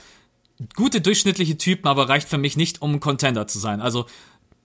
gute 0.75 1.01
durchschnittliche 1.01 1.57
Typen, 1.57 1.89
aber 1.89 2.09
reicht 2.09 2.29
für 2.29 2.39
mich 2.39 2.57
nicht, 2.57 2.83
um 2.83 2.95
ein 2.95 3.01
Contender 3.01 3.47
zu 3.47 3.59
sein. 3.59 3.81
Also 3.81 4.07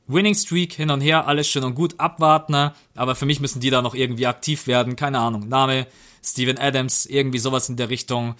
Winning 0.07 0.33
Streak 0.33 0.73
hin 0.73 0.89
und 0.89 1.01
her, 1.01 1.27
alles 1.27 1.47
schön 1.47 1.63
und 1.63 1.75
gut, 1.75 1.99
abwarten, 1.99 2.53
ne? 2.53 2.73
aber 2.95 3.13
für 3.13 3.27
mich 3.27 3.39
müssen 3.39 3.59
die 3.59 3.69
da 3.69 3.83
noch 3.83 3.93
irgendwie 3.93 4.25
aktiv 4.25 4.65
werden. 4.65 4.95
Keine 4.95 5.19
Ahnung, 5.19 5.47
Name, 5.47 5.85
Steven 6.23 6.57
Adams, 6.57 7.05
irgendwie 7.05 7.37
sowas 7.37 7.69
in 7.69 7.77
der 7.77 7.89
Richtung. 7.89 8.35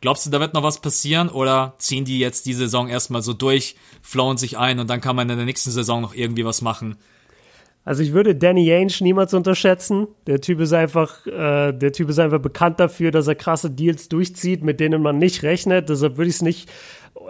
Glaubst 0.00 0.24
du, 0.24 0.30
da 0.30 0.38
wird 0.38 0.54
noch 0.54 0.62
was 0.62 0.80
passieren 0.80 1.28
oder 1.28 1.74
ziehen 1.78 2.04
die 2.04 2.20
jetzt 2.20 2.46
die 2.46 2.54
Saison 2.54 2.88
erstmal 2.88 3.22
so 3.22 3.32
durch, 3.32 3.74
flowen 4.02 4.38
sich 4.38 4.56
ein 4.56 4.78
und 4.78 4.88
dann 4.88 5.00
kann 5.00 5.16
man 5.16 5.28
in 5.28 5.36
der 5.36 5.46
nächsten 5.46 5.72
Saison 5.72 6.00
noch 6.00 6.14
irgendwie 6.14 6.44
was 6.44 6.62
machen? 6.62 6.96
Also 7.84 8.02
ich 8.02 8.12
würde 8.12 8.34
Danny 8.34 8.70
Ainge 8.72 8.92
niemals 9.00 9.32
unterschätzen. 9.32 10.06
Der 10.26 10.40
Typ 10.40 10.60
ist 10.60 10.72
einfach, 10.72 11.26
äh, 11.26 11.72
der 11.72 11.92
Typ 11.92 12.10
ist 12.10 12.18
einfach 12.18 12.38
bekannt 12.38 12.78
dafür, 12.78 13.10
dass 13.10 13.26
er 13.26 13.34
krasse 13.34 13.70
Deals 13.70 14.08
durchzieht, 14.08 14.62
mit 14.62 14.80
denen 14.80 15.02
man 15.02 15.18
nicht 15.18 15.42
rechnet. 15.42 15.88
Deshalb 15.88 16.18
würde 16.18 16.28
ich 16.28 16.36
es 16.36 16.42
nicht 16.42 16.70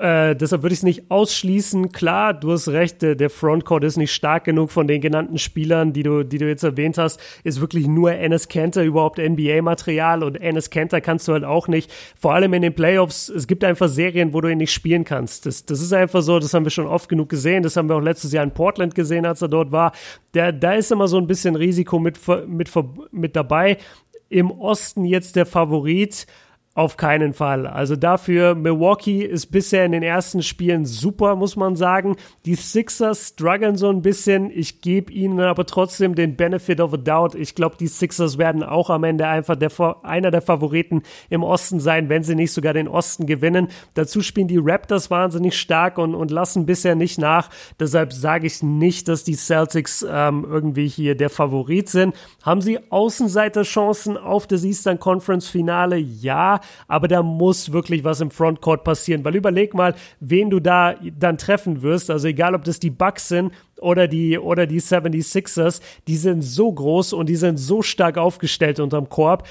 äh, 0.00 0.34
deshalb 0.34 0.62
würde 0.62 0.72
ich 0.72 0.78
es 0.78 0.82
nicht 0.82 1.10
ausschließen. 1.10 1.92
Klar, 1.92 2.32
du 2.32 2.52
hast 2.52 2.68
recht, 2.68 3.02
der, 3.02 3.14
der 3.14 3.28
Frontcourt 3.28 3.84
ist 3.84 3.98
nicht 3.98 4.12
stark 4.12 4.44
genug 4.44 4.70
von 4.70 4.88
den 4.88 5.00
genannten 5.00 5.36
Spielern, 5.36 5.92
die 5.92 6.02
du, 6.02 6.22
die 6.22 6.38
du 6.38 6.48
jetzt 6.48 6.62
erwähnt 6.62 6.96
hast. 6.96 7.20
Ist 7.44 7.60
wirklich 7.60 7.86
nur 7.86 8.12
Ennis 8.12 8.48
Kenter 8.48 8.82
überhaupt 8.82 9.18
NBA-Material 9.18 10.22
und 10.22 10.40
Ennis 10.40 10.70
Kenter 10.70 11.02
kannst 11.02 11.28
du 11.28 11.32
halt 11.32 11.44
auch 11.44 11.68
nicht. 11.68 11.92
Vor 12.18 12.32
allem 12.32 12.54
in 12.54 12.62
den 12.62 12.74
Playoffs, 12.74 13.28
es 13.28 13.46
gibt 13.46 13.62
einfach 13.62 13.88
Serien, 13.88 14.32
wo 14.32 14.40
du 14.40 14.48
ihn 14.48 14.58
nicht 14.58 14.72
spielen 14.72 15.04
kannst. 15.04 15.44
Das, 15.44 15.66
das 15.66 15.82
ist 15.82 15.92
einfach 15.92 16.22
so, 16.22 16.38
das 16.38 16.54
haben 16.54 16.64
wir 16.64 16.70
schon 16.70 16.86
oft 16.86 17.08
genug 17.08 17.28
gesehen. 17.28 17.62
Das 17.62 17.76
haben 17.76 17.88
wir 17.90 17.96
auch 17.96 18.00
letztes 18.00 18.32
Jahr 18.32 18.44
in 18.44 18.52
Portland 18.52 18.94
gesehen, 18.94 19.26
als 19.26 19.42
er 19.42 19.48
dort 19.48 19.70
war. 19.70 19.92
Der, 20.32 20.52
da 20.52 20.72
ist 20.72 20.90
immer 20.90 21.08
so 21.08 21.18
ein 21.18 21.26
bisschen 21.26 21.56
Risiko 21.56 21.98
mit, 21.98 22.18
mit, 22.46 22.70
mit 23.12 23.36
dabei. 23.36 23.76
Im 24.30 24.50
Osten 24.50 25.04
jetzt 25.04 25.36
der 25.36 25.44
Favorit. 25.44 26.26
Auf 26.80 26.96
keinen 26.96 27.34
Fall. 27.34 27.66
Also 27.66 27.94
dafür, 27.94 28.54
Milwaukee 28.54 29.22
ist 29.22 29.48
bisher 29.48 29.84
in 29.84 29.92
den 29.92 30.02
ersten 30.02 30.42
Spielen 30.42 30.86
super, 30.86 31.36
muss 31.36 31.54
man 31.54 31.76
sagen. 31.76 32.16
Die 32.46 32.54
Sixers 32.54 33.34
strugglen 33.34 33.76
so 33.76 33.90
ein 33.90 34.00
bisschen. 34.00 34.50
Ich 34.50 34.80
gebe 34.80 35.12
ihnen 35.12 35.40
aber 35.40 35.66
trotzdem 35.66 36.14
den 36.14 36.36
Benefit 36.36 36.80
of 36.80 36.94
a 36.94 36.96
Doubt. 36.96 37.34
Ich 37.34 37.54
glaube, 37.54 37.76
die 37.78 37.86
Sixers 37.86 38.38
werden 38.38 38.62
auch 38.62 38.88
am 38.88 39.04
Ende 39.04 39.26
einfach 39.26 39.56
der, 39.56 39.70
einer 40.04 40.30
der 40.30 40.40
Favoriten 40.40 41.02
im 41.28 41.42
Osten 41.42 41.80
sein, 41.80 42.08
wenn 42.08 42.22
sie 42.22 42.34
nicht 42.34 42.50
sogar 42.50 42.72
den 42.72 42.88
Osten 42.88 43.26
gewinnen. 43.26 43.68
Dazu 43.92 44.22
spielen 44.22 44.48
die 44.48 44.56
Raptors 44.56 45.10
wahnsinnig 45.10 45.60
stark 45.60 45.98
und, 45.98 46.14
und 46.14 46.30
lassen 46.30 46.64
bisher 46.64 46.94
nicht 46.94 47.18
nach. 47.18 47.50
Deshalb 47.78 48.14
sage 48.14 48.46
ich 48.46 48.62
nicht, 48.62 49.06
dass 49.08 49.22
die 49.22 49.36
Celtics 49.36 50.02
ähm, 50.10 50.46
irgendwie 50.48 50.88
hier 50.88 51.14
der 51.14 51.28
Favorit 51.28 51.90
sind. 51.90 52.14
Haben 52.42 52.62
sie 52.62 52.78
Außenseiterchancen 52.90 54.16
auf 54.16 54.46
das 54.46 54.64
Eastern 54.64 54.98
Conference 54.98 55.46
Finale? 55.46 55.98
Ja 55.98 56.60
aber 56.88 57.08
da 57.08 57.22
muss 57.22 57.72
wirklich 57.72 58.04
was 58.04 58.20
im 58.20 58.30
Frontcourt 58.30 58.84
passieren, 58.84 59.24
weil 59.24 59.36
überleg 59.36 59.74
mal, 59.74 59.94
wen 60.20 60.50
du 60.50 60.60
da 60.60 60.94
dann 61.18 61.38
treffen 61.38 61.82
wirst, 61.82 62.10
also 62.10 62.28
egal 62.28 62.54
ob 62.54 62.64
das 62.64 62.80
die 62.80 62.90
Bucks 62.90 63.28
sind 63.28 63.52
oder 63.80 64.08
die 64.08 64.38
oder 64.38 64.66
die 64.66 64.80
76ers, 64.80 65.80
die 66.06 66.16
sind 66.16 66.42
so 66.42 66.72
groß 66.72 67.12
und 67.12 67.28
die 67.28 67.36
sind 67.36 67.58
so 67.58 67.82
stark 67.82 68.18
aufgestellt 68.18 68.80
unterm 68.80 69.08
Korb. 69.08 69.46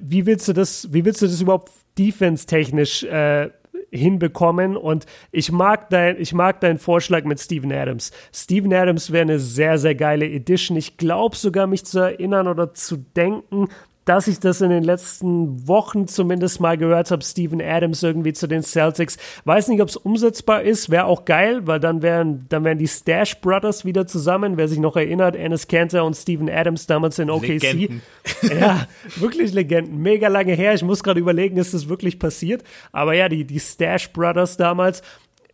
Wie 0.00 0.26
willst 0.26 0.48
du 0.48 0.52
das, 0.52 0.92
wie 0.92 1.04
willst 1.04 1.22
du 1.22 1.26
das 1.26 1.40
überhaupt 1.40 1.72
defense-technisch 1.98 3.04
äh, 3.04 3.50
hinbekommen 3.90 4.76
und 4.76 5.06
ich 5.32 5.50
mag 5.50 5.90
dein, 5.90 6.20
ich 6.20 6.34
mag 6.34 6.60
deinen 6.60 6.78
Vorschlag 6.78 7.24
mit 7.24 7.40
Steven 7.40 7.72
Adams. 7.72 8.12
Steven 8.32 8.72
Adams 8.72 9.12
wäre 9.12 9.22
eine 9.22 9.38
sehr, 9.38 9.78
sehr 9.78 9.94
geile 9.94 10.28
Edition. 10.28 10.76
Ich 10.76 10.96
glaube 10.96 11.36
sogar, 11.36 11.66
mich 11.66 11.84
zu 11.84 12.00
erinnern 12.00 12.48
oder 12.48 12.74
zu 12.74 12.98
denken, 12.98 13.68
dass 14.08 14.26
ich 14.26 14.40
das 14.40 14.62
in 14.62 14.70
den 14.70 14.84
letzten 14.84 15.68
Wochen 15.68 16.08
zumindest 16.08 16.60
mal 16.60 16.78
gehört 16.78 17.10
habe, 17.10 17.22
Steven 17.22 17.60
Adams 17.60 18.02
irgendwie 18.02 18.32
zu 18.32 18.46
den 18.46 18.62
Celtics. 18.62 19.18
Weiß 19.44 19.68
nicht, 19.68 19.82
ob 19.82 19.88
es 19.90 19.96
umsetzbar 19.96 20.62
ist, 20.62 20.88
wäre 20.88 21.04
auch 21.04 21.26
geil, 21.26 21.66
weil 21.66 21.78
dann 21.78 22.00
wären, 22.00 22.46
dann 22.48 22.64
wären 22.64 22.78
die 22.78 22.88
Stash 22.88 23.38
Brothers 23.42 23.84
wieder 23.84 24.06
zusammen, 24.06 24.56
wer 24.56 24.66
sich 24.66 24.78
noch 24.78 24.96
erinnert, 24.96 25.36
Ennis 25.36 25.68
Cantor 25.68 26.04
und 26.04 26.14
Steven 26.14 26.48
Adams 26.48 26.86
damals 26.86 27.18
in 27.18 27.30
OKC. 27.30 27.48
Legenden. 27.48 28.02
Ja, 28.58 28.86
wirklich 29.16 29.52
Legenden. 29.52 30.00
Mega 30.00 30.28
lange 30.28 30.54
her. 30.54 30.72
Ich 30.72 30.82
muss 30.82 31.02
gerade 31.02 31.20
überlegen, 31.20 31.56
ist 31.56 31.74
das 31.74 31.88
wirklich 31.88 32.18
passiert? 32.18 32.62
Aber 32.92 33.14
ja, 33.14 33.28
die, 33.28 33.44
die 33.44 33.60
Stash 33.60 34.12
Brothers 34.12 34.56
damals 34.56 35.02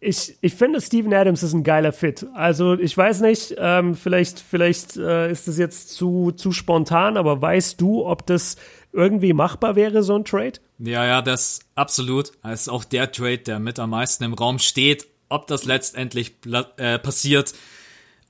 ich, 0.04 0.36
ich 0.40 0.54
finde, 0.54 0.80
Steven 0.80 1.12
Adams 1.12 1.42
ist 1.42 1.54
ein 1.54 1.64
geiler 1.64 1.92
Fit. 1.92 2.26
Also 2.34 2.74
ich 2.74 2.96
weiß 2.96 3.20
nicht, 3.20 3.54
ähm, 3.58 3.94
vielleicht, 3.94 4.38
vielleicht 4.40 4.96
äh, 4.96 5.30
ist 5.30 5.48
das 5.48 5.58
jetzt 5.58 5.90
zu, 5.90 6.32
zu 6.32 6.52
spontan, 6.52 7.16
aber 7.16 7.40
weißt 7.40 7.80
du, 7.80 8.06
ob 8.06 8.26
das 8.26 8.56
irgendwie 8.92 9.32
machbar 9.32 9.76
wäre, 9.76 10.02
so 10.02 10.14
ein 10.14 10.24
Trade? 10.24 10.60
Ja, 10.78 11.04
ja, 11.04 11.22
das 11.22 11.60
absolut. 11.74 12.32
Das 12.42 12.62
ist 12.62 12.68
auch 12.68 12.84
der 12.84 13.10
Trade, 13.10 13.38
der 13.38 13.58
mit 13.58 13.78
am 13.78 13.90
meisten 13.90 14.24
im 14.24 14.34
Raum 14.34 14.58
steht. 14.58 15.06
Ob 15.28 15.46
das 15.46 15.64
letztendlich 15.64 16.36
äh, 16.76 16.98
passiert, 16.98 17.54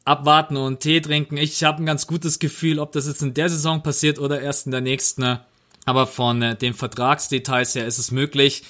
abwarten 0.05 0.57
und 0.57 0.81
Tee 0.81 1.01
trinken. 1.01 1.37
Ich 1.37 1.65
habe 1.65 1.83
ein 1.83 1.87
ganz 1.87 2.07
gutes 2.07 2.39
Gefühl, 2.39 2.79
ob 2.79 2.93
das 2.93 3.07
jetzt 3.07 3.23
in 3.23 3.35
der 3.35 3.49
Saison 3.49 3.83
passiert 3.83 4.19
oder 4.19 4.41
erst 4.41 4.67
in 4.67 4.73
der 4.73 4.81
nächsten. 4.81 5.41
Aber 5.87 6.07
von 6.07 6.41
äh, 6.41 6.57
den 6.57 6.73
Vertragsdetails 6.73 7.75
her 7.75 7.87
ist 7.87 7.99
es 7.99 8.11
möglich. 8.11 8.63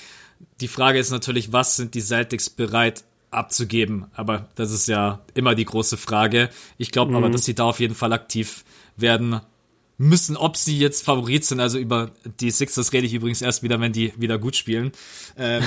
Die 0.60 0.68
Frage 0.68 0.98
ist 0.98 1.10
natürlich, 1.10 1.52
was 1.52 1.76
sind 1.76 1.94
die 1.94 2.00
Celtics 2.00 2.50
bereit 2.50 3.04
abzugeben? 3.30 4.06
Aber 4.14 4.48
das 4.54 4.70
ist 4.72 4.88
ja 4.88 5.20
immer 5.34 5.54
die 5.54 5.64
große 5.64 5.96
Frage. 5.96 6.50
Ich 6.78 6.90
glaube 6.90 7.10
mhm. 7.10 7.16
aber, 7.16 7.30
dass 7.30 7.44
sie 7.44 7.54
da 7.54 7.64
auf 7.64 7.80
jeden 7.80 7.94
Fall 7.94 8.12
aktiv 8.12 8.64
werden 8.96 9.40
müssen, 9.96 10.36
ob 10.36 10.56
sie 10.56 10.78
jetzt 10.78 11.04
Favorit 11.04 11.44
sind. 11.44 11.60
Also 11.60 11.78
über 11.78 12.10
die 12.40 12.50
Sixers 12.50 12.92
rede 12.92 13.06
ich 13.06 13.14
übrigens 13.14 13.42
erst 13.42 13.62
wieder, 13.62 13.80
wenn 13.80 13.92
die 13.92 14.12
wieder 14.16 14.38
gut 14.38 14.56
spielen. 14.56 14.92
Ähm, 15.36 15.62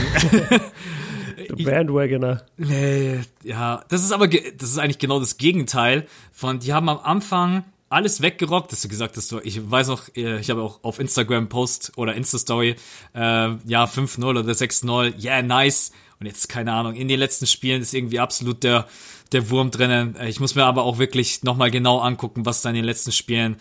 Bandwagoner. 1.64 2.44
Nee, 2.58 3.22
ja, 3.44 3.84
das 3.90 4.04
ist 4.04 4.12
aber, 4.12 4.28
das 4.28 4.70
ist 4.70 4.78
eigentlich 4.78 5.00
genau 5.00 5.20
das 5.20 5.38
Gegenteil 5.38 6.08
von, 6.32 6.60
die 6.60 6.74
haben 6.74 6.90
am 6.90 7.00
Anfang 7.00 7.64
alles 7.90 8.22
weggerockt, 8.22 8.72
dass 8.72 8.82
du 8.82 8.88
gesagt 8.88 9.16
hast, 9.18 9.32
du, 9.32 9.40
ich 9.40 9.70
weiß 9.70 9.88
noch, 9.88 10.04
äh, 10.16 10.40
ich 10.40 10.50
habe 10.50 10.62
auch 10.62 10.84
auf 10.84 11.00
Instagram 11.00 11.50
Post 11.50 11.94
oder 11.96 12.16
Insta-Story, 12.16 12.76
äh, 13.14 13.20
ja, 13.20 13.86
5-0 13.86 14.26
oder 14.26 14.42
6-0, 14.42 15.24
yeah, 15.24 15.42
nice. 15.42 15.92
Und 16.20 16.26
jetzt, 16.26 16.50
keine 16.50 16.74
Ahnung, 16.74 16.96
in 16.96 17.08
den 17.08 17.20
letzten 17.20 17.46
Spielen 17.46 17.82
ist 17.82 17.94
irgendwie 17.94 18.20
absolut 18.20 18.64
der, 18.64 18.88
der 19.32 19.50
Wurm 19.50 19.72
drinnen. 19.72 20.16
Äh, 20.16 20.30
ich 20.30 20.40
muss 20.40 20.56
mir 20.56 20.66
aber 20.66 20.84
auch 20.84 20.98
wirklich 20.98 21.44
nochmal 21.44 21.72
genau 21.72 22.00
angucken, 22.00 22.46
was 22.46 22.62
da 22.62 22.70
in 22.70 22.76
den 22.76 22.86
letzten 22.86 23.12
Spielen 23.12 23.58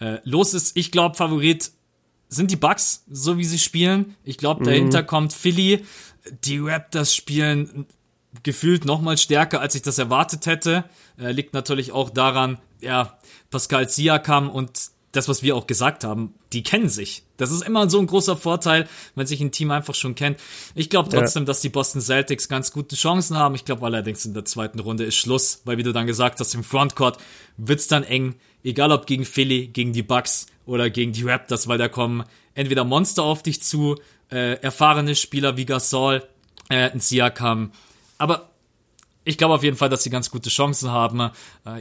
äh, 0.00 0.18
los 0.24 0.54
ist. 0.54 0.76
Ich 0.76 0.90
glaube, 0.92 1.16
Favorit 1.16 1.70
sind 2.28 2.50
die 2.50 2.56
Bucks, 2.56 3.04
so 3.10 3.38
wie 3.38 3.44
sie 3.44 3.58
spielen. 3.58 4.16
Ich 4.24 4.38
glaube, 4.38 4.64
dahinter 4.64 5.02
mhm. 5.02 5.06
kommt 5.06 5.32
Philly. 5.32 5.84
Die 6.44 6.58
Raptors 6.58 7.14
spielen 7.14 7.86
gefühlt 8.42 8.84
nochmal 8.84 9.18
stärker, 9.18 9.60
als 9.60 9.74
ich 9.74 9.82
das 9.82 9.98
erwartet 9.98 10.46
hätte. 10.46 10.84
Äh, 11.18 11.32
liegt 11.32 11.54
natürlich 11.54 11.92
auch 11.92 12.10
daran, 12.10 12.58
ja, 12.80 13.18
Pascal 13.50 13.88
Siakam 13.88 14.48
und 14.48 14.90
das, 15.12 15.28
was 15.28 15.42
wir 15.42 15.56
auch 15.56 15.66
gesagt 15.66 16.04
haben, 16.04 16.34
die 16.52 16.62
kennen 16.62 16.88
sich. 16.88 17.24
Das 17.36 17.50
ist 17.50 17.62
immer 17.62 17.90
so 17.90 17.98
ein 17.98 18.06
großer 18.06 18.36
Vorteil, 18.36 18.88
wenn 19.16 19.26
sich 19.26 19.40
ein 19.40 19.50
Team 19.50 19.72
einfach 19.72 19.94
schon 19.94 20.14
kennt. 20.14 20.38
Ich 20.74 20.88
glaube 20.88 21.08
trotzdem, 21.08 21.42
ja. 21.42 21.46
dass 21.46 21.60
die 21.60 21.68
Boston 21.68 22.00
Celtics 22.00 22.48
ganz 22.48 22.70
gute 22.70 22.94
Chancen 22.94 23.36
haben. 23.36 23.56
Ich 23.56 23.64
glaube 23.64 23.84
allerdings 23.84 24.24
in 24.24 24.34
der 24.34 24.44
zweiten 24.44 24.78
Runde 24.78 25.04
ist 25.04 25.16
Schluss, 25.16 25.62
weil 25.64 25.78
wie 25.78 25.82
du 25.82 25.92
dann 25.92 26.06
gesagt 26.06 26.38
hast, 26.38 26.54
im 26.54 26.62
Frontcourt 26.62 27.18
wird's 27.56 27.88
dann 27.88 28.04
eng. 28.04 28.36
Egal 28.62 28.92
ob 28.92 29.06
gegen 29.06 29.24
Philly, 29.24 29.66
gegen 29.68 29.92
die 29.92 30.02
Bucks 30.02 30.46
oder 30.64 30.90
gegen 30.90 31.12
die 31.12 31.24
Raptors, 31.24 31.66
weil 31.66 31.78
da 31.78 31.88
kommen 31.88 32.24
entweder 32.54 32.84
Monster 32.84 33.24
auf 33.24 33.42
dich 33.42 33.62
zu, 33.62 33.96
äh, 34.30 34.60
erfahrene 34.60 35.16
Spieler 35.16 35.56
wie 35.56 35.64
Gasol, 35.64 36.22
äh, 36.68 36.90
ein 36.90 37.00
Siakam. 37.00 37.72
Aber 38.18 38.49
ich 39.24 39.36
glaube 39.36 39.54
auf 39.54 39.62
jeden 39.62 39.76
Fall, 39.76 39.88
dass 39.88 40.02
sie 40.02 40.10
ganz 40.10 40.30
gute 40.30 40.48
Chancen 40.48 40.90
haben. 40.90 41.20
Äh, 41.20 41.30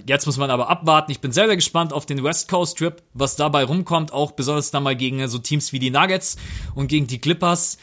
jetzt 0.05 0.25
muss 0.25 0.37
man 0.37 0.49
aber 0.51 0.69
abwarten. 0.69 1.11
Ich 1.11 1.21
bin 1.21 1.31
sehr, 1.31 1.47
sehr 1.47 1.55
gespannt 1.55 1.93
auf 1.93 2.05
den 2.05 2.23
West 2.23 2.49
Coast 2.49 2.77
Trip, 2.77 3.01
was 3.13 3.35
dabei 3.35 3.63
rumkommt, 3.63 4.11
auch 4.11 4.31
besonders 4.31 4.71
dann 4.71 4.83
mal 4.83 4.95
gegen 4.95 5.25
so 5.27 5.37
Teams 5.39 5.71
wie 5.71 5.79
die 5.79 5.89
Nuggets 5.89 6.37
und 6.75 6.87
gegen 6.87 7.07
die 7.07 7.19
Clippers. 7.19 7.77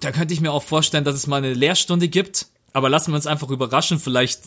Da 0.00 0.10
könnte 0.10 0.32
ich 0.32 0.40
mir 0.40 0.52
auch 0.52 0.62
vorstellen, 0.62 1.04
dass 1.04 1.14
es 1.14 1.26
mal 1.26 1.36
eine 1.36 1.54
Lehrstunde 1.54 2.08
gibt. 2.08 2.46
Aber 2.72 2.88
lassen 2.88 3.12
wir 3.12 3.16
uns 3.16 3.26
einfach 3.26 3.50
überraschen. 3.50 3.98
Vielleicht 3.98 4.42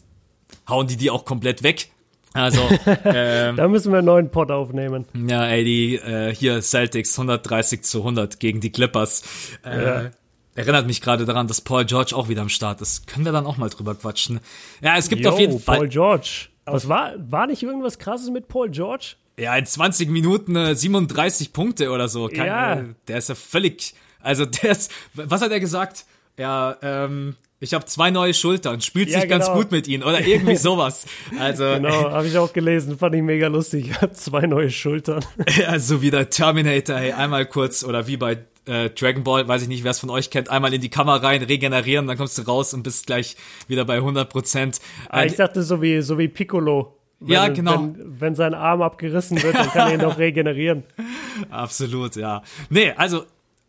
hauen 0.68 0.88
die 0.88 0.98
die 0.98 1.12
auch 1.12 1.26
komplett 1.26 1.64
weg. 1.64 1.92
Also, 2.34 2.62
ähm, 3.04 3.58
da 3.58 3.68
müssen 3.68 3.92
wir 3.92 4.00
einen 4.00 4.08
neuen 4.08 4.30
Pot 4.30 4.52
aufnehmen. 4.52 5.06
Ja, 5.28 5.46
ey, 5.48 5.66
die 5.66 5.96
äh, 5.96 6.34
hier 6.34 6.62
Celtics 6.62 7.20
130 7.20 7.84
zu 7.84 8.00
100 8.00 8.40
gegen 8.40 8.62
die 8.62 8.72
Clippers. 8.72 9.24
Äh, 9.66 9.84
ja 9.84 10.12
erinnert 10.56 10.88
mich 10.88 11.02
gerade 11.02 11.26
daran, 11.26 11.48
dass 11.48 11.62
Paul 11.62 11.86
George 11.86 12.16
auch 12.16 12.30
wieder 12.30 12.42
am 12.42 12.50
Start 12.50 12.82
ist. 12.82 13.08
Können 13.08 13.26
wir 13.26 13.32
dann 13.32 13.46
auch 13.46 13.58
mal 13.58 13.70
drüber 13.70 13.96
quatschen? 13.96 14.40
Ja, 14.82 14.98
es 14.98 15.10
gibt 15.10 15.24
Yo, 15.24 15.32
auf 15.32 15.40
jeden 15.40 15.60
Fall. 15.60 15.80
Paul 15.80 15.88
George. 15.88 16.48
Was 16.66 16.88
war, 16.88 17.14
war 17.18 17.48
nicht 17.48 17.64
irgendwas 17.64 18.00
krasses 18.00 18.30
mit 18.30 18.48
Paul 18.48 18.70
George? 18.70 19.16
Ja, 19.38 19.56
in 19.56 19.66
20 19.66 20.10
Minuten 20.10 20.56
äh, 20.56 20.76
37 20.76 21.54
Punkte 21.54 21.90
oder 21.90 22.08
so. 22.08 22.28
Kein, 22.28 22.46
ja. 22.46 22.74
Äh, 22.74 22.86
der 23.08 23.18
ist 23.18 23.30
ja 23.30 23.36
völlig, 23.36 23.96
also 24.20 24.46
der 24.46 24.72
ist, 24.72 24.92
was 25.14 25.42
hat 25.42 25.52
er 25.52 25.60
gesagt? 25.60 26.06
Ja, 26.38 26.78
ähm, 26.82 27.36
ich 27.64 27.76
habe 27.76 27.86
zwei 27.86 28.10
neue 28.10 28.34
Schultern, 28.34 28.82
spielt 28.82 29.10
ja, 29.10 29.20
sich 29.20 29.30
genau. 29.30 29.46
ganz 29.46 29.56
gut 29.56 29.72
mit 29.72 29.88
ihnen 29.88 30.02
oder 30.02 30.26
irgendwie 30.26 30.56
sowas. 30.58 31.06
Also 31.40 31.64
genau, 31.64 32.12
habe 32.12 32.26
ich 32.26 32.38
auch 32.38 32.54
gelesen, 32.54 32.98
fand 32.98 33.16
ich 33.16 33.22
mega 33.22 33.48
lustig. 33.48 33.92
Zwei 34.14 34.48
neue 34.48 34.72
Schultern. 34.72 35.24
Ja, 35.58 35.78
so 35.78 36.02
wie 36.02 36.10
der 36.10 36.30
Terminator, 36.30 36.98
hey, 36.98 37.12
einmal 37.12 37.46
kurz 37.46 37.84
oder 37.84 38.08
wie 38.08 38.18
bei 38.18 38.40
äh, 38.66 38.90
Dragon 38.90 39.24
Ball, 39.24 39.48
weiß 39.48 39.64
ich 39.64 39.68
nicht, 39.68 39.84
wer 39.84 39.92
es 39.92 40.00
von 40.00 40.10
euch 40.10 40.30
kennt, 40.30 40.50
einmal 40.50 40.74
in 40.74 40.82
die 40.82 40.90
Kamera 40.90 41.18
rein, 41.18 41.42
regenerieren, 41.44 42.08
dann 42.08 42.18
kommst 42.18 42.38
du 42.38 42.44
raus 42.44 42.74
und 42.74 42.84
bist 42.84 43.08
gleich 43.08 43.36
wieder 43.68 43.86
bei 43.86 43.96
100 43.96 44.30
Prozent. 44.30 44.80
Ah, 45.10 45.24
ich 45.24 45.36
dachte 45.36 45.64
so 45.64 45.82
wie, 45.82 46.02
so 46.02 46.18
wie 46.18 46.28
Piccolo. 46.28 46.98
Wenn, 47.20 47.34
ja, 47.34 47.48
genau. 47.50 47.84
Wenn, 47.84 48.22
wenn 48.22 48.36
sein 48.36 48.54
Arm 48.54 48.82
abgerissen 48.82 49.42
wird, 49.44 49.56
dann 49.56 49.70
kann 49.70 49.90
er 49.90 49.94
ihn 49.94 50.06
auch 50.06 50.18
regenerieren. 50.18 50.84
Absolut, 51.52 52.16
ja. 52.16 52.42
Nee, 52.70 52.92
also 52.92 53.26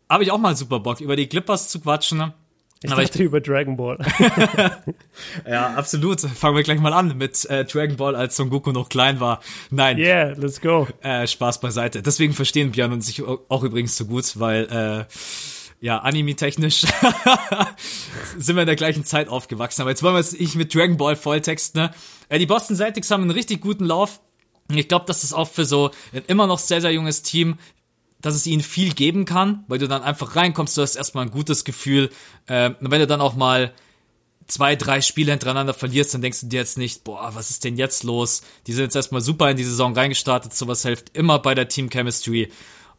habe 0.09 0.23
ich 0.23 0.31
auch 0.31 0.39
mal 0.39 0.55
super 0.55 0.79
Bock, 0.79 1.01
über 1.01 1.15
die 1.15 1.27
Clippers 1.27 1.69
zu 1.69 1.79
quatschen. 1.79 2.33
Ich 2.83 2.91
Aber 2.91 3.01
dachte 3.01 3.19
ich, 3.19 3.25
über 3.25 3.39
Dragon 3.39 3.77
Ball. 3.77 3.97
ja, 5.49 5.73
absolut. 5.73 6.19
Fangen 6.19 6.57
wir 6.57 6.63
gleich 6.63 6.79
mal 6.79 6.91
an 6.91 7.17
mit 7.17 7.45
äh, 7.45 7.63
Dragon 7.63 7.95
Ball, 7.95 8.13
als 8.13 8.35
Son 8.35 8.49
Goku 8.49 8.73
noch 8.73 8.89
klein 8.89 9.21
war. 9.21 9.41
Nein. 9.69 9.97
Yeah, 9.97 10.33
let's 10.33 10.59
go. 10.59 10.87
Äh, 11.01 11.25
Spaß 11.25 11.61
beiseite. 11.61 12.01
Deswegen 12.01 12.33
verstehen 12.33 12.71
Björn 12.71 12.91
und 12.91 13.01
sich 13.01 13.23
auch 13.23 13.63
übrigens 13.63 13.95
so 13.95 14.05
gut, 14.05 14.37
weil 14.37 14.65
äh, 14.65 15.05
ja, 15.79 15.99
anime-technisch 15.99 16.81
sind 18.37 18.55
wir 18.55 18.63
in 18.63 18.67
der 18.67 18.75
gleichen 18.75 19.05
Zeit 19.05 19.29
aufgewachsen. 19.29 19.81
Aber 19.81 19.89
jetzt 19.89 20.03
wollen 20.03 20.15
wir 20.15 20.19
es 20.19 20.37
nicht 20.37 20.55
mit 20.55 20.75
Dragon 20.75 20.97
Ball 20.97 21.15
volltexten. 21.15 21.83
Ne? 21.83 21.91
Äh, 22.27 22.39
die 22.39 22.45
Boston 22.45 22.75
Celtics 22.75 23.11
haben 23.11 23.21
einen 23.21 23.31
richtig 23.31 23.61
guten 23.61 23.85
Lauf. 23.85 24.19
Ich 24.69 24.87
glaube, 24.87 25.05
dass 25.05 25.21
das 25.21 25.33
auch 25.33 25.49
für 25.49 25.65
so 25.65 25.91
ein 26.13 26.23
immer 26.27 26.47
noch 26.47 26.59
sehr, 26.59 26.81
sehr 26.81 26.91
junges 26.91 27.21
Team 27.21 27.57
dass 28.23 28.33
es 28.33 28.47
ihnen 28.47 28.63
viel 28.63 28.93
geben 28.93 29.25
kann, 29.25 29.63
weil 29.67 29.77
du 29.77 29.87
dann 29.87 30.01
einfach 30.01 30.35
reinkommst, 30.35 30.75
du 30.77 30.81
hast 30.81 30.95
erstmal 30.95 31.25
ein 31.25 31.31
gutes 31.31 31.65
Gefühl. 31.65 32.09
Äh, 32.47 32.69
und 32.69 32.89
wenn 32.89 32.99
du 32.99 33.05
dann 33.05 33.21
auch 33.21 33.35
mal 33.35 33.73
zwei, 34.47 34.75
drei 34.75 35.01
Spiele 35.01 35.31
hintereinander 35.31 35.73
verlierst, 35.73 36.13
dann 36.13 36.21
denkst 36.21 36.39
du 36.39 36.47
dir 36.47 36.61
jetzt 36.61 36.77
nicht, 36.77 37.03
boah, 37.03 37.31
was 37.35 37.49
ist 37.49 37.65
denn 37.65 37.77
jetzt 37.77 38.03
los? 38.03 38.41
Die 38.65 38.73
sind 38.73 38.85
jetzt 38.85 38.95
erstmal 38.95 39.21
super 39.21 39.51
in 39.51 39.57
die 39.57 39.65
Saison 39.65 39.93
reingestartet, 39.93 40.53
sowas 40.53 40.83
hilft 40.83 41.15
immer 41.15 41.37
bei 41.39 41.53
der 41.53 41.67
Team 41.67 41.89
Chemistry. 41.89 42.49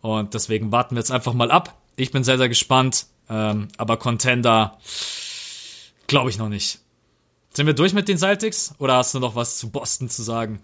Und 0.02 0.34
deswegen 0.34 0.70
warten 0.70 0.94
wir 0.94 1.00
jetzt 1.00 1.10
einfach 1.10 1.32
mal 1.32 1.50
ab. 1.50 1.80
Ich 1.96 2.12
bin 2.12 2.22
sehr, 2.22 2.36
sehr 2.36 2.50
gespannt. 2.50 3.06
Ähm, 3.30 3.68
aber 3.78 3.96
Contender 3.96 4.78
glaube 6.06 6.28
ich 6.28 6.36
noch 6.36 6.50
nicht. 6.50 6.80
Sind 7.54 7.66
wir 7.66 7.72
durch 7.72 7.94
mit 7.94 8.08
den 8.08 8.18
Celtics 8.18 8.74
oder 8.78 8.96
hast 8.96 9.14
du 9.14 9.20
noch 9.20 9.36
was 9.36 9.56
zu 9.56 9.70
Boston 9.70 10.10
zu 10.10 10.22
sagen? 10.22 10.60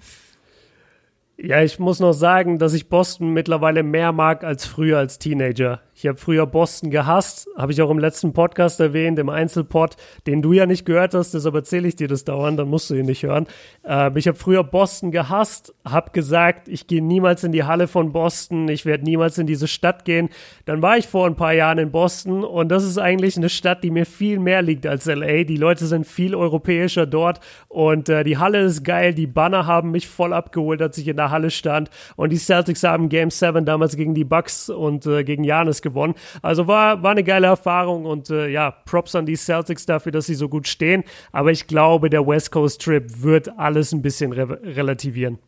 Ja, 1.42 1.62
ich 1.62 1.78
muss 1.78 2.00
noch 2.00 2.12
sagen, 2.12 2.58
dass 2.58 2.74
ich 2.74 2.90
Boston 2.90 3.32
mittlerweile 3.32 3.82
mehr 3.82 4.12
mag 4.12 4.44
als 4.44 4.66
früher 4.66 4.98
als 4.98 5.18
Teenager. 5.18 5.80
Ich 6.00 6.06
habe 6.06 6.16
früher 6.16 6.46
Boston 6.46 6.90
gehasst, 6.90 7.46
habe 7.58 7.72
ich 7.72 7.82
auch 7.82 7.90
im 7.90 7.98
letzten 7.98 8.32
Podcast 8.32 8.80
erwähnt, 8.80 9.18
im 9.18 9.28
Einzelpod, 9.28 9.96
den 10.26 10.40
du 10.40 10.54
ja 10.54 10.64
nicht 10.64 10.86
gehört 10.86 11.12
hast, 11.12 11.34
deshalb 11.34 11.54
erzähle 11.54 11.88
ich 11.88 11.94
dir 11.94 12.08
das 12.08 12.24
dauernd, 12.24 12.58
dann 12.58 12.68
musst 12.68 12.88
du 12.88 12.94
ihn 12.94 13.04
nicht 13.04 13.22
hören. 13.22 13.46
Äh, 13.86 14.10
ich 14.18 14.26
habe 14.26 14.38
früher 14.38 14.64
Boston 14.64 15.10
gehasst, 15.10 15.74
habe 15.84 16.12
gesagt, 16.12 16.68
ich 16.68 16.86
gehe 16.86 17.02
niemals 17.02 17.44
in 17.44 17.52
die 17.52 17.64
Halle 17.64 17.86
von 17.86 18.12
Boston, 18.12 18.70
ich 18.70 18.86
werde 18.86 19.04
niemals 19.04 19.36
in 19.36 19.46
diese 19.46 19.68
Stadt 19.68 20.06
gehen. 20.06 20.30
Dann 20.64 20.80
war 20.80 20.96
ich 20.96 21.06
vor 21.06 21.26
ein 21.26 21.36
paar 21.36 21.52
Jahren 21.52 21.76
in 21.76 21.90
Boston 21.90 22.44
und 22.44 22.70
das 22.70 22.84
ist 22.84 22.96
eigentlich 22.96 23.36
eine 23.36 23.50
Stadt, 23.50 23.84
die 23.84 23.90
mir 23.90 24.06
viel 24.06 24.38
mehr 24.38 24.62
liegt 24.62 24.86
als 24.86 25.04
LA. 25.04 25.44
Die 25.44 25.58
Leute 25.58 25.84
sind 25.84 26.06
viel 26.06 26.34
europäischer 26.34 27.04
dort 27.04 27.40
und 27.68 28.08
äh, 28.08 28.24
die 28.24 28.38
Halle 28.38 28.60
ist 28.60 28.84
geil, 28.84 29.12
die 29.12 29.26
Banner 29.26 29.66
haben 29.66 29.90
mich 29.90 30.08
voll 30.08 30.32
abgeholt, 30.32 30.80
als 30.80 30.96
ich 30.96 31.08
in 31.08 31.18
der 31.18 31.30
Halle 31.30 31.50
stand 31.50 31.90
und 32.16 32.30
die 32.30 32.38
Celtics 32.38 32.84
haben 32.84 33.10
Game 33.10 33.28
7 33.28 33.66
damals 33.66 33.96
gegen 33.96 34.14
die 34.14 34.24
Bucks 34.24 34.70
und 34.70 35.04
äh, 35.04 35.24
gegen 35.24 35.44
Janis 35.44 35.82
gewonnen 35.82 35.89
gewonnen. 35.90 36.14
Also 36.42 36.66
war, 36.66 37.02
war 37.02 37.12
eine 37.12 37.24
geile 37.24 37.46
Erfahrung 37.46 38.06
und 38.06 38.30
äh, 38.30 38.48
ja, 38.48 38.70
Props 38.70 39.14
an 39.14 39.26
die 39.26 39.36
Celtics 39.36 39.86
dafür, 39.86 40.12
dass 40.12 40.26
sie 40.26 40.34
so 40.34 40.48
gut 40.48 40.66
stehen. 40.66 41.04
Aber 41.32 41.50
ich 41.50 41.66
glaube, 41.66 42.10
der 42.10 42.26
West 42.26 42.50
Coast 42.50 42.82
Trip 42.82 43.04
wird 43.22 43.58
alles 43.58 43.92
ein 43.92 44.02
bisschen 44.02 44.32
re 44.32 44.60
relativieren. 44.62 45.38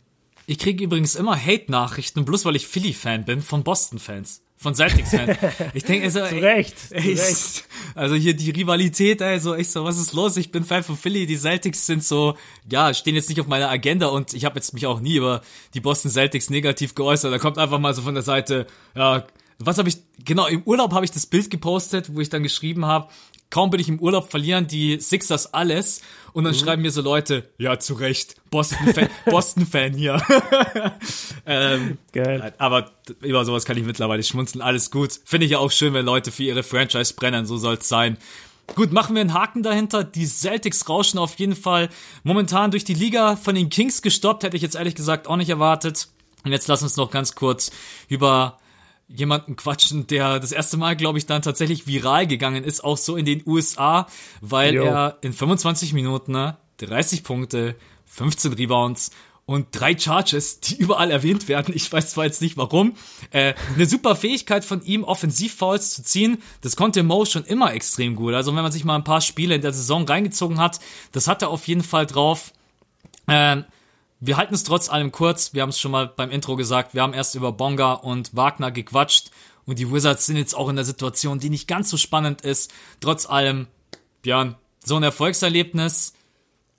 Ich 0.47 0.59
kriege 0.59 0.85
übrigens 0.85 1.15
immer 1.15 1.37
Hate-Nachrichten, 1.37 2.25
bloß 2.25 2.45
weil 2.45 2.57
ich 2.57 2.67
Philly-Fan 2.67 3.25
bin, 3.25 3.41
von 3.41 3.63
Boston-Fans. 3.63 4.43
Von 4.57 4.75
Celtics-Fans. 4.75 5.39
Ich 5.75 5.85
denke, 5.85 6.05
also, 6.05 6.25
zu 6.25 6.37
Recht, 6.37 6.79
zu 6.79 6.95
Recht. 6.95 7.65
also 7.97 8.15
hier 8.15 8.35
die 8.35 8.51
Rivalität, 8.51 9.21
also 9.21 9.57
ich 9.57 9.71
so, 9.71 9.85
was 9.85 9.99
ist 9.99 10.13
los? 10.13 10.37
Ich 10.37 10.53
bin 10.53 10.65
Fan 10.65 10.85
von 10.85 10.97
Philly, 10.97 11.27
die 11.27 11.37
Celtics 11.37 11.87
sind 11.87 12.05
so, 12.05 12.37
ja, 12.71 12.95
stehen 12.95 13.17
jetzt 13.17 13.29
nicht 13.29 13.41
auf 13.41 13.49
meiner 13.49 13.69
Agenda 13.69 14.07
und 14.09 14.35
ich 14.35 14.45
habe 14.45 14.57
jetzt 14.57 14.73
mich 14.73 14.87
auch 14.87 15.01
nie 15.01 15.17
über 15.17 15.43
die 15.75 15.81
Boston 15.81 16.11
Celtics 16.11 16.49
negativ 16.49 16.95
geäußert. 16.95 17.33
Da 17.33 17.39
kommt 17.39 17.59
einfach 17.59 17.81
mal 17.81 17.93
so 17.93 18.03
von 18.03 18.15
der 18.15 18.23
Seite, 18.23 18.67
ja, 18.95 19.25
was 19.67 19.79
habe 19.79 19.89
ich, 19.89 19.99
genau, 20.25 20.47
im 20.47 20.63
Urlaub 20.65 20.93
habe 20.93 21.05
ich 21.05 21.11
das 21.11 21.27
Bild 21.27 21.51
gepostet, 21.51 22.15
wo 22.15 22.21
ich 22.21 22.29
dann 22.29 22.43
geschrieben 22.43 22.87
habe, 22.87 23.09
kaum 23.51 23.71
bin 23.71 23.81
ich 23.81 23.89
im 23.89 24.01
Urlaub, 24.01 24.31
verlieren 24.31 24.67
die 24.67 24.99
Sixers 24.99 25.55
alles. 25.55 26.01
Und 26.33 26.45
dann 26.45 26.55
mhm. 26.55 26.59
schreiben 26.59 26.83
mir 26.83 26.91
so 26.91 27.03
Leute, 27.03 27.51
ja, 27.59 27.79
zu 27.79 27.95
Recht, 27.95 28.37
Boston-Fan 28.51 29.09
Boston 29.27 29.67
-Fan 29.67 29.95
hier. 29.95 30.23
ähm, 31.47 31.99
Geil. 32.13 32.55
Aber 32.57 32.91
über 33.21 33.45
sowas 33.45 33.67
kann 33.67 33.77
ich 33.77 33.85
mittlerweile 33.85 34.23
schmunzeln, 34.23 34.63
alles 34.63 34.91
gut. 34.91 35.21
Finde 35.25 35.45
ich 35.45 35.53
ja 35.53 35.59
auch 35.59 35.71
schön, 35.71 35.93
wenn 35.93 36.07
Leute 36.07 36.33
für 36.33 36.43
ihre 36.43 36.63
Franchise 36.63 37.13
brennen, 37.15 37.45
so 37.45 37.59
soll's 37.59 37.89
sein. 37.89 38.17
Gut, 38.75 38.93
machen 38.93 39.15
wir 39.15 39.21
einen 39.21 39.35
Haken 39.35 39.63
dahinter. 39.63 40.03
Die 40.05 40.25
Celtics 40.25 40.89
rauschen 40.89 41.19
auf 41.19 41.39
jeden 41.39 41.57
Fall 41.57 41.91
momentan 42.23 42.71
durch 42.71 42.85
die 42.85 42.95
Liga 42.95 43.37
von 43.37 43.55
den 43.55 43.69
Kings 43.69 44.01
gestoppt, 44.01 44.45
hätte 44.45 44.57
ich 44.57 44.63
jetzt 44.63 44.77
ehrlich 44.77 44.95
gesagt 44.95 45.27
auch 45.27 45.37
nicht 45.37 45.51
erwartet. 45.51 46.09
Und 46.45 46.53
jetzt 46.53 46.69
lass 46.69 46.83
uns 46.83 46.97
noch 46.97 47.11
ganz 47.11 47.35
kurz 47.35 47.71
über 48.09 48.59
jemanden 49.15 49.57
quatschen, 49.57 50.07
der 50.07 50.41
das 50.41 50.53
erste 50.53 50.77
Mal, 50.77 50.97
glaube 50.97 51.19
ich, 51.19 51.27
dann 51.27 51.43
tatsächlich 51.43 51.87
viral 51.87 52.27
gegangen 52.27 52.65
ist, 52.65 52.83
auch 52.83 52.97
so 52.97 53.17
in 53.17 53.25
den 53.25 53.43
USA, 53.47 54.07
weil 54.41 54.75
jo. 54.75 54.85
er 54.85 55.19
in 55.21 55.33
25 55.33 55.93
Minuten 55.93 56.33
ne, 56.33 56.57
30 56.79 57.23
Punkte, 57.23 57.77
15 58.07 58.53
Rebounds 58.55 59.11
und 59.45 59.69
drei 59.73 59.99
Charges, 59.99 60.61
die 60.61 60.77
überall 60.77 61.11
erwähnt 61.11 61.49
werden. 61.49 61.75
Ich 61.75 61.93
weiß 61.93 62.11
zwar 62.11 62.25
jetzt 62.25 62.43
nicht 62.43 62.57
warum. 62.57 62.95
Äh, 63.31 63.55
eine 63.75 63.87
super 63.87 64.15
Fähigkeit 64.15 64.65
von 64.65 64.83
ihm, 64.85 65.05
Offensivfouls 65.05 65.95
zu 65.95 66.03
ziehen. 66.03 66.43
Das 66.61 66.77
konnte 66.77 67.03
Mo 67.03 67.25
schon 67.25 67.45
immer 67.45 67.75
extrem 67.75 68.15
gut. 68.15 68.35
Also 68.35 68.55
wenn 68.55 68.63
man 68.63 68.73
sich 68.73 68.85
mal 68.85 68.97
ein 68.97 69.05
paar 69.05 69.21
Spiele 69.21 69.55
in 69.55 69.63
der 69.63 69.73
Saison 69.73 70.07
reingezogen 70.07 70.59
hat, 70.59 70.81
das 71.11 71.27
hat 71.27 71.43
er 71.43 71.51
auf 71.51 71.67
jeden 71.67 71.83
Fall 71.83 72.07
drauf. 72.07 72.53
Ähm, 73.29 73.65
wir 74.25 74.37
halten 74.37 74.55
es 74.55 74.63
trotz 74.63 74.89
allem 74.89 75.11
kurz. 75.11 75.53
Wir 75.53 75.63
haben 75.63 75.71
es 75.71 75.81
schon 75.81 75.91
mal 75.91 76.07
beim 76.07 76.31
Intro 76.31 76.55
gesagt. 76.55 76.95
Wir 76.95 77.03
haben 77.03 77.13
erst 77.13 77.35
über 77.35 77.51
Bonga 77.51 77.95
und 77.95 78.37
Wagner 78.37 78.71
gequatscht. 78.71 79.33
Und 79.67 79.81
die 79.81 79.93
Wizards 79.93 80.27
sind 80.27 80.37
jetzt 80.37 80.55
auch 80.55 80.69
in 80.69 80.77
der 80.77 80.85
Situation, 80.85 81.41
die 81.41 81.51
nicht 81.51 81.67
ganz 81.67 81.91
so 81.91 81.97
spannend 81.97 82.43
ist. 82.43 82.73
Trotz 83.01 83.27
allem, 83.27 83.67
Björn, 84.23 84.55
so 84.85 84.95
ein 84.95 85.03
Erfolgserlebnis 85.03 86.15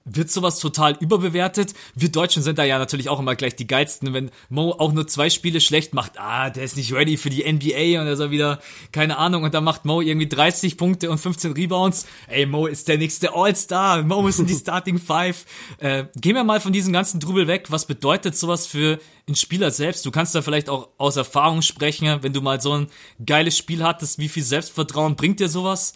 wird 0.06 0.30
sowas 0.30 0.60
total 0.60 0.98
überbewertet. 1.00 1.74
Wir 1.96 2.12
Deutschen 2.12 2.44
sind 2.44 2.58
da 2.58 2.64
ja 2.64 2.78
natürlich 2.78 3.10
auch 3.10 3.20
immer 3.20 3.36
gleich 3.36 3.56
die 3.56 3.68
geilsten, 3.68 4.14
wenn 4.14 4.32
Mo 4.50 4.72
auch 4.72 4.92
nur 4.92 5.08
zwei 5.08 5.30
Spiele 5.30 5.62
schlecht 5.62 5.94
macht. 5.94 6.20
Ah, 6.20 6.50
der 6.50 6.64
ist 6.64 6.76
nicht 6.76 6.94
ready 6.94 7.18
für 7.18 7.30
die 7.30 7.50
NBA 7.50 8.02
und 8.02 8.08
er 8.08 8.18
soll 8.18 8.32
wieder, 8.32 8.60
keine 8.92 9.18
Ahnung, 9.18 9.44
und 9.44 9.54
dann 9.54 9.64
macht 9.64 9.86
Mo 9.86 10.02
irgendwie 10.02 10.28
30 10.28 10.78
Punkte 10.78 11.10
und 11.10 11.20
15 11.20 11.54
Rebounds. 11.54 12.06
Ey, 12.28 12.46
Mo 12.46 12.68
ist 12.68 12.88
der 12.88 12.98
nächste 12.98 13.34
All-Star. 13.34 14.04
Mo 14.04 14.28
ist 14.28 14.40
in 14.40 14.48
die 14.48 14.56
Starting 14.64 15.00
Five. 15.00 15.46
Äh, 15.78 16.06
gehen 16.16 16.36
wir 16.36 16.44
mal 16.44 16.60
von 16.60 16.74
diesem 16.74 16.92
ganzen 16.92 17.20
Trubel 17.20 17.48
weg. 17.48 17.68
Was 17.70 17.86
bedeutet 17.86 18.36
sowas 18.36 18.68
für 18.68 19.00
einen 19.28 19.36
Spieler 19.36 19.72
selbst? 19.72 20.06
Du 20.06 20.12
kannst 20.12 20.36
da 20.36 20.42
vielleicht 20.42 20.70
auch 20.70 20.90
aus 20.98 21.16
Erfahrung 21.16 21.62
sprechen, 21.62 22.20
wenn 22.22 22.34
du 22.34 22.42
mal 22.42 22.60
so 22.60 22.74
ein 22.74 22.88
geiles 23.26 23.58
Spiel 23.58 23.84
hattest. 23.84 24.20
Wie 24.20 24.30
viel 24.30 24.44
Selbstvertrauen 24.44 25.16
bringt 25.16 25.40
dir 25.40 25.48
sowas? 25.48 25.94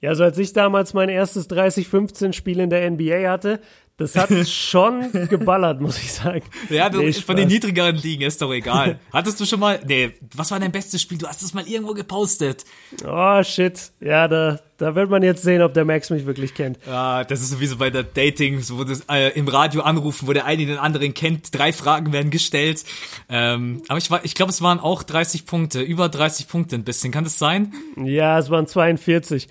Ja, 0.00 0.14
so 0.14 0.24
als 0.24 0.38
ich 0.38 0.52
damals 0.52 0.94
mein 0.94 1.08
erstes 1.08 1.48
30-15 1.50 2.32
Spiel 2.32 2.60
in 2.60 2.70
der 2.70 2.90
NBA 2.90 3.30
hatte, 3.30 3.60
das 4.00 4.16
hat 4.16 4.30
schon 4.48 5.12
geballert, 5.28 5.82
muss 5.82 5.98
ich 5.98 6.10
sagen. 6.10 6.42
Ja, 6.70 6.88
du, 6.88 7.00
nee, 7.00 7.12
von 7.12 7.36
den 7.36 7.48
niedrigeren 7.48 7.96
Ligen 7.96 8.22
ist 8.22 8.40
doch 8.40 8.50
egal. 8.50 8.98
Hattest 9.12 9.38
du 9.40 9.44
schon 9.44 9.60
mal, 9.60 9.78
nee, 9.86 10.12
was 10.34 10.50
war 10.50 10.58
dein 10.58 10.72
bestes 10.72 11.02
Spiel? 11.02 11.18
Du 11.18 11.26
hast 11.26 11.42
es 11.42 11.52
mal 11.52 11.68
irgendwo 11.68 11.92
gepostet. 11.92 12.64
Oh, 13.06 13.42
shit. 13.42 13.90
Ja, 14.00 14.26
da, 14.26 14.58
da 14.78 14.94
wird 14.94 15.10
man 15.10 15.22
jetzt 15.22 15.42
sehen, 15.42 15.60
ob 15.60 15.74
der 15.74 15.84
Max 15.84 16.08
mich 16.08 16.24
wirklich 16.24 16.54
kennt. 16.54 16.78
Ja, 16.86 17.24
das 17.24 17.42
ist 17.42 17.50
sowieso 17.50 17.76
bei 17.76 17.90
der 17.90 18.04
Dating, 18.04 18.64
wo 18.70 18.84
das 18.84 19.04
äh, 19.10 19.38
im 19.38 19.46
Radio 19.48 19.82
anrufen, 19.82 20.26
wo 20.26 20.32
der 20.32 20.46
eine 20.46 20.64
den 20.64 20.78
anderen 20.78 21.12
kennt. 21.12 21.54
Drei 21.54 21.74
Fragen 21.74 22.10
werden 22.14 22.30
gestellt. 22.30 22.84
Ähm, 23.28 23.82
aber 23.88 23.98
ich, 23.98 24.10
war, 24.10 24.24
ich 24.24 24.34
glaube, 24.34 24.50
es 24.50 24.62
waren 24.62 24.80
auch 24.80 25.02
30 25.02 25.44
Punkte, 25.44 25.82
über 25.82 26.08
30 26.08 26.48
Punkte 26.48 26.76
ein 26.76 26.84
bisschen. 26.84 27.12
Kann 27.12 27.24
das 27.24 27.38
sein? 27.38 27.74
Ja, 28.02 28.38
es 28.38 28.48
waren 28.48 28.66
42. 28.66 29.48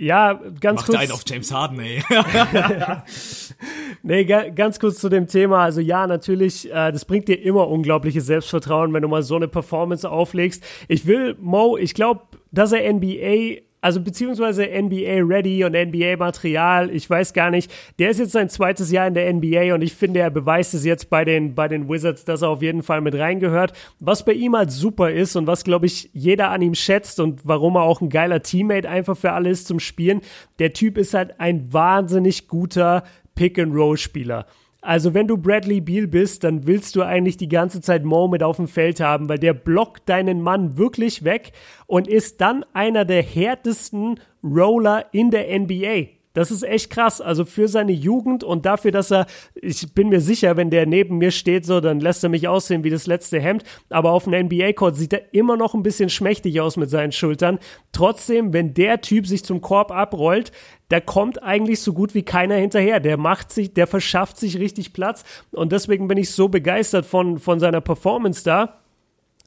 Ja, 0.00 0.40
ganz 0.60 0.80
Macht 0.80 0.86
kurz. 0.86 0.98
einen 0.98 1.12
auf 1.12 1.24
James 1.26 1.52
Harden, 1.52 1.78
ey. 1.78 2.02
nee, 4.02 4.24
ganz 4.24 4.80
kurz 4.80 4.98
zu 4.98 5.10
dem 5.10 5.26
Thema. 5.26 5.64
Also 5.64 5.82
ja, 5.82 6.06
natürlich, 6.06 6.70
äh, 6.70 6.90
das 6.90 7.04
bringt 7.04 7.28
dir 7.28 7.34
immer 7.34 7.68
unglaubliches 7.68 8.24
Selbstvertrauen, 8.24 8.94
wenn 8.94 9.02
du 9.02 9.08
mal 9.08 9.22
so 9.22 9.36
eine 9.36 9.46
Performance 9.46 10.08
auflegst. 10.08 10.64
Ich 10.88 11.06
will 11.06 11.36
Mo, 11.38 11.76
ich 11.76 11.92
glaube, 11.92 12.22
dass 12.50 12.72
er 12.72 12.90
NBA 12.90 13.60
also 13.80 14.00
beziehungsweise 14.00 14.66
NBA 14.66 15.22
Ready 15.22 15.64
und 15.64 15.72
NBA 15.72 16.16
Material, 16.16 16.90
ich 16.90 17.08
weiß 17.08 17.32
gar 17.32 17.50
nicht. 17.50 17.72
Der 17.98 18.10
ist 18.10 18.18
jetzt 18.18 18.32
sein 18.32 18.48
zweites 18.48 18.90
Jahr 18.90 19.06
in 19.06 19.14
der 19.14 19.32
NBA 19.32 19.74
und 19.74 19.82
ich 19.82 19.94
finde, 19.94 20.20
er 20.20 20.30
beweist 20.30 20.74
es 20.74 20.84
jetzt 20.84 21.08
bei 21.08 21.24
den, 21.24 21.54
bei 21.54 21.66
den 21.66 21.88
Wizards, 21.88 22.24
dass 22.24 22.42
er 22.42 22.50
auf 22.50 22.62
jeden 22.62 22.82
Fall 22.82 23.00
mit 23.00 23.14
reingehört. 23.14 23.72
Was 23.98 24.24
bei 24.24 24.32
ihm 24.32 24.54
halt 24.54 24.70
super 24.70 25.10
ist 25.10 25.34
und 25.36 25.46
was, 25.46 25.64
glaube 25.64 25.86
ich, 25.86 26.10
jeder 26.12 26.50
an 26.50 26.62
ihm 26.62 26.74
schätzt 26.74 27.20
und 27.20 27.40
warum 27.44 27.76
er 27.76 27.82
auch 27.82 28.00
ein 28.00 28.10
geiler 28.10 28.42
Teammate 28.42 28.88
einfach 28.88 29.16
für 29.16 29.32
alle 29.32 29.50
ist 29.50 29.66
zum 29.66 29.80
Spielen. 29.80 30.20
Der 30.58 30.72
Typ 30.72 30.98
ist 30.98 31.14
halt 31.14 31.40
ein 31.40 31.72
wahnsinnig 31.72 32.48
guter 32.48 33.04
Pick-and-Roll-Spieler. 33.34 34.46
Also 34.82 35.12
wenn 35.12 35.28
du 35.28 35.36
Bradley 35.36 35.80
Beal 35.80 36.06
bist, 36.06 36.44
dann 36.44 36.66
willst 36.66 36.96
du 36.96 37.02
eigentlich 37.02 37.36
die 37.36 37.48
ganze 37.48 37.80
Zeit 37.80 38.04
Mo 38.04 38.28
mit 38.28 38.42
auf 38.42 38.56
dem 38.56 38.68
Feld 38.68 39.00
haben, 39.00 39.28
weil 39.28 39.38
der 39.38 39.52
blockt 39.52 40.08
deinen 40.08 40.40
Mann 40.40 40.78
wirklich 40.78 41.22
weg 41.24 41.52
und 41.86 42.08
ist 42.08 42.40
dann 42.40 42.64
einer 42.72 43.04
der 43.04 43.22
härtesten 43.22 44.20
Roller 44.42 45.06
in 45.12 45.30
der 45.30 45.58
NBA. 45.58 46.20
Das 46.32 46.52
ist 46.52 46.62
echt 46.62 46.90
krass. 46.90 47.20
Also 47.20 47.44
für 47.44 47.66
seine 47.66 47.92
Jugend 47.92 48.44
und 48.44 48.64
dafür, 48.64 48.92
dass 48.92 49.10
er, 49.10 49.26
ich 49.54 49.92
bin 49.94 50.08
mir 50.08 50.20
sicher, 50.20 50.56
wenn 50.56 50.70
der 50.70 50.86
neben 50.86 51.18
mir 51.18 51.32
steht, 51.32 51.66
so, 51.66 51.80
dann 51.80 51.98
lässt 51.98 52.22
er 52.22 52.30
mich 52.30 52.46
aussehen 52.46 52.84
wie 52.84 52.90
das 52.90 53.08
letzte 53.08 53.40
Hemd. 53.40 53.64
Aber 53.88 54.12
auf 54.12 54.24
dem 54.24 54.46
NBA-Court 54.46 54.96
sieht 54.96 55.12
er 55.12 55.34
immer 55.34 55.56
noch 55.56 55.74
ein 55.74 55.82
bisschen 55.82 56.08
schmächtig 56.08 56.60
aus 56.60 56.76
mit 56.76 56.88
seinen 56.88 57.10
Schultern. 57.10 57.58
Trotzdem, 57.90 58.52
wenn 58.52 58.74
der 58.74 59.00
Typ 59.00 59.26
sich 59.26 59.44
zum 59.44 59.60
Korb 59.60 59.90
abrollt, 59.90 60.52
da 60.90 61.00
kommt 61.00 61.42
eigentlich 61.42 61.80
so 61.80 61.92
gut 61.92 62.14
wie 62.14 62.24
keiner 62.24 62.56
hinterher. 62.56 63.00
Der 63.00 63.16
macht 63.16 63.52
sich, 63.52 63.72
der 63.72 63.86
verschafft 63.86 64.36
sich 64.36 64.58
richtig 64.58 64.92
Platz. 64.92 65.24
Und 65.52 65.72
deswegen 65.72 66.08
bin 66.08 66.18
ich 66.18 66.30
so 66.30 66.48
begeistert 66.48 67.06
von, 67.06 67.38
von 67.38 67.60
seiner 67.60 67.80
Performance 67.80 68.44
da 68.44 68.80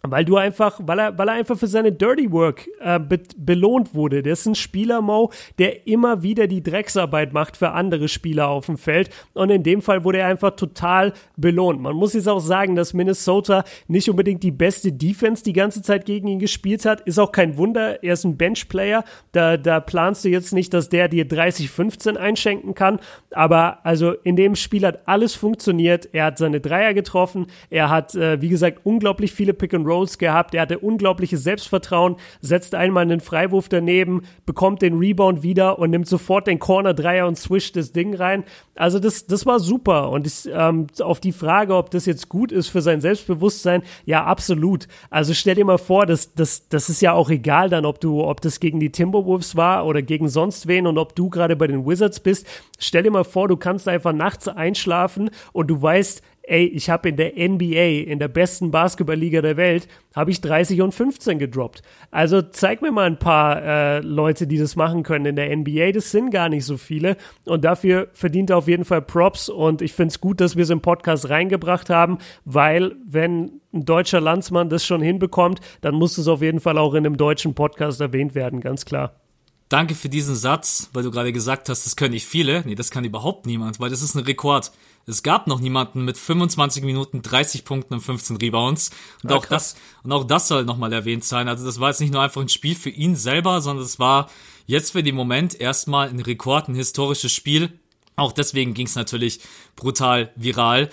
weil 0.05 0.25
du 0.25 0.35
einfach, 0.35 0.81
weil 0.83 0.99
er, 0.99 1.17
weil 1.17 1.29
er 1.29 1.35
einfach 1.35 1.57
für 1.57 1.67
seine 1.67 1.93
Dirty 1.93 2.29
Work 2.29 2.67
äh, 2.81 2.99
be 2.99 3.21
belohnt 3.37 3.95
wurde. 3.95 4.21
Der 4.21 4.33
ist 4.33 4.45
ein 4.45 4.53
Spieler, 4.53 5.01
Mo, 5.01 5.31
der 5.59 5.87
immer 5.87 6.23
wieder 6.23 6.47
die 6.47 6.61
Drecksarbeit 6.61 7.31
macht 7.31 7.55
für 7.55 7.71
andere 7.71 8.09
Spieler 8.09 8.49
auf 8.49 8.65
dem 8.65 8.77
Feld. 8.77 9.09
Und 9.33 9.49
in 9.49 9.63
dem 9.63 9.81
Fall 9.81 10.03
wurde 10.03 10.17
er 10.17 10.27
einfach 10.27 10.57
total 10.57 11.13
belohnt. 11.37 11.79
Man 11.79 11.95
muss 11.95 12.13
jetzt 12.13 12.27
auch 12.27 12.41
sagen, 12.41 12.75
dass 12.75 12.93
Minnesota 12.93 13.63
nicht 13.87 14.09
unbedingt 14.09 14.43
die 14.43 14.51
beste 14.51 14.91
Defense 14.91 15.41
die 15.41 15.53
ganze 15.53 15.81
Zeit 15.81 16.05
gegen 16.05 16.27
ihn 16.27 16.39
gespielt 16.39 16.83
hat. 16.83 16.99
Ist 17.01 17.17
auch 17.17 17.31
kein 17.31 17.55
Wunder. 17.55 18.03
Er 18.03 18.13
ist 18.13 18.25
ein 18.25 18.35
Benchplayer. 18.35 19.05
Da, 19.31 19.55
da 19.55 19.79
planst 19.79 20.25
du 20.25 20.29
jetzt 20.29 20.51
nicht, 20.51 20.73
dass 20.73 20.89
der 20.89 21.07
dir 21.07 21.25
30-15 21.25 22.17
einschenken 22.17 22.75
kann. 22.75 22.99
Aber 23.31 23.85
also 23.85 24.11
in 24.11 24.35
dem 24.35 24.55
Spiel 24.55 24.85
hat 24.85 25.07
alles 25.07 25.33
funktioniert. 25.33 26.09
Er 26.11 26.25
hat 26.25 26.37
seine 26.37 26.59
Dreier 26.59 26.93
getroffen. 26.93 27.47
Er 27.69 27.89
hat, 27.89 28.15
äh, 28.15 28.41
wie 28.41 28.49
gesagt, 28.49 28.81
unglaublich 28.83 29.31
viele 29.31 29.53
Pick 29.53 29.73
and 29.73 29.92
Rolls 29.93 30.17
gehabt. 30.17 30.55
Er 30.55 30.63
hatte 30.63 30.79
unglaubliches 30.79 31.43
Selbstvertrauen, 31.43 32.15
setzt 32.41 32.75
einmal 32.75 33.03
einen 33.03 33.19
Freiwurf 33.19 33.69
daneben, 33.69 34.23
bekommt 34.45 34.81
den 34.81 34.97
Rebound 34.97 35.43
wieder 35.43 35.79
und 35.79 35.91
nimmt 35.91 36.07
sofort 36.07 36.47
den 36.47 36.59
Corner-Dreier 36.59 37.27
und 37.27 37.37
swischt 37.37 37.75
das 37.75 37.91
Ding 37.91 38.15
rein. 38.15 38.43
Also 38.75 38.99
das, 38.99 39.27
das 39.27 39.45
war 39.45 39.59
super. 39.59 40.09
Und 40.09 40.25
ich, 40.27 40.49
ähm, 40.51 40.87
auf 41.01 41.19
die 41.19 41.31
Frage, 41.31 41.75
ob 41.75 41.91
das 41.91 42.05
jetzt 42.05 42.29
gut 42.29 42.51
ist 42.51 42.69
für 42.69 42.81
sein 42.81 43.01
Selbstbewusstsein, 43.01 43.83
ja, 44.05 44.23
absolut. 44.23 44.87
Also 45.09 45.33
stell 45.33 45.55
dir 45.55 45.65
mal 45.65 45.77
vor, 45.77 46.05
das, 46.05 46.33
das, 46.33 46.67
das 46.69 46.89
ist 46.89 47.01
ja 47.01 47.13
auch 47.13 47.29
egal 47.29 47.69
dann, 47.69 47.85
ob 47.85 48.01
du, 48.01 48.23
ob 48.23 48.41
das 48.41 48.59
gegen 48.59 48.79
die 48.79 48.91
Timberwolves 48.91 49.55
war 49.55 49.85
oder 49.85 50.01
gegen 50.01 50.27
sonst 50.29 50.67
wen 50.67 50.87
und 50.87 50.97
ob 50.97 51.15
du 51.15 51.29
gerade 51.29 51.55
bei 51.55 51.67
den 51.67 51.85
Wizards 51.85 52.19
bist. 52.19 52.47
Stell 52.79 53.03
dir 53.03 53.11
mal 53.11 53.23
vor, 53.23 53.47
du 53.47 53.57
kannst 53.57 53.87
einfach 53.87 54.13
nachts 54.13 54.47
einschlafen 54.47 55.29
und 55.51 55.67
du 55.67 55.81
weißt, 55.81 56.21
ey, 56.43 56.65
ich 56.65 56.89
habe 56.89 57.09
in 57.09 57.15
der 57.15 57.33
NBA, 57.35 58.11
in 58.11 58.19
der 58.19 58.27
besten 58.27 58.71
Basketballliga 58.71 59.41
der 59.41 59.57
Welt, 59.57 59.87
habe 60.15 60.31
ich 60.31 60.41
30 60.41 60.81
und 60.81 60.93
15 60.93 61.39
gedroppt. 61.39 61.81
Also 62.11 62.41
zeig 62.41 62.81
mir 62.81 62.91
mal 62.91 63.07
ein 63.07 63.17
paar 63.17 63.63
äh, 63.63 63.99
Leute, 63.99 64.45
die 64.45 64.57
das 64.57 64.75
machen 64.75 65.03
können 65.03 65.25
in 65.25 65.35
der 65.35 65.55
NBA. 65.55 65.93
Das 65.93 66.11
sind 66.11 66.31
gar 66.31 66.49
nicht 66.49 66.65
so 66.65 66.77
viele. 66.77 67.17
Und 67.45 67.63
dafür 67.63 68.09
verdient 68.13 68.49
er 68.49 68.57
auf 68.57 68.67
jeden 68.67 68.85
Fall 68.85 69.01
Props. 69.01 69.49
Und 69.49 69.81
ich 69.81 69.93
finde 69.93 70.09
es 70.09 70.21
gut, 70.21 70.41
dass 70.41 70.55
wir 70.55 70.63
es 70.63 70.69
im 70.69 70.81
Podcast 70.81 71.29
reingebracht 71.29 71.89
haben, 71.89 72.17
weil 72.45 72.95
wenn 73.07 73.61
ein 73.73 73.85
deutscher 73.85 74.21
Landsmann 74.21 74.69
das 74.69 74.85
schon 74.85 75.01
hinbekommt, 75.01 75.61
dann 75.81 75.95
muss 75.95 76.17
es 76.17 76.27
auf 76.27 76.41
jeden 76.41 76.59
Fall 76.59 76.77
auch 76.77 76.93
in 76.93 77.05
einem 77.05 77.17
deutschen 77.17 77.55
Podcast 77.55 78.01
erwähnt 78.01 78.35
werden, 78.35 78.59
ganz 78.59 78.85
klar. 78.85 79.22
Danke 79.69 79.95
für 79.95 80.09
diesen 80.09 80.35
Satz, 80.35 80.89
weil 80.93 81.03
du 81.03 81.11
gerade 81.11 81.33
gesagt 81.33 81.69
hast, 81.69 81.85
das 81.85 81.95
können 81.95 82.13
nicht 82.13 82.25
viele. 82.25 82.63
Nee, 82.65 82.75
das 82.75 82.91
kann 82.91 83.05
überhaupt 83.05 83.45
niemand, 83.45 83.79
weil 83.79 83.89
das 83.89 84.01
ist 84.01 84.15
ein 84.15 84.23
Rekord. 84.23 84.71
Es 85.05 85.23
gab 85.23 85.47
noch 85.47 85.59
niemanden 85.59 86.05
mit 86.05 86.17
25 86.17 86.83
Minuten, 86.83 87.21
30 87.21 87.65
Punkten 87.65 87.95
und 87.95 88.01
15 88.01 88.37
Rebounds. 88.37 88.91
Und 89.21 89.31
ja, 89.31 89.35
auch 89.35 89.45
das, 89.45 89.75
und 90.03 90.11
auch 90.11 90.23
das 90.23 90.47
soll 90.47 90.63
nochmal 90.63 90.93
erwähnt 90.93 91.25
sein. 91.25 91.47
Also 91.49 91.65
das 91.65 91.79
war 91.79 91.89
jetzt 91.89 91.99
nicht 91.99 92.13
nur 92.13 92.21
einfach 92.21 92.41
ein 92.41 92.49
Spiel 92.49 92.75
für 92.75 92.89
ihn 92.89 93.15
selber, 93.15 93.59
sondern 93.61 93.85
es 93.85 93.99
war 93.99 94.29
jetzt 94.65 94.91
für 94.91 95.03
den 95.03 95.15
Moment 95.15 95.59
erstmal 95.59 96.07
ein 96.09 96.21
Rekord, 96.21 96.69
ein 96.69 96.75
historisches 96.75 97.33
Spiel. 97.33 97.77
Auch 98.15 98.31
deswegen 98.31 98.73
ging 98.73 98.87
es 98.87 98.95
natürlich 98.95 99.41
brutal 99.75 100.31
viral. 100.35 100.89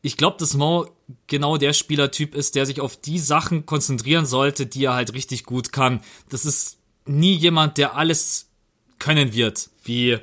Ich 0.00 0.16
glaube, 0.16 0.36
dass 0.38 0.54
Mo 0.54 0.86
genau 1.26 1.56
der 1.56 1.72
Spielertyp 1.72 2.34
ist, 2.34 2.54
der 2.54 2.64
sich 2.64 2.80
auf 2.80 2.96
die 2.96 3.18
Sachen 3.18 3.66
konzentrieren 3.66 4.24
sollte, 4.24 4.66
die 4.66 4.84
er 4.84 4.94
halt 4.94 5.12
richtig 5.12 5.44
gut 5.44 5.72
kann. 5.72 6.00
Das 6.28 6.44
ist 6.44 6.78
nie 7.06 7.34
jemand, 7.34 7.78
der 7.78 7.96
alles 7.96 8.50
können 8.98 9.34
wird, 9.34 9.70
wie 9.84 10.18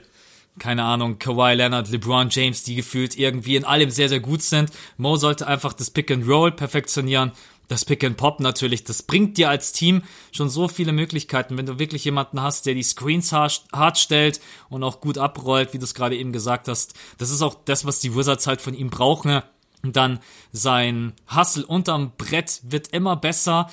keine 0.59 0.83
Ahnung, 0.83 1.17
Kawhi 1.17 1.55
Leonard, 1.55 1.89
LeBron 1.89 2.29
James, 2.29 2.63
die 2.63 2.75
gefühlt 2.75 3.17
irgendwie 3.17 3.55
in 3.55 3.63
allem 3.63 3.89
sehr, 3.89 4.09
sehr 4.09 4.19
gut 4.19 4.41
sind. 4.41 4.71
Mo 4.97 5.15
sollte 5.15 5.47
einfach 5.47 5.73
das 5.73 5.89
Pick 5.89 6.11
and 6.11 6.27
Roll 6.27 6.51
perfektionieren. 6.51 7.31
Das 7.67 7.85
Pick 7.85 8.03
and 8.03 8.17
Pop 8.17 8.41
natürlich, 8.41 8.83
das 8.83 9.01
bringt 9.01 9.37
dir 9.37 9.49
als 9.49 9.71
Team 9.71 10.03
schon 10.33 10.49
so 10.49 10.67
viele 10.67 10.91
Möglichkeiten, 10.91 11.57
wenn 11.57 11.65
du 11.65 11.79
wirklich 11.79 12.03
jemanden 12.03 12.41
hast, 12.41 12.65
der 12.65 12.73
die 12.73 12.83
Screens 12.83 13.31
hart 13.31 13.97
stellt 13.97 14.41
und 14.69 14.83
auch 14.83 14.99
gut 14.99 15.17
abrollt, 15.17 15.73
wie 15.73 15.77
du 15.77 15.85
es 15.85 15.93
gerade 15.93 16.17
eben 16.17 16.33
gesagt 16.33 16.67
hast. 16.67 16.95
Das 17.17 17.31
ist 17.31 17.41
auch 17.41 17.55
das, 17.63 17.85
was 17.85 17.99
die 17.99 18.13
Wizards 18.13 18.45
halt 18.45 18.59
von 18.59 18.73
ihm 18.73 18.89
brauchen. 18.89 19.41
Und 19.83 19.95
dann 19.95 20.19
sein 20.51 21.13
Hustle 21.33 21.65
unterm 21.65 22.11
Brett 22.17 22.59
wird 22.63 22.89
immer 22.89 23.15
besser 23.15 23.69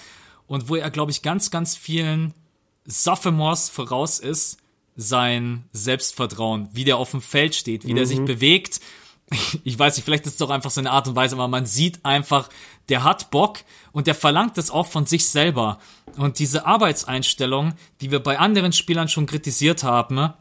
und 0.46 0.68
wo 0.68 0.76
er, 0.76 0.90
glaube 0.90 1.10
ich, 1.10 1.22
ganz, 1.22 1.50
ganz 1.50 1.76
vielen 1.76 2.34
Sophomores 2.88 3.68
voraus 3.68 4.18
ist, 4.18 4.58
sein 4.96 5.64
Selbstvertrauen, 5.72 6.68
wie 6.72 6.84
der 6.84 6.96
auf 6.96 7.12
dem 7.12 7.20
Feld 7.20 7.54
steht, 7.54 7.86
wie 7.86 7.92
mhm. 7.92 7.96
der 7.96 8.06
sich 8.06 8.18
mhm. 8.18 8.24
bewegt. 8.24 8.80
Ich 9.62 9.78
weiß 9.78 9.96
nicht, 9.96 10.04
vielleicht 10.04 10.24
ist 10.24 10.32
es 10.32 10.38
doch 10.38 10.48
einfach 10.48 10.70
seine 10.70 10.90
Art 10.90 11.06
und 11.06 11.14
Weise, 11.14 11.36
aber 11.36 11.48
man 11.48 11.66
sieht 11.66 12.02
einfach, 12.04 12.48
der 12.88 13.04
hat 13.04 13.30
Bock 13.30 13.58
und 13.92 14.06
der 14.06 14.14
verlangt 14.14 14.56
es 14.56 14.70
auch 14.70 14.86
von 14.86 15.04
sich 15.04 15.28
selber. 15.28 15.78
Und 16.16 16.38
diese 16.38 16.64
Arbeitseinstellung, 16.66 17.74
die 18.00 18.10
wir 18.10 18.20
bei 18.20 18.38
anderen 18.38 18.72
Spielern 18.72 19.08
schon 19.08 19.26
kritisiert 19.26 19.84
haben, 19.84 20.32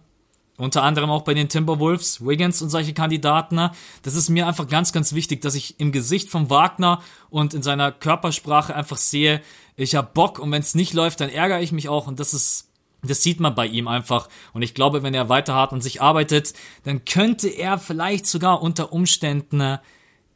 unter 0.56 0.84
anderem 0.84 1.12
auch 1.12 1.24
bei 1.24 1.34
den 1.34 1.50
Timberwolves, 1.50 2.26
Wiggins 2.26 2.62
und 2.62 2.70
solche 2.70 2.94
Kandidaten, 2.94 3.70
das 4.02 4.16
ist 4.16 4.30
mir 4.30 4.48
einfach 4.48 4.68
ganz, 4.68 4.94
ganz 4.94 5.14
wichtig, 5.14 5.42
dass 5.42 5.54
ich 5.54 5.80
im 5.80 5.92
Gesicht 5.92 6.30
von 6.30 6.50
Wagner 6.50 7.02
und 7.30 7.54
in 7.54 7.62
seiner 7.62 7.92
Körpersprache 7.92 8.74
einfach 8.74 8.98
sehe, 8.98 9.42
ich 9.78 9.96
hab 9.96 10.14
Bock 10.14 10.40
und 10.40 10.52
wenn 10.52 10.62
es 10.62 10.76
nicht 10.76 10.94
läuft, 10.94 11.22
dann 11.22 11.30
ärgere 11.30 11.62
ich 11.62 11.72
mich 11.72 11.88
auch 11.88 12.08
und 12.08 12.20
das 12.20 12.34
ist 12.34 12.66
das 13.04 13.22
sieht 13.22 13.40
man 13.40 13.54
bei 13.54 13.68
ihm 13.68 13.88
einfach. 13.88 14.28
Und 14.54 14.64
ich 14.64 14.74
glaube, 14.74 15.04
wenn 15.04 15.14
er 15.14 15.30
weiter 15.30 15.54
hart 15.54 15.72
an 15.72 15.82
sich 15.82 16.02
arbeitet, 16.02 16.54
dann 16.84 17.06
könnte 17.06 17.48
er 17.48 17.78
vielleicht 17.78 18.26
sogar 18.26 18.64
unter 18.64 18.92
Umständen 18.92 19.62
äh, 19.62 19.78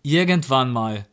irgendwann 0.04 0.72
mal 0.72 1.08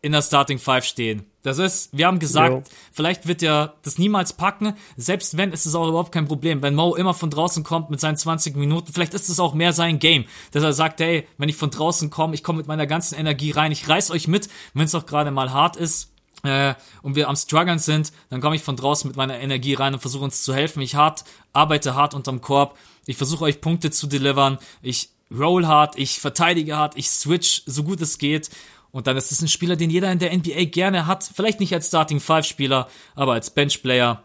in 0.00 0.12
der 0.12 0.22
Starting 0.22 0.58
Five 0.58 0.86
stehen. 0.86 1.26
Das 1.42 1.58
ist, 1.58 1.90
wir 1.96 2.06
haben 2.06 2.18
gesagt, 2.18 2.54
jo. 2.54 2.62
vielleicht 2.92 3.28
wird 3.28 3.42
er 3.42 3.74
das 3.82 3.98
niemals 3.98 4.32
packen. 4.32 4.74
Selbst 4.96 5.36
wenn, 5.36 5.52
ist 5.52 5.66
es 5.66 5.74
auch 5.74 5.86
überhaupt 5.86 6.12
kein 6.12 6.26
Problem. 6.26 6.62
Wenn 6.62 6.74
Mo 6.74 6.94
immer 6.94 7.12
von 7.12 7.30
draußen 7.30 7.62
kommt 7.62 7.90
mit 7.90 8.00
seinen 8.00 8.16
20 8.16 8.56
Minuten, 8.56 8.92
vielleicht 8.92 9.14
ist 9.14 9.28
es 9.28 9.38
auch 9.38 9.52
mehr 9.52 9.74
sein 9.74 9.98
Game, 9.98 10.24
dass 10.52 10.62
er 10.62 10.72
sagt, 10.72 11.00
hey, 11.00 11.28
wenn 11.36 11.50
ich 11.50 11.56
von 11.56 11.70
draußen 11.70 12.08
komme, 12.08 12.34
ich 12.34 12.42
komme 12.42 12.58
mit 12.58 12.68
meiner 12.68 12.86
ganzen 12.86 13.16
Energie 13.16 13.50
rein, 13.50 13.70
ich 13.70 13.88
reiß 13.88 14.10
euch 14.10 14.28
mit, 14.28 14.48
wenn 14.72 14.86
es 14.86 14.94
auch 14.94 15.06
gerade 15.06 15.30
mal 15.30 15.52
hart 15.52 15.76
ist 15.76 16.15
äh, 16.46 16.74
und 17.02 17.16
wir 17.16 17.28
am 17.28 17.36
struggeln 17.36 17.78
sind, 17.78 18.12
dann 18.30 18.40
komme 18.40 18.56
ich 18.56 18.62
von 18.62 18.76
draußen 18.76 19.08
mit 19.08 19.16
meiner 19.16 19.38
Energie 19.38 19.74
rein 19.74 19.94
und 19.94 20.00
versuche 20.00 20.24
uns 20.24 20.42
zu 20.42 20.54
helfen. 20.54 20.80
Ich 20.80 20.94
hart, 20.94 21.24
arbeite 21.52 21.94
hart 21.94 22.14
unterm 22.14 22.40
Korb. 22.40 22.76
Ich 23.06 23.16
versuche 23.16 23.44
euch 23.44 23.60
Punkte 23.60 23.90
zu 23.90 24.06
delivern. 24.06 24.58
Ich 24.82 25.10
roll 25.36 25.66
hart, 25.66 25.98
ich 25.98 26.20
verteidige 26.20 26.76
hart, 26.76 26.96
ich 26.96 27.10
switch 27.10 27.62
so 27.66 27.82
gut 27.82 28.00
es 28.00 28.18
geht. 28.18 28.50
Und 28.92 29.06
dann 29.06 29.16
ist 29.16 29.30
es 29.32 29.42
ein 29.42 29.48
Spieler, 29.48 29.76
den 29.76 29.90
jeder 29.90 30.10
in 30.10 30.18
der 30.18 30.34
NBA 30.34 30.64
gerne 30.66 31.06
hat. 31.06 31.30
Vielleicht 31.34 31.60
nicht 31.60 31.74
als 31.74 31.88
Starting 31.88 32.20
Five 32.20 32.46
Spieler, 32.46 32.88
aber 33.14 33.32
als 33.32 33.50
Bench 33.50 33.82
Player. 33.82 34.22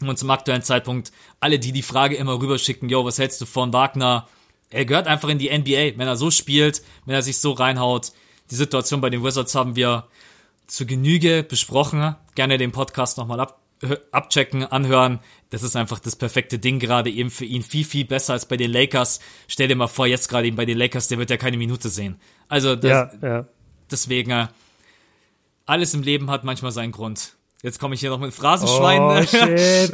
Und 0.00 0.18
zum 0.18 0.30
aktuellen 0.30 0.62
Zeitpunkt 0.62 1.12
alle, 1.40 1.58
die 1.58 1.72
die 1.72 1.82
Frage 1.82 2.16
immer 2.16 2.40
rüberschicken, 2.40 2.88
yo, 2.88 3.04
was 3.04 3.18
hältst 3.18 3.40
du 3.40 3.46
von 3.46 3.72
Wagner? 3.72 4.26
Er 4.70 4.86
gehört 4.86 5.06
einfach 5.06 5.28
in 5.28 5.38
die 5.38 5.56
NBA, 5.56 5.98
wenn 5.98 6.08
er 6.08 6.16
so 6.16 6.30
spielt, 6.30 6.82
wenn 7.04 7.14
er 7.14 7.22
sich 7.22 7.38
so 7.38 7.52
reinhaut. 7.52 8.12
Die 8.50 8.56
Situation 8.56 9.00
bei 9.00 9.10
den 9.10 9.22
Wizards 9.22 9.54
haben 9.54 9.76
wir 9.76 10.08
zu 10.66 10.86
Genüge 10.86 11.42
besprochen. 11.42 12.16
Gerne 12.34 12.58
den 12.58 12.72
Podcast 12.72 13.18
nochmal 13.18 13.40
ab, 13.40 13.60
abchecken, 14.12 14.64
anhören. 14.64 15.20
Das 15.50 15.62
ist 15.62 15.76
einfach 15.76 15.98
das 15.98 16.16
perfekte 16.16 16.58
Ding 16.58 16.78
gerade 16.78 17.10
eben 17.10 17.30
für 17.30 17.44
ihn. 17.44 17.62
Viel, 17.62 17.84
viel 17.84 18.04
besser 18.04 18.32
als 18.32 18.46
bei 18.46 18.56
den 18.56 18.70
Lakers. 18.70 19.20
Stell 19.48 19.68
dir 19.68 19.76
mal 19.76 19.86
vor, 19.86 20.06
jetzt 20.06 20.28
gerade 20.28 20.46
eben 20.46 20.56
bei 20.56 20.64
den 20.64 20.78
Lakers, 20.78 21.08
der 21.08 21.18
wird 21.18 21.30
ja 21.30 21.36
keine 21.36 21.56
Minute 21.56 21.88
sehen. 21.88 22.20
Also 22.48 22.76
das, 22.76 22.90
ja, 22.90 23.10
ja. 23.22 23.48
deswegen, 23.90 24.30
äh, 24.30 24.48
alles 25.66 25.94
im 25.94 26.02
Leben 26.02 26.30
hat 26.30 26.44
manchmal 26.44 26.72
seinen 26.72 26.92
Grund. 26.92 27.36
Jetzt 27.64 27.80
komme 27.80 27.94
ich 27.94 28.00
hier 28.00 28.10
noch 28.10 28.20
mit 28.20 28.34
Phrasenschwein. 28.34 29.00
Oh, 29.00 29.22
shit. 29.26 29.90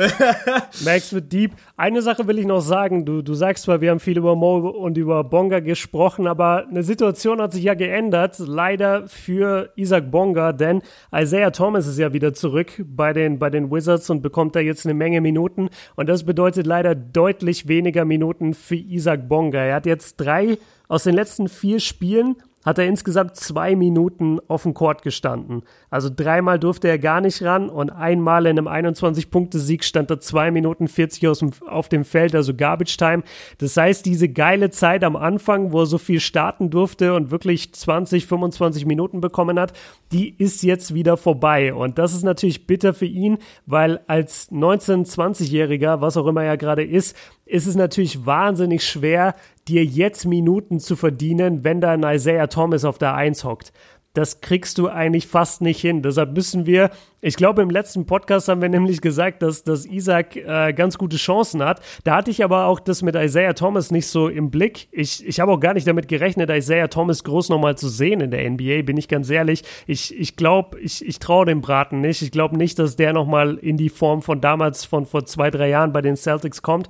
Max 0.84 1.12
wird 1.12 1.32
deep. 1.32 1.52
Eine 1.76 2.02
Sache 2.02 2.26
will 2.26 2.40
ich 2.40 2.44
noch 2.44 2.62
sagen. 2.62 3.04
Du, 3.04 3.22
du 3.22 3.32
sagst 3.34 3.62
zwar, 3.62 3.80
wir 3.80 3.92
haben 3.92 4.00
viel 4.00 4.18
über 4.18 4.34
Mo 4.34 4.56
und 4.56 4.98
über 4.98 5.22
Bonga 5.22 5.60
gesprochen, 5.60 6.26
aber 6.26 6.66
eine 6.68 6.82
Situation 6.82 7.40
hat 7.40 7.52
sich 7.52 7.62
ja 7.62 7.74
geändert. 7.74 8.40
Leider 8.40 9.06
für 9.06 9.70
Isaac 9.76 10.10
Bonga, 10.10 10.52
denn 10.52 10.82
Isaiah 11.14 11.52
Thomas 11.52 11.86
ist 11.86 12.00
ja 12.00 12.12
wieder 12.12 12.34
zurück 12.34 12.72
bei 12.84 13.12
den, 13.12 13.38
bei 13.38 13.50
den 13.50 13.70
Wizards 13.70 14.10
und 14.10 14.20
bekommt 14.20 14.56
da 14.56 14.60
jetzt 14.60 14.84
eine 14.84 14.94
Menge 14.94 15.20
Minuten. 15.20 15.68
Und 15.94 16.08
das 16.08 16.24
bedeutet 16.24 16.66
leider 16.66 16.96
deutlich 16.96 17.68
weniger 17.68 18.04
Minuten 18.04 18.52
für 18.54 18.74
Isaac 18.74 19.28
Bonga. 19.28 19.60
Er 19.60 19.76
hat 19.76 19.86
jetzt 19.86 20.16
drei 20.16 20.58
aus 20.88 21.04
den 21.04 21.14
letzten 21.14 21.48
vier 21.48 21.78
Spielen 21.78 22.34
hat 22.64 22.78
er 22.78 22.86
insgesamt 22.86 23.36
zwei 23.36 23.74
Minuten 23.74 24.38
auf 24.48 24.64
dem 24.64 24.74
Court 24.74 25.02
gestanden. 25.02 25.62
Also 25.88 26.10
dreimal 26.14 26.58
durfte 26.58 26.88
er 26.88 26.98
gar 26.98 27.20
nicht 27.20 27.42
ran 27.42 27.70
und 27.70 27.90
einmal 27.90 28.46
in 28.46 28.58
einem 28.58 28.68
21-Punkte-Sieg 28.68 29.82
stand 29.82 30.10
er 30.10 30.20
zwei 30.20 30.50
Minuten 30.50 30.86
40 30.86 31.26
aus 31.28 31.38
dem, 31.38 31.52
auf 31.66 31.88
dem 31.88 32.04
Feld, 32.04 32.34
also 32.34 32.54
Garbage 32.54 32.96
Time. 32.96 33.22
Das 33.58 33.76
heißt, 33.76 34.04
diese 34.04 34.28
geile 34.28 34.70
Zeit 34.70 35.04
am 35.04 35.16
Anfang, 35.16 35.72
wo 35.72 35.80
er 35.80 35.86
so 35.86 35.98
viel 35.98 36.20
starten 36.20 36.70
durfte 36.70 37.14
und 37.14 37.30
wirklich 37.30 37.72
20, 37.72 38.26
25 38.26 38.84
Minuten 38.84 39.20
bekommen 39.20 39.58
hat, 39.58 39.72
die 40.12 40.34
ist 40.36 40.62
jetzt 40.62 40.92
wieder 40.92 41.16
vorbei. 41.16 41.72
Und 41.72 41.98
das 41.98 42.12
ist 42.12 42.24
natürlich 42.24 42.66
bitter 42.66 42.92
für 42.92 43.06
ihn, 43.06 43.38
weil 43.64 44.00
als 44.06 44.50
19-, 44.52 45.06
20-Jähriger, 45.06 46.00
was 46.00 46.16
auch 46.16 46.26
immer 46.26 46.44
er 46.44 46.58
gerade 46.58 46.84
ist, 46.84 47.16
ist 47.50 47.66
es 47.66 47.74
natürlich 47.74 48.24
wahnsinnig 48.24 48.84
schwer, 48.84 49.34
dir 49.66 49.84
jetzt 49.84 50.24
Minuten 50.24 50.80
zu 50.80 50.96
verdienen, 50.96 51.64
wenn 51.64 51.80
da 51.80 51.92
ein 51.92 52.04
Isaiah 52.04 52.46
Thomas 52.46 52.84
auf 52.84 52.98
der 52.98 53.14
Eins 53.14 53.44
hockt. 53.44 53.72
Das 54.12 54.40
kriegst 54.40 54.78
du 54.78 54.88
eigentlich 54.88 55.28
fast 55.28 55.60
nicht 55.60 55.80
hin. 55.80 56.02
Deshalb 56.02 56.34
müssen 56.34 56.66
wir, 56.66 56.90
ich 57.20 57.36
glaube, 57.36 57.62
im 57.62 57.70
letzten 57.70 58.06
Podcast 58.06 58.48
haben 58.48 58.60
wir 58.60 58.68
nämlich 58.68 59.00
gesagt, 59.00 59.40
dass, 59.40 59.62
dass 59.62 59.86
Isaac 59.86 60.34
äh, 60.34 60.72
ganz 60.72 60.98
gute 60.98 61.16
Chancen 61.16 61.62
hat. 61.62 61.80
Da 62.02 62.16
hatte 62.16 62.32
ich 62.32 62.42
aber 62.42 62.66
auch 62.66 62.80
das 62.80 63.02
mit 63.02 63.14
Isaiah 63.14 63.54
Thomas 63.54 63.92
nicht 63.92 64.08
so 64.08 64.26
im 64.26 64.50
Blick. 64.50 64.88
Ich, 64.90 65.24
ich 65.24 65.38
habe 65.38 65.52
auch 65.52 65.60
gar 65.60 65.74
nicht 65.74 65.86
damit 65.86 66.08
gerechnet, 66.08 66.50
Isaiah 66.50 66.88
Thomas 66.88 67.22
groß 67.22 67.50
nochmal 67.50 67.78
zu 67.78 67.88
sehen 67.88 68.20
in 68.20 68.32
der 68.32 68.50
NBA, 68.50 68.82
bin 68.82 68.96
ich 68.96 69.06
ganz 69.06 69.30
ehrlich. 69.30 69.62
Ich, 69.86 70.12
ich 70.18 70.34
glaube, 70.34 70.80
ich, 70.80 71.06
ich 71.06 71.20
traue 71.20 71.46
dem 71.46 71.60
Braten 71.60 72.00
nicht. 72.00 72.20
Ich 72.22 72.32
glaube 72.32 72.56
nicht, 72.56 72.80
dass 72.80 72.96
der 72.96 73.12
nochmal 73.12 73.58
in 73.58 73.76
die 73.76 73.90
Form 73.90 74.22
von 74.22 74.40
damals, 74.40 74.84
von 74.84 75.06
vor 75.06 75.24
zwei, 75.24 75.52
drei 75.52 75.68
Jahren 75.68 75.92
bei 75.92 76.02
den 76.02 76.16
Celtics 76.16 76.62
kommt. 76.62 76.88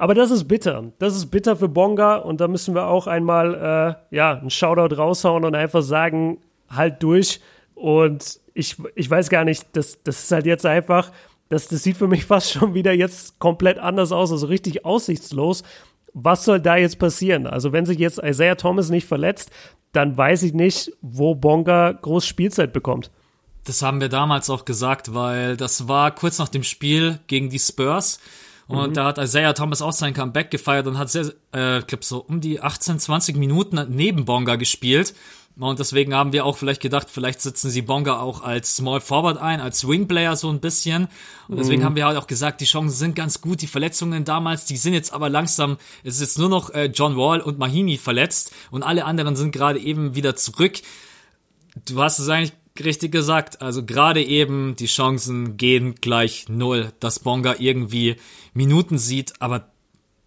Aber 0.00 0.14
das 0.14 0.30
ist 0.30 0.48
bitter. 0.48 0.94
Das 0.98 1.14
ist 1.14 1.26
bitter 1.26 1.56
für 1.56 1.68
Bonga 1.68 2.16
und 2.16 2.40
da 2.40 2.48
müssen 2.48 2.74
wir 2.74 2.86
auch 2.86 3.06
einmal 3.06 3.98
äh, 4.10 4.16
ja, 4.16 4.38
einen 4.38 4.48
Shoutout 4.48 4.94
raushauen 4.96 5.44
und 5.44 5.54
einfach 5.54 5.82
sagen, 5.82 6.38
halt 6.70 7.02
durch. 7.02 7.42
Und 7.74 8.40
ich, 8.54 8.76
ich 8.94 9.10
weiß 9.10 9.28
gar 9.28 9.44
nicht, 9.44 9.66
das, 9.74 10.02
das 10.02 10.22
ist 10.22 10.32
halt 10.32 10.46
jetzt 10.46 10.64
einfach, 10.64 11.12
das, 11.50 11.68
das 11.68 11.82
sieht 11.82 11.98
für 11.98 12.08
mich 12.08 12.24
fast 12.30 12.50
schon 12.50 12.72
wieder 12.72 12.94
jetzt 12.94 13.38
komplett 13.40 13.78
anders 13.78 14.10
aus, 14.10 14.32
also 14.32 14.46
richtig 14.46 14.86
aussichtslos. 14.86 15.64
Was 16.14 16.46
soll 16.46 16.60
da 16.60 16.76
jetzt 16.76 16.98
passieren? 16.98 17.46
Also 17.46 17.72
wenn 17.72 17.84
sich 17.84 17.98
jetzt 17.98 18.22
Isaiah 18.24 18.54
Thomas 18.54 18.88
nicht 18.88 19.06
verletzt, 19.06 19.50
dann 19.92 20.16
weiß 20.16 20.44
ich 20.44 20.54
nicht, 20.54 20.92
wo 21.02 21.34
Bonga 21.34 21.92
groß 21.92 22.26
Spielzeit 22.26 22.72
bekommt. 22.72 23.10
Das 23.66 23.82
haben 23.82 24.00
wir 24.00 24.08
damals 24.08 24.48
auch 24.48 24.64
gesagt, 24.64 25.12
weil 25.12 25.58
das 25.58 25.88
war 25.88 26.10
kurz 26.14 26.38
nach 26.38 26.48
dem 26.48 26.62
Spiel 26.62 27.18
gegen 27.26 27.50
die 27.50 27.58
Spurs 27.58 28.18
und 28.70 28.90
mhm. 28.90 28.94
da 28.94 29.04
hat 29.06 29.18
Isaiah 29.18 29.52
Thomas 29.52 29.82
auch 29.82 29.92
sein 29.92 30.14
Comeback 30.14 30.50
gefeiert 30.50 30.86
und 30.86 30.96
hat 30.96 31.10
sehr, 31.10 31.32
äh, 31.52 31.80
ich 31.80 31.86
glaube 31.88 32.04
so 32.04 32.18
um 32.20 32.40
die 32.40 32.60
18, 32.60 33.00
20 33.00 33.36
Minuten 33.36 33.84
neben 33.88 34.24
Bonga 34.24 34.54
gespielt. 34.54 35.14
Und 35.58 35.80
deswegen 35.80 36.14
haben 36.14 36.32
wir 36.32 36.46
auch 36.46 36.56
vielleicht 36.56 36.80
gedacht, 36.80 37.08
vielleicht 37.10 37.40
setzen 37.40 37.68
sie 37.68 37.82
Bonga 37.82 38.20
auch 38.20 38.42
als 38.42 38.76
Small 38.76 39.00
Forward 39.00 39.38
ein, 39.38 39.60
als 39.60 39.80
Swing-Player 39.80 40.36
so 40.36 40.48
ein 40.48 40.60
bisschen. 40.60 41.08
Und 41.48 41.58
deswegen 41.58 41.82
mhm. 41.82 41.86
haben 41.86 41.96
wir 41.96 42.06
halt 42.06 42.16
auch 42.16 42.28
gesagt, 42.28 42.60
die 42.60 42.64
Chancen 42.64 42.96
sind 42.96 43.16
ganz 43.16 43.40
gut. 43.40 43.60
Die 43.60 43.66
Verletzungen 43.66 44.24
damals, 44.24 44.64
die 44.64 44.76
sind 44.76 44.94
jetzt 44.94 45.12
aber 45.12 45.28
langsam, 45.28 45.76
es 46.04 46.14
ist 46.14 46.20
jetzt 46.20 46.38
nur 46.38 46.48
noch 46.48 46.70
äh, 46.70 46.86
John 46.86 47.16
Wall 47.16 47.40
und 47.40 47.58
Mahimi 47.58 47.98
verletzt 47.98 48.54
und 48.70 48.84
alle 48.84 49.04
anderen 49.04 49.34
sind 49.34 49.50
gerade 49.50 49.80
eben 49.80 50.14
wieder 50.14 50.36
zurück. 50.36 50.80
Du 51.84 52.00
hast 52.00 52.20
es 52.20 52.28
eigentlich 52.28 52.52
Richtig 52.84 53.12
gesagt. 53.12 53.60
Also 53.60 53.84
gerade 53.84 54.22
eben 54.22 54.76
die 54.76 54.86
Chancen 54.86 55.56
gehen 55.56 55.96
gleich 55.96 56.46
null, 56.48 56.92
dass 57.00 57.18
Bonga 57.18 57.56
irgendwie 57.58 58.16
Minuten 58.54 58.96
sieht, 58.96 59.34
aber 59.40 59.70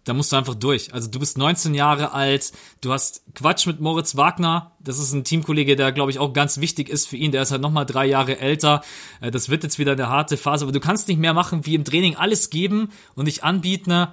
da 0.04 0.12
musst 0.12 0.32
du 0.32 0.36
einfach 0.36 0.54
durch. 0.54 0.92
Also 0.92 1.10
du 1.10 1.18
bist 1.18 1.38
19 1.38 1.74
Jahre 1.74 2.12
alt, 2.12 2.52
du 2.80 2.92
hast 2.92 3.22
Quatsch 3.34 3.66
mit 3.66 3.80
Moritz 3.80 4.16
Wagner, 4.16 4.72
das 4.78 4.98
ist 4.98 5.12
ein 5.12 5.24
Teamkollege, 5.24 5.76
der 5.76 5.92
glaube 5.92 6.10
ich 6.10 6.18
auch 6.18 6.32
ganz 6.32 6.60
wichtig 6.60 6.88
ist 6.88 7.08
für 7.08 7.16
ihn, 7.16 7.32
der 7.32 7.42
ist 7.42 7.50
halt 7.50 7.62
nochmal 7.62 7.86
drei 7.86 8.06
Jahre 8.06 8.38
älter, 8.38 8.82
äh, 9.20 9.30
das 9.30 9.48
wird 9.48 9.62
jetzt 9.62 9.78
wieder 9.78 9.92
eine 9.92 10.08
harte 10.08 10.36
Phase, 10.36 10.64
aber 10.64 10.72
du 10.72 10.80
kannst 10.80 11.08
nicht 11.08 11.18
mehr 11.18 11.34
machen 11.34 11.66
wie 11.66 11.74
im 11.74 11.84
Training, 11.84 12.16
alles 12.16 12.50
geben 12.50 12.90
und 13.14 13.26
dich 13.26 13.42
anbieten 13.42 14.06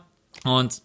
und 0.46 0.82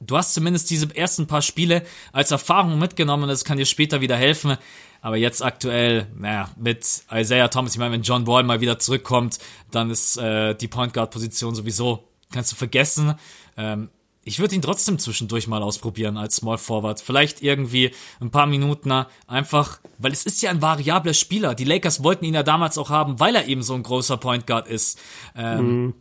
du 0.00 0.16
hast 0.16 0.34
zumindest 0.34 0.70
diese 0.70 0.94
ersten 0.94 1.26
paar 1.26 1.42
Spiele 1.42 1.84
als 2.12 2.30
Erfahrung 2.30 2.78
mitgenommen 2.78 3.28
das 3.28 3.44
kann 3.44 3.58
dir 3.58 3.66
später 3.66 4.00
wieder 4.00 4.16
helfen. 4.16 4.56
Aber 5.00 5.16
jetzt 5.16 5.42
aktuell, 5.44 6.06
naja, 6.16 6.50
mit 6.56 7.04
Isaiah 7.12 7.48
Thomas, 7.48 7.72
ich 7.72 7.78
meine, 7.78 7.92
wenn 7.92 8.02
John 8.02 8.26
Wall 8.26 8.42
mal 8.42 8.60
wieder 8.60 8.78
zurückkommt, 8.78 9.38
dann 9.70 9.90
ist 9.90 10.16
äh, 10.16 10.54
die 10.54 10.68
Point 10.68 10.92
Guard 10.92 11.10
Position 11.10 11.54
sowieso, 11.54 12.04
kannst 12.32 12.52
du 12.52 12.56
vergessen. 12.56 13.14
Ähm, 13.56 13.90
ich 14.28 14.40
würde 14.40 14.54
ihn 14.54 14.62
trotzdem 14.62 14.98
zwischendurch 14.98 15.48
mal 15.48 15.62
ausprobieren 15.62 16.18
als 16.18 16.36
Small 16.36 16.58
Forward. 16.58 17.00
Vielleicht 17.00 17.42
irgendwie 17.42 17.92
ein 18.20 18.30
paar 18.30 18.46
Minuten 18.46 18.92
einfach, 19.26 19.80
weil 19.96 20.12
es 20.12 20.26
ist 20.26 20.42
ja 20.42 20.50
ein 20.50 20.60
variabler 20.60 21.14
Spieler. 21.14 21.54
Die 21.54 21.64
Lakers 21.64 22.04
wollten 22.04 22.26
ihn 22.26 22.34
ja 22.34 22.42
damals 22.42 22.76
auch 22.76 22.90
haben, 22.90 23.18
weil 23.20 23.34
er 23.34 23.46
eben 23.46 23.62
so 23.62 23.72
ein 23.74 23.82
großer 23.82 24.18
Point 24.18 24.46
Guard 24.46 24.68
ist. 24.68 25.00
Ähm, 25.34 25.84
mhm. 25.84 25.94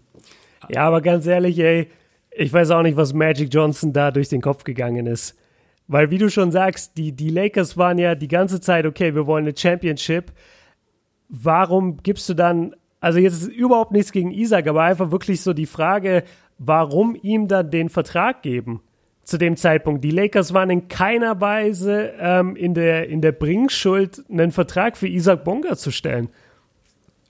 ja, 0.67 0.85
aber 0.85 0.99
ganz 0.99 1.25
ehrlich, 1.25 1.57
ey, 1.57 1.89
ich 2.31 2.51
weiß 2.51 2.71
auch 2.71 2.81
nicht, 2.81 2.97
was 2.97 3.13
Magic 3.13 3.53
Johnson 3.53 3.93
da 3.93 4.11
durch 4.11 4.27
den 4.27 4.41
Kopf 4.41 4.65
gegangen 4.65 5.07
ist. 5.07 5.35
Weil, 5.87 6.11
wie 6.11 6.17
du 6.17 6.29
schon 6.29 6.51
sagst, 6.51 6.97
die, 6.97 7.13
die 7.13 7.29
Lakers 7.29 7.77
waren 7.77 7.97
ja 7.97 8.15
die 8.15 8.27
ganze 8.27 8.59
Zeit, 8.59 8.85
okay, 8.85 9.15
wir 9.15 9.25
wollen 9.25 9.45
eine 9.45 9.57
Championship. 9.57 10.33
Warum 11.29 11.97
gibst 11.97 12.27
du 12.27 12.33
dann, 12.33 12.75
also 12.99 13.19
jetzt 13.19 13.41
ist 13.41 13.47
überhaupt 13.47 13.91
nichts 13.91 14.11
gegen 14.11 14.31
Isaac, 14.31 14.67
aber 14.67 14.83
einfach 14.83 15.11
wirklich 15.11 15.41
so 15.41 15.53
die 15.53 15.65
Frage, 15.65 16.23
warum 16.57 17.15
ihm 17.21 17.47
dann 17.47 17.71
den 17.71 17.89
Vertrag 17.89 18.41
geben 18.41 18.81
zu 19.23 19.37
dem 19.37 19.57
Zeitpunkt. 19.57 20.03
Die 20.03 20.11
Lakers 20.11 20.53
waren 20.53 20.69
in 20.69 20.87
keiner 20.87 21.39
Weise 21.41 22.13
ähm, 22.19 22.55
in, 22.55 22.73
der, 22.73 23.09
in 23.09 23.21
der 23.21 23.33
Bringschuld, 23.33 24.23
einen 24.29 24.51
Vertrag 24.51 24.97
für 24.97 25.07
Isaac 25.07 25.43
Bonga 25.43 25.75
zu 25.75 25.91
stellen. 25.91 26.29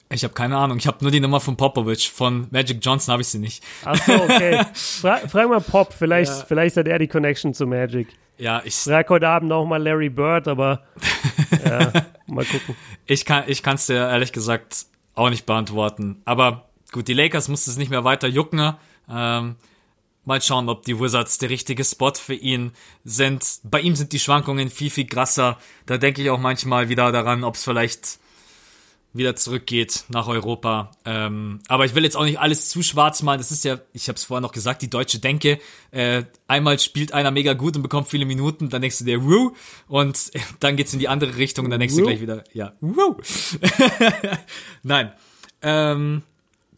Ich 0.10 0.24
habe 0.24 0.34
keine 0.34 0.56
Ahnung. 0.58 0.78
Ich 0.78 0.88
habe 0.88 0.98
nur 1.02 1.12
die 1.12 1.20
Nummer 1.20 1.42
von 1.42 1.58
Popovich. 1.58 2.10
Von 2.10 2.48
Magic 2.52 2.78
Johnson 2.82 3.12
habe 3.12 3.24
ich 3.24 3.28
sie 3.28 3.40
nicht. 3.40 3.64
Ach 3.84 3.98
so, 3.98 4.14
okay. 4.14 4.64
Fra 4.74 5.18
frag 5.28 5.50
mal 5.50 5.60
Pop. 5.60 5.92
Vielleicht, 5.92 6.32
ja. 6.32 6.46
vielleicht 6.48 6.78
hat 6.78 6.88
er 6.88 6.98
die 6.98 7.08
Connection 7.08 7.54
zu 7.54 7.68
Magic. 7.68 8.08
Ja, 8.38 8.61
ich. 8.64 8.76
Frag 8.76 9.09
heute 9.09 9.27
Abend 9.27 9.49
noch 9.49 9.65
mal 9.65 9.81
Larry 9.81 10.09
Bird, 10.09 10.47
aber 10.47 10.84
ja, 11.65 11.91
mal 12.27 12.45
gucken. 12.45 12.76
Ich 13.05 13.26
kann, 13.26 13.45
ich 13.47 13.64
kann 13.64 13.76
es 13.76 13.88
dir 13.88 13.95
ehrlich 13.95 14.31
gesagt 14.31 14.85
auch 15.15 15.30
nicht 15.30 15.45
beantworten. 15.45 16.22
Aber 16.26 16.69
gut, 16.91 17.07
die 17.07 17.14
Lakers 17.14 17.47
mussten 17.47 17.72
es 17.72 17.77
nicht 17.77 17.89
mehr 17.89 18.03
weiter 18.03 18.27
jucken. 18.27 18.76
Ähm, 19.09 19.55
mal 20.26 20.41
schauen, 20.41 20.69
ob 20.69 20.84
die 20.84 20.99
Wizards 20.99 21.39
der 21.39 21.49
richtige 21.49 21.84
Spot 21.84 22.14
für 22.14 22.35
ihn 22.35 22.73
sind. 23.03 23.59
Bei 23.64 23.80
ihm 23.80 23.95
sind 23.95 24.14
die 24.14 24.19
Schwankungen 24.19 24.69
viel, 24.69 24.91
viel 24.91 25.07
krasser. 25.07 25.57
Da 25.85 25.97
denke 25.97 26.22
ich 26.22 26.30
auch 26.30 26.39
manchmal 26.39 26.89
wieder 26.89 27.11
daran, 27.11 27.43
ob 27.43 27.55
es 27.55 27.64
vielleicht 27.64 28.19
wieder 29.18 29.35
zurückgeht 29.35 30.06
nach 30.10 30.27
Europa. 30.27 30.91
Ähm, 31.06 31.60
aber 31.68 31.85
ich 31.85 31.95
will 31.95 32.03
jetzt 32.03 32.15
auch 32.15 32.26
nicht 32.26 32.39
alles 32.39 32.69
zu 32.69 32.84
schwarz 32.84 33.22
malen. 33.22 33.39
Das 33.39 33.52
ist 33.52 33.64
ja, 33.64 33.80
ich 33.94 34.07
habe 34.07 34.18
es 34.18 34.23
vorher 34.23 34.41
noch 34.41 34.52
gesagt, 34.52 34.81
die 34.81 34.89
deutsche 34.89 35.19
Denke. 35.19 35.60
Äh, 35.91 36.23
einmal 36.48 36.80
spielt 36.80 37.14
einer 37.14 37.31
mega 37.31 37.53
gut 37.53 37.76
und 37.76 37.84
bekommt 37.84 38.07
viele 38.07 38.26
Minuten, 38.26 38.69
dann 38.69 38.81
denkst 38.81 38.99
du 38.99 39.06
dir, 39.06 39.23
woo, 39.23 39.53
und 39.88 40.31
dann 40.60 40.76
geht's 40.76 40.94
in 40.94 40.99
die 40.99 41.07
andere 41.07 41.38
Richtung 41.38 41.65
und 41.65 41.72
dann 41.72 41.80
denkst 41.80 41.95
woo. 41.95 42.02
du 42.02 42.06
gleich 42.07 42.22
wieder, 42.22 42.44
ja, 42.53 42.73
woo. 42.81 43.18
Nein. 44.84 45.11
Ähm, 45.61 46.23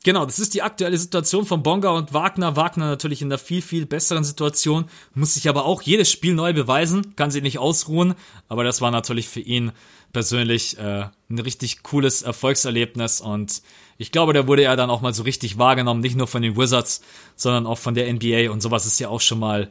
Genau, 0.03 0.25
das 0.25 0.39
ist 0.39 0.53
die 0.53 0.61
aktuelle 0.61 0.97
Situation 0.97 1.45
von 1.45 1.61
Bonga 1.61 1.89
und 1.89 2.13
Wagner. 2.13 2.55
Wagner 2.55 2.85
natürlich 2.85 3.21
in 3.21 3.27
einer 3.27 3.37
viel, 3.37 3.61
viel 3.61 3.85
besseren 3.85 4.23
Situation, 4.23 4.85
muss 5.13 5.33
sich 5.33 5.49
aber 5.49 5.65
auch 5.65 5.81
jedes 5.81 6.09
Spiel 6.09 6.33
neu 6.33 6.53
beweisen, 6.53 7.15
kann 7.17 7.31
sich 7.31 7.43
nicht 7.43 7.59
ausruhen. 7.59 8.15
Aber 8.47 8.63
das 8.63 8.79
war 8.79 8.91
natürlich 8.91 9.27
für 9.27 9.41
ihn 9.41 9.73
persönlich 10.11 10.77
äh, 10.77 11.05
ein 11.29 11.39
richtig 11.39 11.83
cooles 11.83 12.21
Erfolgserlebnis 12.21 13.21
und 13.21 13.61
ich 13.97 14.13
glaube, 14.13 14.31
da 14.31 14.47
wurde 14.47 14.63
er 14.63 14.77
dann 14.77 14.89
auch 14.89 15.01
mal 15.01 15.13
so 15.13 15.23
richtig 15.23 15.57
wahrgenommen, 15.57 15.99
nicht 15.99 16.15
nur 16.15 16.27
von 16.27 16.41
den 16.41 16.55
Wizards, 16.55 17.01
sondern 17.35 17.67
auch 17.67 17.77
von 17.77 17.95
der 17.95 18.11
NBA 18.11 18.49
und 18.49 18.61
sowas 18.61 18.85
ist 18.85 18.97
ja 18.99 19.09
auch 19.09 19.19
schon 19.19 19.39
mal 19.39 19.69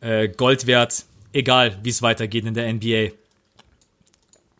äh, 0.00 0.28
Gold 0.28 0.66
wert, 0.66 1.06
egal 1.32 1.78
wie 1.82 1.88
es 1.88 2.02
weitergeht 2.02 2.44
in 2.44 2.52
der 2.52 2.70
NBA. 2.70 3.14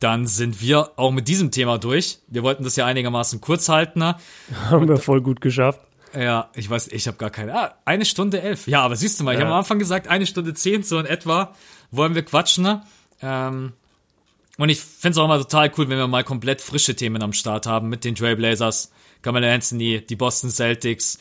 Dann 0.01 0.27
sind 0.27 0.63
wir 0.63 0.93
auch 0.97 1.13
mit 1.13 1.29
diesem 1.29 1.51
Thema 1.51 1.79
durch. 1.79 2.19
Wir 2.27 2.43
wollten 2.43 2.65
das 2.65 2.75
ja 2.77 2.87
einigermaßen 2.87 3.41
kurz 3.41 3.69
halten. 3.69 3.99
Ne? 3.99 4.17
Haben 4.71 4.89
wir 4.89 4.97
voll 4.97 5.21
gut 5.21 5.41
geschafft. 5.43 5.81
Ja, 6.19 6.51
ich 6.55 6.69
weiß, 6.69 6.89
ich 6.89 7.07
habe 7.07 7.17
gar 7.17 7.31
keine. 7.31 7.55
Ah, 7.55 7.75
eine 7.85 8.05
Stunde 8.05 8.43
elf. 8.43 8.67
Ja, 8.67 8.83
aber 8.83 8.97
siehst 8.97 9.19
du 9.19 9.25
mal, 9.25 9.33
ja. 9.33 9.39
ich 9.39 9.45
habe 9.45 9.53
am 9.53 9.61
Anfang 9.61 9.79
gesagt, 9.79 10.09
eine 10.09 10.27
Stunde 10.27 10.53
zehn, 10.53 10.83
so 10.83 10.99
in 10.99 11.07
etwa 11.07 11.55
wollen 11.91 12.15
wir 12.15 12.23
quatschen. 12.23 12.65
Ne? 12.65 12.83
Ähm, 13.23 13.73
und 14.63 14.69
ich 14.69 14.79
finde 14.79 15.11
es 15.11 15.19
auch 15.19 15.25
immer 15.25 15.39
total 15.39 15.73
cool, 15.77 15.89
wenn 15.89 15.99
wir 15.99 16.07
mal 16.07 16.23
komplett 16.23 16.61
frische 16.61 16.95
Themen 16.95 17.21
am 17.21 17.33
Start 17.33 17.67
haben 17.67 17.89
mit 17.89 18.05
den 18.05 18.15
Trailblazers, 18.15 18.93
Kamala 19.21 19.53
Anthony, 19.53 20.07
die 20.07 20.15
Boston 20.15 20.51
Celtics. 20.51 21.19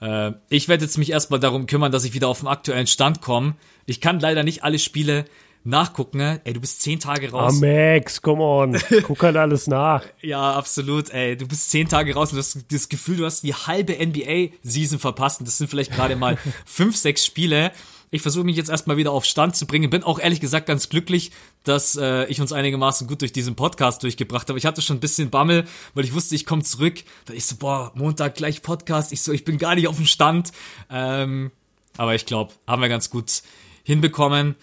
Äh, 0.00 0.30
ich 0.48 0.68
werde 0.68 0.84
jetzt 0.84 0.96
mich 0.96 1.10
erstmal 1.10 1.40
darum 1.40 1.66
kümmern, 1.66 1.90
dass 1.90 2.04
ich 2.04 2.14
wieder 2.14 2.28
auf 2.28 2.38
den 2.38 2.46
aktuellen 2.46 2.86
Stand 2.86 3.20
komme. 3.20 3.56
Ich 3.86 4.00
kann 4.00 4.20
leider 4.20 4.44
nicht 4.44 4.62
alle 4.62 4.78
Spiele 4.78 5.24
nachgucken. 5.64 6.18
Ne? 6.18 6.40
Ey, 6.44 6.52
du 6.52 6.60
bist 6.60 6.82
zehn 6.82 7.00
Tage 7.00 7.32
raus. 7.32 7.60
Ah, 7.60 7.66
Max, 7.66 8.22
come 8.22 8.44
on. 8.44 8.80
Guck 9.02 9.24
halt 9.24 9.38
alles 9.38 9.66
nach. 9.66 10.04
ja, 10.20 10.52
absolut. 10.52 11.10
Ey, 11.10 11.36
du 11.36 11.48
bist 11.48 11.70
zehn 11.70 11.88
Tage 11.88 12.14
raus 12.14 12.30
und 12.30 12.36
du 12.36 12.42
hast 12.42 12.64
das 12.70 12.88
Gefühl, 12.88 13.16
du 13.16 13.24
hast 13.24 13.42
die 13.42 13.54
halbe 13.54 13.94
NBA-Season 13.94 15.00
verpasst. 15.00 15.40
Und 15.40 15.48
das 15.48 15.58
sind 15.58 15.68
vielleicht 15.68 15.90
gerade 15.90 16.14
mal 16.14 16.38
fünf, 16.64 16.96
sechs 16.96 17.26
Spiele. 17.26 17.72
Ich 18.14 18.22
versuche 18.22 18.44
mich 18.44 18.56
jetzt 18.56 18.70
erstmal 18.70 18.96
wieder 18.96 19.10
auf 19.10 19.24
Stand 19.24 19.56
zu 19.56 19.66
bringen. 19.66 19.90
Bin 19.90 20.04
auch 20.04 20.20
ehrlich 20.20 20.38
gesagt 20.38 20.66
ganz 20.66 20.88
glücklich, 20.88 21.32
dass 21.64 21.96
äh, 21.96 22.26
ich 22.26 22.40
uns 22.40 22.52
einigermaßen 22.52 23.08
gut 23.08 23.22
durch 23.22 23.32
diesen 23.32 23.56
Podcast 23.56 24.04
durchgebracht 24.04 24.48
habe. 24.48 24.56
Ich 24.56 24.66
hatte 24.66 24.82
schon 24.82 24.98
ein 24.98 25.00
bisschen 25.00 25.30
Bammel, 25.30 25.64
weil 25.94 26.04
ich 26.04 26.14
wusste, 26.14 26.36
ich 26.36 26.46
komme 26.46 26.62
zurück. 26.62 27.02
Da 27.24 27.34
ich 27.34 27.44
so, 27.44 27.56
boah, 27.56 27.90
Montag 27.96 28.36
gleich 28.36 28.62
Podcast. 28.62 29.12
Ich 29.12 29.20
so, 29.20 29.32
ich 29.32 29.42
bin 29.42 29.58
gar 29.58 29.74
nicht 29.74 29.88
auf 29.88 29.96
dem 29.96 30.06
Stand. 30.06 30.52
Ähm, 30.90 31.50
aber 31.96 32.14
ich 32.14 32.24
glaube, 32.24 32.52
haben 32.68 32.82
wir 32.82 32.88
ganz 32.88 33.10
gut 33.10 33.42
hinbekommen. 33.82 34.54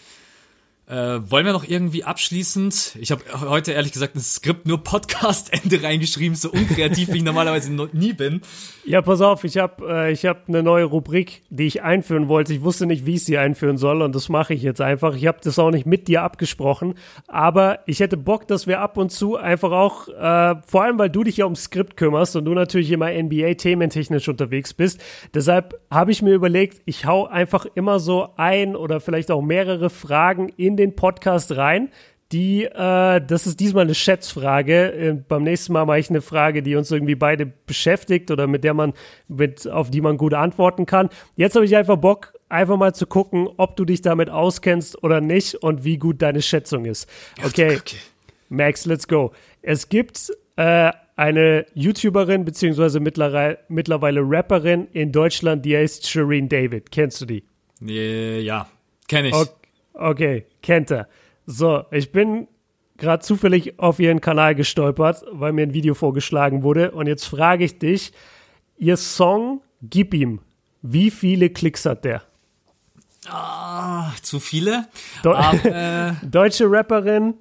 Äh, 0.91 1.31
wollen 1.31 1.45
wir 1.45 1.53
noch 1.53 1.65
irgendwie 1.65 2.03
abschließend? 2.03 2.97
Ich 2.99 3.11
habe 3.11 3.23
heute 3.39 3.71
ehrlich 3.71 3.93
gesagt 3.93 4.13
ein 4.13 4.19
Skript 4.19 4.67
nur 4.67 4.83
Podcast-Ende 4.83 5.81
reingeschrieben, 5.83 6.35
so 6.35 6.51
unkreativ 6.51 7.13
wie 7.13 7.19
ich 7.19 7.23
normalerweise 7.23 7.71
noch 7.71 7.93
nie 7.93 8.11
bin. 8.11 8.41
Ja, 8.83 9.01
pass 9.01 9.21
auf, 9.21 9.45
ich 9.45 9.57
habe 9.57 9.85
äh, 9.87 10.11
ich 10.11 10.25
hab 10.25 10.49
eine 10.49 10.61
neue 10.61 10.83
Rubrik, 10.83 11.43
die 11.49 11.65
ich 11.65 11.81
einführen 11.81 12.27
wollte. 12.27 12.53
Ich 12.53 12.61
wusste 12.61 12.87
nicht, 12.87 13.05
wie 13.05 13.13
ich 13.13 13.23
sie 13.23 13.37
einführen 13.37 13.77
soll 13.77 14.01
und 14.01 14.13
das 14.15 14.27
mache 14.27 14.53
ich 14.53 14.63
jetzt 14.63 14.81
einfach. 14.81 15.15
Ich 15.15 15.27
habe 15.27 15.37
das 15.41 15.57
auch 15.59 15.71
nicht 15.71 15.85
mit 15.85 16.09
dir 16.09 16.23
abgesprochen, 16.23 16.95
aber 17.25 17.79
ich 17.85 18.01
hätte 18.01 18.17
Bock, 18.17 18.49
dass 18.49 18.67
wir 18.67 18.81
ab 18.81 18.97
und 18.97 19.13
zu 19.13 19.37
einfach 19.37 19.71
auch, 19.71 20.09
äh, 20.09 20.55
vor 20.67 20.83
allem 20.83 20.99
weil 20.99 21.09
du 21.09 21.23
dich 21.23 21.37
ja 21.37 21.45
ums 21.45 21.63
Skript 21.63 21.95
kümmerst 21.95 22.35
und 22.35 22.43
du 22.43 22.53
natürlich 22.53 22.91
immer 22.91 23.09
NBA-thementechnisch 23.13 24.27
unterwegs 24.27 24.73
bist. 24.73 24.99
Deshalb 25.33 25.79
habe 25.89 26.11
ich 26.11 26.21
mir 26.21 26.33
überlegt, 26.33 26.81
ich 26.83 27.05
hau 27.05 27.27
einfach 27.27 27.65
immer 27.75 28.01
so 28.01 28.27
ein 28.35 28.75
oder 28.75 28.99
vielleicht 28.99 29.31
auch 29.31 29.41
mehrere 29.41 29.89
Fragen 29.89 30.49
in 30.57 30.75
den 30.75 30.80
Podcast 30.89 31.55
rein. 31.55 31.89
Die, 32.31 32.63
äh, 32.63 33.21
das 33.21 33.45
ist 33.45 33.59
diesmal 33.59 33.83
eine 33.83 33.95
Schätzfrage. 33.95 34.93
Äh, 34.93 35.13
beim 35.27 35.43
nächsten 35.43 35.73
Mal 35.73 35.85
mache 35.85 35.99
ich 35.99 36.09
eine 36.09 36.21
Frage, 36.21 36.63
die 36.63 36.75
uns 36.75 36.89
irgendwie 36.89 37.15
beide 37.15 37.45
beschäftigt 37.45 38.31
oder 38.31 38.47
mit 38.47 38.63
der 38.63 38.73
man, 38.73 38.93
mit, 39.27 39.67
auf 39.67 39.91
die 39.91 39.99
man 39.99 40.17
gut 40.17 40.33
antworten 40.33 40.85
kann. 40.85 41.09
Jetzt 41.35 41.55
habe 41.55 41.65
ich 41.65 41.75
einfach 41.75 41.97
Bock, 41.97 42.33
einfach 42.47 42.77
mal 42.77 42.95
zu 42.95 43.05
gucken, 43.05 43.49
ob 43.57 43.75
du 43.75 43.83
dich 43.83 44.01
damit 44.01 44.29
auskennst 44.29 45.03
oder 45.03 45.19
nicht 45.19 45.55
und 45.55 45.83
wie 45.83 45.97
gut 45.97 46.21
deine 46.21 46.41
Schätzung 46.41 46.85
ist. 46.85 47.09
Okay, 47.43 47.77
okay. 47.77 47.97
Max, 48.47 48.85
let's 48.85 49.07
go. 49.07 49.33
Es 49.61 49.89
gibt 49.89 50.31
äh, 50.55 50.91
eine 51.17 51.65
YouTuberin 51.73 52.45
beziehungsweise 52.45 53.01
mittlerweile, 53.01 53.59
mittlerweile 53.67 54.21
Rapperin 54.23 54.87
in 54.93 55.11
Deutschland, 55.11 55.65
die 55.65 55.75
heißt 55.75 56.07
Shireen 56.09 56.47
David. 56.47 56.91
Kennst 56.91 57.19
du 57.21 57.25
die? 57.25 57.43
Ja, 57.81 58.67
kenne 59.07 59.29
ich. 59.29 59.33
Okay. 59.33 59.60
Okay, 59.93 60.45
kennt 60.61 60.91
er. 60.91 61.07
So, 61.45 61.83
ich 61.91 62.11
bin 62.11 62.47
gerade 62.97 63.23
zufällig 63.23 63.79
auf 63.79 63.99
ihren 63.99 64.21
Kanal 64.21 64.55
gestolpert, 64.55 65.23
weil 65.31 65.53
mir 65.53 65.63
ein 65.63 65.73
Video 65.73 65.93
vorgeschlagen 65.93 66.63
wurde. 66.63 66.91
Und 66.91 67.07
jetzt 67.07 67.25
frage 67.25 67.65
ich 67.65 67.79
dich, 67.79 68.13
ihr 68.77 68.97
Song 68.97 69.61
Gib 69.83 70.13
ihm, 70.13 70.41
wie 70.83 71.09
viele 71.09 71.49
Klicks 71.49 71.85
hat 71.85 72.05
der? 72.05 72.21
Ah, 73.27 74.11
zu 74.21 74.39
viele. 74.39 74.87
Do 75.23 75.31
um, 75.31 75.59
äh, 75.63 76.13
Deutsche 76.21 76.65
Rapperin, 76.69 77.33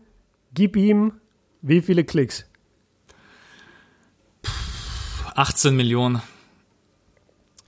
Gib 0.55 0.75
ihm, 0.75 1.13
wie 1.61 1.83
viele 1.83 2.05
Klicks? 2.05 2.47
18 5.35 5.77
Millionen. 5.77 6.23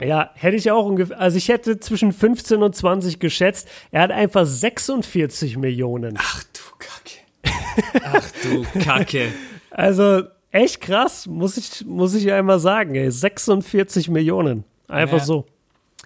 Ja, 0.01 0.31
hätte 0.33 0.57
ich 0.57 0.69
auch 0.71 0.85
ungefähr, 0.85 1.19
also 1.19 1.37
ich 1.37 1.49
hätte 1.49 1.79
zwischen 1.79 2.11
15 2.11 2.61
und 2.63 2.75
20 2.75 3.19
geschätzt. 3.19 3.67
Er 3.91 4.01
hat 4.01 4.11
einfach 4.11 4.45
46 4.45 5.57
Millionen. 5.57 6.15
Ach 6.19 6.43
du 6.43 6.59
Kacke. 6.79 8.03
Ach 8.03 8.31
du 8.43 8.79
Kacke. 8.83 9.27
also, 9.71 10.23
echt 10.51 10.81
krass, 10.81 11.27
muss 11.27 11.57
ich, 11.57 11.85
muss 11.85 12.13
ich 12.15 12.31
einmal 12.31 12.59
sagen, 12.59 12.95
ey. 12.95 13.09
46 13.11 14.09
Millionen. 14.09 14.63
Einfach 14.87 15.19
Ja. 15.19 15.23
so. 15.25 15.45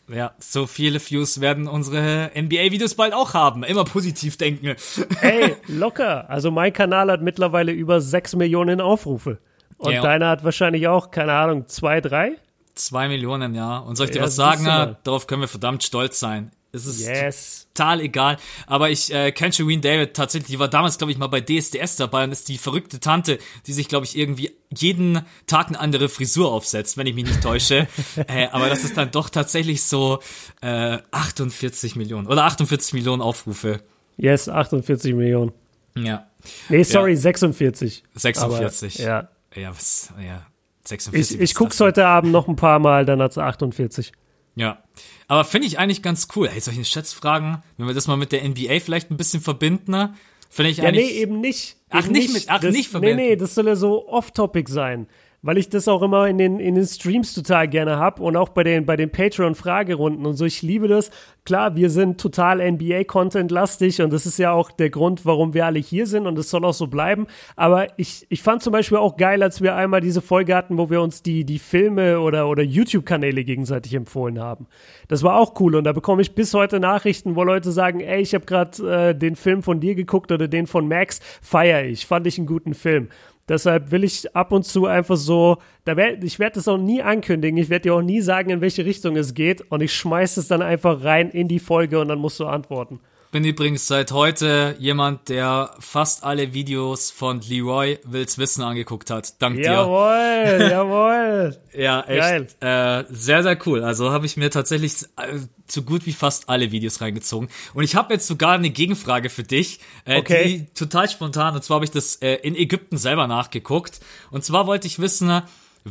Ja, 0.09 0.31
so 0.39 0.67
viele 0.67 1.01
Views 1.01 1.41
werden 1.41 1.67
unsere 1.67 2.31
NBA-Videos 2.33 2.95
bald 2.95 3.13
auch 3.13 3.33
haben. 3.33 3.63
Immer 3.63 3.83
positiv 3.83 4.37
denken. 4.37 4.75
Ey, 5.21 5.55
locker. 5.67 6.29
Also 6.29 6.49
mein 6.49 6.71
Kanal 6.71 7.11
hat 7.11 7.21
mittlerweile 7.21 7.73
über 7.73 7.99
6 7.99 8.35
Millionen 8.37 8.79
Aufrufe. 8.79 9.39
Und 9.77 9.91
Ja. 9.93 10.01
deiner 10.01 10.29
hat 10.29 10.45
wahrscheinlich 10.45 10.87
auch, 10.87 11.11
keine 11.11 11.33
Ahnung, 11.33 11.67
zwei, 11.67 11.99
drei? 11.99 12.33
Zwei 12.79 13.07
Millionen, 13.07 13.55
ja. 13.55 13.77
Und 13.79 13.95
soll 13.95 14.05
ich 14.07 14.11
dir 14.11 14.19
Ja, 14.19 14.25
was 14.25 14.35
sagen? 14.35 14.63
mal. 14.63 14.97
Darauf 15.03 15.27
können 15.27 15.41
wir 15.41 15.47
verdammt 15.47 15.83
stolz 15.83 16.19
sein. 16.19 16.51
Es 16.73 16.85
ist 16.85 16.99
Yes. 16.99 17.67
total 17.73 18.01
egal. 18.01 18.37
Aber 18.67 18.89
ich 18.89 19.11
äh, 19.13 19.31
kenne 19.31 19.53
Shireen 19.53 19.81
David 19.81 20.13
tatsächlich, 20.13 20.49
die 20.51 20.59
war 20.59 20.67
damals, 20.67 20.97
glaube 20.97 21.11
ich, 21.11 21.17
mal 21.17 21.27
bei 21.27 21.39
DSDS 21.41 21.95
dabei 21.95 22.25
und 22.25 22.31
ist 22.31 22.49
die 22.49 22.57
verrückte 22.57 22.99
Tante, 22.99 23.39
die 23.65 23.73
sich, 23.73 23.87
glaube 23.87 24.05
ich, 24.05 24.17
irgendwie 24.17 24.51
jeden 24.75 25.21
Tag 25.47 25.67
eine 25.69 25.79
andere 25.79 26.09
Frisur 26.09 26.51
aufsetzt, 26.51 26.97
wenn 26.97 27.07
ich 27.07 27.15
mich 27.15 27.25
nicht 27.25 27.41
täusche. 27.41 27.87
äh, 28.27 28.47
aber 28.51 28.67
das 28.69 28.83
ist 28.83 28.97
dann 28.97 29.11
doch 29.11 29.29
tatsächlich 29.29 29.83
so 29.83 30.19
äh, 30.61 30.97
48 31.11 31.95
Millionen 31.95 32.27
oder 32.27 32.43
48 32.43 32.93
Millionen 32.93 33.21
Aufrufe. 33.21 33.81
Yes, 34.17 34.49
48 34.49 35.13
Millionen. 35.15 35.53
Ja. 35.97 36.27
Nee, 36.69 36.83
sorry, 36.83 37.15
46. 37.15 38.03
46. 38.13 39.01
Aber, 39.01 39.09
ja. 39.09 39.29
Ja, 39.55 39.71
was, 39.71 40.13
ja. 40.23 40.45
46. 40.87 41.35
Ich, 41.37 41.41
ich 41.41 41.55
guck's 41.55 41.79
heute 41.79 42.05
Abend 42.05 42.31
noch 42.31 42.47
ein 42.47 42.55
paar 42.55 42.79
Mal, 42.79 43.05
dann 43.05 43.21
hat's 43.21 43.37
48. 43.37 44.11
Ja. 44.55 44.81
Aber 45.27 45.43
finde 45.45 45.67
ich 45.67 45.77
eigentlich 45.79 46.01
ganz 46.01 46.27
cool. 46.35 46.49
Hey, 46.49 46.59
solche 46.59 46.83
Schätzfragen, 46.85 47.61
wenn 47.77 47.87
wir 47.87 47.93
das 47.93 48.07
mal 48.07 48.17
mit 48.17 48.31
der 48.31 48.47
NBA 48.47 48.79
vielleicht 48.79 49.11
ein 49.11 49.17
bisschen 49.17 49.41
verbinden, 49.41 49.91
ne? 49.91 50.13
finde 50.49 50.71
ich 50.71 50.77
Ja, 50.77 50.83
nee, 50.91 50.99
eigentlich. 50.99 51.11
eben 51.15 51.41
nicht. 51.41 51.75
Ach, 51.89 52.03
eben 52.05 52.13
nicht 52.13 52.33
mit- 52.33 52.45
ach, 52.47 52.59
das, 52.61 52.71
nicht 52.73 52.87
Nee, 52.87 52.91
verbinden. 52.91 53.15
nee, 53.17 53.35
das 53.35 53.53
soll 53.53 53.67
ja 53.67 53.75
so 53.75 54.07
off-topic 54.07 54.71
sein. 54.71 55.07
Weil 55.47 55.59
ich 55.59 55.69
das 55.69 55.87
auch 55.87 56.01
immer 56.01 56.27
in 56.27 56.37
den, 56.37 56.59
in 56.59 56.75
den 56.75 56.85
Streams 56.85 57.33
total 57.33 57.69
gerne 57.69 57.97
hab 57.97 58.19
und 58.19 58.35
auch 58.35 58.49
bei 58.49 58.65
den, 58.65 58.85
bei 58.85 58.97
den 58.97 59.09
Patreon-Fragerunden 59.09 60.25
und 60.25 60.33
so. 60.33 60.43
Ich 60.43 60.61
liebe 60.61 60.89
das. 60.89 61.09
Klar, 61.45 61.77
wir 61.77 61.89
sind 61.89 62.19
total 62.19 62.59
NBA-Content-lastig 62.59 64.01
und 64.01 64.11
das 64.11 64.25
ist 64.25 64.39
ja 64.39 64.51
auch 64.51 64.71
der 64.71 64.89
Grund, 64.89 65.25
warum 65.25 65.53
wir 65.53 65.65
alle 65.65 65.79
hier 65.79 66.05
sind 66.05 66.27
und 66.27 66.37
es 66.37 66.49
soll 66.49 66.65
auch 66.65 66.73
so 66.73 66.87
bleiben. 66.87 67.27
Aber 67.55 67.97
ich, 67.97 68.27
ich 68.27 68.43
fand 68.43 68.61
zum 68.61 68.73
Beispiel 68.73 68.97
auch 68.97 69.15
geil, 69.15 69.41
als 69.41 69.61
wir 69.61 69.77
einmal 69.77 70.01
diese 70.01 70.21
Folge 70.21 70.53
hatten, 70.53 70.77
wo 70.77 70.89
wir 70.89 71.01
uns 71.01 71.23
die, 71.23 71.45
die 71.45 71.59
Filme 71.59 72.19
oder, 72.19 72.49
oder 72.49 72.63
YouTube-Kanäle 72.63 73.45
gegenseitig 73.45 73.93
empfohlen 73.93 74.41
haben. 74.41 74.67
Das 75.07 75.23
war 75.23 75.39
auch 75.39 75.57
cool 75.61 75.77
und 75.77 75.85
da 75.85 75.93
bekomme 75.93 76.23
ich 76.23 76.35
bis 76.35 76.53
heute 76.53 76.81
Nachrichten, 76.81 77.37
wo 77.37 77.45
Leute 77.45 77.71
sagen, 77.71 78.01
ey, 78.01 78.21
ich 78.21 78.33
habe 78.33 78.45
gerade 78.45 79.11
äh, 79.11 79.15
den 79.17 79.37
Film 79.37 79.63
von 79.63 79.79
dir 79.79 79.95
geguckt 79.95 80.33
oder 80.33 80.49
den 80.49 80.67
von 80.67 80.89
Max, 80.89 81.21
feier 81.41 81.85
ich, 81.85 82.05
fand 82.05 82.27
ich 82.27 82.37
einen 82.37 82.47
guten 82.47 82.73
Film. 82.73 83.07
Deshalb 83.49 83.91
will 83.91 84.03
ich 84.03 84.35
ab 84.35 84.51
und 84.51 84.63
zu 84.63 84.87
einfach 84.87 85.15
so, 85.15 85.57
da 85.85 85.95
werd, 85.95 86.23
ich 86.23 86.37
werde 86.37 86.55
das 86.55 86.67
auch 86.67 86.77
nie 86.77 87.01
ankündigen, 87.01 87.57
ich 87.57 87.69
werde 87.69 87.83
dir 87.83 87.95
auch 87.95 88.01
nie 88.01 88.21
sagen, 88.21 88.49
in 88.49 88.61
welche 88.61 88.83
Richtung 88.83 89.15
es 89.15 89.33
geht 89.33 89.61
und 89.71 89.81
ich 89.81 89.93
schmeiß 89.93 90.37
es 90.37 90.49
dann 90.49 90.61
einfach 90.61 91.03
rein 91.03 91.29
in 91.29 91.47
die 91.47 91.59
Folge 91.59 91.99
und 91.99 92.09
dann 92.09 92.19
musst 92.19 92.39
du 92.39 92.45
antworten. 92.45 92.99
Bin 93.29 93.43
übrigens 93.43 93.87
seit 93.87 94.13
heute 94.13 94.75
jemand, 94.79 95.27
der 95.27 95.71
fast 95.79 96.23
alle 96.23 96.53
Videos 96.53 97.11
von 97.11 97.41
Leroy 97.41 97.99
Wills 98.05 98.37
Wissen 98.37 98.63
angeguckt 98.63 99.09
hat. 99.09 99.41
Dank 99.41 99.57
dir. 99.57 99.63
Jawohl, 99.63 100.67
jawohl. 100.71 101.57
Ja, 101.75 102.01
echt. 102.03 102.55
Äh, 102.63 103.03
sehr, 103.09 103.43
sehr 103.43 103.57
cool. 103.67 103.83
Also 103.83 104.11
habe 104.11 104.25
ich 104.25 104.37
mir 104.37 104.49
tatsächlich 104.49 104.93
äh, 105.17 105.39
so 105.67 105.81
gut 105.81 106.05
wie 106.05 106.13
fast 106.13 106.47
alle 106.47 106.71
Videos 106.71 107.01
reingezogen. 107.01 107.49
Und 107.73 107.83
ich 107.83 107.95
habe 107.97 108.13
jetzt 108.13 108.27
sogar 108.27 108.53
eine 108.53 108.69
Gegenfrage 108.69 109.29
für 109.29 109.43
dich, 109.43 109.81
äh, 110.05 110.19
Okay. 110.19 110.43
die 110.45 110.73
total 110.73 111.09
spontan. 111.09 111.53
Und 111.53 111.63
zwar 111.65 111.75
habe 111.75 111.85
ich 111.85 111.91
das 111.91 112.15
äh, 112.17 112.35
in 112.35 112.55
Ägypten 112.55 112.97
selber 112.97 113.27
nachgeguckt. 113.27 113.99
Und 114.31 114.45
zwar 114.45 114.67
wollte 114.67 114.87
ich 114.87 114.99
wissen, 114.99 115.41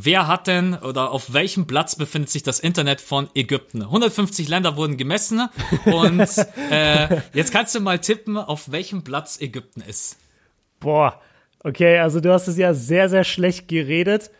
wer 0.03 0.27
hat 0.27 0.47
denn 0.47 0.75
oder 0.75 1.11
auf 1.11 1.33
welchem 1.33 1.65
Platz 1.67 1.95
befindet 1.95 2.29
sich 2.29 2.43
das 2.43 2.59
Internet 2.59 3.01
von 3.01 3.29
Ägypten? 3.33 3.81
150 3.81 4.47
Länder 4.47 4.77
wurden 4.77 4.97
gemessen. 4.97 5.49
Und 5.85 6.21
äh, 6.71 7.21
jetzt 7.33 7.51
kannst 7.51 7.73
du 7.75 7.79
mal 7.79 7.99
tippen, 7.99 8.37
auf 8.37 8.71
welchem 8.71 9.03
Platz 9.03 9.41
Ägypten 9.41 9.81
ist. 9.81 10.17
Boah, 10.79 11.19
okay, 11.63 11.97
also 11.99 12.19
du 12.19 12.31
hast 12.31 12.47
es 12.47 12.57
ja 12.57 12.73
sehr, 12.73 13.09
sehr 13.09 13.23
schlecht 13.23 13.67
geredet. 13.67 14.31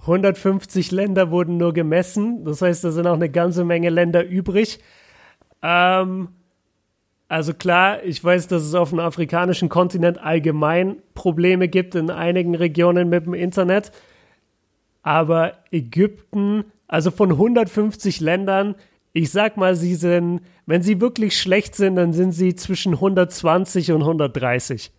150 0.00 0.90
Länder 0.90 1.30
wurden 1.30 1.56
nur 1.56 1.72
gemessen. 1.72 2.44
Das 2.44 2.62
heißt, 2.62 2.82
da 2.82 2.90
sind 2.90 3.06
auch 3.06 3.14
eine 3.14 3.30
ganze 3.30 3.64
Menge 3.64 3.90
Länder 3.90 4.24
übrig. 4.24 4.80
Ähm, 5.62 6.28
also 7.28 7.54
klar, 7.54 8.02
ich 8.02 8.24
weiß, 8.24 8.48
dass 8.48 8.62
es 8.62 8.74
auf 8.74 8.90
dem 8.90 8.98
afrikanischen 8.98 9.68
Kontinent 9.68 10.18
allgemein 10.18 10.96
Probleme 11.14 11.68
gibt 11.68 11.94
in 11.94 12.10
einigen 12.10 12.56
Regionen 12.56 13.08
mit 13.08 13.26
dem 13.26 13.34
Internet. 13.34 13.92
Aber 15.02 15.58
Ägypten, 15.70 16.64
also 16.88 17.10
von 17.10 17.30
150 17.30 18.20
Ländern, 18.20 18.74
ich 19.12 19.30
sag 19.30 19.56
mal, 19.56 19.74
sie 19.74 19.94
sind, 19.94 20.40
wenn 20.66 20.82
sie 20.82 21.00
wirklich 21.00 21.40
schlecht 21.40 21.74
sind, 21.74 21.96
dann 21.96 22.12
sind 22.12 22.32
sie 22.32 22.54
zwischen 22.54 22.94
120 22.94 23.92
und 23.92 24.02
130. 24.02 24.92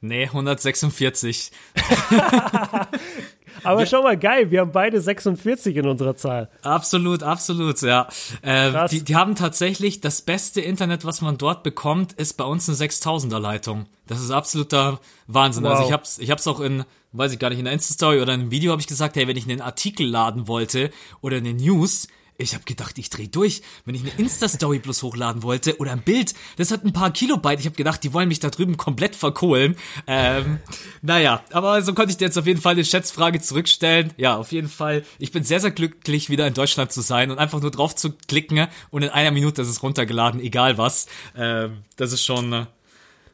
Nee, 0.00 0.24
146. 0.24 1.50
Aber 3.64 3.86
schau 3.86 4.02
mal, 4.02 4.16
geil, 4.16 4.50
wir 4.50 4.60
haben 4.60 4.72
beide 4.72 5.00
46 5.00 5.76
in 5.76 5.86
unserer 5.86 6.16
Zahl. 6.16 6.48
Absolut, 6.62 7.22
absolut, 7.22 7.80
ja. 7.82 8.08
Äh, 8.42 8.88
die, 8.88 9.02
die 9.04 9.16
haben 9.16 9.34
tatsächlich 9.34 10.00
das 10.00 10.22
beste 10.22 10.60
Internet, 10.60 11.04
was 11.04 11.20
man 11.20 11.38
dort 11.38 11.62
bekommt, 11.62 12.12
ist 12.14 12.34
bei 12.36 12.44
uns 12.44 12.68
eine 12.68 12.76
6000er 12.76 13.38
Leitung. 13.38 13.86
Das 14.06 14.20
ist 14.20 14.30
absoluter 14.30 15.00
Wahnsinn. 15.26 15.66
Also 15.66 15.82
Wow. 15.82 15.88
ich 15.88 15.92
hab's, 15.92 16.18
ich 16.18 16.30
hab's 16.30 16.46
auch 16.46 16.60
in, 16.60 16.84
weiß 17.12 17.32
ich 17.32 17.38
gar 17.38 17.50
nicht, 17.50 17.58
in 17.58 17.64
der 17.66 17.74
Insta-Story 17.74 18.20
oder 18.20 18.34
in 18.34 18.40
einem 18.40 18.50
Video 18.50 18.72
habe 18.72 18.80
ich 18.80 18.86
gesagt, 18.86 19.16
hey, 19.16 19.28
wenn 19.28 19.36
ich 19.36 19.48
einen 19.48 19.60
Artikel 19.60 20.06
laden 20.06 20.48
wollte 20.48 20.90
oder 21.20 21.36
eine 21.36 21.52
News, 21.54 22.08
ich 22.40 22.54
habe 22.54 22.64
gedacht, 22.64 22.96
ich 22.98 23.10
dreh 23.10 23.26
durch, 23.26 23.62
wenn 23.84 23.96
ich 23.96 24.02
eine 24.02 24.12
Insta-Story 24.16 24.78
bloß 24.82 25.02
hochladen 25.02 25.42
wollte 25.42 25.76
oder 25.78 25.92
ein 25.92 26.02
Bild, 26.02 26.34
das 26.56 26.70
hat 26.70 26.84
ein 26.84 26.92
paar 26.92 27.12
Kilobyte. 27.12 27.58
Ich 27.58 27.66
habe 27.66 27.76
gedacht, 27.76 28.02
die 28.04 28.12
wollen 28.12 28.28
mich 28.28 28.38
da 28.38 28.48
drüben 28.48 28.76
komplett 28.76 29.16
verkohlen. 29.16 29.76
Ähm, 30.06 30.60
naja, 31.02 31.42
aber 31.52 31.82
so 31.82 31.94
konnte 31.94 32.12
ich 32.12 32.16
dir 32.16 32.26
jetzt 32.26 32.38
auf 32.38 32.46
jeden 32.46 32.60
Fall 32.60 32.74
eine 32.74 32.84
Schätzfrage 32.84 33.40
zurückstellen. 33.40 34.14
Ja, 34.16 34.36
auf 34.36 34.52
jeden 34.52 34.68
Fall. 34.68 35.04
Ich 35.18 35.32
bin 35.32 35.42
sehr, 35.42 35.58
sehr 35.58 35.72
glücklich, 35.72 36.30
wieder 36.30 36.46
in 36.46 36.54
Deutschland 36.54 36.92
zu 36.92 37.00
sein 37.00 37.32
und 37.32 37.38
einfach 37.38 37.60
nur 37.60 37.72
drauf 37.72 37.96
zu 37.96 38.12
klicken 38.28 38.68
und 38.90 39.02
in 39.02 39.10
einer 39.10 39.32
Minute 39.32 39.62
ist 39.62 39.68
es 39.68 39.82
runtergeladen, 39.82 40.40
egal 40.40 40.78
was. 40.78 41.08
Ähm, 41.36 41.78
das 41.96 42.12
ist 42.12 42.24
schon, 42.24 42.52
äh, 42.52 42.66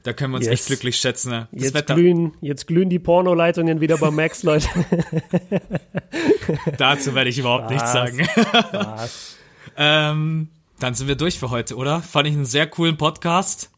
da 0.05 0.13
können 0.13 0.33
wir 0.33 0.37
uns 0.37 0.47
Yes. 0.47 0.61
echt 0.61 0.67
glücklich 0.69 0.97
schätzen. 0.97 1.31
ne? 1.31 1.49
Jetzt 1.51 1.75
Wetter, 1.75 1.95
glühen, 1.97 2.33
jetzt 2.41 2.67
glühen 2.69 2.89
die 2.89 2.99
Pornoleitungen 3.01 3.81
wieder 3.81 3.99
bei 3.99 4.11
Max, 4.13 4.43
Leute. 4.45 4.69
dazu 6.79 7.15
werde 7.15 7.31
ich 7.31 7.39
überhaupt 7.39 7.71
nichts 7.71 7.93
sagen. 7.93 8.27
Ähm, 9.77 10.49
dann 10.79 10.95
sind 10.95 11.09
wir 11.09 11.17
durch 11.17 11.39
für 11.39 11.51
heute, 11.51 11.77
oder? 11.77 12.01
Fand 12.01 12.29
ich 12.29 12.35
einen 12.35 12.45
sehr 12.45 12.67
coolen 12.67 12.97
Podcast. 12.97 13.71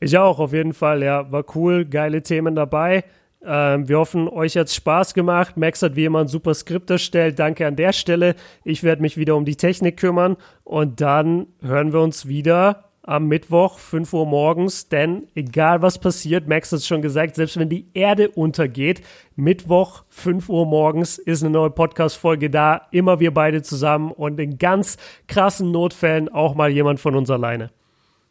Ich 0.00 0.16
auch, 0.16 0.38
auf 0.38 0.52
jeden 0.52 0.74
Fall, 0.74 1.02
ja. 1.02 1.30
War 1.32 1.44
cool, 1.56 1.84
geile 1.84 2.22
Themen 2.22 2.54
dabei. 2.54 3.04
Ähm, 3.44 3.88
wir 3.88 3.98
hoffen, 3.98 4.28
euch 4.28 4.56
hat's 4.56 4.74
Spaß 4.74 5.14
gemacht. 5.14 5.56
Max 5.56 5.82
hat 5.82 5.96
wie 5.96 6.04
immer 6.04 6.20
ein 6.20 6.28
super 6.28 6.54
Skript 6.54 6.90
erstellt. 6.90 7.38
Danke 7.38 7.66
an 7.66 7.76
der 7.76 7.92
Stelle. 7.92 8.34
Ich 8.64 8.82
werde 8.82 9.02
mich 9.02 9.16
wieder 9.16 9.36
um 9.36 9.44
die 9.44 9.56
Technik 9.56 9.96
kümmern. 9.96 10.36
Und 10.64 11.00
dann 11.00 11.46
hören 11.62 11.92
wir 11.92 12.00
uns 12.00 12.26
wieder 12.28 12.87
am 13.08 13.26
Mittwoch, 13.26 13.78
5 13.78 14.12
Uhr 14.12 14.26
morgens. 14.26 14.88
Denn 14.88 15.26
egal 15.34 15.82
was 15.82 15.98
passiert, 15.98 16.46
Max 16.46 16.70
hat 16.70 16.80
es 16.80 16.86
schon 16.86 17.02
gesagt, 17.02 17.34
selbst 17.36 17.56
wenn 17.56 17.68
die 17.68 17.86
Erde 17.94 18.28
untergeht, 18.28 19.02
Mittwoch, 19.34 20.04
5 20.08 20.48
Uhr 20.48 20.66
morgens 20.66 21.18
ist 21.18 21.42
eine 21.42 21.50
neue 21.50 21.70
Podcast-Folge 21.70 22.50
da. 22.50 22.82
Immer 22.92 23.18
wir 23.20 23.32
beide 23.32 23.62
zusammen 23.62 24.12
und 24.12 24.38
in 24.38 24.58
ganz 24.58 24.96
krassen 25.26 25.70
Notfällen 25.72 26.28
auch 26.28 26.54
mal 26.54 26.70
jemand 26.70 27.00
von 27.00 27.16
uns 27.16 27.30
alleine. 27.30 27.70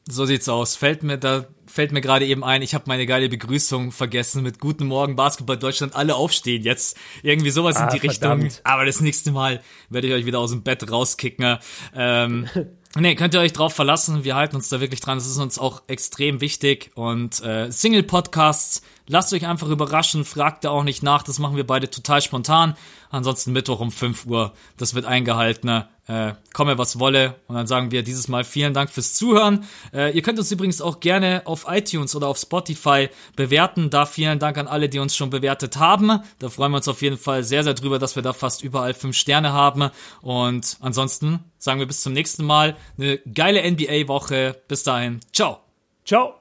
So 0.09 0.25
sieht's 0.25 0.47
aus. 0.47 0.75
Fällt 0.77 1.03
mir 1.03 1.17
da 1.17 1.47
fällt 1.69 1.91
mir 1.91 1.99
gerade 2.01 2.25
eben 2.25 2.43
ein, 2.45 2.61
ich 2.61 2.73
habe 2.73 2.85
meine 2.87 3.05
geile 3.05 3.27
Begrüßung 3.27 3.91
vergessen 3.91 4.41
mit 4.41 4.59
Guten 4.59 4.85
Morgen 4.87 5.15
Basketball 5.17 5.57
Deutschland. 5.57 5.95
Alle 5.95 6.15
aufstehen 6.15 6.63
jetzt. 6.63 6.97
Irgendwie 7.23 7.49
sowas 7.49 7.75
Ah, 7.75 7.83
in 7.87 7.99
die 7.99 8.07
verdammt. 8.07 8.43
Richtung. 8.45 8.61
Aber 8.65 8.85
das 8.85 9.01
nächste 9.01 9.31
Mal 9.31 9.61
werde 9.89 10.07
ich 10.07 10.13
euch 10.13 10.25
wieder 10.25 10.39
aus 10.39 10.51
dem 10.51 10.63
Bett 10.63 10.89
rauskicken. 10.89 11.57
Ähm, 11.93 12.47
nee, 12.95 13.15
könnt 13.15 13.34
ihr 13.34 13.39
euch 13.39 13.53
drauf 13.53 13.73
verlassen. 13.73 14.23
Wir 14.23 14.35
halten 14.35 14.55
uns 14.55 14.69
da 14.69 14.80
wirklich 14.80 15.01
dran. 15.01 15.18
Das 15.18 15.27
ist 15.27 15.38
uns 15.38 15.59
auch 15.59 15.84
extrem 15.88 16.41
wichtig. 16.41 16.91
Und 16.95 17.43
äh, 17.43 17.72
Single-Podcasts, 17.72 18.81
lasst 19.07 19.34
euch 19.34 19.45
einfach 19.45 19.69
überraschen. 19.69 20.26
Fragt 20.26 20.64
da 20.64 20.69
auch 20.69 20.84
nicht 20.84 21.03
nach. 21.03 21.23
Das 21.23 21.39
machen 21.39 21.55
wir 21.55 21.68
beide 21.68 21.89
total 21.89 22.22
spontan. 22.22 22.76
Ansonsten 23.09 23.51
Mittwoch 23.51 23.80
um 23.80 23.91
5 23.91 24.26
Uhr. 24.26 24.53
Das 24.77 24.95
wird 24.95 25.05
eingehalten. 25.05 25.85
Äh, 26.07 26.34
komme 26.53 26.77
was 26.77 26.99
wolle. 26.99 27.35
Und 27.47 27.55
dann 27.55 27.67
sagen 27.67 27.91
wir 27.91 28.01
dieses 28.01 28.27
Mal 28.27 28.43
vielen 28.43 28.73
Dank 28.73 28.89
fürs 28.89 29.13
Zuhören. 29.13 29.65
Äh, 29.93 30.15
ihr 30.15 30.21
könnt 30.21 30.39
uns 30.39 30.51
übrigens 30.51 30.81
auch 30.81 30.99
gerne 30.99 31.41
auf 31.45 31.65
iTunes 31.67 32.15
oder 32.15 32.27
auf 32.27 32.38
Spotify 32.38 33.09
bewerten. 33.35 33.89
Da 33.89 34.05
vielen 34.05 34.39
Dank 34.39 34.57
an 34.57 34.67
alle, 34.67 34.88
die 34.88 34.99
uns 34.99 35.15
schon 35.15 35.29
bewertet 35.29 35.77
haben. 35.77 36.21
Da 36.39 36.49
freuen 36.49 36.71
wir 36.71 36.77
uns 36.77 36.88
auf 36.88 37.01
jeden 37.01 37.17
Fall 37.17 37.43
sehr, 37.43 37.63
sehr 37.63 37.73
drüber, 37.73 37.99
dass 37.99 38.15
wir 38.15 38.23
da 38.23 38.31
fast 38.34 38.63
überall 38.63 38.93
fünf 38.93 39.17
Sterne 39.17 39.51
haben. 39.51 39.89
Und 40.21 40.77
ansonsten 40.79 41.39
sagen 41.57 41.79
wir 41.79 41.88
bis 41.88 42.01
zum 42.01 42.13
nächsten 42.13 42.45
Mal. 42.45 42.77
Eine 42.97 43.17
geile 43.19 43.69
NBA-Woche. 43.69 44.61
Bis 44.67 44.84
dahin. 44.84 45.19
Ciao. 45.34 45.59
Ciao. 46.05 46.36